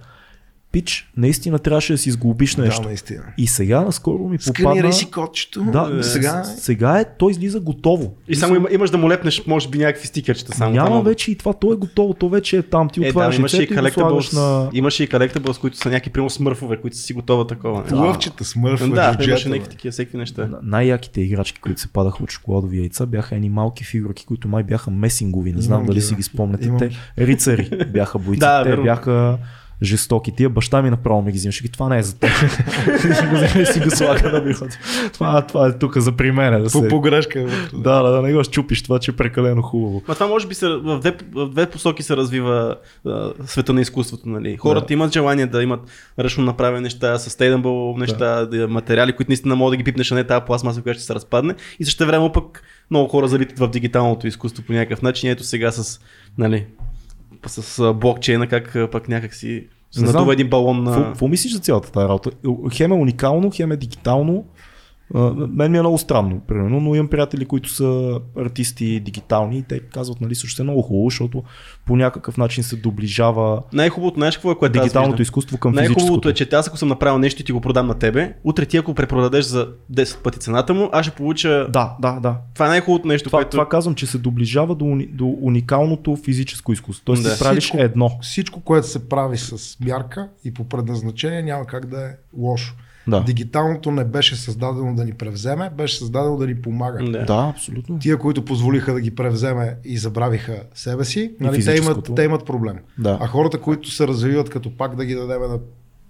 пич, 0.76 1.10
наистина 1.16 1.58
трябваше 1.58 1.92
да 1.92 1.98
си 1.98 2.10
сглобиш 2.10 2.56
нещо. 2.56 2.80
Да, 2.82 2.88
наистина. 2.88 3.22
И 3.38 3.46
сега 3.46 3.80
наскоро 3.80 4.28
ми 4.28 4.38
попадна... 4.38 4.70
Сканирай 4.70 4.92
си 4.92 5.10
кодчето. 5.10 5.64
Да, 5.64 5.96
е, 5.98 6.02
сега 6.02 6.44
сега 6.44 7.00
е, 7.00 7.04
той 7.18 7.30
излиза 7.30 7.60
готово. 7.60 8.14
И 8.28 8.34
само 8.34 8.56
има, 8.56 8.68
имаш 8.72 8.90
да 8.90 8.98
му 8.98 9.10
лепнеш, 9.10 9.46
може 9.46 9.68
би, 9.68 9.78
някакви 9.78 10.06
стикерчета. 10.06 10.56
Само 10.56 10.72
Няма 10.72 10.90
там. 10.90 11.04
вече 11.04 11.30
и 11.30 11.34
това, 11.34 11.52
то 11.52 11.72
е 11.72 11.76
готово, 11.76 12.14
то 12.14 12.28
вече 12.28 12.56
е 12.56 12.62
там. 12.62 12.88
Ти 12.88 13.04
Е, 13.06 13.12
да, 13.12 13.30
имаше 13.34 13.62
и 13.62 13.68
collectibles, 13.68 14.34
на... 14.34 14.70
имаше 14.72 15.04
и 15.04 15.08
collectibles, 15.08 15.60
които 15.60 15.76
са 15.76 15.88
някакви 15.88 16.10
прямо 16.10 16.30
смърфове, 16.30 16.76
които 16.76 16.96
са 16.96 17.02
си 17.02 17.12
готова 17.12 17.46
такова. 17.46 17.82
не? 17.82 17.88
Плъвчета, 17.88 18.44
смърфа, 18.44 18.88
Да, 18.88 19.12
джуджета, 19.12 19.30
имаше 19.30 19.48
някакви 19.48 19.70
такива 19.70 19.92
всеки 19.92 20.16
неща. 20.16 20.48
Най-яките 20.62 21.20
играчки, 21.20 21.60
които 21.60 21.80
се 21.80 21.88
падаха 21.88 22.22
от 22.22 22.30
шоколадови 22.30 22.78
яйца, 22.78 23.06
бяха 23.06 23.34
едни 23.34 23.48
малки 23.50 23.84
фигурки, 23.84 24.26
които 24.26 24.48
май 24.48 24.62
бяха 24.62 24.90
месингови. 24.90 25.52
Не 25.52 25.62
знам 25.62 25.86
дали 25.86 26.00
си 26.00 26.14
ги 26.14 26.22
спомняте. 26.22 26.72
Те 26.78 26.90
рицари 27.18 27.70
бяха 27.92 28.18
бойците. 28.18 28.76
Бяха 28.84 29.38
жестоки. 29.82 30.32
Тия 30.36 30.50
баща 30.50 30.82
ми 30.82 30.90
направо 30.90 31.22
ми 31.22 31.32
ги 31.32 31.38
взимаше. 31.38 31.66
И 31.66 31.68
Това 31.68 31.88
не 31.88 31.98
е 31.98 32.02
за 32.02 32.18
теб. 32.18 32.30
си 33.00 33.26
го 33.30 33.34
вземе 33.36 33.62
и 33.62 33.66
си 33.66 33.80
го 33.80 33.90
слага 33.90 34.32
на 34.32 34.40
бюрото. 34.40 34.76
Това, 35.12 35.42
това 35.46 35.66
е 35.68 35.78
тук 35.78 35.98
за 35.98 36.12
при 36.12 36.32
мен. 36.32 36.62
Да, 36.62 36.70
се... 36.70 36.82
По 36.82 36.88
погрешка. 36.88 37.40
е 37.40 37.46
да, 37.74 38.02
да, 38.02 38.10
да, 38.10 38.22
не 38.22 38.32
го 38.32 38.44
щупиш 38.44 38.82
това, 38.82 38.98
че 38.98 39.10
е 39.10 39.16
прекалено 39.16 39.62
хубаво. 39.62 40.02
Ма 40.08 40.14
това 40.14 40.26
може 40.26 40.46
би 40.46 40.54
се, 40.54 40.68
в, 40.68 40.98
две, 41.00 41.16
в 41.34 41.48
две 41.48 41.66
посоки 41.66 42.02
се 42.02 42.16
развива 42.16 42.76
а, 43.06 43.32
света 43.46 43.72
на 43.72 43.80
изкуството. 43.80 44.28
Нали? 44.28 44.56
Хората 44.56 44.86
Да. 44.86 44.94
имат 44.94 45.12
желание 45.12 45.46
да 45.46 45.62
имат 45.62 45.80
ръчно 46.18 46.44
направени 46.44 46.82
неща, 46.82 47.18
sustainable 47.18 47.98
неща, 47.98 48.46
да. 48.46 48.68
материали, 48.68 49.12
които 49.12 49.30
наистина 49.30 49.56
могат 49.56 49.72
да 49.72 49.76
ги 49.76 49.84
пипнеш, 49.84 50.12
а 50.12 50.14
не 50.14 50.24
тази 50.24 50.44
пластмаса, 50.46 50.82
която 50.82 50.98
ще 50.98 51.06
се 51.06 51.14
разпадне. 51.14 51.54
И 51.80 51.84
също 51.84 52.06
време 52.06 52.32
пък 52.32 52.62
много 52.90 53.08
хора 53.08 53.28
залитат 53.28 53.58
в 53.58 53.68
дигиталното 53.68 54.26
изкуство 54.26 54.62
по 54.64 54.72
някакъв 54.72 55.02
начин. 55.02 55.30
Ето 55.30 55.44
сега 55.44 55.70
с, 55.70 56.00
нали, 56.38 56.66
с 57.48 57.94
блокчейна, 57.94 58.46
как 58.46 58.76
пък 58.92 59.08
някак 59.08 59.34
си 59.34 59.66
се 59.90 60.04
надува 60.04 60.32
един 60.32 60.48
балон 60.48 60.82
на... 60.82 60.94
Какво 60.94 61.04
какво 61.04 61.28
мислиш 61.28 61.52
за 61.52 61.58
цялата 61.58 61.92
тази 61.92 62.08
работа? 62.08 62.30
Хем 62.72 62.92
е 62.92 62.94
уникално, 62.94 63.50
хем 63.54 63.72
е 63.72 63.76
дигитално. 63.76 64.44
Мен 65.48 65.72
ми 65.72 65.78
е 65.78 65.82
много 65.82 65.98
странно, 65.98 66.40
примерно, 66.40 66.80
но 66.80 66.94
имам 66.94 67.08
приятели, 67.08 67.44
които 67.44 67.68
са 67.68 68.20
артисти 68.38 69.00
дигитални 69.00 69.58
и 69.58 69.62
те 69.62 69.80
казват, 69.80 70.20
нали, 70.20 70.34
също 70.34 70.62
е 70.62 70.64
много 70.64 70.82
хубаво, 70.82 71.10
защото 71.10 71.42
по 71.86 71.96
някакъв 71.96 72.36
начин 72.36 72.64
се 72.64 72.76
доближава 72.76 73.62
Най-хубавото, 73.72 74.14
знаеш 74.16 74.36
какво 74.36 74.50
е, 74.50 74.54
което 74.54 74.72
дигиталното 74.72 75.22
изкуство 75.22 75.58
към 75.58 75.72
Най-хубавото 75.72 76.00
физическото. 76.00 76.28
е, 76.28 76.34
че 76.34 76.48
аз 76.52 76.68
ако 76.68 76.76
съм 76.76 76.88
направил 76.88 77.18
нещо 77.18 77.42
и 77.42 77.44
ти 77.44 77.52
го 77.52 77.60
продам 77.60 77.86
на 77.86 77.94
тебе, 77.94 78.34
утре 78.44 78.66
ти 78.66 78.76
ако 78.76 78.94
препродадеш 78.94 79.44
за 79.44 79.68
10 79.92 80.22
пъти 80.22 80.38
цената 80.38 80.74
му, 80.74 80.88
аз 80.92 81.06
ще 81.06 81.14
получа... 81.14 81.66
Да, 81.70 81.96
да, 82.00 82.20
да. 82.20 82.36
Това 82.54 82.66
е 82.66 82.70
най-хубавото 82.70 83.08
нещо, 83.08 83.28
Това, 83.28 83.38
което... 83.38 83.50
това 83.50 83.68
казвам, 83.68 83.94
че 83.94 84.06
се 84.06 84.18
доближава 84.18 84.74
до, 84.74 84.84
уни- 84.84 85.08
до 85.08 85.36
уникалното 85.40 86.16
физическо 86.16 86.72
изкуство. 86.72 87.04
Тоест 87.04 87.22
Да. 87.22 87.32
ти 87.32 87.38
правиш 87.38 87.62
Всичко. 87.64 87.78
едно. 87.78 88.10
Всичко, 88.22 88.60
което 88.60 88.86
се 88.86 89.08
прави 89.08 89.38
с 89.38 89.76
мярка 89.80 90.28
и 90.44 90.54
по 90.54 90.64
предназначение, 90.64 91.42
няма 91.42 91.66
как 91.66 91.86
да 91.86 92.00
е 92.00 92.10
лошо. 92.36 92.74
Да. 93.08 93.20
Дигиталното 93.20 93.90
не 93.90 94.04
беше 94.04 94.36
създадено 94.36 94.94
да 94.94 95.04
ни 95.04 95.12
превземе, 95.12 95.70
беше 95.70 95.98
създадено 95.98 96.36
да 96.36 96.46
ни 96.46 96.54
помага. 96.54 97.04
Да. 97.04 97.24
Да, 97.24 97.48
абсолютно. 97.50 97.98
Тия, 97.98 98.18
които 98.18 98.44
позволиха 98.44 98.92
да 98.92 99.00
ги 99.00 99.14
превземе 99.14 99.76
и 99.84 99.98
забравиха 99.98 100.62
себе 100.74 101.04
си, 101.04 101.32
нали, 101.40 101.64
те, 101.64 101.76
имат, 101.76 102.10
те 102.16 102.22
имат 102.22 102.44
проблем. 102.44 102.76
Да. 102.98 103.18
А 103.20 103.26
хората, 103.26 103.58
които 103.58 103.90
се 103.90 104.08
развиват, 104.08 104.50
като 104.50 104.76
пак 104.76 104.96
да 104.96 105.04
ги 105.04 105.14
дадем 105.14 105.40
на 105.40 105.58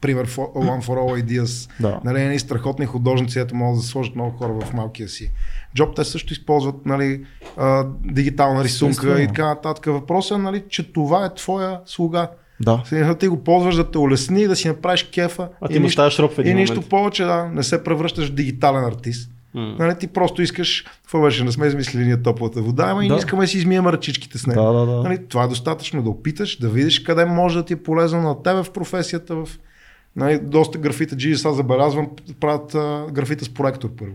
пример 0.01 0.29
for- 0.29 0.53
One 0.55 0.83
for 0.83 0.99
All 0.99 1.25
Ideas, 1.25 1.71
Да. 1.81 2.01
нали, 2.05 2.23
едни 2.23 2.39
страхотни 2.39 2.87
художници, 2.87 3.39
ето 3.39 3.55
могат 3.55 3.81
да 3.81 3.87
сложат 3.87 4.15
много 4.15 4.31
хора 4.31 4.53
в 4.61 4.73
малкия 4.73 5.09
си. 5.09 5.31
Джоб 5.75 5.97
те 5.97 6.05
също 6.05 6.33
използват 6.33 6.87
нали, 6.87 7.25
а, 7.57 7.87
дигитална 8.05 8.65
рисунка 8.65 8.91
Естествено. 8.91 9.19
и 9.21 9.27
така 9.27 9.47
нататък. 9.47 9.85
Въпросът 9.87 10.39
е, 10.39 10.43
нали, 10.43 10.65
че 10.69 10.93
това 10.93 11.25
е 11.25 11.35
твоя 11.35 11.81
слуга. 11.87 12.29
Да. 12.61 12.83
Сега 12.85 13.15
ти 13.15 13.29
го 13.29 13.45
ползваш 13.45 13.75
да 13.75 13.91
те 13.91 13.99
улесни, 13.99 14.47
да 14.47 14.57
си 14.57 14.69
направиш 14.69 15.03
кефа 15.15 15.49
А 15.61 15.67
и, 15.71 15.73
ти 15.73 15.81
нищо, 15.81 15.93
ставаш 15.93 16.19
роб 16.19 16.33
в 16.33 16.39
и 16.39 16.41
един 16.41 16.57
нищо 16.57 16.75
момент. 16.75 16.89
повече, 16.91 17.25
да, 17.25 17.45
не 17.45 17.63
се 17.63 17.85
превръщаш 17.85 18.29
в 18.29 18.35
дигитален 18.35 18.85
артист. 18.85 19.31
М. 19.55 19.77
Нали, 19.79 19.95
ти 19.99 20.07
просто 20.07 20.43
искаш, 20.43 20.85
какво 21.03 21.21
беше, 21.23 21.45
не 21.45 21.53
сме 21.53 21.67
измислили 21.67 22.05
ние 22.05 22.23
топлата 22.23 22.63
вода, 22.63 22.85
ама 22.89 23.05
и 23.05 23.09
Да. 23.09 23.15
не 23.15 23.19
искаме 23.19 23.43
да 23.43 23.49
си 23.49 23.59
измием 23.59 23.87
ръчичките 23.87 24.39
с 24.39 24.47
нея. 24.47 24.63
Да, 24.63 24.73
да, 24.73 24.87
да. 24.87 25.03
Нали, 25.03 25.19
това 25.29 25.45
е 25.45 25.49
достатъчно 25.49 26.03
да 26.03 26.11
опиташ, 26.11 26.57
да 26.61 26.69
видиш 26.69 26.99
къде 26.99 27.25
може 27.25 27.59
да 27.59 27.65
ти 27.65 27.73
е 27.73 27.77
полезно 27.77 28.21
на 28.23 28.43
тебе 28.43 28.63
в 28.63 28.71
професията. 28.71 29.35
В... 29.35 29.49
Нали, 30.17 30.39
доста 30.43 30.79
графита 30.79 31.17
G, 31.17 31.35
сега 31.35 31.53
забелязвам, 31.53 32.09
правят 32.41 32.75
а, 32.75 33.07
графита 33.13 33.45
с 33.45 33.49
проектор 33.49 33.91
първо. 33.99 34.15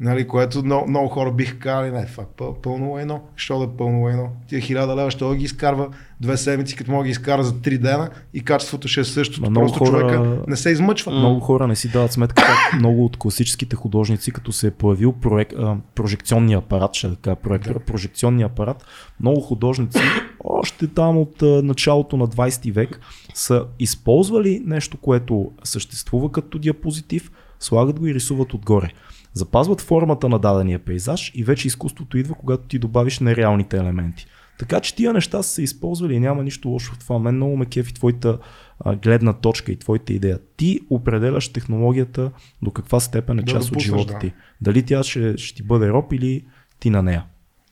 Нали, 0.00 0.28
което 0.28 0.64
много, 0.64 0.88
много 0.88 1.08
хора 1.08 1.32
биха 1.32 1.58
казали, 1.58 1.90
не, 1.90 2.06
това 2.06 2.22
е 2.22 2.26
пъл, 2.36 2.54
пълно 2.54 2.90
лайно. 2.90 3.20
Що 3.36 3.58
да 3.58 3.64
е 3.64 3.76
пълно 3.78 4.00
лайно? 4.00 4.28
Тия 4.48 4.60
хиляда 4.60 4.96
лева, 4.96 5.10
ще 5.10 5.24
да 5.24 5.36
ги 5.36 5.44
изкарва 5.44 5.88
две 6.20 6.36
седмици, 6.36 6.76
като 6.76 6.90
мога 6.90 7.02
да 7.02 7.06
ги 7.06 7.10
изкара 7.10 7.44
за 7.44 7.60
три 7.60 7.78
дена 7.78 8.10
и 8.34 8.40
качеството 8.40 8.88
ще 8.88 9.00
е 9.00 9.04
същото. 9.04 9.50
Много 9.50 9.66
Просто 9.66 9.78
хора- 9.78 9.90
човека 9.90 10.42
не 10.48 10.56
се 10.56 10.70
измъчва. 10.70 11.12
Много 11.12 11.40
хора 11.40 11.66
не 11.66 11.76
си 11.76 11.88
дават 11.88 12.12
сметка 12.12 12.42
как 12.42 12.72
много 12.80 13.04
от 13.04 13.16
класическите 13.16 13.76
художници, 13.76 14.30
като 14.32 14.52
се 14.52 14.66
е 14.66 14.70
появил 14.70 15.12
проект, 15.12 15.52
а, 15.58 15.76
прожекционния 15.94 16.58
апарат, 16.58 16.94
ще 16.94 17.08
да 17.08 17.16
кажа 17.16 17.36
проектора, 17.36 17.78
прожекционния 17.78 18.46
апарат, 18.46 18.84
много 19.20 19.40
художници 19.40 19.98
още 20.44 20.86
там 20.86 21.18
от 21.18 21.42
а, 21.42 21.62
началото 21.62 22.16
на 22.16 22.28
20 22.28 22.72
век 22.72 23.00
са 23.34 23.64
използвали 23.78 24.62
нещо, 24.66 24.96
което 24.96 25.50
съществува 25.64 26.32
като 26.32 26.58
диапозитив, 26.58 27.30
Слагат 27.60 28.00
го 28.00 28.06
и 28.06 28.14
рисуват 28.14 28.54
отгоре. 28.54 28.92
Запазват 29.36 29.80
формата 29.80 30.28
на 30.28 30.38
дадения 30.38 30.78
пейзаж 30.78 31.32
и 31.34 31.44
вече 31.44 31.68
изкуството 31.68 32.18
идва, 32.18 32.34
когато 32.34 32.68
ти 32.68 32.78
добавиш 32.78 33.20
нереалните 33.20 33.76
елементи. 33.76 34.26
Така 34.58 34.80
че 34.80 34.96
тия 34.96 35.12
неща 35.12 35.42
са 35.42 35.50
се 35.50 35.62
използвали 35.62 36.14
и 36.14 36.20
няма 36.20 36.44
нищо 36.44 36.68
лошо 36.68 36.94
в 36.94 36.98
това. 36.98 37.18
Мен 37.18 37.34
много 37.34 37.56
ме 37.56 37.66
кефи 37.66 37.94
твоята 37.94 38.38
а, 38.80 38.94
гледна 38.94 39.32
точка 39.32 39.72
и 39.72 39.76
твоята 39.76 40.12
идея. 40.12 40.38
Ти 40.56 40.80
определяш 40.90 41.48
технологията 41.48 42.30
до 42.62 42.70
каква 42.70 43.00
степен 43.00 43.38
е 43.38 43.42
Да 43.42 43.52
част 43.52 43.68
от 43.68 43.72
допуснеш, 43.72 43.84
живота 43.84 44.12
да. 44.12 44.18
ти. 44.18 44.32
Дали 44.60 44.82
тя 44.82 45.02
ще, 45.02 45.36
ще 45.36 45.56
ти 45.56 45.62
бъде 45.62 45.88
роб 45.88 46.12
или 46.12 46.44
ти 46.80 46.90
на 46.90 47.02
нея. 47.02 47.24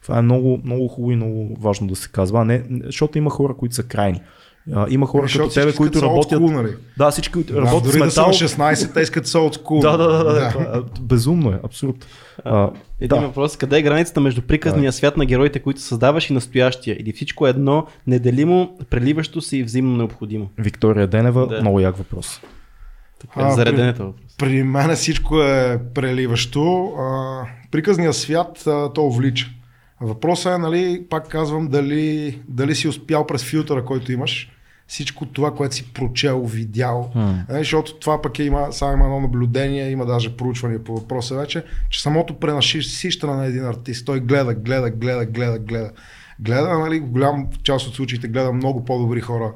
Това 0.02 0.18
е 0.18 0.22
много, 0.22 0.60
много 0.64 0.88
хубаво 0.88 1.12
и 1.12 1.16
много 1.16 1.56
важно 1.60 1.86
да 1.86 1.96
се 1.96 2.08
казва. 2.12 2.44
Не, 2.44 2.64
защото 2.84 3.18
има 3.18 3.30
хора, 3.30 3.56
които 3.56 3.74
са 3.74 3.82
крайни. 3.82 4.20
А, 4.72 4.86
има 4.90 5.06
хора 5.06 5.22
Защото 5.22 5.48
като 5.48 5.60
тебе, 5.60 5.72
които 5.72 6.02
работят. 6.02 6.40
school, 6.40 6.52
нали? 6.52 6.68
Да, 6.98 7.10
всички, 7.10 7.32
които 7.32 7.52
Да, 7.52 7.60
работят 7.60 7.84
с 7.84 7.92
дори 7.92 8.02
да 8.02 8.10
са 8.10 8.20
метал. 8.20 8.26
на 8.28 8.32
16, 8.74 8.94
те 8.94 9.00
искат 9.00 9.26
са 9.26 9.38
от 9.38 9.56
school. 9.56 9.80
Да, 9.80 9.96
да, 9.96 10.08
да, 10.08 10.24
да, 10.24 10.48
това 10.50 10.76
е 10.76 10.80
Безумно 11.00 11.50
е, 11.50 11.60
абсурд. 11.64 12.06
А, 12.44 12.70
Един 13.00 13.20
да. 13.20 13.26
въпрос. 13.26 13.56
Къде 13.56 13.78
е 13.78 13.82
границата 13.82 14.20
между 14.20 14.42
приказния 14.42 14.92
свят 14.92 15.16
на 15.16 15.26
героите, 15.26 15.58
които 15.58 15.80
създаваш 15.80 16.30
и 16.30 16.32
настоящия? 16.32 16.96
Или 17.00 17.12
всичко 17.12 17.46
е 17.46 17.50
едно, 17.50 17.86
неделимо, 18.06 18.78
преливащо 18.90 19.40
се 19.40 19.56
и 19.56 19.62
взаимно 19.62 19.96
необходимо? 19.96 20.48
Виктория 20.58 21.06
Денева, 21.06 21.46
Да. 21.46 21.60
много 21.60 21.80
як 21.80 21.96
въпрос. 21.96 22.40
Така, 23.20 23.32
А, 23.36 23.50
зареденето 23.50 24.02
въпрос. 24.04 24.36
При 24.38 24.62
мен 24.62 24.96
всичко 24.96 25.42
е 25.42 25.80
преливащо. 25.94 26.92
А, 26.98 27.40
приказният 27.70 28.16
свят 28.16 28.66
а, 28.66 28.92
то 28.92 29.10
влича. 29.10 29.46
Въпросът 30.00 30.54
е, 30.54 30.58
нали, 30.58 31.02
пак 31.10 31.28
казвам, 31.28 31.68
дали, 31.68 32.38
дали 32.48 32.74
си 32.74 32.88
успял 32.88 33.26
през 33.26 33.44
филтъра, 33.44 33.84
който 33.84 34.12
имаш, 34.12 34.50
всичко 34.86 35.26
това, 35.26 35.54
което 35.54 35.74
си 35.74 35.92
прочел, 35.92 36.44
видял. 36.44 37.10
Нали, 37.48 37.58
защото 37.58 37.98
това 37.98 38.22
пък 38.22 38.38
е, 38.38 38.44
има, 38.44 38.72
само 38.72 38.92
има 38.92 39.04
едно 39.04 39.20
наблюдение, 39.20 39.90
има 39.90 40.06
даже 40.06 40.36
проучване 40.36 40.84
по 40.84 40.96
въпроса 40.96 41.36
вече, 41.36 41.64
че 41.90 42.02
самото 42.02 42.34
пренасищане 42.34 43.34
на 43.34 43.46
един 43.46 43.64
артист, 43.64 44.06
той 44.06 44.20
гледа, 44.20 44.54
гледа, 44.54 44.90
гледа, 44.90 45.26
гледа, 45.26 45.58
гледа. 45.58 45.90
Гледа, 46.40 46.78
нали, 46.78 47.00
в 47.00 47.06
голям 47.06 47.46
част 47.62 47.86
от 47.86 47.94
случаите 47.94 48.28
гледа 48.28 48.52
много 48.52 48.84
по-добри 48.84 49.20
хора 49.20 49.52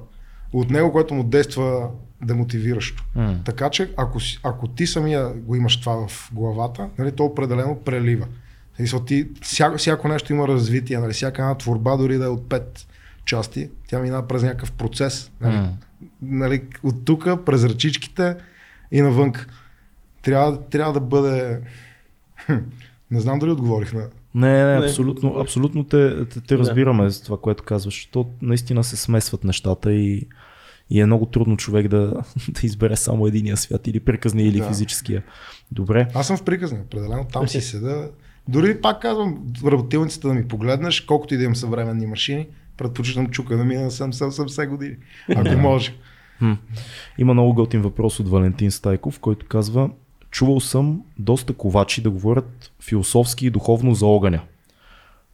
от 0.53 0.71
него, 0.71 0.93
което 0.93 1.15
му 1.15 1.25
действа 1.25 1.89
демотивиращо. 2.23 3.05
М. 3.15 3.37
Така 3.45 3.71
че, 3.71 3.91
ако, 3.97 4.19
ако 4.43 4.69
ти 4.69 4.87
самия 4.87 5.29
го 5.35 5.57
имаш 5.57 5.81
това 5.81 6.09
в 6.09 6.31
главата, 6.33 6.89
нали, 6.99 7.13
то 7.13 7.25
определено 7.25 7.81
прелива. 7.85 8.27
Ти, 9.07 9.29
всяко, 9.43 9.79
всяко 9.79 10.09
нещо 10.09 10.33
има 10.33 10.49
развитие, 10.49 10.99
нали, 10.99 11.13
всяка 11.13 11.43
една 11.43 11.55
творба, 11.55 11.97
дори 11.97 12.19
да 12.19 12.25
е 12.25 12.29
от 12.29 12.49
пет 12.49 12.87
части, 13.29 13.71
тя 13.89 13.99
минава 13.99 14.29
през 14.29 14.43
някакъв 14.43 14.73
процес. 14.73 15.31
Нали, 15.41 15.57
М. 15.57 15.73
нали, 16.23 16.63
от 16.83 17.05
тук, 17.05 17.29
през 17.47 17.65
ръчичките 17.65 18.37
и 18.93 19.03
навън. 19.03 19.33
Трябва, 20.23 20.61
трябва 20.61 20.93
да 20.93 21.01
бъде... 21.01 21.61
Хм, 22.47 22.57
Не 23.11 23.21
знам 23.21 23.39
дали 23.39 23.51
отговорих 23.51 23.93
на... 23.93 24.09
Не, 24.35 24.65
не, 24.65 24.79
Не. 24.79 24.87
абсолютно, 24.87 25.35
абсолютно 25.39 25.85
те, 25.85 26.25
те, 26.27 26.41
те 26.41 26.59
разбираме 26.59 27.11
с 27.11 27.21
това, 27.21 27.37
което 27.41 27.63
казваш. 27.65 28.07
То 28.07 28.31
наистина 28.43 28.85
се 28.85 28.97
смесват 28.97 29.45
нещата 29.45 29.93
и, 29.93 30.27
и 30.91 31.01
е 31.01 31.07
много 31.07 31.27
трудно 31.27 31.57
човек 31.57 31.89
да, 31.89 32.07
да 32.49 32.61
избере 32.63 32.97
само 32.97 33.27
единия 33.27 33.57
свят 33.57 33.87
или 33.87 34.01
приказния 34.01 34.49
или 34.49 34.59
Да. 34.59 34.69
физическия. 34.69 35.23
Добре. 35.73 36.09
Аз 36.15 36.27
съм 36.27 36.37
в 36.37 36.45
приказни, 36.45 36.79
определено. 36.79 37.27
Там 37.33 37.49
си 37.49 37.61
седа. 37.61 38.09
Дори 38.49 38.81
пак 38.81 39.03
казвам, 39.03 39.39
работилницата 39.67 40.29
да 40.29 40.35
ми 40.35 40.49
погледнеш, 40.49 41.01
колкото 41.01 41.35
и 41.35 41.37
да 41.37 41.45
имам 41.45 41.57
съвременни 41.57 42.07
машини, 42.07 42.47
предпочитам 42.79 43.27
чука 43.27 43.57
да 43.57 43.65
мина 43.65 43.83
на 43.83 43.91
70 43.91 44.69
години. 44.69 44.97
Ако 45.37 45.59
може. 45.59 45.95
Хм. 46.39 46.53
Има 47.19 47.35
много 47.35 47.55
готин 47.55 47.83
въпрос 47.83 48.21
от 48.21 48.29
Валентин 48.29 48.71
Стайков, 48.71 49.21
който 49.21 49.47
казва 49.47 49.91
Чувал 50.31 50.61
съм 50.61 51.03
доста 51.19 51.53
ковачи 51.53 52.03
да 52.03 52.11
говорят 52.11 52.73
философски 52.81 53.47
и 53.47 53.51
духовно 53.51 53.95
за 53.95 54.07
огъня. 54.07 54.43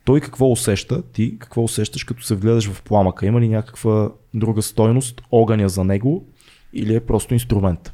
Той 0.05 0.21
какво 0.21 0.53
усеща? 0.53 1.03
Ти 1.03 1.39
какво 1.39 1.63
усещаш 1.63 2.05
като 2.05 2.23
се 2.23 2.35
вгледаш 2.35 2.71
в 2.71 2.83
пламъка? 2.83 3.27
Има 3.27 3.41
ли 3.41 3.49
някаква 3.49 4.11
друга 4.35 4.63
стойност 4.63 5.23
огъня 5.31 5.69
за 5.69 5.85
него 5.85 6.27
или 6.73 6.95
е 6.95 7.01
просто 7.01 7.35
инструмент? 7.35 7.93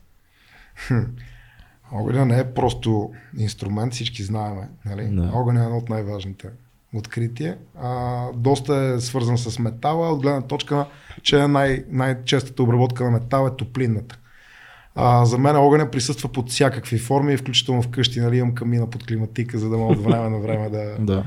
Огъня 1.93 2.27
не 2.27 2.39
е 2.39 2.55
просто 2.55 3.11
инструмент, 3.39 3.93
всички 3.93 4.23
знаем. 4.23 4.59
Нали? 4.85 5.09
Да. 5.09 5.31
Огъня 5.35 5.61
е 5.61 5.65
едно 5.65 5.77
от 5.77 5.89
най-важните 5.89 6.49
открития. 6.95 7.57
А, 7.83 8.25
доста 8.35 8.77
е 8.77 9.01
свързан 9.01 9.39
с 9.39 9.59
метала, 9.59 10.13
от 10.13 10.23
гледна 10.23 10.43
точка, 10.43 10.87
че 11.23 11.47
най- 11.47 11.85
най-честата 11.91 12.63
обработка 12.63 13.05
на 13.05 13.11
метал 13.11 13.47
е 13.47 13.57
топлинната. 13.57 14.19
А, 14.95 15.25
за 15.25 15.39
мен 15.39 15.57
огъня 15.57 15.91
присъства 15.91 16.29
под 16.29 16.51
всякакви 16.51 16.99
форми, 16.99 17.37
включително 17.37 17.83
вкъщи, 17.83 18.21
нали, 18.21 18.39
имам 18.39 18.55
камина 18.55 18.91
под 18.91 19.07
климатика, 19.07 19.59
за 19.59 19.69
да 19.69 19.77
мога 19.77 19.93
от 19.93 20.05
време 20.05 20.29
на 20.29 20.39
време 20.39 20.71
да, 20.71 20.97
Да. 21.05 21.25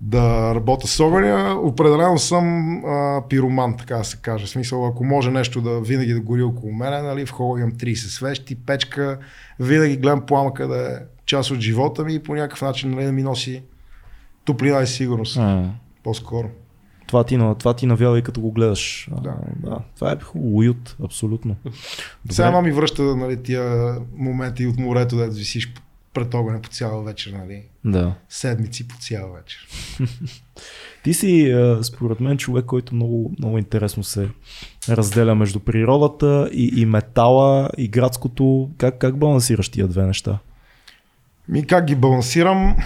да 0.00 0.54
работя 0.54 0.86
с 0.86 1.00
огъня. 1.00 1.60
Определено 1.62 2.18
съм 2.18 2.76
а, 2.84 3.22
пироман, 3.28 3.76
така 3.76 3.96
да 3.96 4.04
се 4.04 4.16
каже. 4.16 4.46
В 4.46 4.50
смисъл, 4.50 4.86
ако 4.86 5.04
може 5.04 5.30
нещо 5.30 5.60
да 5.60 5.80
винаги 5.80 6.12
да 6.12 6.20
гори 6.20 6.42
около 6.42 6.72
мен, 6.72 7.04
нали, 7.04 7.26
в 7.26 7.30
хола 7.30 7.60
имам 7.60 7.72
30 7.72 7.94
свещи, 7.94 8.54
печка, 8.54 9.18
винаги 9.60 9.96
гледам 9.96 10.26
пламъка 10.26 10.68
да 10.68 10.92
е 10.92 10.96
част 11.26 11.50
от 11.50 11.60
живота 11.60 12.04
ми 12.04 12.14
и 12.14 12.18
по 12.18 12.34
някакъв 12.34 12.62
начин 12.62 12.90
нали, 12.90 13.04
да 13.04 13.12
ми 13.12 13.22
носи 13.22 13.62
топлина 14.44 14.82
и 14.82 14.86
сигурност. 14.86 15.36
А, 15.36 15.70
По-скоро. 16.02 16.48
това, 17.06 17.24
ти, 17.24 17.38
това 17.58 17.74
ти 17.74 17.86
навява 17.86 18.18
и 18.18 18.22
като 18.22 18.40
го 18.40 18.52
гледаш. 18.52 19.08
А, 19.12 19.20
Да. 19.20 19.34
да. 19.56 19.78
Това 19.96 20.12
е 20.12 20.20
хубаво, 20.20 20.56
уют, 20.56 20.96
абсолютно. 21.04 21.56
Сега 22.30 22.46
едно 22.48 22.62
ми 22.62 22.72
връща 22.72 23.02
нали, 23.02 23.42
тия 23.42 23.94
моменти 24.16 24.66
от 24.66 24.78
морето, 24.78 25.16
да 25.16 25.26
висиш 25.26 25.72
пред 26.14 26.34
огъня 26.34 26.60
по 26.62 26.68
цяла 26.68 27.02
вечер, 27.02 27.30
нали? 27.32 27.62
Да. 27.84 28.14
седмици 28.28 28.88
по 28.88 28.94
цяла 29.00 29.32
вечер. 29.32 29.68
Ти 31.04 31.14
си, 31.14 31.54
според 31.82 32.20
мен, 32.20 32.38
човек, 32.38 32.64
който 32.64 32.94
много, 32.94 33.32
много 33.38 33.58
интересно 33.58 34.04
се 34.04 34.28
разделя 34.88 35.34
между 35.34 35.60
природата 35.60 36.50
и, 36.52 36.80
и 36.80 36.86
метала 36.86 37.70
и 37.78 37.88
градското. 37.88 38.70
Как, 38.78 38.98
как 38.98 39.18
балансираш 39.18 39.68
тия 39.68 39.88
две 39.88 40.06
неща? 40.06 40.38
Ми 41.48 41.66
как 41.66 41.84
ги 41.84 41.94
балансирам? 41.94 42.76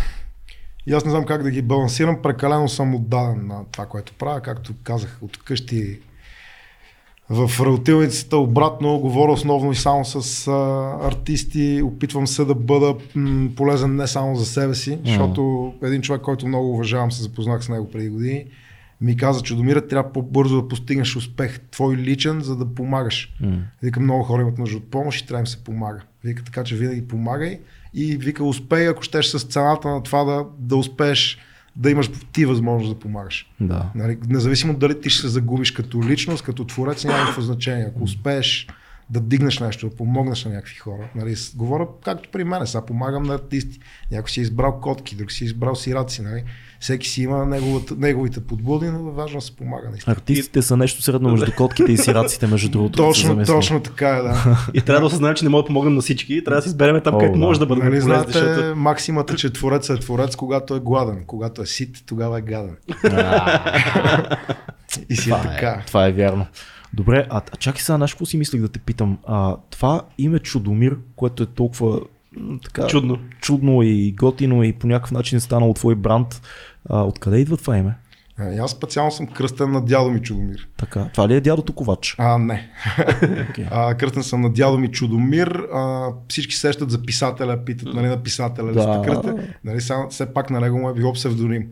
И 0.89 0.93
аз 0.93 1.05
не 1.05 1.11
знам 1.11 1.25
как 1.25 1.43
да 1.43 1.51
ги 1.51 1.63
балансирам. 1.63 2.23
Прекалено 2.23 2.69
съм 2.69 2.95
отдаден 2.95 3.47
на 3.47 3.65
това, 3.73 3.87
което 3.87 4.13
правя. 4.13 4.41
Както 4.41 4.75
казах, 4.85 5.19
от 5.23 5.37
къщи 5.45 5.99
в 7.31 7.51
работилницата 7.61 8.37
обратно 8.37 8.99
говоря 8.99 9.33
основно 9.33 9.73
и 9.73 9.77
само 9.77 10.05
с 10.05 10.49
а, 10.49 11.09
артисти. 11.09 11.83
Опитвам 11.85 12.27
се 12.27 12.45
да 12.45 12.55
бъда 12.55 12.95
м, 13.15 13.51
полезен 13.57 13.97
не 13.97 14.07
само 14.07 14.37
за 14.37 14.47
себе 14.47 14.75
си, 14.75 14.99
защото 15.05 15.75
един 15.83 16.03
човек, 16.03 16.23
който 16.23 16.49
много 16.49 16.73
уважавам, 16.73 17.13
се 17.13 17.23
запознах 17.23 17.65
с 17.65 17.69
него 17.69 17.91
преди 17.91 18.09
години, 18.09 18.45
ми 19.01 19.17
каза, 19.17 19.43
че 19.43 19.57
Домира 19.57 19.87
трябва 19.87 20.13
по-бързо 20.13 20.63
да 20.63 20.69
постигнеш 20.69 21.17
успех 21.17 21.61
твой 21.71 21.97
личен, 21.97 22.41
за 22.41 22.57
да 22.57 22.75
помагаш. 22.75 23.37
М. 23.41 23.59
Вика, 23.83 24.01
много 24.01 24.23
хора 24.23 24.43
имат 24.43 24.59
нужда 24.59 24.77
от 24.77 24.91
помощ 24.91 25.25
и 25.25 25.27
трябва 25.27 25.39
да 25.39 25.43
им 25.43 25.47
се 25.47 25.65
помага. 25.65 26.01
Вика, 26.25 26.45
така 26.45 26.65
че 26.65 26.77
винаги 26.77 27.09
помагай 27.09 27.59
и 27.99 28.17
вика, 28.17 28.45
успей, 28.45 28.89
ако 28.89 29.03
щеш 29.03 29.27
с 29.27 29.39
цената 29.45 29.89
на 29.89 30.03
това 30.03 30.25
да, 30.25 30.45
да 30.59 30.77
успееш 30.77 31.39
да 31.77 31.91
имаш 31.91 32.11
ти 32.33 32.47
възможност 32.47 32.95
да 32.95 33.01
помагаш. 33.01 33.51
Да. 33.61 33.91
Нали, 33.95 34.19
независимо 34.29 34.75
дали 34.75 35.01
ти 35.01 35.11
ще 35.11 35.21
се 35.21 35.29
загубиш 35.29 35.71
като 35.71 36.03
личност, 36.03 36.45
като 36.45 36.65
творец, 36.65 37.05
няма 37.05 37.19
никакво 37.19 37.43
значение. 37.43 37.87
Ако 37.89 38.05
успееш 38.05 38.67
да 39.11 39.21
дигнеш 39.21 39.61
нещо, 39.61 39.89
да 39.89 39.97
помогнеш 39.97 40.45
на 40.45 40.51
някакви 40.51 40.77
хора. 40.77 41.09
Нали, 41.15 41.35
говоря 41.55 41.87
както 42.05 42.29
при 42.33 42.45
мен, 42.45 42.67
сега 42.67 42.87
помагам 42.87 43.23
на 43.23 43.35
артисти. 43.35 43.79
Някой 44.13 44.31
си 44.31 44.41
е 44.41 44.43
избрал 44.43 44.81
котки, 44.81 45.17
друг 45.17 45.33
си 45.33 45.45
е 45.45 45.47
избрал 45.47 45.75
сираци. 45.75 46.23
Нали. 46.23 46.45
Всеки 46.81 47.09
си 47.09 47.23
има 47.23 47.47
неговата, 47.47 47.95
неговите 47.99 48.41
подбуди, 48.41 48.87
но 48.87 49.09
е 49.09 49.13
важно 49.13 49.39
да 49.39 49.45
се 49.45 49.57
помага. 49.57 49.91
Наистина. 49.91 50.17
Артистите 50.17 50.63
са 50.63 50.77
нещо 50.77 51.03
средно 51.03 51.31
между 51.31 51.53
котките 51.57 51.93
и 51.93 51.97
сираците, 51.97 52.47
между 52.47 52.69
другото. 52.69 52.97
Точно, 52.97 53.29
замислим. 53.29 53.57
точно 53.57 53.81
така 53.81 54.09
е, 54.09 54.23
да. 54.23 54.59
И 54.75 54.81
трябва 54.81 55.01
да 55.01 55.07
осъзнаем, 55.07 55.35
че 55.35 55.45
не 55.45 55.49
мога 55.49 55.63
да 55.63 55.67
помогнем 55.67 55.95
на 55.95 56.01
всички. 56.01 56.45
Трябва 56.45 56.59
да 56.59 56.63
си 56.63 56.69
изберем 56.69 57.01
там, 57.05 57.15
О, 57.15 57.19
където 57.19 57.39
да. 57.39 57.47
може 57.47 57.61
да 57.61 57.67
бъде 57.67 57.83
Нали 57.83 58.01
знаете 58.01 58.33
защото... 58.33 58.77
максимата, 58.77 59.37
че 59.37 59.53
творец 59.53 59.91
е 59.91 59.97
творец, 59.97 60.37
когато 60.37 60.75
е 60.75 60.81
гладен. 60.81 61.25
Когато 61.27 61.63
е 61.63 61.67
сит, 61.67 61.97
тогава 62.07 62.39
е 62.39 62.43
гаден. 62.43 62.77
И 65.11 65.17
си 65.17 65.31
е 65.31 65.33
Това 65.33 65.43
така. 65.43 65.69
е, 65.69 65.87
това 65.87 66.07
е 66.07 66.13
вярно. 66.13 66.47
Добре, 66.95 67.27
а, 67.31 67.43
а 67.53 67.57
чакай 67.57 67.81
сега, 67.81 67.97
знаеш 67.97 68.13
какво 68.13 68.27
си 68.27 68.37
мислех 68.37 68.61
да 68.61 68.69
те 68.69 68.79
питам? 68.79 69.19
А, 69.27 69.57
това 69.71 70.03
име 70.19 70.39
Чудомир, 70.39 70.97
което 71.17 71.43
е 71.43 71.47
толкова 71.47 72.01
така, 72.65 72.87
Чудно. 72.87 73.19
чудно 73.41 73.83
и 73.83 74.13
готино 74.13 74.63
и 74.63 74.73
по 74.73 74.87
някакъв 74.87 75.13
начин 75.13 75.39
е 75.39 75.41
станало 75.41 75.75
твой 75.75 75.95
бранд. 75.95 76.43
А, 76.89 77.03
откъде 77.03 77.39
идва 77.39 77.57
това 77.57 77.79
име? 77.79 77.95
А, 78.39 78.53
и 78.55 78.59
аз 78.59 78.71
специално 78.71 79.11
съм 79.11 79.27
кръстен 79.27 79.73
на 79.73 79.85
дядо 79.85 80.11
ми 80.11 80.23
Чудомир. 80.23 80.69
Така, 80.77 81.09
това 81.13 81.29
ли 81.29 81.35
е 81.35 81.41
дядото 81.41 81.73
Ковач? 81.73 82.15
А, 82.19 82.39
не. 82.39 82.71
Okay. 82.99 83.69
А, 83.71 83.95
кръстен 83.95 84.23
съм 84.23 84.41
на 84.41 84.53
дядо 84.53 84.79
ми 84.79 84.93
Чудомир. 84.93 85.67
А, 85.73 86.09
всички 86.29 86.55
сещат 86.55 86.91
за 86.91 87.03
писателя, 87.03 87.65
питат 87.65 87.95
нали, 87.95 88.07
на 88.07 88.23
писателя. 88.23 88.73
Да. 88.73 89.35
Нали, 89.65 89.81
все 90.11 90.35
пак 90.35 90.51
на 90.51 90.61
него 90.61 90.79
му 90.79 90.91
е 90.91 90.95
било 90.95 91.13
псевдоним. 91.13 91.67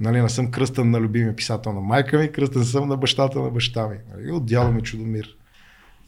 Нали, 0.00 0.20
не 0.20 0.28
съм 0.28 0.50
кръстен 0.50 0.90
на 0.90 1.00
любимия 1.00 1.36
писател 1.36 1.72
на 1.72 1.80
майка 1.80 2.18
ми, 2.18 2.32
кръстен 2.32 2.64
съм 2.64 2.88
на 2.88 2.96
бащата 2.96 3.40
на 3.40 3.50
баща 3.50 3.88
ми. 3.88 3.96
Нали, 4.16 4.32
от 4.32 4.46
дядо 4.46 4.72
ми 4.72 4.82
Чудомир. 4.82 5.28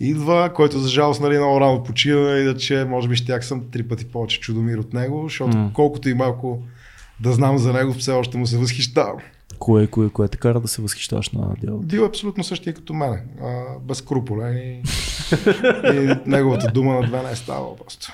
идва, 0.01 0.53
който 0.55 0.79
за 0.79 0.89
жалост 0.89 1.21
нали, 1.21 1.39
много 1.39 1.61
рано 1.61 1.83
почива, 1.83 2.41
иначе 2.41 2.85
може 2.85 3.09
би 3.09 3.17
щях 3.17 3.47
съм 3.47 3.65
три 3.71 3.89
пъти 3.89 4.05
повече 4.05 4.41
чудомир 4.41 4.79
от 4.79 4.93
него, 4.95 5.23
защото 5.23 5.57
М. 5.57 5.71
колкото 5.75 6.09
и 6.09 6.15
малко 6.15 6.63
да 7.21 7.33
знам 7.33 7.59
за 7.59 7.73
него, 7.73 7.93
все 7.93 8.13
още 8.13 8.39
му 8.39 8.47
се 8.47 8.59
възхищавам. 8.59 9.17
Кое, 9.59 9.87
кое, 9.87 10.11
кое 10.11 10.29
те 10.29 10.39
кара 10.39 10.61
да 10.61 10.69
се 10.69 10.83
възхищаваш 10.83 11.31
на 11.31 11.55
дядо? 11.61 11.79
Бил 11.79 12.01
е 12.01 12.07
абсолютно 12.07 12.45
същия 12.45 12.75
като 12.75 12.95
мене. 12.95 13.23
А, 13.43 13.79
безкруполен 13.79 14.57
и, 14.59 14.83
и 15.85 16.17
неговата 16.27 16.71
дума 16.73 16.95
на 16.95 17.07
две 17.07 17.23
не 17.23 17.31
е 17.31 17.37
става 17.37 17.77
просто. 17.77 18.13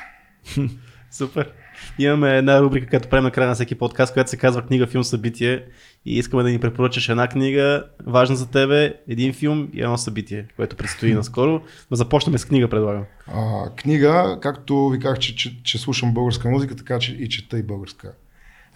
Супер. 1.10 1.52
Имаме 1.98 2.36
една 2.36 2.62
рубрика, 2.62 2.86
която 2.86 3.08
правим 3.08 3.24
на 3.24 3.30
края 3.30 3.48
на 3.48 3.54
всеки 3.54 3.74
подкаст, 3.74 4.12
която 4.12 4.30
се 4.30 4.36
казва 4.36 4.62
книга, 4.62 4.86
филм, 4.86 5.04
събитие. 5.04 5.64
И 6.06 6.18
искаме 6.18 6.42
да 6.42 6.48
ни 6.48 6.58
препоръчаш 6.58 7.08
една 7.08 7.28
книга, 7.28 7.84
важна 8.06 8.36
за 8.36 8.50
тебе, 8.50 8.94
един 9.08 9.32
филм 9.32 9.68
и 9.72 9.82
едно 9.82 9.96
събитие, 9.96 10.46
което 10.56 10.76
предстои 10.76 11.14
наскоро. 11.14 11.60
Да 11.90 11.96
започнем 11.96 12.38
с 12.38 12.44
книга, 12.44 12.68
предлагам. 12.68 13.04
А, 13.26 13.70
книга, 13.76 14.38
както 14.42 14.88
ви 14.88 14.98
казах, 14.98 15.18
че, 15.18 15.36
че, 15.36 15.62
че 15.62 15.78
слушам 15.78 16.14
българска 16.14 16.50
музика, 16.50 16.76
така 16.76 16.98
че 16.98 17.12
и 17.12 17.28
чета 17.28 17.58
и 17.58 17.62
българска 17.62 18.12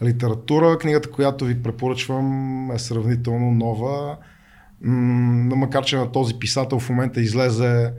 литература. 0.03 0.79
Книгата, 0.79 1.11
която 1.11 1.45
ви 1.45 1.63
препоръчвам 1.63 2.71
е 2.71 2.79
сравнително 2.79 3.51
нова. 3.51 4.17
М- 4.81 5.57
макар, 5.57 5.85
че 5.85 5.97
на 5.97 6.13
този 6.13 6.35
писател 6.39 6.79
в 6.79 6.89
момента 6.89 7.21
излезе 7.21 7.93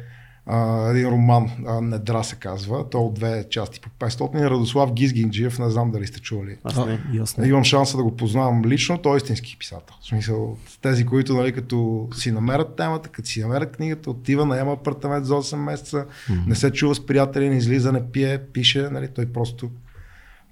а, 0.52 0.90
един 0.90 1.10
роман, 1.10 1.50
а, 1.68 1.82
Недра 1.82 2.24
се 2.24 2.36
казва. 2.36 2.90
Той 2.90 3.02
е 3.02 3.04
от 3.04 3.14
две 3.14 3.46
части 3.50 3.80
по 3.80 3.90
500. 4.06 4.50
Радослав 4.50 4.94
Гизгинджиев, 4.94 5.60
не 5.60 5.70
знам 5.70 5.92
дали 5.92 6.08
сте 6.08 6.20
чули. 6.20 6.58
Аз 6.64 6.78
не. 6.86 7.00
ясно. 7.14 7.46
Имам 7.46 7.64
шанса 7.64 7.98
да 7.98 8.04
го 8.04 8.16
познавам 8.16 8.66
лично, 8.66 8.98
той 8.98 9.16
е 9.16 9.18
истински 9.18 9.58
писател. 9.60 9.96
В 10.02 10.06
смисъл, 10.06 10.58
тези, 10.82 11.06
които 11.06 11.34
нали, 11.34 11.52
като 11.52 12.08
си 12.14 12.32
намерят 12.32 12.76
темата, 12.76 13.10
като 13.10 13.28
си 13.30 13.42
намерят 13.42 13.76
книгата, 13.76 14.10
отива, 14.12 14.46
наема 14.46 14.72
апартамент 14.74 15.26
за 15.26 15.34
8 15.34 15.56
месеца, 15.56 16.06
Мгм. 16.30 16.40
не 16.48 16.56
се 16.56 16.72
чува 16.72 16.96
с 16.96 17.06
приятели, 17.06 17.50
не 17.50 17.58
излиза, 17.58 17.92
не 17.92 18.12
пие, 18.12 18.38
пише, 18.54 18.90
нали, 18.92 19.08
той 19.08 19.26
просто, 19.26 19.70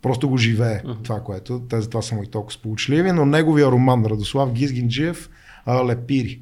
просто 0.02 0.30
го 0.30 0.38
живее 0.38 0.82
Мгм. 0.86 1.04
това, 1.04 1.20
което. 1.20 1.60
Те 1.70 1.82
затова 1.82 2.02
са 2.02 2.16
му 2.16 2.24
и 2.24 2.28
толкова 2.28 2.54
сполучливи, 2.54 3.12
но 3.12 3.26
неговия 3.26 3.72
роман, 3.72 4.06
Радослав 4.06 4.52
Гизгинджиев, 4.54 5.30
Лепири. 5.88 6.42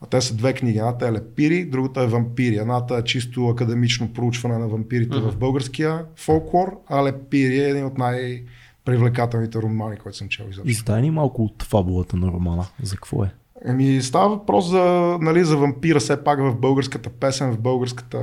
А 0.00 0.06
те 0.06 0.20
са 0.20 0.34
две 0.34 0.52
книги. 0.52 0.78
Едната 0.78 1.06
е 1.06 1.12
Лепири, 1.12 1.64
другата 1.64 2.00
е 2.00 2.06
Вампири. 2.06 2.56
Едната 2.56 2.94
е 2.94 3.04
чисто 3.04 3.46
академично 3.46 4.12
проучване 4.12 4.58
на 4.58 4.68
вампирите 4.68 5.16
Мгм. 5.16 5.28
в 5.28 5.36
българския 5.36 6.04
фолклор, 6.16 6.80
а 6.86 7.04
Лепири 7.04 7.58
е 7.58 7.68
един 7.68 7.84
от 7.84 7.98
най- 7.98 8.42
привлекателните 8.84 9.58
романи, 9.58 9.96
които 9.96 10.18
съм 10.18 10.28
чел 10.28 10.44
изобщо. 10.50 10.70
Издай 10.70 11.02
ни 11.02 11.10
малко 11.10 11.44
от 11.44 11.62
фабулата 11.62 12.16
на 12.16 12.26
романа. 12.28 12.66
За 12.82 12.94
какво 12.94 13.24
е? 13.24 13.30
Еми, 13.64 14.02
става 14.02 14.28
въпрос 14.28 14.66
за, 14.66 14.80
нали, 15.20 15.44
за 15.44 15.56
вампира 15.56 16.00
все 16.00 16.24
пак 16.24 16.40
в 16.40 16.56
българската 16.56 17.10
песен, 17.10 17.52
в 17.52 17.58
българската 17.60 18.18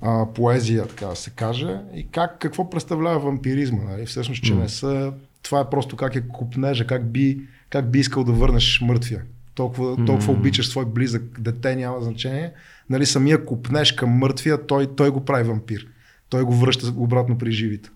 а, 0.00 0.26
поезия, 0.26 0.86
така 0.86 1.06
да 1.06 1.16
се 1.16 1.30
каже. 1.30 1.80
И 1.94 2.06
как, 2.08 2.38
какво 2.38 2.70
представлява 2.70 3.18
вампиризма, 3.18 3.80
нали? 3.84 4.06
Всъщност, 4.06 4.42
че 4.42 4.54
М. 4.54 4.60
не 4.62 4.68
са... 4.68 5.12
Това 5.42 5.60
е 5.60 5.70
просто 5.70 5.96
как 5.96 6.16
е 6.16 6.28
купнежа, 6.28 6.86
как 6.86 7.10
би, 7.10 7.40
как 7.70 7.90
би 7.90 7.98
искал 7.98 8.24
да 8.24 8.32
върнеш 8.32 8.80
мъртвия. 8.80 9.22
Толкова, 9.54 10.04
толкова 10.04 10.32
М. 10.32 10.38
обичаш 10.38 10.68
свой 10.68 10.84
близък 10.84 11.40
дете, 11.40 11.76
няма 11.76 12.00
значение. 12.00 12.52
Нали, 12.90 13.06
самия 13.06 13.44
купнеж 13.44 13.92
към 13.92 14.10
мъртвия, 14.10 14.66
той, 14.66 14.94
той 14.96 15.10
го 15.10 15.24
прави 15.24 15.48
вампир. 15.48 15.86
Той 16.28 16.42
го 16.42 16.54
връща 16.54 16.92
обратно 16.96 17.38
при 17.38 17.52
живите. 17.52 17.90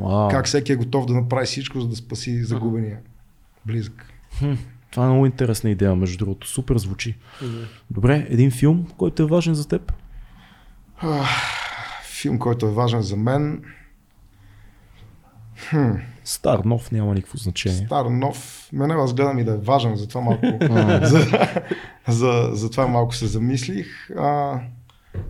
Вау. 0.00 0.28
Как 0.28 0.46
всеки 0.46 0.72
е 0.72 0.76
готов 0.76 1.06
да 1.06 1.14
направи 1.14 1.46
всичко, 1.46 1.80
за 1.80 1.88
да 1.88 1.96
спаси 1.96 2.44
загубения 2.44 2.98
близък. 3.66 4.06
Хм, 4.38 4.52
това 4.90 5.04
е 5.04 5.08
много 5.08 5.26
интересна 5.26 5.70
идея, 5.70 5.96
между 5.96 6.18
другото. 6.18 6.48
Супер 6.48 6.78
звучи. 6.78 7.16
Добре, 7.90 8.26
един 8.30 8.50
филм, 8.50 8.86
който 8.96 9.22
е 9.22 9.26
важен 9.26 9.54
за 9.54 9.68
теб? 9.68 9.92
Филм, 12.02 12.38
който 12.38 12.66
е 12.66 12.70
важен 12.70 13.02
за 13.02 13.16
мен. 13.16 13.62
Хм, 15.68 15.92
Стар, 16.30 16.58
нов, 16.58 16.92
няма 16.92 17.14
никакво 17.14 17.38
значение. 17.38 17.86
стар, 17.86 18.04
нов. 18.06 18.68
Мене 18.72 18.94
аз 18.94 19.14
гледам 19.14 19.38
и 19.38 19.44
да 19.44 19.52
е 19.52 19.56
важен, 19.56 19.96
затова 19.96 20.20
малко, 20.20 20.46
за, 21.06 21.26
за, 22.08 22.50
за 22.52 22.70
това 22.70 22.86
малко 22.86 23.14
се 23.14 23.26
замислих. 23.26 24.10
А, 24.18 24.60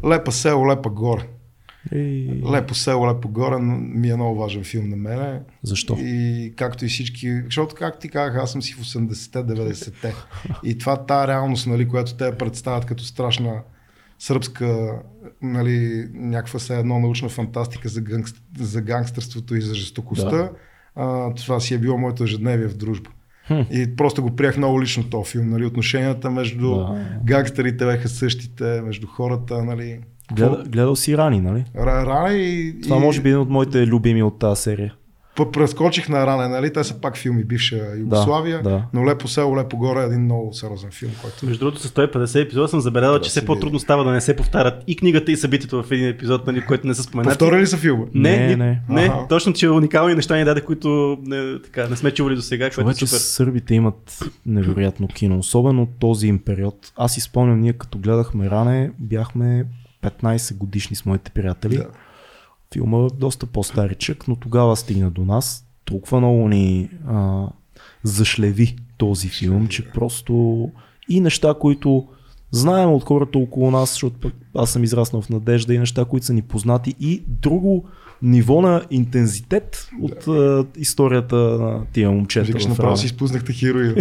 лепа 0.04 0.32
село, 0.32 0.68
лепа 0.68 0.90
горе. 0.90 1.28
Ей, 1.92 2.42
Лепо 2.52 2.74
село, 2.74 3.08
лепо 3.08 3.28
горе 3.28 3.58
ми 3.58 4.10
е 4.10 4.16
много 4.16 4.38
важен 4.40 4.64
филм 4.64 4.88
на 4.88 4.96
мене. 4.96 5.40
защо? 5.62 5.96
И 5.98 6.52
както 6.56 6.84
и 6.84 6.88
всички, 6.88 7.42
защото 7.44 7.74
както 7.74 8.00
ти 8.00 8.08
казах, 8.08 8.42
аз 8.42 8.52
съм 8.52 8.62
си 8.62 8.72
в 8.72 8.80
80-те, 8.80 9.38
90-те. 9.38 10.14
И 10.64 10.78
това 10.78 10.96
тая 11.06 11.28
реалност, 11.28 11.66
нали, 11.66 11.88
която 11.88 12.16
те 12.16 12.38
представят 12.38 12.84
като 12.86 13.04
страшна 13.04 13.62
сръбска, 14.18 14.98
нали, 15.42 16.08
някаква 16.14 16.58
се 16.58 16.78
едно 16.78 17.00
научна 17.00 17.28
фантастика 17.28 17.88
за, 17.88 18.00
гангст, 18.00 18.36
за 18.58 18.80
гангстерството 18.80 19.56
и 19.56 19.60
за 19.60 19.74
жестокостта. 19.74 20.36
Да. 20.36 20.50
А, 20.96 21.34
това 21.34 21.60
си 21.60 21.74
е 21.74 21.78
било 21.78 21.98
моето 21.98 22.24
ежедневие 22.24 22.68
в 22.68 22.76
дружба. 22.76 23.10
Хм. 23.46 23.60
И 23.70 23.96
просто 23.96 24.22
го 24.22 24.36
приех 24.36 24.56
много 24.56 24.82
лично 24.82 25.04
този 25.04 25.30
филм. 25.30 25.50
Нали, 25.50 25.66
отношенията 25.66 26.30
между 26.30 26.70
Да. 26.70 26.98
гангстерите 27.24 27.84
бяха 27.84 28.08
същите, 28.08 28.80
между 28.80 29.06
хората. 29.06 29.64
Нали. 29.64 29.98
Гледа, 30.32 30.64
гледал 30.68 30.96
си 30.96 31.16
Рани, 31.16 31.40
нали? 31.40 31.64
Ра- 31.76 32.06
Рана 32.06 32.32
и, 32.32 32.80
Това 32.80 32.98
може 32.98 33.20
би 33.20 33.28
е 33.28 33.32
един 33.32 33.40
от 33.42 33.50
моите 33.50 33.86
любими 33.86 34.22
от 34.22 34.38
тази 34.38 34.62
серия. 34.62 34.94
Прескочих 35.52 36.08
на 36.08 36.26
ране, 36.26 36.48
нали? 36.48 36.72
Те 36.72 36.84
са 36.84 37.00
пак 37.00 37.16
филми, 37.16 37.44
бивша 37.44 37.96
Югославия, 37.98 38.62
да. 38.62 38.84
но 38.94 39.06
Лепо 39.06 39.28
село, 39.28 39.56
Лепо 39.56 39.76
горе 39.76 40.00
е 40.02 40.04
един 40.04 40.20
много 40.24 40.52
сериозен 40.52 40.90
филм, 40.90 41.12
който... 41.22 41.46
Между 41.46 41.64
другото, 41.64 41.82
с 41.82 41.90
150 41.90 42.42
епизода 42.42 42.68
съм 42.68 42.80
забелязал, 42.80 43.18
Да 43.18 43.24
че 43.24 43.30
се 43.30 43.40
все 43.40 43.46
по-трудно 43.46 43.78
става 43.78 44.04
да 44.04 44.10
не 44.10 44.20
се 44.20 44.36
повтарят 44.36 44.84
и 44.86 44.96
книгата, 44.96 45.32
и 45.32 45.36
събитието 45.36 45.82
в 45.82 45.90
един 45.92 46.08
епизод, 46.08 46.46
нали, 46.46 46.66
което 46.66 46.86
не 46.86 46.94
са 46.94 47.02
споменати. 47.02 47.38
Повтори 47.38 47.60
ли 47.60 47.66
са 47.66 47.76
филма? 47.76 48.04
Не, 48.14 48.36
Не, 48.36 48.56
не, 48.56 48.82
не. 48.88 49.04
Аха. 49.04 49.28
точно, 49.28 49.52
че 49.52 49.68
уникални 49.68 50.14
неща 50.14 50.36
ни 50.36 50.44
даде, 50.44 50.60
които 50.60 51.18
не, 51.26 51.62
така, 51.62 51.88
не 51.88 51.96
сме 51.96 52.10
чували 52.10 52.34
до 52.36 52.42
сега, 52.42 52.64
което 52.64 52.80
е 52.80 52.84
Човече 52.84 53.06
супер. 53.06 53.20
сърбите 53.20 53.74
имат 53.74 54.18
невероятно 54.46 55.08
кино, 55.08 55.38
особено 55.38 55.88
този 56.00 56.26
им 56.26 56.38
период. 56.38 56.92
Аз 56.96 57.14
си 57.14 57.20
спомням, 57.20 57.60
ние 57.60 57.72
като 57.72 57.98
гледахме 57.98 58.50
Ране, 58.50 58.90
бяхме 58.98 59.64
15 60.04 60.56
годишни 60.56 60.96
с 60.96 61.06
моите 61.06 61.30
приятели. 61.30 61.76
Да. 61.76 61.86
Филма 62.74 63.08
доста 63.08 63.46
по-старичък, 63.46 64.28
но 64.28 64.36
тогава 64.36 64.76
стигна 64.76 65.10
до 65.10 65.24
нас. 65.24 65.66
Толкова 65.84 66.18
много 66.18 66.48
ни 66.48 66.90
а, 67.06 67.46
зашлеви 68.02 68.76
този 68.98 69.28
филм, 69.28 69.68
че 69.68 69.90
просто 69.90 70.68
и 71.08 71.20
неща, 71.20 71.54
които 71.60 72.08
знаем 72.50 72.92
от 72.92 73.04
хората 73.04 73.38
около 73.38 73.70
нас, 73.70 73.90
защото 73.90 74.30
аз 74.54 74.70
съм 74.70 74.84
израснал 74.84 75.22
в 75.22 75.28
надежда 75.28 75.74
и 75.74 75.78
неща, 75.78 76.04
които 76.04 76.26
са 76.26 76.32
ни 76.32 76.42
познати 76.42 76.94
и 77.00 77.22
друго 77.26 77.88
ниво 78.22 78.62
на 78.62 78.82
интензитет 78.90 79.88
от 80.02 80.28
а, 80.28 80.66
историята 80.76 81.36
на 81.36 81.84
тия 81.92 82.10
момчета. 82.10 82.46
Викаш, 82.46 82.66
направо 82.66 82.96
си 82.96 83.06
изпуснахте 83.06 83.52
хероина. 83.52 83.94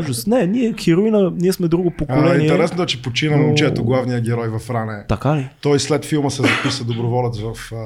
Ужас. 0.00 0.26
Не, 0.26 0.46
ние 0.46 0.74
хероина, 0.80 1.32
ние 1.36 1.52
сме 1.52 1.68
друго 1.68 1.92
а, 1.94 1.96
поколение. 1.96 2.46
интересно 2.46 2.82
е, 2.82 2.86
че 2.86 3.02
почина 3.02 3.36
Но- 3.36 3.42
момчето, 3.42 3.84
главният 3.84 4.24
герой 4.24 4.48
в 4.48 4.70
Ране. 4.70 5.04
Така 5.08 5.36
ли? 5.36 5.48
Той 5.60 5.80
след 5.80 6.04
филма 6.04 6.30
се 6.30 6.42
записа 6.42 6.84
доброволец 6.84 7.38
в, 7.38 7.72
а, 7.72 7.76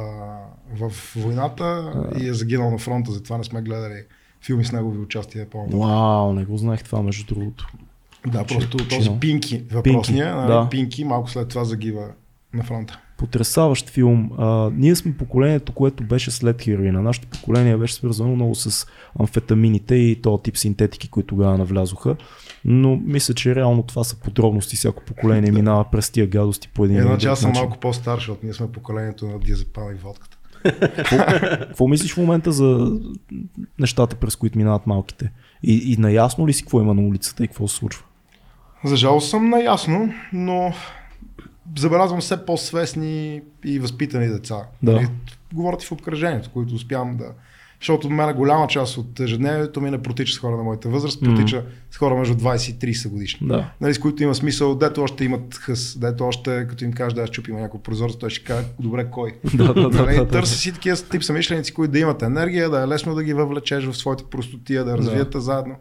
в 0.80 0.92
войната 1.16 1.92
и 2.20 2.28
е 2.28 2.34
загинал 2.34 2.70
на 2.70 2.78
фронта, 2.78 3.12
затова 3.12 3.38
не 3.38 3.44
сме 3.44 3.62
гледали 3.62 4.02
филми 4.46 4.64
с 4.64 4.72
негови 4.72 4.98
участия 4.98 5.46
по 5.50 5.66
Вау, 5.66 6.32
не 6.32 6.44
го 6.44 6.56
знаех 6.56 6.84
това 6.84 7.02
между 7.02 7.34
другото. 7.34 7.68
Да, 8.26 8.44
просто 8.44 8.76
този 8.76 9.10
Пинки, 9.20 9.62
въпросния, 9.72 10.36
нали, 10.36 10.48
да. 10.48 10.68
Пинки 10.70 11.04
малко 11.04 11.30
след 11.30 11.48
това 11.48 11.64
загива 11.64 12.06
на 12.54 12.62
фронта. 12.62 12.98
Потрясаващ 13.18 13.90
филм. 13.90 14.30
А, 14.38 14.70
ние 14.74 14.96
сме 14.96 15.16
поколението, 15.16 15.72
което 15.72 16.04
беше 16.04 16.30
след 16.30 16.62
хероина. 16.62 17.02
Нашето 17.02 17.28
поколение 17.28 17.76
беше 17.76 17.94
свързано 17.94 18.34
много 18.34 18.54
с 18.54 18.86
амфетамините 19.20 19.94
и 19.94 20.22
този 20.22 20.42
тип 20.42 20.56
синтетики, 20.56 21.08
които 21.10 21.26
тогава 21.26 21.58
навлязоха. 21.58 22.16
Но 22.64 22.96
мисля, 22.96 23.34
че 23.34 23.54
реално 23.54 23.82
това 23.82 24.04
са 24.04 24.16
подробности. 24.16 24.76
Всяко 24.76 25.04
поколение 25.04 25.50
минава 25.52 25.84
през 25.92 26.10
тия 26.10 26.26
гадости 26.26 26.68
по 26.68 26.84
един 26.84 26.96
Иначе 26.96 27.26
друг 27.26 27.32
аз 27.32 27.40
съм 27.40 27.50
начин. 27.50 27.62
малко 27.62 27.78
по-стар, 27.78 28.14
защото 28.14 28.40
ние 28.42 28.54
сме 28.54 28.72
поколението 28.72 29.26
на 29.26 29.38
диазепана 29.38 29.92
и 29.92 29.94
водката. 29.94 30.38
Какво 31.60 31.88
мислиш 31.88 32.14
в 32.14 32.16
момента 32.16 32.52
за 32.52 32.98
нещата, 33.78 34.16
през 34.16 34.36
които 34.36 34.58
минават 34.58 34.86
малките? 34.86 35.32
И, 35.62 35.92
и 35.92 35.96
наясно 35.96 36.48
ли 36.48 36.52
си 36.52 36.62
какво 36.62 36.80
има 36.80 36.94
на 36.94 37.02
улицата 37.02 37.44
и 37.44 37.48
какво 37.48 37.68
се 37.68 37.76
случва? 37.76 38.04
За 38.84 38.96
жалост 38.96 39.30
съм 39.30 39.50
наясно, 39.50 40.12
но 40.32 40.72
забелязвам 41.78 42.20
все 42.20 42.44
по-свестни 42.46 43.40
и 43.64 43.78
възпитани 43.78 44.28
деца. 44.28 44.56
Да. 44.82 44.92
Нали, 44.92 45.08
Говорят 45.54 45.82
и 45.82 45.86
в 45.86 45.92
обкръжението, 45.92 46.50
които 46.50 46.74
успявам 46.74 47.16
да... 47.16 47.24
Защото 47.80 48.06
от 48.06 48.12
мен 48.12 48.36
голяма 48.36 48.66
част 48.66 48.96
от 48.96 49.20
ежедневието 49.20 49.80
ми 49.80 49.90
не 49.90 50.02
протича 50.02 50.34
с 50.34 50.38
хора 50.38 50.56
на 50.56 50.62
моята 50.62 50.88
възраст, 50.88 51.22
Мгм. 51.22 51.34
протича 51.34 51.64
с 51.90 51.96
хора 51.96 52.14
между 52.14 52.34
20 52.34 52.70
и 52.70 52.94
30 52.94 53.08
годишни. 53.08 53.48
Да. 53.48 53.70
Нали, 53.80 53.94
с 53.94 53.98
които 53.98 54.22
има 54.22 54.34
смисъл, 54.34 54.74
дето 54.74 55.02
още 55.02 55.24
имат 55.24 55.54
хъс, 55.54 55.98
дето 55.98 56.24
още, 56.24 56.66
като 56.68 56.84
им 56.84 56.92
кажеш 56.92 57.12
да 57.12 57.22
аз 57.22 57.30
чупим 57.30 57.56
някой 57.56 57.80
прозорец, 57.80 58.16
той 58.16 58.30
ще 58.30 58.44
каже, 58.44 58.66
добре, 58.78 59.10
кой? 59.10 59.34
да, 59.54 59.74
да, 59.74 59.90
да, 59.90 60.02
Нали, 60.02 60.16
да, 60.16 60.24
да. 60.24 60.28
Търси 60.30 60.58
си 60.58 60.72
такива 60.72 60.96
тип 60.96 61.24
самишленици, 61.24 61.74
които 61.74 61.92
да 61.92 61.98
имат 61.98 62.22
енергия, 62.22 62.70
да 62.70 62.82
е 62.82 62.88
лесно 62.88 63.14
да 63.14 63.22
ги 63.24 63.34
въвлечеш 63.34 63.84
в 63.84 63.96
своите 63.96 64.24
простотия, 64.24 64.84
да 64.84 64.98
развиете 64.98 65.40
заедно. 65.40 65.76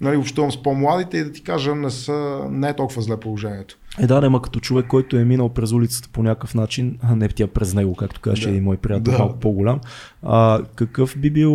нали, 0.00 0.16
общувам 0.16 0.52
с 0.52 0.62
по-младите 0.62 1.18
и 1.18 1.24
да 1.24 1.32
ти 1.32 1.42
кажа, 1.42 1.74
не, 1.74 1.90
са, 1.90 2.40
не 2.50 2.68
е 2.68 2.76
толкова 2.76 3.02
зле 3.02 3.16
положението. 3.16 3.76
Е, 4.00 4.06
да, 4.06 4.20
ама 4.24 4.42
като 4.42 4.60
човек, 4.60 4.86
който 4.86 5.16
е 5.16 5.24
минал 5.24 5.48
през 5.48 5.72
улицата 5.72 6.08
по 6.12 6.22
някакъв 6.22 6.54
начин, 6.54 6.98
а 7.02 7.16
не 7.16 7.28
тя 7.28 7.46
през 7.46 7.74
него, 7.74 7.94
както 7.94 8.20
каже 8.20 8.42
Да. 8.42 8.48
един 8.50 8.64
мой 8.64 8.76
приятел, 8.76 9.12
Да. 9.12 9.18
малко 9.18 9.38
по-голям, 9.38 9.80
а, 10.22 10.62
какъв 10.74 11.18
би 11.18 11.30
бил 11.30 11.52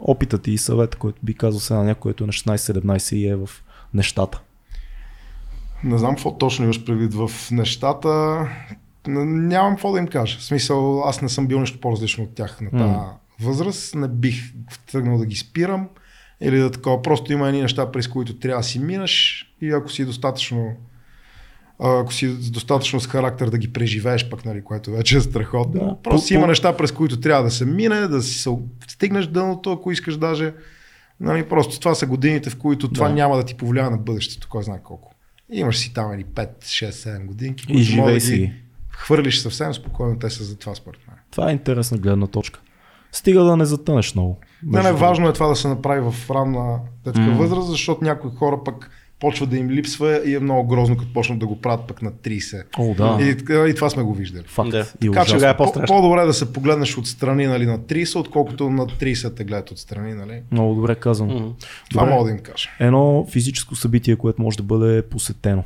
опитът 0.00 0.46
и 0.46 0.58
съвет, 0.58 0.96
който 0.96 1.18
би 1.22 1.34
казал 1.34 1.60
сега 1.60 1.78
на 1.78 1.84
някой, 1.84 2.00
който 2.00 2.24
е 2.24 2.26
на 2.26 2.32
16-17 2.32 3.16
и 3.16 3.28
е 3.28 3.36
в 3.36 3.50
нещата? 3.94 4.40
Не 5.84 5.98
знам 5.98 6.14
какво 6.14 6.38
точно 6.38 6.64
имаш 6.64 6.84
предвид 6.84 7.14
в 7.14 7.30
нещата. 7.50 8.38
Нямам 9.06 9.72
какво 9.72 9.92
да 9.92 9.98
им 9.98 10.06
кажа. 10.06 10.38
В 10.38 10.44
смисъл, 10.44 11.02
аз 11.04 11.22
не 11.22 11.28
съм 11.28 11.46
бил 11.46 11.60
нещо 11.60 11.80
по-различно 11.80 12.24
от 12.24 12.34
тях 12.34 12.60
на 12.60 12.70
тази 12.70 12.82
М. 12.84 13.12
възраст. 13.40 13.94
Не 13.94 14.08
бих 14.08 14.34
тръгнал 14.92 15.18
да 15.18 15.26
ги 15.26 15.36
спирам. 15.36 15.88
Или 16.40 16.58
да 16.58 16.70
такова. 16.70 17.02
Просто 17.02 17.32
има 17.32 17.48
едни 17.48 17.62
неща, 17.62 17.90
през 17.90 18.08
които 18.08 18.38
трябва 18.38 18.60
да 18.60 18.64
си 18.68 18.78
минеш 18.78 19.44
и 19.60 19.70
ако 19.70 19.90
си 19.90 20.04
достатъчно 20.04 20.72
ако 21.82 22.12
си 22.12 22.50
достатъчно 22.50 23.00
с 23.00 23.06
характер 23.06 23.48
да 23.48 23.58
ги 23.58 23.72
преживееш, 23.72 24.28
пък, 24.28 24.44
нали, 24.44 24.64
което 24.64 24.90
вече 24.90 25.16
е 25.16 25.20
страхотно. 25.20 25.80
Да. 25.80 25.96
Просто 26.02 26.28
По- 26.28 26.34
има 26.34 26.46
неща, 26.46 26.76
през 26.76 26.92
които 26.92 27.20
трябва 27.20 27.44
да 27.44 27.50
се 27.50 27.64
мине, 27.66 28.00
да 28.00 28.22
си 28.22 28.34
се 28.34 28.50
стигнеш 28.88 29.26
дъното, 29.26 29.72
ако 29.72 29.92
искаш 29.92 30.16
даже. 30.16 30.54
Нали, 31.20 31.42
просто 31.44 31.80
това 31.80 31.94
са 31.94 32.06
годините, 32.06 32.50
в 32.50 32.56
които 32.56 32.88
това 32.88 33.08
Да. 33.08 33.14
няма 33.14 33.36
да 33.36 33.42
ти 33.42 33.54
повлияе 33.54 33.90
на 33.90 33.98
бъдещето, 33.98 34.48
кой 34.48 34.62
знае 34.62 34.78
колко. 34.78 35.14
Имаш 35.50 35.78
си 35.78 35.94
там 35.94 36.12
едни 36.12 36.24
5, 36.24 36.48
6, 36.56 36.90
7 36.90 37.26
годинки, 37.26 37.62
И 37.62 37.66
които 37.66 37.78
може 37.78 37.84
живей 37.84 38.14
да 38.14 38.20
си. 38.20 38.36
ги 38.36 38.52
хвърлиш 38.90 39.38
съвсем 39.38 39.74
спокойно, 39.74 40.18
те 40.18 40.30
са 40.30 40.44
за 40.44 40.56
това 40.56 40.74
според 40.74 41.00
мен. 41.08 41.16
Това 41.30 41.48
е 41.48 41.52
интересна 41.52 41.98
гледна 41.98 42.26
точка. 42.26 42.60
Стига 43.12 43.44
да 43.44 43.56
не 43.56 43.64
затънеш 43.64 44.14
много. 44.14 44.38
Не, 44.62 44.82
не, 44.82 44.92
важно 44.92 45.28
е 45.28 45.32
това 45.32 45.46
да 45.46 45.56
се 45.56 45.68
направи 45.68 46.00
в 46.02 46.30
ранна 46.30 46.78
детска 47.04 47.20
М. 47.20 47.32
възраст, 47.32 47.68
защото 47.68 48.04
някои 48.04 48.30
хора 48.30 48.58
пък 48.64 48.90
почва 49.22 49.46
да 49.46 49.56
им 49.56 49.70
липсва 49.70 50.22
и 50.26 50.34
е 50.34 50.40
много 50.40 50.68
грозно, 50.68 50.96
като 50.96 51.12
почнат 51.12 51.38
да 51.38 51.46
го 51.46 51.60
правят 51.60 51.86
пък 51.86 52.02
на 52.02 52.12
30. 52.12 52.64
О, 52.78 52.94
да. 52.94 53.18
И, 53.24 53.70
и 53.70 53.74
това 53.74 53.90
сме 53.90 54.02
го 54.02 54.14
виждали. 54.14 54.44
Факт. 54.46 54.70
Да. 54.70 54.86
И 55.02 55.10
Така 55.10 55.24
че 55.24 55.48
е 55.48 55.56
по- 55.56 55.72
по-добре 55.86 56.24
да 56.26 56.32
се 56.32 56.52
погледнеш 56.52 56.98
отстрани 56.98 57.46
нали, 57.46 57.66
на 57.66 57.78
30, 57.78 58.18
отколкото 58.18 58.70
на 58.70 58.86
30 58.86 59.36
те 59.36 59.44
гледат 59.44 59.70
отстрани. 59.70 60.14
Нали. 60.14 60.42
Много 60.52 60.74
добре 60.74 60.94
казано. 60.94 61.34
Мгм. 61.34 61.48
Това 61.90 62.06
мога 62.06 62.24
да 62.24 62.30
им 62.30 62.38
кажа. 62.38 62.70
Едно 62.80 63.26
физическо 63.30 63.76
събитие, 63.76 64.16
което 64.16 64.42
може 64.42 64.56
да 64.56 64.62
бъде 64.62 65.02
посетено. 65.02 65.64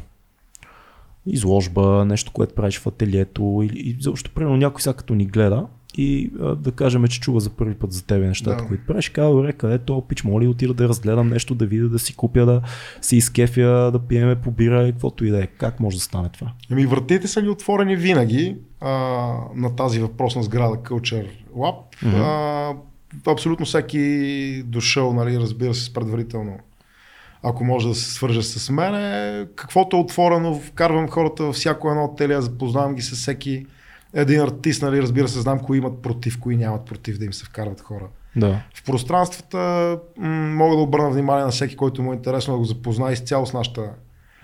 Изложба, 1.26 2.04
нещо, 2.04 2.32
което 2.32 2.54
правиш 2.54 2.78
в 2.78 2.86
ателието 2.86 3.62
или 3.64 3.78
и 3.78 3.96
защо 4.00 4.30
примерно 4.34 4.56
някой 4.56 4.80
сега 4.80 4.94
като 4.94 5.14
ни 5.14 5.26
гледа 5.26 5.66
и 5.96 6.30
а, 6.40 6.54
да 6.54 6.72
кажем, 6.72 7.06
че 7.06 7.20
чува 7.20 7.40
за 7.40 7.50
първи 7.50 7.74
път 7.74 7.92
за 7.92 8.06
тебе 8.06 8.26
нещата, 8.26 8.62
Да. 8.62 8.68
които 8.68 8.86
правиш, 8.86 9.08
казва, 9.08 9.34
добре, 9.34 9.52
къде 9.52 9.78
то 9.78 10.00
пич, 10.08 10.24
моля 10.24 10.44
ли 10.44 10.48
отида 10.48 10.74
да 10.74 10.88
разгледам 10.88 11.28
нещо, 11.28 11.54
да 11.54 11.66
видя, 11.66 11.88
да 11.88 11.98
си 11.98 12.16
купя, 12.16 12.46
да 12.46 12.62
си 13.00 13.16
изкефя, 13.16 13.90
да 13.92 13.98
пиеме 13.98 14.34
по 14.34 14.50
бира 14.50 14.88
и 14.88 14.92
каквото 14.92 15.24
и 15.24 15.30
да 15.30 15.42
е. 15.42 15.46
Как 15.46 15.80
може 15.80 15.96
да 15.96 16.02
стане 16.02 16.28
това? 16.28 16.52
Ами 16.70 16.86
вратите 16.86 17.28
са 17.28 17.42
ни 17.42 17.48
отворени 17.48 17.96
винаги 17.96 18.56
а, 18.80 18.90
на 19.54 19.76
тази 19.76 20.00
въпросна 20.00 20.42
сграда 20.42 20.76
Culture 20.76 21.28
Lab. 21.56 21.76
Мгм. 22.02 22.16
А, 22.16 22.74
абсолютно 23.26 23.66
всеки 23.66 24.62
дошъл, 24.66 25.12
нали, 25.12 25.38
разбира 25.38 25.74
се, 25.74 25.84
с 25.84 25.92
предварително 25.92 26.58
ако 27.42 27.64
може 27.64 27.88
да 27.88 27.94
се 27.94 28.12
свърже 28.12 28.42
с 28.42 28.70
мен, 28.70 28.94
каквото 29.56 29.96
е 29.96 30.00
отворено, 30.00 30.54
вкарвам 30.54 31.08
хората 31.08 31.44
във 31.44 31.54
всяко 31.54 31.90
едно 31.90 32.04
ателие, 32.04 32.40
запознавам 32.40 32.94
ги 32.94 33.02
с 33.02 33.14
всеки 33.14 33.66
един 34.16 34.40
артист, 34.40 34.82
нали, 34.82 35.02
разбира 35.02 35.28
се, 35.28 35.40
знам 35.40 35.58
кои 35.58 35.78
имат 35.78 36.02
против, 36.02 36.40
кои 36.40 36.56
нямат 36.56 36.84
против 36.84 37.18
да 37.18 37.24
им 37.24 37.32
се 37.32 37.44
вкарват 37.44 37.80
хора. 37.80 38.06
Да. 38.36 38.62
В 38.74 38.84
пространствата 38.84 39.58
м- 40.18 40.28
мога 40.28 40.76
да 40.76 40.82
обърна 40.82 41.10
внимание 41.10 41.44
на 41.44 41.50
всеки, 41.50 41.76
който 41.76 42.02
му 42.02 42.12
е 42.12 42.16
интересно 42.16 42.54
да 42.54 42.58
го 42.58 42.64
запознае 42.64 43.12
изцяло 43.12 43.46
с 43.46 43.52
нашата 43.52 43.90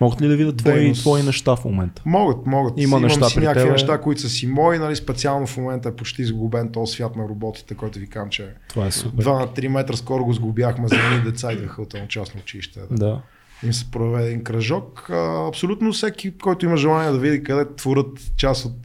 Могат 0.01 0.21
ли 0.21 0.27
да 0.27 0.35
видят 0.35 0.57
твои, 0.57 0.93
твои 0.93 1.23
неща 1.23 1.55
в 1.55 1.65
момента? 1.65 2.01
Могат, 2.05 2.45
могат. 2.45 2.73
Има 2.77 2.83
Имам 2.83 3.01
неща 3.01 3.29
си 3.29 3.39
някакви 3.39 3.61
тебе. 3.61 3.71
неща, 3.71 4.01
които 4.01 4.21
са 4.21 4.29
си 4.29 4.47
мои, 4.47 4.79
нали, 4.79 4.95
специално 4.95 5.47
в 5.47 5.57
момента 5.57 5.89
е 5.89 5.95
почти 5.95 6.25
сглобен 6.25 6.71
този 6.71 6.93
свят 6.93 7.15
на 7.15 7.23
роботите, 7.23 7.75
който 7.75 7.99
ви 7.99 8.07
казвам, 8.07 8.29
че 8.29 8.49
Това 8.69 8.85
е 8.85 8.91
супер. 8.91 9.25
2 9.25 9.39
на 9.39 9.47
3 9.47 9.67
метра 9.67 9.95
скоро 9.97 10.25
го 10.25 10.33
сглобяхме 10.33 10.87
за 10.87 10.95
едни 10.95 11.31
деца 11.31 11.53
идваха 11.53 11.81
от 11.81 11.93
едно 11.93 12.07
частно 12.07 12.39
училище. 12.41 12.79
Да. 12.91 12.95
Да. 12.95 13.21
Им 13.63 13.73
се 13.73 13.91
проведе 13.91 14.27
един 14.27 14.43
кръжок. 14.43 15.09
А, 15.09 15.47
абсолютно 15.47 15.93
всеки, 15.93 16.37
който 16.37 16.65
има 16.65 16.77
желание 16.77 17.11
да 17.11 17.17
види 17.19 17.43
къде 17.43 17.65
творят 17.75 18.37
част 18.37 18.65
от 18.65 18.77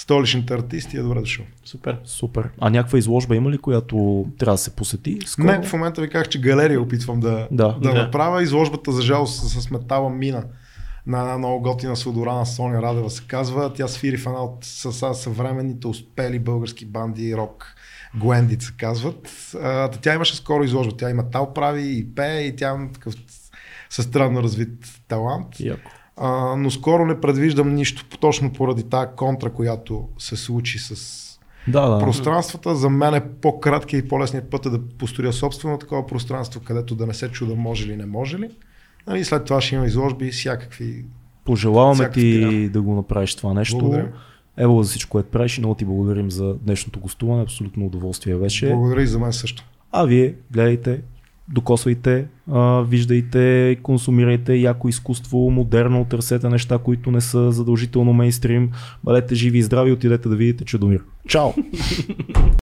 столичните 0.00 0.54
артисти, 0.54 0.96
е 0.96 1.00
добре 1.00 1.20
дошъл. 1.20 1.44
Супер. 1.64 1.98
Супер. 2.04 2.50
А 2.60 2.70
някаква 2.70 2.98
изложба 2.98 3.36
има 3.36 3.50
ли, 3.50 3.58
която 3.58 4.26
трябва 4.38 4.54
да 4.54 4.58
се 4.58 4.70
посети? 4.70 5.18
Скоро? 5.26 5.46
Не, 5.46 5.62
в 5.62 5.72
момента 5.72 6.00
ви 6.02 6.08
казах, 6.08 6.28
че 6.28 6.40
галерия 6.40 6.80
опитвам 6.80 7.20
да, 7.20 7.48
Да. 7.50 7.68
да, 7.72 7.92
Да. 7.92 7.94
направя. 7.94 8.42
Изложбата, 8.42 8.92
за 8.92 9.02
жалост, 9.02 9.62
с, 9.62 9.70
метала 9.70 10.10
мина 10.10 10.44
на 11.06 11.20
една 11.20 11.38
много 11.38 11.60
готина 11.62 11.96
Содорана 11.96 12.46
Соня 12.46 12.82
Радева 12.82 13.10
се 13.10 13.22
казва. 13.24 13.72
Тя 13.72 13.88
свири 13.88 14.16
в 14.16 14.26
една 14.26 14.42
от 14.44 14.58
с- 14.62 15.14
съвременните 15.14 15.86
успели 15.86 16.38
български 16.38 16.86
банди 16.86 17.36
рок. 17.36 17.74
Гуендит 18.16 18.62
се 18.62 18.72
казват. 18.72 19.28
А, 19.54 19.88
тя 19.88 20.14
имаше 20.14 20.36
скоро 20.36 20.64
изложба. 20.64 20.96
Тя 20.96 21.10
и 21.10 21.14
метал 21.14 21.54
прави, 21.54 21.98
и 21.98 22.14
пее, 22.14 22.40
и 22.40 22.56
тя 22.56 22.70
има 22.70 22.92
такъв 22.92 23.14
със 23.90 24.04
странно 24.04 24.42
развит 24.42 24.68
талант. 25.08 25.46
Яко. 25.60 25.90
А, 26.22 26.56
но 26.56 26.70
скоро 26.70 27.06
не 27.06 27.20
предвиждам 27.20 27.74
нищо, 27.74 28.18
точно 28.18 28.52
поради 28.52 28.82
тази 28.82 29.06
контра, 29.16 29.50
която 29.50 30.08
се 30.18 30.36
случи 30.36 30.78
с 30.78 30.94
Да, 31.68 31.88
да. 31.88 31.98
пространствата. 31.98 32.76
За 32.76 32.90
мен 32.90 33.14
е 33.14 33.28
по-краткия 33.42 33.98
и 33.98 34.08
по-лесният 34.08 34.50
път 34.50 34.66
е 34.66 34.70
да 34.70 34.80
построя 34.88 35.32
собствено 35.32 35.78
такова 35.78 36.06
пространство, 36.06 36.60
където 36.64 36.94
да 36.94 37.06
не 37.06 37.14
се 37.14 37.28
чуда 37.28 37.54
може 37.54 37.86
ли, 37.88 37.96
не 37.96 38.06
може 38.06 38.38
ли. 38.38 38.50
Нали, 39.06 39.24
след 39.24 39.44
това 39.44 39.60
ще 39.60 39.74
има 39.74 39.86
изложби 39.86 40.26
и 40.26 40.30
всякакви. 40.30 41.04
Пожелаваме 41.44 41.94
Всякакъв 41.94 42.14
ти 42.14 42.40
трябва. 42.40 42.68
да 42.68 42.82
го 42.82 42.94
направиш 42.94 43.34
това 43.34 43.54
нещо. 43.54 43.78
Благодаря. 43.78 44.08
Ево 44.56 44.82
за 44.82 44.90
всичко, 44.90 45.10
което 45.10 45.28
правиш 45.30 45.56
и 45.58 45.60
много 45.60 45.74
ти 45.74 45.84
благодарим 45.84 46.30
за 46.30 46.54
днешното 46.54 47.00
гостуване. 47.00 47.42
Абсолютно 47.42 47.86
удоволствие 47.86 48.34
беше. 48.36 48.68
Благодаря 48.68 49.02
и 49.02 49.06
за 49.06 49.18
мен 49.18 49.32
също. 49.32 49.64
А 49.92 50.04
вие 50.04 50.34
гледайте, 50.52 51.00
докосвайте, 51.52 52.26
а, 52.52 52.80
виждайте, 52.80 53.76
консумирайте 53.82 54.54
яко 54.54 54.88
изкуство, 54.88 55.50
модерно, 55.50 56.04
търсете 56.04 56.48
неща, 56.48 56.78
които 56.78 57.10
не 57.10 57.20
са 57.20 57.52
задължително 57.52 58.12
мейнстрим. 58.12 58.70
Бъдете 59.04 59.34
живи 59.34 59.58
и 59.58 59.62
здрави, 59.62 59.92
отидете 59.92 60.28
да 60.28 60.36
видите 60.36 60.64
Чудомир. 60.64 61.00
Чао! 61.28 61.48